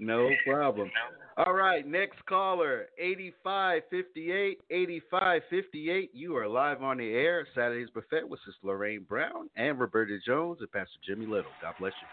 No 0.00 0.30
problem. 0.46 0.90
All 1.36 1.52
right, 1.52 1.86
next 1.86 2.24
caller, 2.26 2.86
8558. 2.98 4.58
8558. 4.70 6.10
You 6.14 6.36
are 6.36 6.48
live 6.48 6.82
on 6.82 6.96
the 6.98 7.12
air 7.12 7.46
Saturday's 7.54 7.90
Buffet 7.90 8.26
with 8.28 8.40
Sister 8.46 8.60
Lorraine 8.62 9.04
Brown 9.06 9.50
and 9.56 9.78
Roberta 9.78 10.18
Jones 10.24 10.58
and 10.60 10.72
Pastor 10.72 10.98
Jimmy 11.06 11.26
Little. 11.26 11.50
God 11.60 11.74
bless 11.78 11.92
you. 12.00 12.08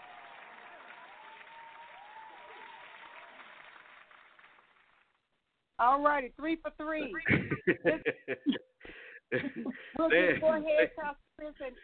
All 5.78 6.02
righty, 6.02 6.32
three 6.36 6.56
for 6.56 6.70
three. 6.76 7.14
We'll 9.98 10.10
just 10.10 10.40
go 10.40 10.48
ahead, 10.52 10.90
Pastor 10.96 11.18
Chris, 11.38 11.54
and 11.64 11.74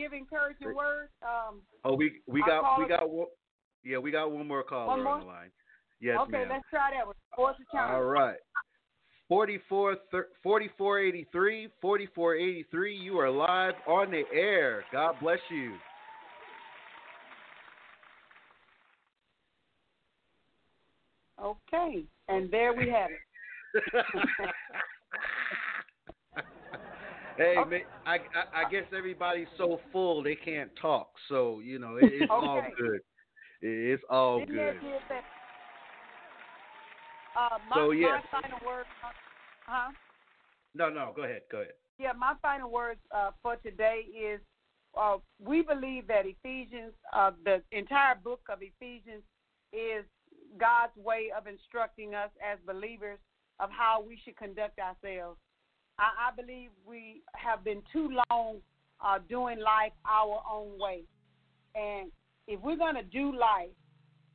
give 0.00 0.12
encouraging 0.12 0.74
words. 0.74 1.10
Um, 1.22 1.60
Oh, 1.84 1.94
we 1.94 2.20
we 2.26 2.42
got 2.46 2.78
we 2.78 2.88
got 2.88 3.08
one. 3.08 3.26
Yeah, 3.84 3.98
we 3.98 4.10
got 4.10 4.30
one 4.30 4.46
more 4.46 4.62
caller 4.62 4.86
One 4.88 5.04
more? 5.04 5.12
on 5.14 5.20
the 5.20 5.26
line. 5.26 5.50
Yes, 6.00 6.18
okay, 6.22 6.32
ma'am. 6.32 6.48
let's 6.50 6.64
try 6.70 6.90
that 6.96 7.06
one. 7.06 7.14
Fourth 7.36 7.56
the 7.58 7.64
challenge. 7.72 7.94
All 7.94 8.04
right. 8.04 8.36
44 9.28 9.96
thir- 10.10 10.28
4483 10.42 11.68
4483 11.80 12.96
you 12.96 13.18
are 13.18 13.30
live 13.30 13.74
on 13.86 14.10
the 14.10 14.24
air. 14.34 14.84
God 14.92 15.14
bless 15.20 15.38
you. 15.50 15.74
Okay, 21.42 22.04
and 22.28 22.50
there 22.50 22.74
we 22.74 22.88
have 22.90 23.10
it. 23.10 24.04
hey, 27.36 27.54
man, 27.68 27.80
I, 28.06 28.16
I 28.16 28.66
I 28.66 28.70
guess 28.70 28.84
everybody's 28.96 29.48
so 29.56 29.80
full 29.92 30.22
they 30.22 30.34
can't 30.36 30.70
talk. 30.80 31.10
So, 31.28 31.60
you 31.60 31.78
know, 31.78 31.96
it, 31.96 32.10
it's 32.12 32.30
all 32.30 32.62
good. 32.78 32.96
It- 32.96 33.02
It's 33.62 34.02
all 34.08 34.40
Didn't 34.40 34.54
good. 34.54 34.74
that 34.76 34.80
give 34.82 35.02
that- 35.10 35.24
Uh, 37.36 37.58
my, 37.68 37.76
So, 37.76 37.90
yes. 37.92 38.22
my 38.32 38.40
final 38.40 38.58
word. 38.66 38.86
Huh? 39.66 39.92
No, 40.74 40.88
no, 40.88 41.12
go 41.14 41.22
ahead. 41.24 41.42
Go 41.52 41.58
ahead. 41.58 41.74
Yeah, 41.98 42.12
my 42.12 42.34
final 42.42 42.70
words 42.70 43.00
uh, 43.14 43.30
for 43.42 43.56
today 43.56 44.06
is 44.16 44.40
uh, 44.98 45.18
we 45.38 45.62
believe 45.62 46.06
that 46.08 46.24
Ephesians, 46.26 46.92
uh, 47.12 47.30
the 47.44 47.62
entire 47.70 48.14
book 48.16 48.40
of 48.48 48.58
Ephesians, 48.62 49.22
is 49.72 50.04
God's 50.58 50.96
way 50.96 51.30
of 51.36 51.46
instructing 51.46 52.14
us 52.14 52.30
as 52.42 52.58
believers 52.66 53.18
of 53.60 53.70
how 53.70 54.02
we 54.04 54.18
should 54.24 54.36
conduct 54.36 54.78
ourselves. 54.80 55.38
I, 56.00 56.30
I 56.30 56.34
believe 56.34 56.70
we 56.86 57.22
have 57.34 57.62
been 57.62 57.82
too 57.92 58.10
long 58.30 58.56
uh, 59.04 59.18
doing 59.28 59.60
life 59.60 59.92
our 60.08 60.42
own 60.50 60.78
way, 60.78 61.02
and 61.74 62.10
if 62.48 62.60
we're 62.60 62.76
going 62.76 62.96
to 62.96 63.02
do 63.02 63.36
life, 63.36 63.70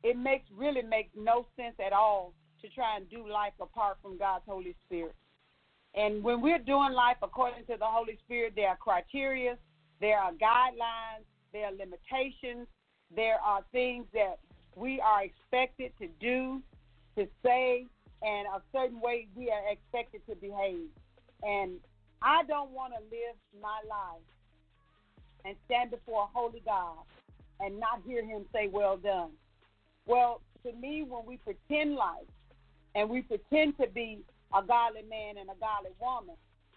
it 0.03 0.17
makes 0.17 0.45
really 0.55 0.83
makes 0.83 1.09
no 1.15 1.47
sense 1.57 1.75
at 1.85 1.91
all 1.91 2.33
to 2.61 2.69
try 2.69 2.95
and 2.95 3.09
do 3.09 3.27
life 3.27 3.53
apart 3.59 3.97
from 4.01 4.17
God's 4.17 4.43
Holy 4.47 4.75
Spirit. 4.85 5.15
And 5.95 6.23
when 6.23 6.41
we're 6.41 6.59
doing 6.59 6.93
life 6.93 7.17
according 7.23 7.65
to 7.65 7.77
the 7.79 7.85
Holy 7.85 8.17
Spirit, 8.25 8.53
there 8.55 8.69
are 8.69 8.77
criteria, 8.77 9.57
there 10.01 10.19
are 10.19 10.31
guidelines, 10.33 11.25
there 11.51 11.65
are 11.65 11.71
limitations, 11.71 12.67
there 13.15 13.39
are 13.43 13.61
things 13.71 14.05
that 14.13 14.39
we 14.75 14.99
are 14.99 15.23
expected 15.23 15.91
to 15.99 16.07
do, 16.19 16.61
to 17.17 17.27
say, 17.43 17.85
and 18.21 18.47
a 18.47 18.61
certain 18.73 18.99
way 18.99 19.27
we 19.35 19.49
are 19.49 19.71
expected 19.71 20.21
to 20.29 20.35
behave. 20.35 20.89
And 21.43 21.79
I 22.21 22.43
don't 22.43 22.71
want 22.71 22.93
to 22.93 22.99
live 22.99 23.35
my 23.61 23.79
life 23.87 24.21
and 25.45 25.55
stand 25.65 25.91
before 25.91 26.23
a 26.23 26.27
holy 26.33 26.61
God 26.65 26.97
and 27.59 27.79
not 27.79 28.01
hear 28.05 28.25
him 28.25 28.45
say, 28.53 28.67
Well 28.67 28.97
done. 28.97 29.31
Well, 30.05 30.41
to 30.65 30.73
me, 30.73 31.03
when 31.03 31.25
we 31.25 31.37
pretend 31.37 31.95
life 31.95 32.27
and 32.95 33.09
we 33.09 33.21
pretend 33.21 33.77
to 33.77 33.87
be 33.87 34.19
a 34.53 34.61
godly 34.63 35.03
man 35.09 35.37
and 35.37 35.49
a 35.49 35.59
godly 35.59 35.91
woman, 35.99 36.35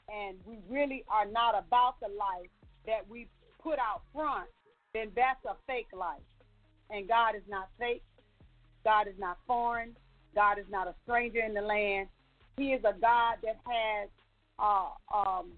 and 0.08 0.36
we 0.44 0.58
really 0.68 1.04
are 1.08 1.26
not 1.26 1.54
about 1.54 2.00
the 2.00 2.08
life 2.08 2.50
that 2.86 3.08
we 3.08 3.26
put 3.62 3.78
out 3.78 4.02
front, 4.14 4.48
then 4.94 5.08
that's 5.14 5.44
a 5.44 5.54
fake 5.66 5.88
life. 5.92 6.20
And 6.90 7.06
God 7.06 7.34
is 7.34 7.42
not 7.48 7.68
fake. 7.78 8.02
God 8.84 9.06
is 9.06 9.18
not 9.18 9.38
foreign. 9.46 9.94
God 10.34 10.58
is 10.58 10.64
not 10.70 10.88
a 10.88 10.94
stranger 11.04 11.40
in 11.40 11.52
the 11.52 11.60
land. 11.60 12.08
He 12.56 12.72
is 12.72 12.80
a 12.84 12.94
God 12.98 13.36
that 13.42 13.58
has 13.64 14.08
uh, 14.58 14.90
um, 15.14 15.52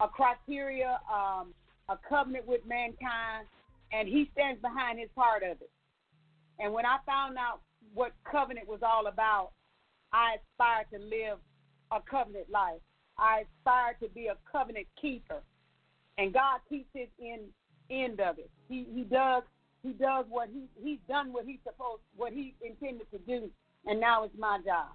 a 0.00 0.08
criteria, 0.08 1.00
um, 1.12 1.54
a 1.88 1.98
covenant 2.08 2.46
with 2.46 2.60
mankind, 2.66 3.46
and 3.92 4.08
He 4.08 4.28
stands 4.32 4.60
behind 4.60 4.98
His 4.98 5.08
part 5.14 5.42
of 5.42 5.60
it. 5.60 5.70
And 6.58 6.72
when 6.72 6.86
I 6.86 6.98
found 7.06 7.36
out 7.38 7.60
what 7.94 8.12
covenant 8.30 8.68
was 8.68 8.80
all 8.82 9.06
about, 9.06 9.50
I 10.12 10.36
aspired 10.36 10.86
to 10.92 10.98
live 10.98 11.38
a 11.90 12.00
covenant 12.08 12.50
life. 12.50 12.80
I 13.18 13.44
aspired 13.44 13.96
to 14.02 14.08
be 14.08 14.26
a 14.26 14.36
covenant 14.50 14.86
keeper. 15.00 15.42
And 16.18 16.32
God 16.32 16.60
keeps 16.68 16.88
his 16.94 17.08
end 17.22 17.48
end 17.90 18.20
of 18.20 18.38
it. 18.38 18.50
He 18.68 18.86
he 18.94 19.02
does 19.02 19.42
he 19.82 19.92
does 19.92 20.24
what 20.28 20.48
he 20.52 20.64
he's 20.82 20.98
done 21.08 21.32
what 21.32 21.44
he's 21.46 21.58
supposed 21.64 22.02
what 22.16 22.32
he 22.32 22.54
intended 22.62 23.10
to 23.10 23.18
do 23.18 23.50
and 23.86 23.98
now 24.00 24.24
it's 24.24 24.34
my 24.38 24.58
job. 24.64 24.92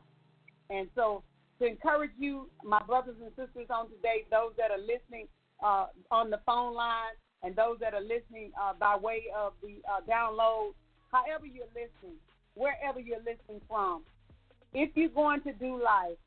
And 0.70 0.88
so 0.96 1.24
to 1.60 1.66
encourage 1.66 2.12
you, 2.18 2.50
my 2.64 2.82
brothers 2.84 3.16
and 3.22 3.32
sisters 3.32 3.68
on 3.70 3.90
today, 3.90 4.26
those 4.30 4.52
that 4.58 4.72
are 4.72 4.80
listening 4.80 5.28
uh, 5.64 5.88
on 6.12 6.30
the 6.30 6.40
phone 6.46 6.74
line 6.74 7.16
and 7.44 7.56
those 7.56 7.78
that 7.80 7.94
are 7.94 8.02
listening 8.02 8.52
uh, 8.62 8.74
by 8.80 8.96
way 8.96 9.24
of 9.36 9.54
the 9.62 9.82
uh, 9.90 10.02
download, 10.10 10.74
however 11.12 11.46
you're 11.46 11.66
listening, 11.74 12.18
wherever 12.56 13.00
you're 13.00 13.20
listening 13.20 13.62
from, 13.68 14.04
if 14.74 14.90
you're 14.96 15.10
going 15.10 15.42
to 15.42 15.54
do 15.54 15.82
life, 15.82 16.18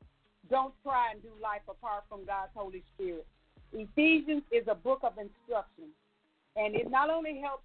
don't 0.48 0.74
try 0.82 1.12
and 1.12 1.22
do 1.22 1.30
life 1.42 1.62
apart 1.68 2.04
from 2.08 2.24
God's 2.24 2.50
Holy 2.54 2.82
Spirit. 2.94 3.26
Ephesians 3.72 4.42
is 4.50 4.64
a 4.68 4.74
book 4.74 5.00
of 5.02 5.12
instruction, 5.18 5.86
and 6.56 6.74
it 6.74 6.90
not 6.90 7.10
only 7.10 7.40
helps 7.40 7.64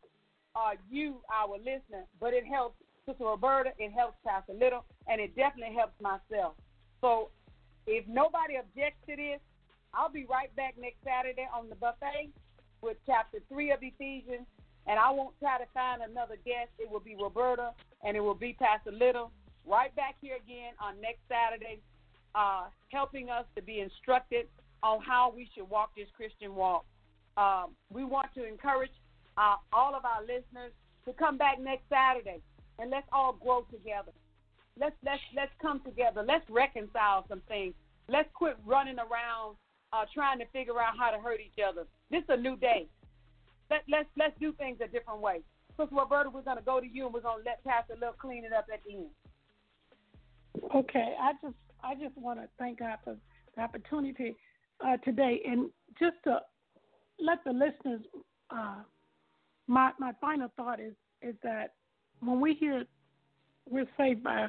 uh, 0.55 0.71
you, 0.89 1.15
our 1.33 1.57
listener, 1.57 2.05
but 2.19 2.33
it 2.33 2.45
helps 2.45 2.75
Sister 3.07 3.25
Roberta, 3.25 3.71
it 3.77 3.91
helps 3.91 4.17
Pastor 4.25 4.53
Little, 4.53 4.83
and 5.07 5.21
it 5.21 5.35
definitely 5.35 5.75
helps 5.75 5.93
myself. 6.01 6.53
So 7.01 7.29
if 7.87 8.07
nobody 8.07 8.57
objects 8.57 8.99
to 9.07 9.15
this, 9.15 9.39
I'll 9.93 10.11
be 10.11 10.25
right 10.25 10.53
back 10.55 10.75
next 10.79 10.97
Saturday 11.03 11.47
on 11.53 11.69
the 11.69 11.75
buffet 11.75 12.29
with 12.81 12.97
chapter 13.05 13.39
3 13.49 13.71
of 13.71 13.79
Ephesians, 13.81 14.45
and 14.87 14.99
I 14.99 15.09
won't 15.11 15.37
try 15.39 15.57
to 15.57 15.65
find 15.73 16.01
another 16.01 16.35
guest. 16.45 16.69
It 16.79 16.89
will 16.89 16.99
be 16.99 17.15
Roberta, 17.15 17.71
and 18.03 18.17
it 18.17 18.19
will 18.19 18.35
be 18.35 18.53
Pastor 18.59 18.91
Little, 18.91 19.31
right 19.65 19.95
back 19.95 20.15
here 20.21 20.35
again 20.35 20.73
on 20.81 20.99
next 21.01 21.21
Saturday, 21.29 21.79
uh, 22.35 22.65
helping 22.89 23.29
us 23.29 23.45
to 23.55 23.61
be 23.61 23.79
instructed 23.79 24.47
on 24.83 25.01
how 25.01 25.33
we 25.35 25.49
should 25.55 25.69
walk 25.69 25.91
this 25.95 26.07
Christian 26.15 26.55
walk. 26.55 26.85
Um, 27.37 27.75
we 27.91 28.03
want 28.03 28.27
to 28.35 28.45
encourage 28.45 28.91
uh, 29.37 29.55
all 29.73 29.95
of 29.95 30.05
our 30.05 30.21
listeners 30.21 30.71
to 31.05 31.13
come 31.13 31.37
back 31.37 31.59
next 31.59 31.83
Saturday 31.89 32.41
and 32.79 32.91
let's 32.91 33.07
all 33.11 33.33
grow 33.33 33.65
together. 33.71 34.11
Let's 34.79 34.95
let's 35.05 35.21
let's 35.35 35.51
come 35.61 35.79
together. 35.81 36.23
Let's 36.25 36.49
reconcile 36.49 37.25
some 37.29 37.41
things. 37.47 37.73
Let's 38.09 38.29
quit 38.33 38.57
running 38.65 38.97
around 38.99 39.55
uh, 39.93 40.05
trying 40.13 40.39
to 40.39 40.45
figure 40.47 40.79
out 40.81 40.97
how 40.99 41.11
to 41.11 41.17
hurt 41.17 41.39
each 41.39 41.63
other. 41.65 41.85
This 42.11 42.23
is 42.23 42.29
a 42.29 42.37
new 42.37 42.57
day. 42.57 42.87
Let 43.69 43.83
let's 43.89 44.09
let's 44.17 44.37
do 44.39 44.51
things 44.53 44.77
a 44.83 44.87
different 44.87 45.21
way. 45.21 45.41
Sister 45.77 45.95
Roberta, 45.95 46.29
we're 46.29 46.41
gonna 46.41 46.61
go 46.61 46.79
to 46.79 46.87
you 46.87 47.05
and 47.05 47.13
we're 47.13 47.21
gonna 47.21 47.43
let 47.45 47.63
Pastor 47.63 47.95
Lil 47.99 48.13
clean 48.19 48.43
it 48.43 48.53
up 48.53 48.65
at 48.73 48.81
the 48.85 48.95
end. 48.95 49.09
Okay, 50.75 51.15
I 51.21 51.33
just 51.41 51.55
I 51.83 51.95
just 51.95 52.17
want 52.17 52.39
to 52.39 52.47
thank 52.59 52.79
God 52.79 52.97
for 53.03 53.17
the 53.55 53.61
opportunity 53.61 54.35
uh, 54.85 54.97
today, 54.97 55.41
and 55.45 55.69
just 55.99 56.15
to 56.25 56.39
let 57.19 57.43
the 57.45 57.51
listeners. 57.51 58.01
Uh, 58.49 58.83
my 59.67 59.91
my 59.99 60.11
final 60.21 60.49
thought 60.55 60.79
is 60.79 60.93
is 61.21 61.35
that 61.43 61.73
when 62.19 62.39
we 62.39 62.53
hear 62.53 62.83
we're 63.67 63.87
saved 63.97 64.23
by 64.23 64.47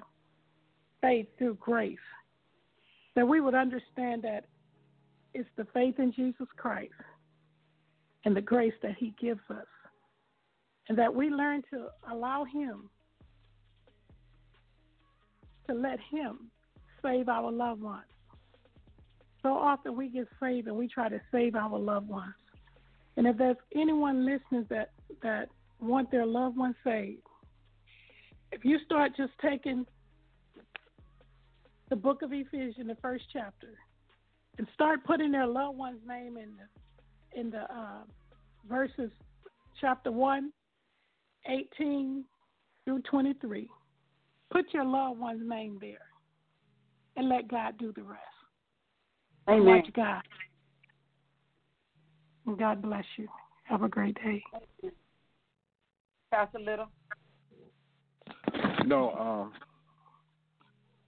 faith 1.00 1.26
through 1.38 1.54
grace, 1.60 1.98
that 3.14 3.26
we 3.26 3.40
would 3.40 3.54
understand 3.54 4.22
that 4.22 4.46
it's 5.34 5.48
the 5.56 5.66
faith 5.74 5.98
in 5.98 6.12
Jesus 6.12 6.46
Christ 6.56 6.92
and 8.24 8.36
the 8.36 8.40
grace 8.40 8.74
that 8.82 8.96
He 8.98 9.14
gives 9.20 9.40
us, 9.50 9.66
and 10.88 10.98
that 10.98 11.14
we 11.14 11.30
learn 11.30 11.62
to 11.72 11.86
allow 12.10 12.44
Him 12.44 12.88
to 15.68 15.74
let 15.74 15.98
Him 16.10 16.50
save 17.02 17.28
our 17.28 17.50
loved 17.50 17.82
ones. 17.82 18.04
So 19.42 19.52
often 19.52 19.96
we 19.96 20.08
get 20.08 20.26
saved 20.40 20.66
and 20.66 20.76
we 20.76 20.88
try 20.88 21.08
to 21.08 21.20
save 21.30 21.54
our 21.54 21.78
loved 21.78 22.08
ones. 22.08 22.34
And 23.16 23.26
if 23.26 23.36
there's 23.36 23.56
anyone 23.74 24.24
listening 24.24 24.66
that 24.70 24.90
that 25.22 25.48
want 25.80 26.10
their 26.10 26.26
loved 26.26 26.56
ones 26.56 26.74
saved, 26.84 27.22
if 28.52 28.64
you 28.64 28.78
start 28.84 29.12
just 29.16 29.32
taking 29.40 29.86
the 31.88 31.96
book 31.96 32.22
of 32.22 32.32
Ephesians, 32.32 32.74
the 32.86 32.96
first 33.00 33.24
chapter, 33.32 33.74
and 34.58 34.66
start 34.74 35.04
putting 35.04 35.32
their 35.32 35.46
loved 35.46 35.78
one's 35.78 36.00
name 36.06 36.36
in 36.36 36.50
the 36.56 37.38
in 37.38 37.50
the 37.50 37.62
uh, 37.62 38.02
verses 38.68 39.10
chapter 39.80 40.10
1, 40.10 40.50
18 41.46 42.24
through 42.84 43.02
23, 43.02 43.68
put 44.50 44.64
your 44.72 44.84
loved 44.84 45.20
one's 45.20 45.46
name 45.46 45.76
there 45.80 45.98
and 47.16 47.28
let 47.28 47.48
God 47.48 47.76
do 47.78 47.92
the 47.92 48.02
rest. 48.02 48.22
Amen. 49.48 49.66
Watch 49.66 49.92
God. 49.94 50.22
God 52.58 52.80
bless 52.80 53.04
you. 53.16 53.28
Have 53.64 53.82
a 53.82 53.88
great 53.88 54.16
day. 54.22 54.42
Pastor 56.30 56.58
Little. 56.58 56.86
No, 58.86 59.10
um, 59.12 59.52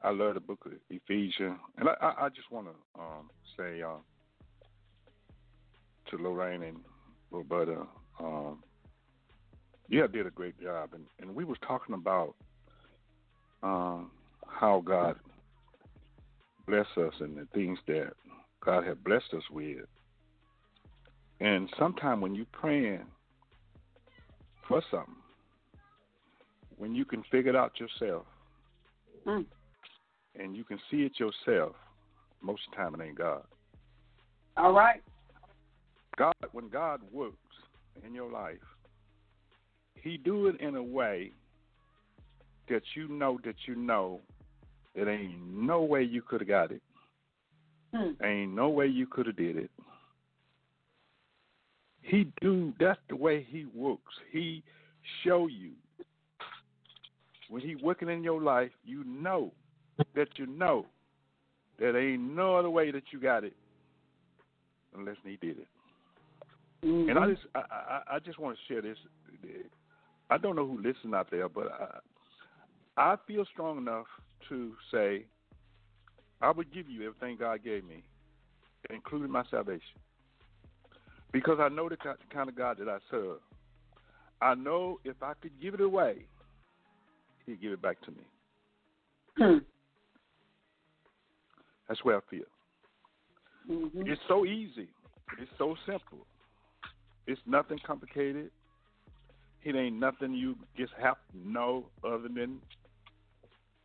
I 0.03 0.11
love 0.11 0.35
the 0.35 0.41
book 0.41 0.61
of 0.65 0.73
Ephesians, 0.91 1.59
and 1.77 1.89
I, 1.89 1.95
I, 2.01 2.27
I 2.27 2.29
just 2.29 2.51
want 2.51 2.69
to 2.69 3.01
um, 3.01 3.31
say 3.57 3.83
uh, 3.83 3.97
to 6.11 6.23
Lorraine 6.23 6.63
and 6.63 6.79
Roberta, 7.31 7.83
um, 8.21 8.63
have 9.93 10.13
did 10.13 10.27
a 10.27 10.31
great 10.31 10.61
job, 10.61 10.91
and, 10.95 11.05
and 11.21 11.35
we 11.35 11.45
was 11.45 11.57
talking 11.67 11.95
about 11.95 12.35
um, 13.63 14.11
how 14.47 14.83
God 14.85 15.17
bless 16.67 16.87
us 16.97 17.15
and 17.21 17.37
the 17.37 17.47
things 17.55 17.79
that 17.89 18.13
God 18.65 18.85
had 18.85 19.03
blessed 19.03 19.35
us 19.35 19.43
with. 19.51 19.79
And 21.41 21.69
sometimes 21.79 22.23
when 22.23 22.35
you're 22.35 22.47
praying 22.53 23.05
for 24.69 24.83
something, 24.91 25.15
when 26.77 26.95
you 26.95 27.05
can 27.05 27.25
figure 27.31 27.51
it 27.51 27.57
out 27.57 27.73
yourself, 27.81 28.27
Mm. 29.27 29.45
And 30.39 30.57
you 30.57 30.65
can 30.65 30.79
see 30.91 30.99
it 30.99 31.13
yourself, 31.19 31.75
most 32.41 32.63
of 32.67 32.71
the 32.73 32.77
time 32.77 32.95
it 32.95 33.05
ain't 33.05 33.19
God. 33.19 33.43
All 34.57 34.73
right. 34.73 35.03
God, 36.17 36.35
when 36.53 36.69
God 36.69 37.01
works 37.13 37.37
in 38.05 38.15
your 38.15 38.31
life, 38.31 38.57
He 39.95 40.17
do 40.17 40.47
it 40.47 40.61
in 40.61 40.77
a 40.77 40.83
way 40.83 41.33
that 42.69 42.83
you 42.95 43.09
know 43.09 43.39
that 43.45 43.55
you 43.67 43.75
know 43.75 44.21
that 44.95 45.09
ain't 45.09 45.41
no 45.41 45.83
way 45.83 46.03
you 46.03 46.23
could 46.23 46.41
have 46.41 46.49
got 46.49 46.73
it. 46.73 46.83
Hmm. 47.95 48.23
Ain't 48.23 48.55
no 48.55 48.69
way 48.69 48.87
you 48.87 49.07
could 49.07 49.27
have 49.27 49.37
did 49.37 49.57
it. 49.57 49.71
He 52.03 52.31
do 52.41 52.73
that's 52.81 52.99
the 53.09 53.17
way 53.17 53.47
he 53.49 53.67
works. 53.75 54.15
He 54.33 54.63
show 55.25 55.47
you 55.47 55.73
when 57.49 57.63
he 57.63 57.77
working 57.77 58.09
in 58.09 58.23
your 58.23 58.43
life, 58.43 58.71
you 58.85 59.05
know 59.05 59.53
that 60.15 60.29
you 60.37 60.47
know 60.47 60.87
that 61.79 61.97
ain't 61.97 62.23
no 62.23 62.57
other 62.57 62.71
way 62.71 62.91
that 62.91 63.05
you 63.13 63.21
got 63.21 63.45
it 63.45 63.55
unless 64.97 65.17
he 65.25 65.37
did 65.37 65.59
it. 65.59 65.67
Mm-hmm. 66.85 67.11
And 67.11 67.19
I 67.19 67.31
just 67.31 67.43
I, 67.55 67.61
I, 67.71 68.01
I 68.17 68.19
just 68.19 68.39
want 68.39 68.57
to 68.57 68.73
share 68.73 68.83
this. 68.83 68.99
I 70.31 70.39
don't 70.39 70.57
know 70.57 70.67
who 70.67 70.77
listens 70.77 71.15
out 71.15 71.31
there, 71.31 71.49
but 71.49 71.73
I, 72.97 73.13
I 73.13 73.17
feel 73.27 73.45
strong 73.53 73.79
enough 73.79 74.07
to 74.49 74.73
say 74.93 75.25
I 76.41 76.51
would 76.51 76.73
give 76.73 76.89
you 76.89 77.07
everything 77.07 77.37
God 77.39 77.65
gave 77.65 77.85
me, 77.85 78.03
including 78.91 79.31
my 79.31 79.45
salvation, 79.51 79.99
because 81.33 81.59
I 81.61 81.69
know 81.69 81.89
the 81.89 81.97
kind 81.97 82.49
of 82.49 82.57
God 82.57 82.79
that 82.79 82.89
I 82.89 82.99
serve. 83.11 83.39
I 84.41 84.55
know 84.55 85.01
if 85.05 85.21
I 85.23 85.33
could 85.41 85.61
give 85.61 85.75
it 85.75 85.81
away, 85.81 86.27
He'd 87.47 87.61
give 87.61 87.73
it 87.73 87.83
back 87.83 88.01
to 88.03 88.11
me. 88.11 88.17
Hmm. 89.39 89.59
That's 91.89 92.05
where 92.05 92.17
I 92.17 92.21
feel. 92.31 92.45
Mm-hmm. 93.71 94.03
It's 94.07 94.21
so 94.29 94.45
easy. 94.45 94.89
It's 95.41 95.51
so 95.59 95.77
simple. 95.87 96.27
It's 97.27 97.41
nothing 97.47 97.79
complicated. 97.87 98.51
It 99.65 99.75
ain't 99.75 99.97
nothing 99.97 100.33
you 100.33 100.57
just 100.77 100.93
have 101.01 101.17
to 101.33 101.51
know 101.51 101.87
other 102.05 102.29
than 102.29 102.61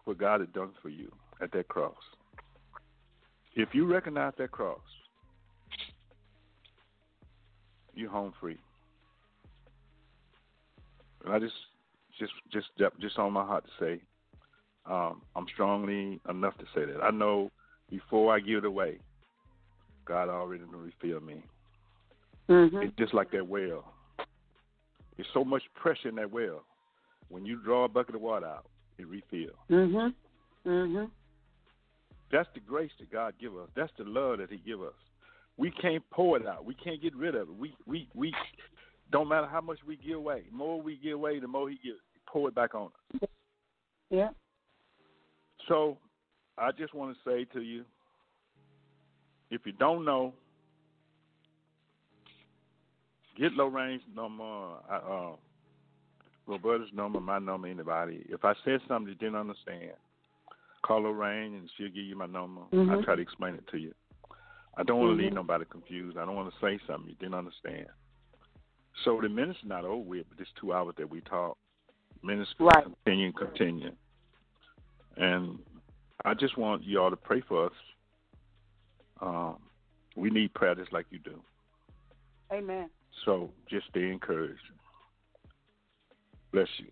what 0.05 0.17
God 0.17 0.41
had 0.41 0.53
done 0.53 0.71
for 0.81 0.89
you 0.89 1.11
at 1.41 1.51
that 1.53 1.67
cross. 1.67 1.95
If 3.55 3.69
you 3.73 3.85
recognize 3.85 4.33
that 4.37 4.51
cross, 4.51 4.79
you're 7.93 8.09
home 8.09 8.33
free. 8.39 8.57
And 11.23 11.33
I 11.33 11.39
just, 11.39 11.53
just, 12.19 12.33
just, 12.51 12.67
just 12.99 13.17
on 13.17 13.33
my 13.33 13.45
heart 13.45 13.65
to 13.65 13.85
say, 13.85 14.01
um, 14.85 15.21
I'm 15.35 15.45
strongly 15.53 16.19
enough 16.29 16.57
to 16.57 16.65
say 16.75 16.85
that 16.85 17.01
I 17.01 17.11
know 17.11 17.51
before 17.93 18.33
I 18.33 18.39
give 18.39 18.57
it 18.57 18.65
away, 18.65 18.97
God 20.05 20.27
already 20.27 20.63
refilled 20.63 21.23
me. 21.23 21.43
Mm-hmm. 22.49 22.77
It's 22.77 22.97
just 22.97 23.13
like 23.13 23.29
that 23.31 23.47
well. 23.47 23.93
There's 25.15 25.27
so 25.31 25.45
much 25.45 25.61
pressure 25.75 26.09
in 26.09 26.15
that 26.15 26.31
well. 26.31 26.63
When 27.29 27.45
you 27.45 27.57
draw 27.63 27.85
a 27.85 27.87
bucket 27.87 28.15
of 28.15 28.21
water 28.21 28.47
out, 28.47 28.65
it 28.97 29.07
refills. 29.07 29.55
Mm-hmm. 29.69 30.69
Mm-hmm. 30.69 31.05
That's 32.31 32.49
the 32.55 32.61
grace 32.61 32.89
that 32.99 33.11
God 33.11 33.35
give 33.39 33.55
us. 33.55 33.69
That's 33.75 33.91
the 33.99 34.05
love 34.05 34.39
that 34.39 34.49
He 34.49 34.57
give 34.57 34.81
us. 34.81 34.93
We 35.57 35.69
can't 35.69 36.03
pour 36.09 36.37
it 36.37 36.47
out. 36.47 36.65
We 36.65 36.73
can't 36.73 36.99
get 36.99 37.15
rid 37.15 37.35
of 37.35 37.47
it. 37.49 37.55
We 37.55 37.75
we 37.85 38.07
we 38.15 38.33
don't 39.11 39.29
matter 39.29 39.45
how 39.45 39.61
much 39.61 39.77
we 39.85 39.97
give 39.97 40.17
away. 40.17 40.45
The 40.49 40.57
more 40.57 40.81
we 40.81 40.97
give 40.97 41.13
away, 41.13 41.39
the 41.39 41.47
more 41.47 41.69
He 41.69 41.77
gives. 41.83 41.99
Pour 42.25 42.49
it 42.49 42.55
back 42.55 42.73
on 42.73 42.87
us. 43.21 43.29
Yeah. 44.09 44.29
So, 45.67 45.99
I 46.57 46.71
just 46.71 46.93
want 46.93 47.15
to 47.15 47.29
say 47.29 47.45
to 47.53 47.61
you, 47.61 47.83
if 49.49 49.61
you 49.65 49.71
don't 49.73 50.05
know, 50.05 50.33
get 53.37 53.53
Lorraine's 53.53 54.03
number, 54.15 54.43
uh, 54.43 54.93
uh, 55.09 55.31
Roberta's 56.45 56.89
number, 56.93 57.19
my 57.19 57.39
number, 57.39 57.67
anybody. 57.67 58.25
If 58.29 58.45
I 58.45 58.53
said 58.65 58.81
something 58.87 59.09
you 59.09 59.15
didn't 59.15 59.35
understand, 59.35 59.91
call 60.83 61.01
Lorraine 61.01 61.55
and 61.55 61.69
she'll 61.77 61.87
give 61.87 62.03
you 62.03 62.15
my 62.15 62.25
number. 62.25 62.61
Mhm. 62.71 62.91
I'll 62.91 63.03
try 63.03 63.15
to 63.15 63.21
explain 63.21 63.55
it 63.55 63.67
to 63.67 63.77
you. 63.77 63.93
I 64.75 64.83
don't 64.83 64.99
want 64.99 65.11
to 65.17 65.23
leave 65.23 65.31
Mhm. 65.31 65.35
nobody 65.35 65.65
confused. 65.65 66.17
I 66.17 66.25
don't 66.25 66.35
want 66.35 66.53
to 66.53 66.59
say 66.59 66.79
something 66.85 67.09
you 67.09 67.15
didn't 67.15 67.35
understand. 67.35 67.87
So 69.03 69.19
the 69.21 69.29
minute's 69.29 69.63
not 69.63 69.85
over 69.85 70.03
with, 70.03 70.29
but 70.29 70.39
it's 70.39 70.51
two 70.53 70.73
hours 70.73 70.95
that 70.95 71.09
we 71.09 71.21
talk. 71.21 71.57
Minutes 72.21 72.53
Right. 72.59 72.83
continue 72.83 73.27
and 73.27 73.35
continue. 73.35 73.95
And 75.17 75.63
I 76.25 76.33
just 76.33 76.57
want 76.57 76.83
you 76.83 77.01
all 77.01 77.09
to 77.09 77.15
pray 77.15 77.41
for 77.47 77.67
us. 77.67 77.73
Um, 79.21 79.57
we 80.15 80.29
need 80.29 80.53
prayer 80.53 80.75
just 80.75 80.93
like 80.93 81.05
you 81.09 81.19
do. 81.19 81.41
Amen. 82.51 82.89
So 83.25 83.49
just 83.69 83.87
stay 83.89 84.11
encouraged. 84.11 84.61
Bless 86.51 86.67
you. 86.77 86.87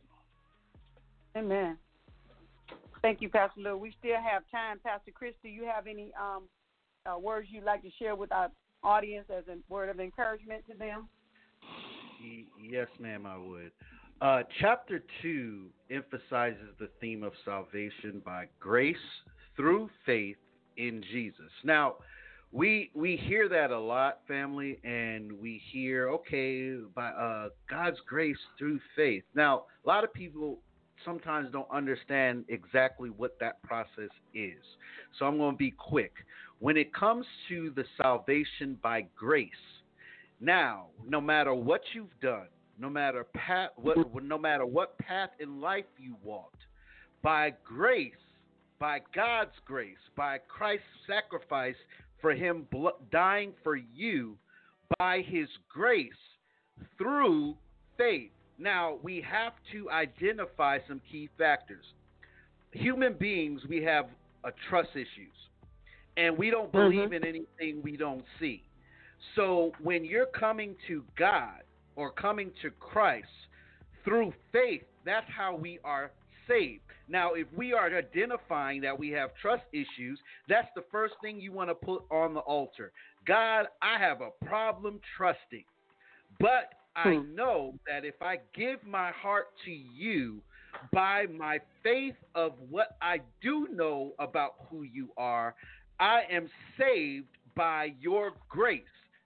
Amen. 1.38 1.78
Thank 3.02 3.22
you, 3.22 3.30
Pastor 3.30 3.62
Lou. 3.62 3.78
We 3.78 3.94
still 4.00 4.16
have 4.16 4.44
time. 4.52 4.80
Pastor 4.84 5.12
Chris, 5.14 5.34
do 5.44 5.50
you 5.50 5.66
have 5.66 5.88
any 5.88 6.12
um, 6.20 6.44
uh, 7.06 7.18
words 7.18 7.48
you'd 7.50 7.64
like 7.64 7.82
to 7.84 7.90
share 8.00 8.16
with 8.16 8.32
our 8.32 8.50
audience 8.84 9.28
as 9.36 9.44
a 9.48 9.58
word 9.72 9.90
of 9.90 10.00
encouragement 10.00 10.64
to 10.70 10.78
them? 10.78 11.08
Yes, 12.62 12.88
ma'am, 13.00 13.26
I 13.26 13.38
would. 13.38 13.72
Uh, 14.22 14.44
chapter 14.60 15.04
2 15.24 15.66
emphasizes 15.90 16.70
the 16.80 16.90
theme 17.00 17.24
of 17.24 17.34
salvation 17.44 18.22
by 18.24 18.46
grace 18.60 18.96
through 19.56 19.90
faith 20.06 20.38
in 20.78 21.04
Jesus. 21.12 21.50
Now, 21.64 21.96
we 22.52 22.92
we 22.94 23.16
hear 23.16 23.50
that 23.50 23.72
a 23.72 23.80
lot, 23.80 24.20
family, 24.28 24.78
and 24.84 25.32
we 25.42 25.60
hear, 25.72 26.10
okay, 26.10 26.76
by 26.94 27.08
uh, 27.08 27.50
God's 27.68 27.98
grace 28.08 28.38
through 28.60 28.80
faith. 28.96 29.24
Now, 29.34 29.64
a 29.84 29.88
lot 29.88 30.04
of 30.04 30.14
people 30.14 30.60
sometimes 31.04 31.52
don't 31.52 31.70
understand 31.72 32.46
exactly 32.48 33.10
what 33.10 33.40
that 33.40 33.60
process 33.64 34.12
is. 34.36 34.62
So 35.18 35.26
I'm 35.26 35.38
going 35.38 35.54
to 35.54 35.58
be 35.58 35.72
quick. 35.72 36.14
When 36.60 36.78
it 36.78 36.94
comes 36.94 37.26
to 37.50 37.72
the 37.76 37.86
salvation 38.00 38.78
by 38.84 39.08
grace, 39.18 39.50
now, 40.40 40.88
no 41.08 41.20
matter 41.20 41.56
what 41.56 41.82
you've 41.96 42.20
done, 42.22 42.48
no 42.82 42.90
matter 42.90 43.26
path, 43.36 43.70
what, 43.76 43.98
no 44.24 44.38
matter 44.38 44.66
what 44.66 44.98
path 44.98 45.30
in 45.40 45.62
life 45.62 45.86
you 46.00 46.16
walked, 46.24 46.64
by 47.22 47.54
grace, 47.64 48.14
by 48.80 49.00
God's 49.14 49.52
grace, 49.66 49.98
by 50.18 50.40
Christ's 50.48 50.86
sacrifice 51.06 51.76
for 52.20 52.34
Him 52.34 52.66
dying 53.12 53.54
for 53.64 53.76
you, 53.76 54.36
by 54.98 55.22
His 55.22 55.48
grace 55.70 56.10
through 56.98 57.56
faith. 57.98 58.32
Now, 58.58 58.98
we 59.04 59.24
have 59.30 59.54
to 59.72 59.90
identify 59.92 60.80
some 60.88 61.02
key 61.12 61.30
factors. 61.38 61.86
Human 62.72 63.14
beings, 63.14 63.62
we 63.70 63.84
have 63.84 64.06
uh, 64.44 64.50
trust 64.70 64.90
issues, 64.94 65.36
and 66.18 66.36
we 66.36 66.50
don't 66.50 66.72
believe 66.72 67.14
in 67.14 67.24
anything 67.26 67.82
we 67.84 67.96
don't 67.96 68.26
see. 68.40 68.64
So 69.36 69.72
when 69.82 70.04
you're 70.04 70.26
coming 70.26 70.76
to 70.88 71.04
God 71.18 71.62
or 72.02 72.10
coming 72.10 72.52
to 72.64 72.72
Christ 72.72 73.28
through 74.04 74.34
faith, 74.52 74.82
that's 75.06 75.28
how 75.30 75.56
we 75.56 75.78
are 75.84 76.12
saved. 76.48 76.82
Now, 77.08 77.34
if 77.34 77.46
we 77.56 77.74
are 77.74 77.96
identifying 77.96 78.82
that 78.82 78.98
we 78.98 79.10
have 79.10 79.30
trust 79.40 79.62
issues, 79.72 80.20
that's 80.50 80.68
the 80.76 80.84
first 80.92 81.14
thing 81.22 81.40
you 81.40 81.52
want 81.52 81.70
to 81.70 81.76
put 81.76 82.02
on 82.10 82.34
the 82.34 82.40
altar. 82.40 82.92
God, 83.28 83.68
I 83.84 84.00
have 84.00 84.22
a 84.22 84.46
problem 84.46 85.00
trusting. 85.16 85.64
But 86.40 86.74
I 86.96 87.14
hmm. 87.14 87.36
know 87.36 87.76
that 87.88 88.04
if 88.04 88.20
I 88.20 88.40
give 88.56 88.80
my 88.84 89.12
heart 89.12 89.50
to 89.66 89.72
you 89.72 90.42
by 90.92 91.28
my 91.28 91.60
faith 91.84 92.16
of 92.34 92.54
what 92.72 92.98
I 93.00 93.20
do 93.44 93.68
know 93.72 94.14
about 94.18 94.56
who 94.70 94.82
you 94.82 95.10
are, 95.18 95.54
I 96.00 96.22
am 96.32 96.50
saved 96.80 97.28
by 97.56 97.94
your 98.00 98.34
grace. 98.50 98.82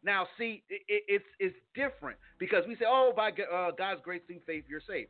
Now, 0.06 0.27
see, 0.38 0.64
it, 0.69 0.82
it, 0.88 1.03
it's 1.07 1.26
it's 1.40 1.56
different 1.73 2.18
because 2.38 2.64
we 2.68 2.76
say, 2.76 2.86
"Oh, 2.88 3.11
by 3.15 3.32
uh, 3.32 3.72
God's 3.72 4.02
grace 4.03 4.22
through 4.27 4.40
faith, 4.45 4.64
you're 4.69 4.82
saved." 4.88 5.10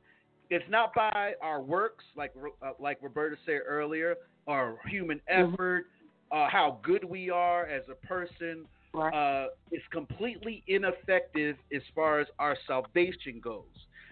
It's 0.50 0.66
not 0.70 0.94
by 0.94 1.34
our 1.42 1.62
works, 1.62 2.06
like 2.16 2.34
uh, 2.62 2.72
like 2.80 3.00
Roberta 3.02 3.36
said 3.46 3.60
earlier, 3.68 4.16
or 4.46 4.78
human 4.88 5.20
effort, 5.28 5.88
uh, 6.32 6.48
how 6.50 6.80
good 6.84 7.04
we 7.04 7.30
are 7.30 7.66
as 7.66 7.84
a 7.90 8.08
person. 8.08 8.66
Uh, 8.96 9.48
it's 9.72 9.84
completely 9.92 10.64
ineffective 10.68 11.58
as 11.76 11.82
far 11.94 12.22
as 12.22 12.28
our 12.40 12.56
salvation 12.66 13.42
goes. 13.44 13.66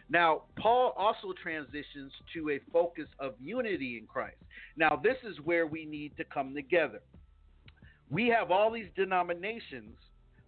Now, 0.10 0.42
Paul 0.60 0.94
also 0.98 1.34
transitions 1.42 2.12
to 2.34 2.50
a 2.50 2.60
focus 2.72 3.08
of 3.20 3.34
unity 3.40 3.98
in 3.98 4.06
Christ. 4.08 4.36
Now, 4.76 5.00
this 5.02 5.16
is 5.24 5.38
where 5.46 5.68
we 5.68 5.86
need 5.86 6.18
to 6.18 6.26
come 6.26 6.54
together. 6.54 7.00
We 8.10 8.28
have 8.28 8.52
all 8.52 8.72
these 8.72 8.90
denominations, 8.96 9.96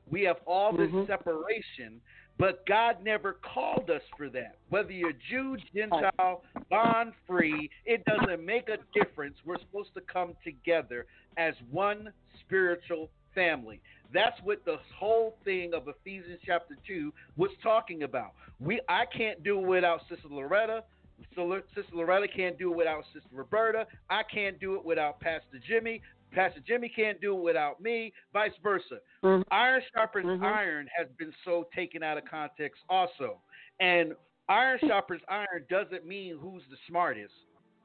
we 0.09 0.21
have 0.23 0.37
all 0.45 0.71
this 0.71 0.89
mm-hmm. 0.89 1.05
separation, 1.07 2.01
but 2.37 2.65
God 2.67 2.97
never 3.03 3.37
called 3.53 3.89
us 3.89 4.01
for 4.17 4.29
that. 4.29 4.57
Whether 4.69 4.91
you're 4.91 5.13
Jew, 5.29 5.57
Gentile, 5.73 6.43
bond 6.69 7.13
free, 7.25 7.69
it 7.85 8.03
doesn't 8.05 8.45
make 8.45 8.69
a 8.69 8.77
difference. 8.97 9.35
We're 9.45 9.59
supposed 9.59 9.93
to 9.95 10.01
come 10.01 10.33
together 10.43 11.05
as 11.37 11.53
one 11.71 12.11
spiritual 12.45 13.09
family. 13.33 13.81
That's 14.13 14.39
what 14.43 14.63
the 14.65 14.77
whole 14.97 15.37
thing 15.43 15.73
of 15.73 15.87
Ephesians 15.87 16.39
chapter 16.45 16.75
2 16.87 17.11
was 17.37 17.51
talking 17.63 18.03
about. 18.03 18.33
We 18.59 18.79
I 18.87 19.03
can't 19.05 19.43
do 19.43 19.59
it 19.59 19.67
without 19.67 20.01
Sister 20.09 20.27
Loretta. 20.29 20.83
Sister 21.29 21.95
Loretta 21.95 22.27
can't 22.27 22.57
do 22.57 22.71
it 22.71 22.77
without 22.77 23.03
Sister 23.13 23.29
Roberta. 23.31 23.87
I 24.09 24.21
can't 24.23 24.59
do 24.59 24.75
it 24.75 24.85
without 24.85 25.19
Pastor 25.19 25.59
Jimmy. 25.67 26.01
Pastor 26.31 26.61
Jimmy 26.67 26.91
can't 26.93 27.19
do 27.21 27.33
without 27.35 27.81
me, 27.81 28.13
vice 28.33 28.51
versa. 28.61 28.99
Mm-hmm. 29.23 29.43
Iron 29.51 29.81
sharpens 29.93 30.25
mm-hmm. 30.25 30.43
iron 30.43 30.87
has 30.97 31.07
been 31.17 31.33
so 31.43 31.67
taken 31.75 32.03
out 32.03 32.17
of 32.17 32.25
context 32.25 32.81
also. 32.89 33.39
And 33.79 34.13
iron 34.49 34.79
sharpens 34.85 35.21
iron 35.29 35.65
doesn't 35.69 36.05
mean 36.05 36.37
who's 36.39 36.63
the 36.69 36.77
smartest 36.87 37.33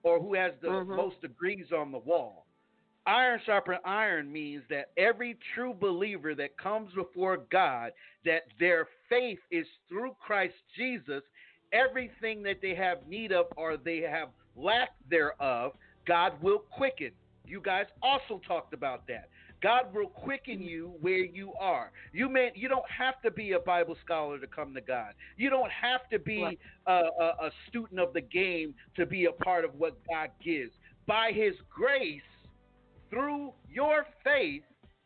or 0.03 0.21
who 0.21 0.35
has 0.35 0.53
the 0.62 0.69
mm-hmm. 0.69 0.97
most 0.97 1.21
degrees 1.21 1.67
on 1.77 1.93
the 1.93 1.99
wall. 1.99 2.47
Iron 3.07 3.41
sharpens 3.47 3.81
iron 3.85 4.31
means 4.31 4.62
that 4.69 4.91
every 4.97 5.39
true 5.55 5.75
believer 5.75 6.35
that 6.35 6.57
comes 6.59 6.93
before 6.95 7.39
God, 7.51 7.93
that 8.25 8.43
their 8.59 8.87
faith 9.09 9.39
is 9.51 9.67
through 9.89 10.15
Christ 10.21 10.55
Jesus, 10.77 11.23
everything 11.73 12.43
that 12.43 12.61
they 12.61 12.75
have 12.75 13.07
need 13.09 13.33
of 13.33 13.47
or 13.57 13.77
they 13.77 14.01
have 14.01 14.29
lack 14.55 14.91
thereof, 15.09 15.73
God 16.07 16.35
will 16.43 16.59
quicken. 16.59 17.11
You 17.51 17.60
guys 17.60 17.86
also 18.01 18.40
talked 18.47 18.72
about 18.72 19.06
that. 19.09 19.28
God 19.60 19.93
will 19.94 20.06
quicken 20.06 20.59
mm-hmm. 20.59 20.68
you 20.68 20.93
where 21.01 21.24
you 21.24 21.52
are. 21.60 21.90
You 22.12 22.28
may 22.28 22.52
you 22.55 22.68
don't 22.68 22.89
have 22.90 23.20
to 23.22 23.31
be 23.31 23.52
a 23.52 23.59
Bible 23.59 23.97
scholar 24.05 24.39
to 24.39 24.47
come 24.47 24.72
to 24.74 24.81
God. 24.81 25.14
You 25.36 25.51
don't 25.51 25.70
have 25.70 26.09
to 26.10 26.18
be 26.18 26.59
a, 26.86 26.93
a, 26.93 27.24
a 27.43 27.51
student 27.68 28.01
of 28.01 28.12
the 28.12 28.20
game 28.20 28.74
to 28.97 29.05
be 29.05 29.27
a 29.27 29.32
part 29.32 29.64
of 29.64 29.74
what 29.74 29.97
God 30.09 30.31
gives. 30.43 30.72
By 31.06 31.32
His 31.32 31.55
grace, 31.68 32.22
through 33.10 33.52
your 33.68 34.06
faith, 34.22 34.62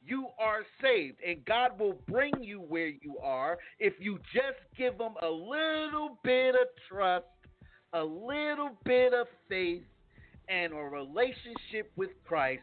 you 0.07 0.27
are 0.39 0.65
saved, 0.83 1.17
and 1.27 1.43
God 1.47 1.79
will 1.79 1.97
bring 2.07 2.35
you 2.43 2.61
where 2.61 2.89
you 2.89 3.17
are 3.23 3.57
if 3.79 3.95
you 3.99 4.19
just 4.35 4.59
give 4.77 4.95
Him 5.01 5.15
a 5.23 5.29
little 5.29 6.19
bit 6.23 6.55
of 6.55 6.69
trust, 6.89 7.25
a 7.95 8.05
little 8.05 8.71
bit 8.85 9.15
of 9.15 9.27
faith, 9.49 9.85
and 10.49 10.73
a 10.73 10.77
relationship 10.77 11.91
with 11.97 12.11
Christ. 12.25 12.63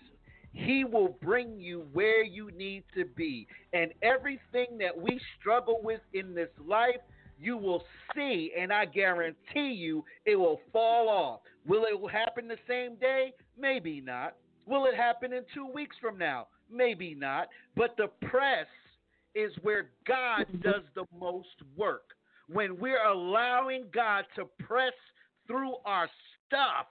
He 0.54 0.84
will 0.84 1.16
bring 1.22 1.60
you 1.60 1.86
where 1.94 2.24
you 2.24 2.52
need 2.52 2.84
to 2.96 3.06
be. 3.06 3.48
And 3.74 3.94
everything 4.02 4.78
that 4.80 4.98
we 4.98 5.20
struggle 5.40 5.80
with 5.82 6.02
in 6.14 6.34
this 6.36 6.50
life, 6.66 7.00
you 7.40 7.58
will 7.58 7.84
see, 8.14 8.52
and 8.58 8.72
I 8.72 8.86
guarantee 8.86 9.72
you, 9.72 10.04
it 10.26 10.36
will 10.36 10.60
fall 10.74 11.10
off. 11.10 11.40
Will 11.66 11.86
it 11.86 12.12
happen 12.12 12.48
the 12.48 12.58
same 12.68 12.96
day? 12.96 13.34
Maybe 13.58 14.02
not. 14.02 14.36
Will 14.66 14.86
it 14.86 14.96
happen 14.96 15.34
in 15.34 15.44
two 15.54 15.66
weeks 15.66 15.96
from 16.02 16.18
now? 16.18 16.48
Maybe 16.72 17.16
not. 17.16 17.48
But 17.76 17.96
the 17.98 18.08
press 18.28 18.68
is 19.34 19.52
where 19.62 19.90
God 20.06 20.46
mm-hmm. 20.48 20.62
does 20.62 20.84
the 20.96 21.06
most 21.18 21.48
work. 21.78 22.04
When 22.48 22.78
we're 22.78 23.04
allowing 23.06 23.86
God 23.94 24.26
to 24.36 24.46
press 24.64 24.94
through 25.48 25.76
our 25.86 26.10
stuff, 26.48 26.88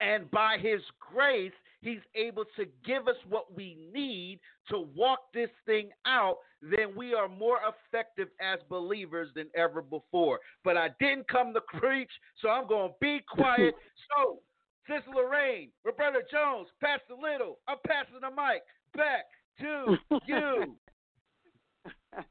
and 0.00 0.30
by 0.30 0.56
His 0.60 0.80
grace, 1.12 1.52
He's 1.82 2.00
able 2.14 2.44
to 2.56 2.66
give 2.84 3.08
us 3.08 3.16
what 3.28 3.54
we 3.54 3.78
need 3.92 4.38
to 4.68 4.86
walk 4.94 5.20
this 5.32 5.48
thing 5.64 5.88
out, 6.06 6.36
then 6.60 6.94
we 6.94 7.14
are 7.14 7.28
more 7.28 7.58
effective 7.66 8.28
as 8.40 8.58
believers 8.68 9.28
than 9.34 9.46
ever 9.56 9.80
before. 9.80 10.40
But 10.62 10.76
I 10.76 10.90
didn't 11.00 11.26
come 11.28 11.54
to 11.54 11.60
preach, 11.78 12.10
so 12.42 12.50
I'm 12.50 12.68
going 12.68 12.90
to 12.90 12.94
be 13.00 13.20
quiet. 13.28 13.74
So, 14.16 14.40
Sister 14.88 15.10
Lorraine, 15.14 15.70
Roberta 15.84 16.20
Jones, 16.32 16.66
Pastor 16.80 17.14
Little, 17.14 17.58
I'm 17.68 17.76
passing 17.86 18.18
the 18.20 18.30
mic 18.30 18.62
back 18.96 19.26
to 19.60 19.96
you. 20.26 20.76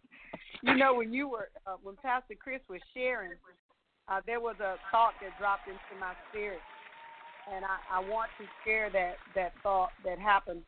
You 0.61 0.75
know, 0.75 0.93
when 0.93 1.13
you 1.13 1.29
were, 1.29 1.49
uh, 1.65 1.77
when 1.81 1.95
Pastor 1.95 2.35
Chris 2.35 2.59
was 2.67 2.81
sharing, 2.93 3.31
uh, 4.09 4.19
there 4.25 4.41
was 4.41 4.57
a 4.59 4.75
thought 4.91 5.13
that 5.21 5.31
dropped 5.39 5.69
into 5.69 5.95
my 6.01 6.11
spirit, 6.29 6.59
and 7.55 7.65
I, 7.65 7.97
I 7.97 7.99
want 7.99 8.29
to 8.39 8.45
share 8.65 8.89
that 8.91 9.15
that 9.35 9.53
thought 9.63 9.89
that 10.05 10.19
happened. 10.19 10.61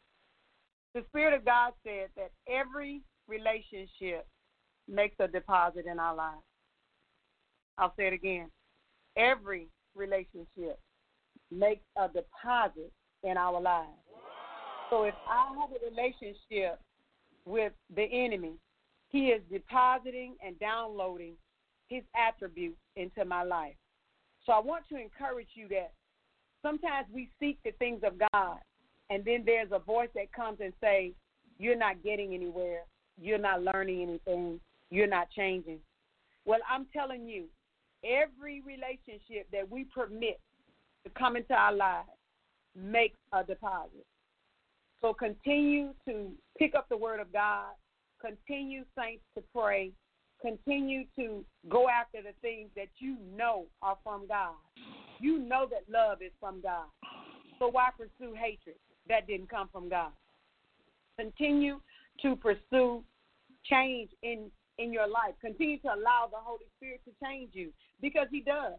The 0.93 1.03
Spirit 1.09 1.33
of 1.33 1.45
God 1.45 1.73
said 1.83 2.09
that 2.15 2.31
every 2.47 3.01
relationship 3.27 4.27
makes 4.87 5.15
a 5.19 5.27
deposit 5.27 5.85
in 5.85 5.99
our 5.99 6.15
lives. 6.15 6.43
I'll 7.77 7.93
say 7.97 8.07
it 8.07 8.13
again. 8.13 8.49
Every 9.17 9.67
relationship 9.95 10.79
makes 11.49 11.83
a 11.97 12.07
deposit 12.07 12.91
in 13.23 13.37
our 13.37 13.61
lives. 13.61 13.89
So 14.89 15.03
if 15.03 15.15
I 15.29 15.53
have 15.59 15.69
a 15.71 15.89
relationship 15.89 16.79
with 17.45 17.73
the 17.95 18.03
enemy, 18.03 18.53
he 19.09 19.27
is 19.27 19.41
depositing 19.51 20.35
and 20.45 20.59
downloading 20.59 21.35
his 21.87 22.03
attributes 22.15 22.79
into 22.95 23.25
my 23.25 23.43
life. 23.43 23.75
So 24.45 24.53
I 24.53 24.59
want 24.59 24.83
to 24.89 24.97
encourage 24.97 25.49
you 25.53 25.67
that 25.69 25.91
sometimes 26.61 27.07
we 27.13 27.29
seek 27.39 27.57
the 27.63 27.71
things 27.79 28.01
of 28.03 28.13
God, 28.31 28.59
and 29.09 29.23
then 29.25 29.43
there's 29.45 29.71
a 29.71 29.79
voice 29.79 30.09
that 30.15 30.31
comes 30.33 30.59
and 30.61 30.73
say, 30.81 31.13
"You're 31.57 31.75
not 31.75 32.03
getting 32.03 32.33
anywhere. 32.33 32.85
You're 33.17 33.37
not 33.37 33.63
learning 33.63 34.01
anything. 34.01 34.59
You're 34.89 35.07
not 35.07 35.29
changing." 35.31 35.81
Well, 36.45 36.59
I'm 36.69 36.85
telling 36.87 37.27
you, 37.27 37.49
every 38.03 38.61
relationship 38.61 39.49
that 39.51 39.69
we 39.69 39.85
permit 39.85 40.39
to 41.03 41.09
come 41.11 41.35
into 41.35 41.53
our 41.53 41.73
lives 41.73 42.09
makes 42.75 43.17
a 43.33 43.43
deposit. 43.43 44.05
So 45.01 45.13
continue 45.13 45.93
to 46.05 46.31
pick 46.57 46.75
up 46.75 46.87
the 46.89 46.97
word 46.97 47.19
of 47.19 47.31
God. 47.33 47.75
Continue, 48.19 48.85
saints, 48.95 49.23
to 49.35 49.43
pray. 49.53 49.91
Continue 50.41 51.03
to 51.15 51.45
go 51.69 51.87
after 51.87 52.21
the 52.21 52.33
things 52.41 52.69
that 52.75 52.87
you 52.97 53.17
know 53.35 53.65
are 53.81 53.97
from 54.03 54.27
God. 54.27 54.55
You 55.19 55.37
know 55.37 55.67
that 55.69 55.83
love 55.91 56.21
is 56.21 56.31
from 56.39 56.61
God. 56.61 56.85
So 57.59 57.67
why 57.67 57.89
pursue 57.95 58.33
hatred? 58.33 58.77
That 59.07 59.27
didn't 59.27 59.49
come 59.49 59.69
from 59.71 59.89
God. 59.89 60.11
Continue 61.19 61.79
to 62.23 62.35
pursue 62.35 63.03
change 63.65 64.09
in 64.23 64.49
in 64.77 64.91
your 64.91 65.07
life. 65.07 65.35
Continue 65.41 65.77
to 65.79 65.87
allow 65.89 66.27
the 66.31 66.37
Holy 66.39 66.65
Spirit 66.77 67.01
to 67.05 67.11
change 67.23 67.51
you 67.53 67.69
because 68.01 68.27
He 68.31 68.41
does. 68.41 68.73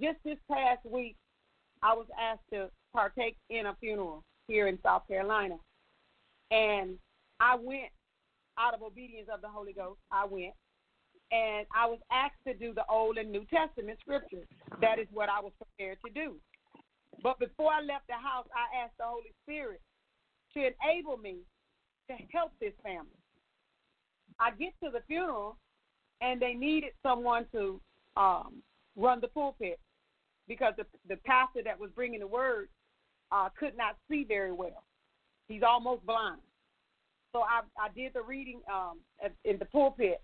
Just 0.00 0.18
this 0.24 0.36
past 0.50 0.84
week, 0.84 1.16
I 1.82 1.94
was 1.94 2.06
asked 2.20 2.42
to 2.52 2.68
partake 2.92 3.36
in 3.48 3.66
a 3.66 3.76
funeral 3.80 4.24
here 4.46 4.68
in 4.68 4.78
South 4.82 5.06
Carolina, 5.08 5.56
and 6.50 6.98
I 7.40 7.56
went 7.56 7.90
out 8.58 8.74
of 8.74 8.82
obedience 8.82 9.28
of 9.32 9.40
the 9.40 9.48
Holy 9.48 9.72
Ghost. 9.72 10.00
I 10.10 10.24
went, 10.26 10.52
and 11.30 11.66
I 11.74 11.86
was 11.86 11.98
asked 12.10 12.40
to 12.46 12.54
do 12.54 12.72
the 12.72 12.84
Old 12.88 13.18
and 13.18 13.30
New 13.30 13.44
Testament 13.46 13.98
scriptures. 14.00 14.46
That 14.80 14.98
is 14.98 15.06
what 15.12 15.28
I 15.28 15.40
was 15.40 15.52
prepared 15.58 15.98
to 16.06 16.12
do. 16.12 16.36
But 17.22 17.38
before 17.38 17.72
I 17.72 17.80
left 17.80 18.06
the 18.08 18.14
house, 18.14 18.46
I 18.54 18.84
asked 18.84 18.96
the 18.98 19.04
Holy 19.04 19.32
Spirit 19.42 19.80
to 20.54 20.60
enable 20.60 21.16
me 21.16 21.38
to 22.08 22.16
help 22.32 22.52
this 22.60 22.72
family. 22.82 23.18
I 24.40 24.50
get 24.52 24.72
to 24.82 24.90
the 24.90 25.00
funeral, 25.06 25.56
and 26.20 26.40
they 26.40 26.54
needed 26.54 26.92
someone 27.02 27.46
to 27.52 27.80
um, 28.16 28.62
run 28.96 29.20
the 29.20 29.28
pulpit 29.28 29.78
because 30.46 30.74
the 30.76 30.86
the 31.08 31.16
pastor 31.24 31.60
that 31.64 31.78
was 31.78 31.90
bringing 31.94 32.20
the 32.20 32.26
word 32.26 32.68
uh, 33.32 33.48
could 33.58 33.76
not 33.76 33.96
see 34.10 34.24
very 34.24 34.52
well. 34.52 34.84
He's 35.48 35.62
almost 35.62 36.06
blind. 36.06 36.40
So 37.32 37.40
I 37.40 37.60
I 37.78 37.88
did 37.94 38.14
the 38.14 38.22
reading 38.22 38.60
um, 38.72 38.98
in 39.44 39.58
the 39.58 39.66
pulpit, 39.66 40.22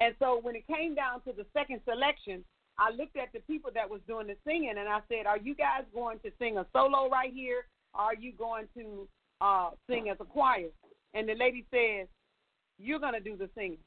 and 0.00 0.14
so 0.18 0.40
when 0.42 0.56
it 0.56 0.66
came 0.66 0.94
down 0.94 1.20
to 1.22 1.32
the 1.32 1.46
second 1.52 1.80
selection, 1.84 2.44
I 2.78 2.90
looked 2.90 3.16
at 3.16 3.32
the 3.32 3.40
people 3.40 3.70
that 3.74 3.88
was 3.88 4.00
doing 4.08 4.26
the 4.26 4.36
singing, 4.46 4.74
and 4.78 4.88
I 4.88 5.00
said, 5.08 5.26
"Are 5.26 5.38
you 5.38 5.54
guys 5.54 5.84
going 5.94 6.18
to 6.20 6.30
sing 6.38 6.56
a 6.56 6.66
solo 6.72 7.08
right 7.10 7.32
here? 7.32 7.66
Or 7.94 8.02
are 8.02 8.14
you 8.14 8.32
going 8.32 8.68
to 8.76 9.08
uh, 9.40 9.70
sing 9.88 10.08
as 10.08 10.16
a 10.20 10.24
choir?" 10.24 10.68
And 11.12 11.28
the 11.28 11.34
lady 11.34 11.66
says, 11.70 12.08
"You're 12.78 12.98
going 13.00 13.14
to 13.14 13.20
do 13.20 13.36
the 13.36 13.50
singing." 13.54 13.84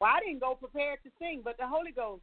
Well, 0.00 0.10
I 0.14 0.20
didn't 0.20 0.40
go 0.40 0.54
prepared 0.54 0.98
to 1.04 1.10
sing, 1.18 1.40
but 1.42 1.56
the 1.56 1.66
Holy 1.66 1.92
Ghost, 1.92 2.22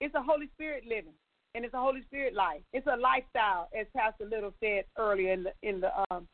it's 0.00 0.14
a 0.14 0.22
Holy 0.22 0.48
Spirit 0.54 0.84
living, 0.84 1.12
and 1.54 1.64
it's 1.64 1.74
a 1.74 1.80
Holy 1.80 2.02
Spirit 2.06 2.34
life. 2.34 2.62
It's 2.72 2.86
a 2.86 2.96
lifestyle, 2.96 3.68
as 3.78 3.86
Pastor 3.94 4.24
Little 4.24 4.54
said 4.58 4.84
earlier 4.96 5.32
in 5.32 5.44
the 5.44 5.52
in 5.62 5.80
the 5.80 5.90
um, 6.10 6.26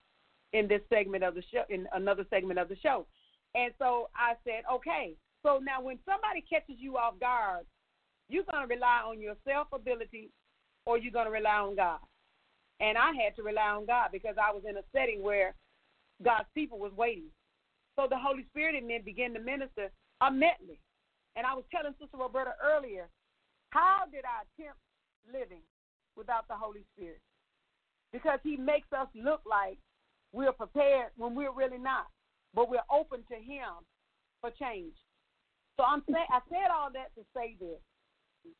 in 0.54 0.68
this 0.68 0.80
segment 0.88 1.24
of 1.24 1.34
the 1.34 1.42
show, 1.52 1.64
in 1.68 1.86
another 1.92 2.24
segment 2.30 2.58
of 2.58 2.68
the 2.68 2.76
show. 2.76 3.04
And 3.54 3.72
so 3.78 4.08
I 4.16 4.34
said, 4.44 4.62
okay. 4.72 5.14
So 5.44 5.60
now 5.62 5.82
when 5.82 5.98
somebody 6.08 6.40
catches 6.40 6.80
you 6.80 6.96
off 6.96 7.20
guard, 7.20 7.66
you're 8.28 8.48
going 8.50 8.66
to 8.66 8.74
rely 8.74 9.02
on 9.04 9.20
your 9.20 9.36
self 9.46 9.68
ability 9.72 10.30
or 10.86 10.96
you're 10.98 11.12
going 11.12 11.26
to 11.26 11.30
rely 11.30 11.60
on 11.60 11.76
God. 11.76 12.00
And 12.80 12.96
I 12.96 13.12
had 13.12 13.36
to 13.36 13.42
rely 13.42 13.76
on 13.76 13.86
God 13.86 14.08
because 14.10 14.36
I 14.40 14.52
was 14.52 14.62
in 14.68 14.76
a 14.76 14.82
setting 14.92 15.22
where 15.22 15.54
God's 16.24 16.48
people 16.54 16.78
was 16.78 16.92
waiting. 16.96 17.28
So 17.96 18.06
the 18.08 18.18
Holy 18.18 18.44
Spirit 18.50 18.74
in 18.74 18.86
me 18.86 19.00
began 19.04 19.34
to 19.34 19.40
minister 19.40 19.92
immediately. 20.26 20.80
And 21.36 21.46
I 21.46 21.54
was 21.54 21.64
telling 21.70 21.94
Sister 22.00 22.16
Roberta 22.16 22.54
earlier, 22.64 23.08
how 23.70 24.02
did 24.10 24.24
I 24.24 24.42
attempt 24.48 24.80
living 25.30 25.62
without 26.16 26.48
the 26.48 26.54
Holy 26.54 26.84
Spirit? 26.96 27.20
Because 28.12 28.38
he 28.42 28.56
makes 28.56 28.88
us 28.92 29.08
look 29.14 29.42
like 29.44 29.78
we're 30.32 30.52
prepared 30.52 31.10
when 31.16 31.34
we're 31.34 31.52
really 31.52 31.78
not, 31.78 32.06
but 32.54 32.70
we're 32.70 32.88
open 32.90 33.20
to 33.28 33.36
him 33.36 33.84
for 34.40 34.50
change. 34.50 34.94
So 35.76 35.84
I'm 35.84 36.02
saying 36.10 36.26
I 36.30 36.40
said 36.48 36.70
all 36.72 36.90
that 36.92 37.14
to 37.16 37.22
say 37.34 37.56
this. 37.58 37.80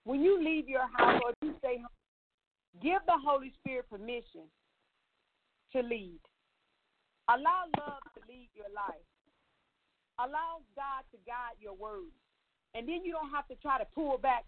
When 0.05 0.23
you 0.23 0.43
leave 0.43 0.69
your 0.69 0.89
house 0.97 1.21
or 1.25 1.33
you 1.43 1.55
stay 1.59 1.77
home, 1.77 2.83
give 2.83 3.01
the 3.07 3.19
Holy 3.23 3.53
Spirit 3.61 3.89
permission 3.91 4.49
to 5.73 5.83
lead. 5.83 6.21
Allow 7.29 7.69
love 7.79 8.03
to 8.15 8.21
lead 8.29 8.49
your 8.55 8.69
life. 8.75 9.05
Allow 10.19 10.63
God 10.77 11.03
to 11.13 11.19
guide 11.27 11.59
your 11.61 11.75
words. 11.75 12.15
And 12.75 12.89
then 12.89 13.05
you 13.05 13.13
don't 13.13 13.31
have 13.31 13.47
to 13.49 13.55
try 13.57 13.79
to 13.79 13.87
pull 13.95 14.19
back 14.19 14.45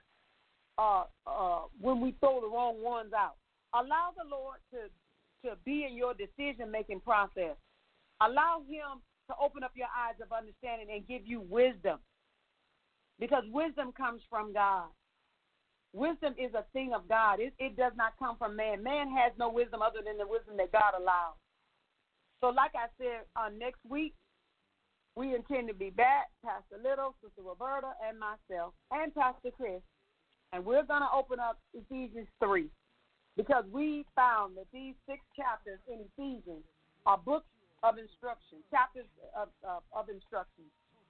uh, 0.79 1.05
uh, 1.27 1.63
when 1.81 2.01
we 2.01 2.15
throw 2.21 2.41
the 2.41 2.49
wrong 2.49 2.83
ones 2.83 3.13
out. 3.17 3.37
Allow 3.75 4.11
the 4.17 4.29
Lord 4.29 4.59
to, 4.73 5.49
to 5.49 5.57
be 5.65 5.87
in 5.89 5.97
your 5.97 6.15
decision 6.15 6.71
making 6.71 7.01
process. 7.01 7.57
Allow 8.21 8.63
Him 8.69 9.03
to 9.29 9.35
open 9.43 9.63
up 9.63 9.73
your 9.75 9.89
eyes 9.89 10.15
of 10.23 10.33
understanding 10.33 10.89
and 10.93 11.07
give 11.07 11.27
you 11.27 11.41
wisdom. 11.41 11.99
Because 13.19 13.45
wisdom 13.51 13.93
comes 13.93 14.23
from 14.29 14.53
God. 14.53 14.89
Wisdom 15.93 16.35
is 16.39 16.53
a 16.53 16.65
thing 16.73 16.93
of 16.95 17.09
God. 17.09 17.41
It, 17.41 17.55
it 17.59 17.77
does 17.77 17.93
not 17.97 18.13
come 18.19 18.37
from 18.37 18.57
man. 18.57 18.83
Man 18.83 19.09
has 19.17 19.33
no 19.39 19.49
wisdom 19.49 19.81
other 19.81 20.01
than 20.05 20.19
the 20.19 20.27
wisdom 20.27 20.57
that 20.59 20.73
God 20.73 20.93
allows. 20.99 21.41
So, 22.41 22.49
like 22.49 22.73
I 22.77 22.93
said, 22.99 23.25
uh, 23.35 23.49
next 23.57 23.81
week 23.89 24.13
we 25.17 25.35
intend 25.35 25.69
to 25.69 25.75
be 25.75 25.89
back, 25.89 26.29
Pastor 26.45 26.77
Little, 26.77 27.17
Sister 27.25 27.41
Roberta, 27.41 27.97
and 28.07 28.21
myself, 28.21 28.75
and 28.93 29.15
Pastor 29.15 29.49
Chris, 29.57 29.81
and 30.53 30.65
we're 30.65 30.85
going 30.85 31.01
to 31.01 31.09
open 31.17 31.41
up 31.41 31.59
Ephesians 31.73 32.29
3 32.45 32.69
because 33.37 33.65
we 33.73 34.05
found 34.15 34.57
that 34.57 34.69
these 34.73 34.95
six 35.09 35.21
chapters 35.35 35.81
in 35.89 36.05
Ephesians 36.13 36.65
are 37.07 37.17
books 37.17 37.49
of 37.83 37.97
instruction, 37.97 38.61
chapters 38.71 39.09
of, 39.33 39.49
of, 39.65 39.83
of 39.97 40.09
instruction. 40.09 40.65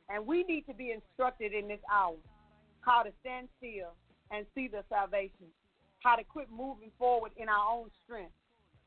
And 0.08 0.26
we 0.26 0.44
need 0.44 0.66
to 0.66 0.74
be 0.74 0.92
instructed 0.92 1.52
in 1.52 1.68
this 1.68 1.80
hour 1.92 2.16
how 2.80 3.02
to 3.02 3.10
stand 3.20 3.48
still 3.58 3.94
and 4.30 4.46
see 4.54 4.68
the 4.68 4.84
salvation, 4.88 5.50
how 6.00 6.14
to 6.14 6.24
quit 6.24 6.48
moving 6.50 6.90
forward 6.98 7.32
in 7.36 7.48
our 7.48 7.72
own 7.72 7.90
strength, 8.04 8.32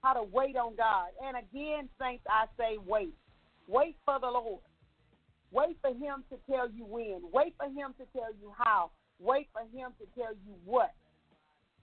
how 0.02 0.14
to 0.14 0.24
wait 0.24 0.56
on 0.56 0.76
God. 0.76 1.10
And 1.24 1.36
again, 1.36 1.90
saints, 2.00 2.24
I 2.30 2.46
say 2.58 2.78
wait. 2.78 3.14
Wait 3.68 3.96
for 4.06 4.20
the 4.20 4.28
Lord. 4.28 4.62
Wait 5.52 5.78
for 5.82 5.90
Him 5.90 6.24
to 6.32 6.38
tell 6.50 6.70
you 6.70 6.86
when. 6.86 7.22
Wait 7.34 7.54
for 7.58 7.68
Him 7.68 7.94
to 8.00 8.06
tell 8.14 8.32
you 8.40 8.54
how. 8.58 8.91
Wait 9.20 9.48
for 9.52 9.62
Him 9.62 9.91
to 10.00 10.06
tell 10.20 10.34
you 10.34 10.56
what. 10.66 10.94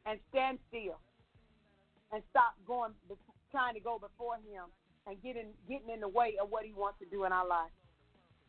And 0.07 0.19
stand 0.31 0.59
still. 0.69 0.99
And 2.13 2.23
stop 2.31 2.55
going, 2.67 2.93
trying 3.51 3.75
to 3.75 3.81
go 3.81 3.99
before 3.99 4.37
Him 4.37 4.65
and 5.07 5.21
getting 5.23 5.49
getting 5.69 5.91
in 5.93 6.01
the 6.01 6.09
way 6.09 6.35
of 6.41 6.51
what 6.51 6.65
He 6.65 6.73
wants 6.73 6.99
to 7.01 7.07
do 7.07 7.25
in 7.25 7.33
our 7.33 7.47
life. 7.47 7.71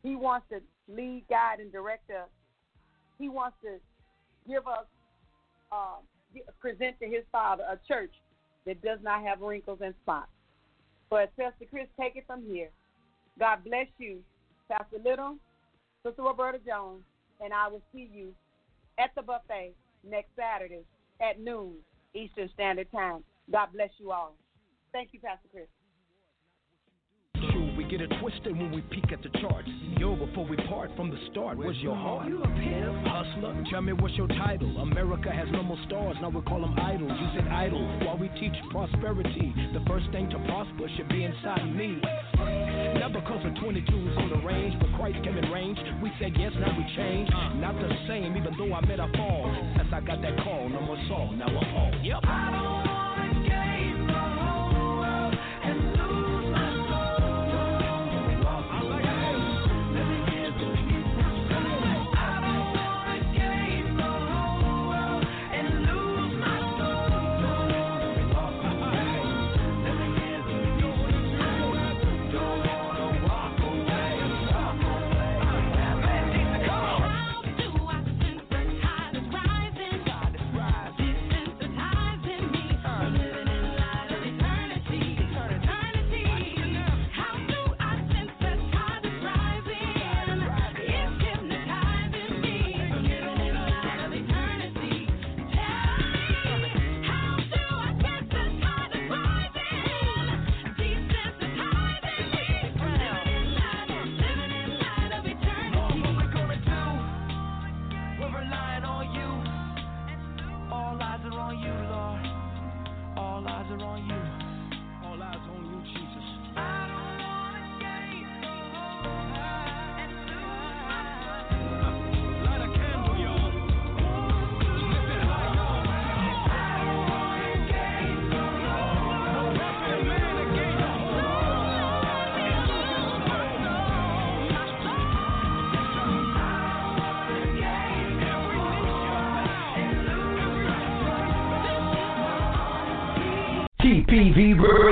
He 0.03 0.15
wants 0.15 0.47
to 0.49 0.61
lead, 0.87 1.25
guide, 1.29 1.59
and 1.59 1.71
direct 1.71 2.09
us. 2.09 2.29
He 3.19 3.29
wants 3.29 3.57
to 3.63 3.79
give 4.47 4.67
us, 4.67 4.85
uh, 5.71 5.97
present 6.59 6.99
to 6.99 7.07
His 7.07 7.23
Father 7.31 7.63
a 7.63 7.77
church 7.87 8.13
that 8.65 8.81
does 8.81 8.99
not 9.01 9.23
have 9.23 9.41
wrinkles 9.41 9.79
and 9.81 9.93
spots. 10.03 10.29
As 11.11 11.29
Pastor 11.39 11.65
Chris, 11.69 11.87
take 11.99 12.15
it 12.15 12.25
from 12.27 12.43
here. 12.45 12.69
God 13.39 13.63
bless 13.63 13.87
you, 13.97 14.21
Pastor 14.69 14.97
Little, 15.03 15.37
Sister 16.05 16.21
Roberta 16.21 16.59
Jones, 16.59 17.03
and 17.41 17.53
I 17.53 17.67
will 17.67 17.81
see 17.93 18.09
you 18.11 18.33
at 18.97 19.11
the 19.15 19.21
buffet 19.21 19.73
next 20.03 20.29
Saturday 20.35 20.83
at 21.21 21.39
noon 21.39 21.75
Eastern 22.13 22.49
Standard 22.53 22.91
Time. 22.91 23.23
God 23.51 23.69
bless 23.73 23.89
you 23.97 24.11
all. 24.11 24.35
Thank 24.91 25.09
you, 25.13 25.19
Pastor 25.19 25.47
Chris. 25.51 25.67
We 27.77 27.83
get 27.83 28.01
it 28.01 28.11
twisted 28.19 28.57
when 28.57 28.71
we 28.71 28.81
peek 28.81 29.11
at 29.13 29.21
the 29.21 29.29
charts. 29.39 29.69
Yo, 29.99 30.15
before 30.15 30.45
we 30.47 30.57
part 30.67 30.89
from 30.95 31.11
the 31.11 31.17
start, 31.29 31.57
where's 31.59 31.77
your 31.77 31.95
heart? 31.95 32.27
You 32.27 32.41
a 32.41 32.47
pimp? 32.47 33.05
Hustler, 33.05 33.63
tell 33.69 33.81
me 33.81 33.93
what's 33.93 34.15
your 34.15 34.27
title? 34.27 34.79
America 34.79 35.31
has 35.31 35.47
no 35.51 35.61
more 35.61 35.77
stars, 35.85 36.17
now 36.19 36.29
we 36.29 36.41
call 36.41 36.61
them 36.61 36.73
idols. 36.79 37.11
You 37.11 37.27
said 37.35 37.47
idol, 37.47 37.85
while 38.03 38.17
we 38.17 38.29
teach 38.39 38.55
prosperity. 38.71 39.53
The 39.73 39.83
first 39.87 40.09
thing 40.11 40.27
to 40.31 40.39
prosper 40.49 40.89
should 40.97 41.07
be 41.09 41.23
inside 41.23 41.61
of 41.61 41.75
me. 41.75 42.01
Not 42.97 43.13
because 43.13 43.45
of 43.45 43.53
22s 43.61 44.17
on 44.17 44.29
the 44.29 44.41
range, 44.45 44.73
but 44.81 44.89
Christ 44.97 45.23
came 45.23 45.37
in 45.37 45.51
range. 45.51 45.77
We 46.01 46.11
said 46.19 46.33
yes, 46.35 46.53
now 46.59 46.75
we 46.75 46.83
change. 46.95 47.29
Not 47.61 47.75
the 47.75 47.93
same, 48.07 48.35
even 48.35 48.57
though 48.57 48.73
I 48.73 48.81
met 48.85 48.99
a 48.99 49.07
fall. 49.15 49.53
Since 49.77 49.89
I 49.93 50.01
got 50.01 50.21
that 50.23 50.35
call, 50.43 50.67
no 50.67 50.81
more 50.81 50.97
Saul, 51.07 51.31
now 51.37 51.45
I'm 51.45 51.73
Paul. 51.73 51.91
Yep. 52.01 52.66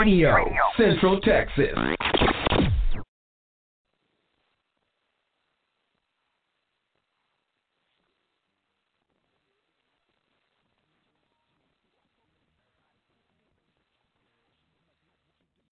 Radio, 0.06 0.53
Central 0.77 1.19
Texas. 1.19 1.73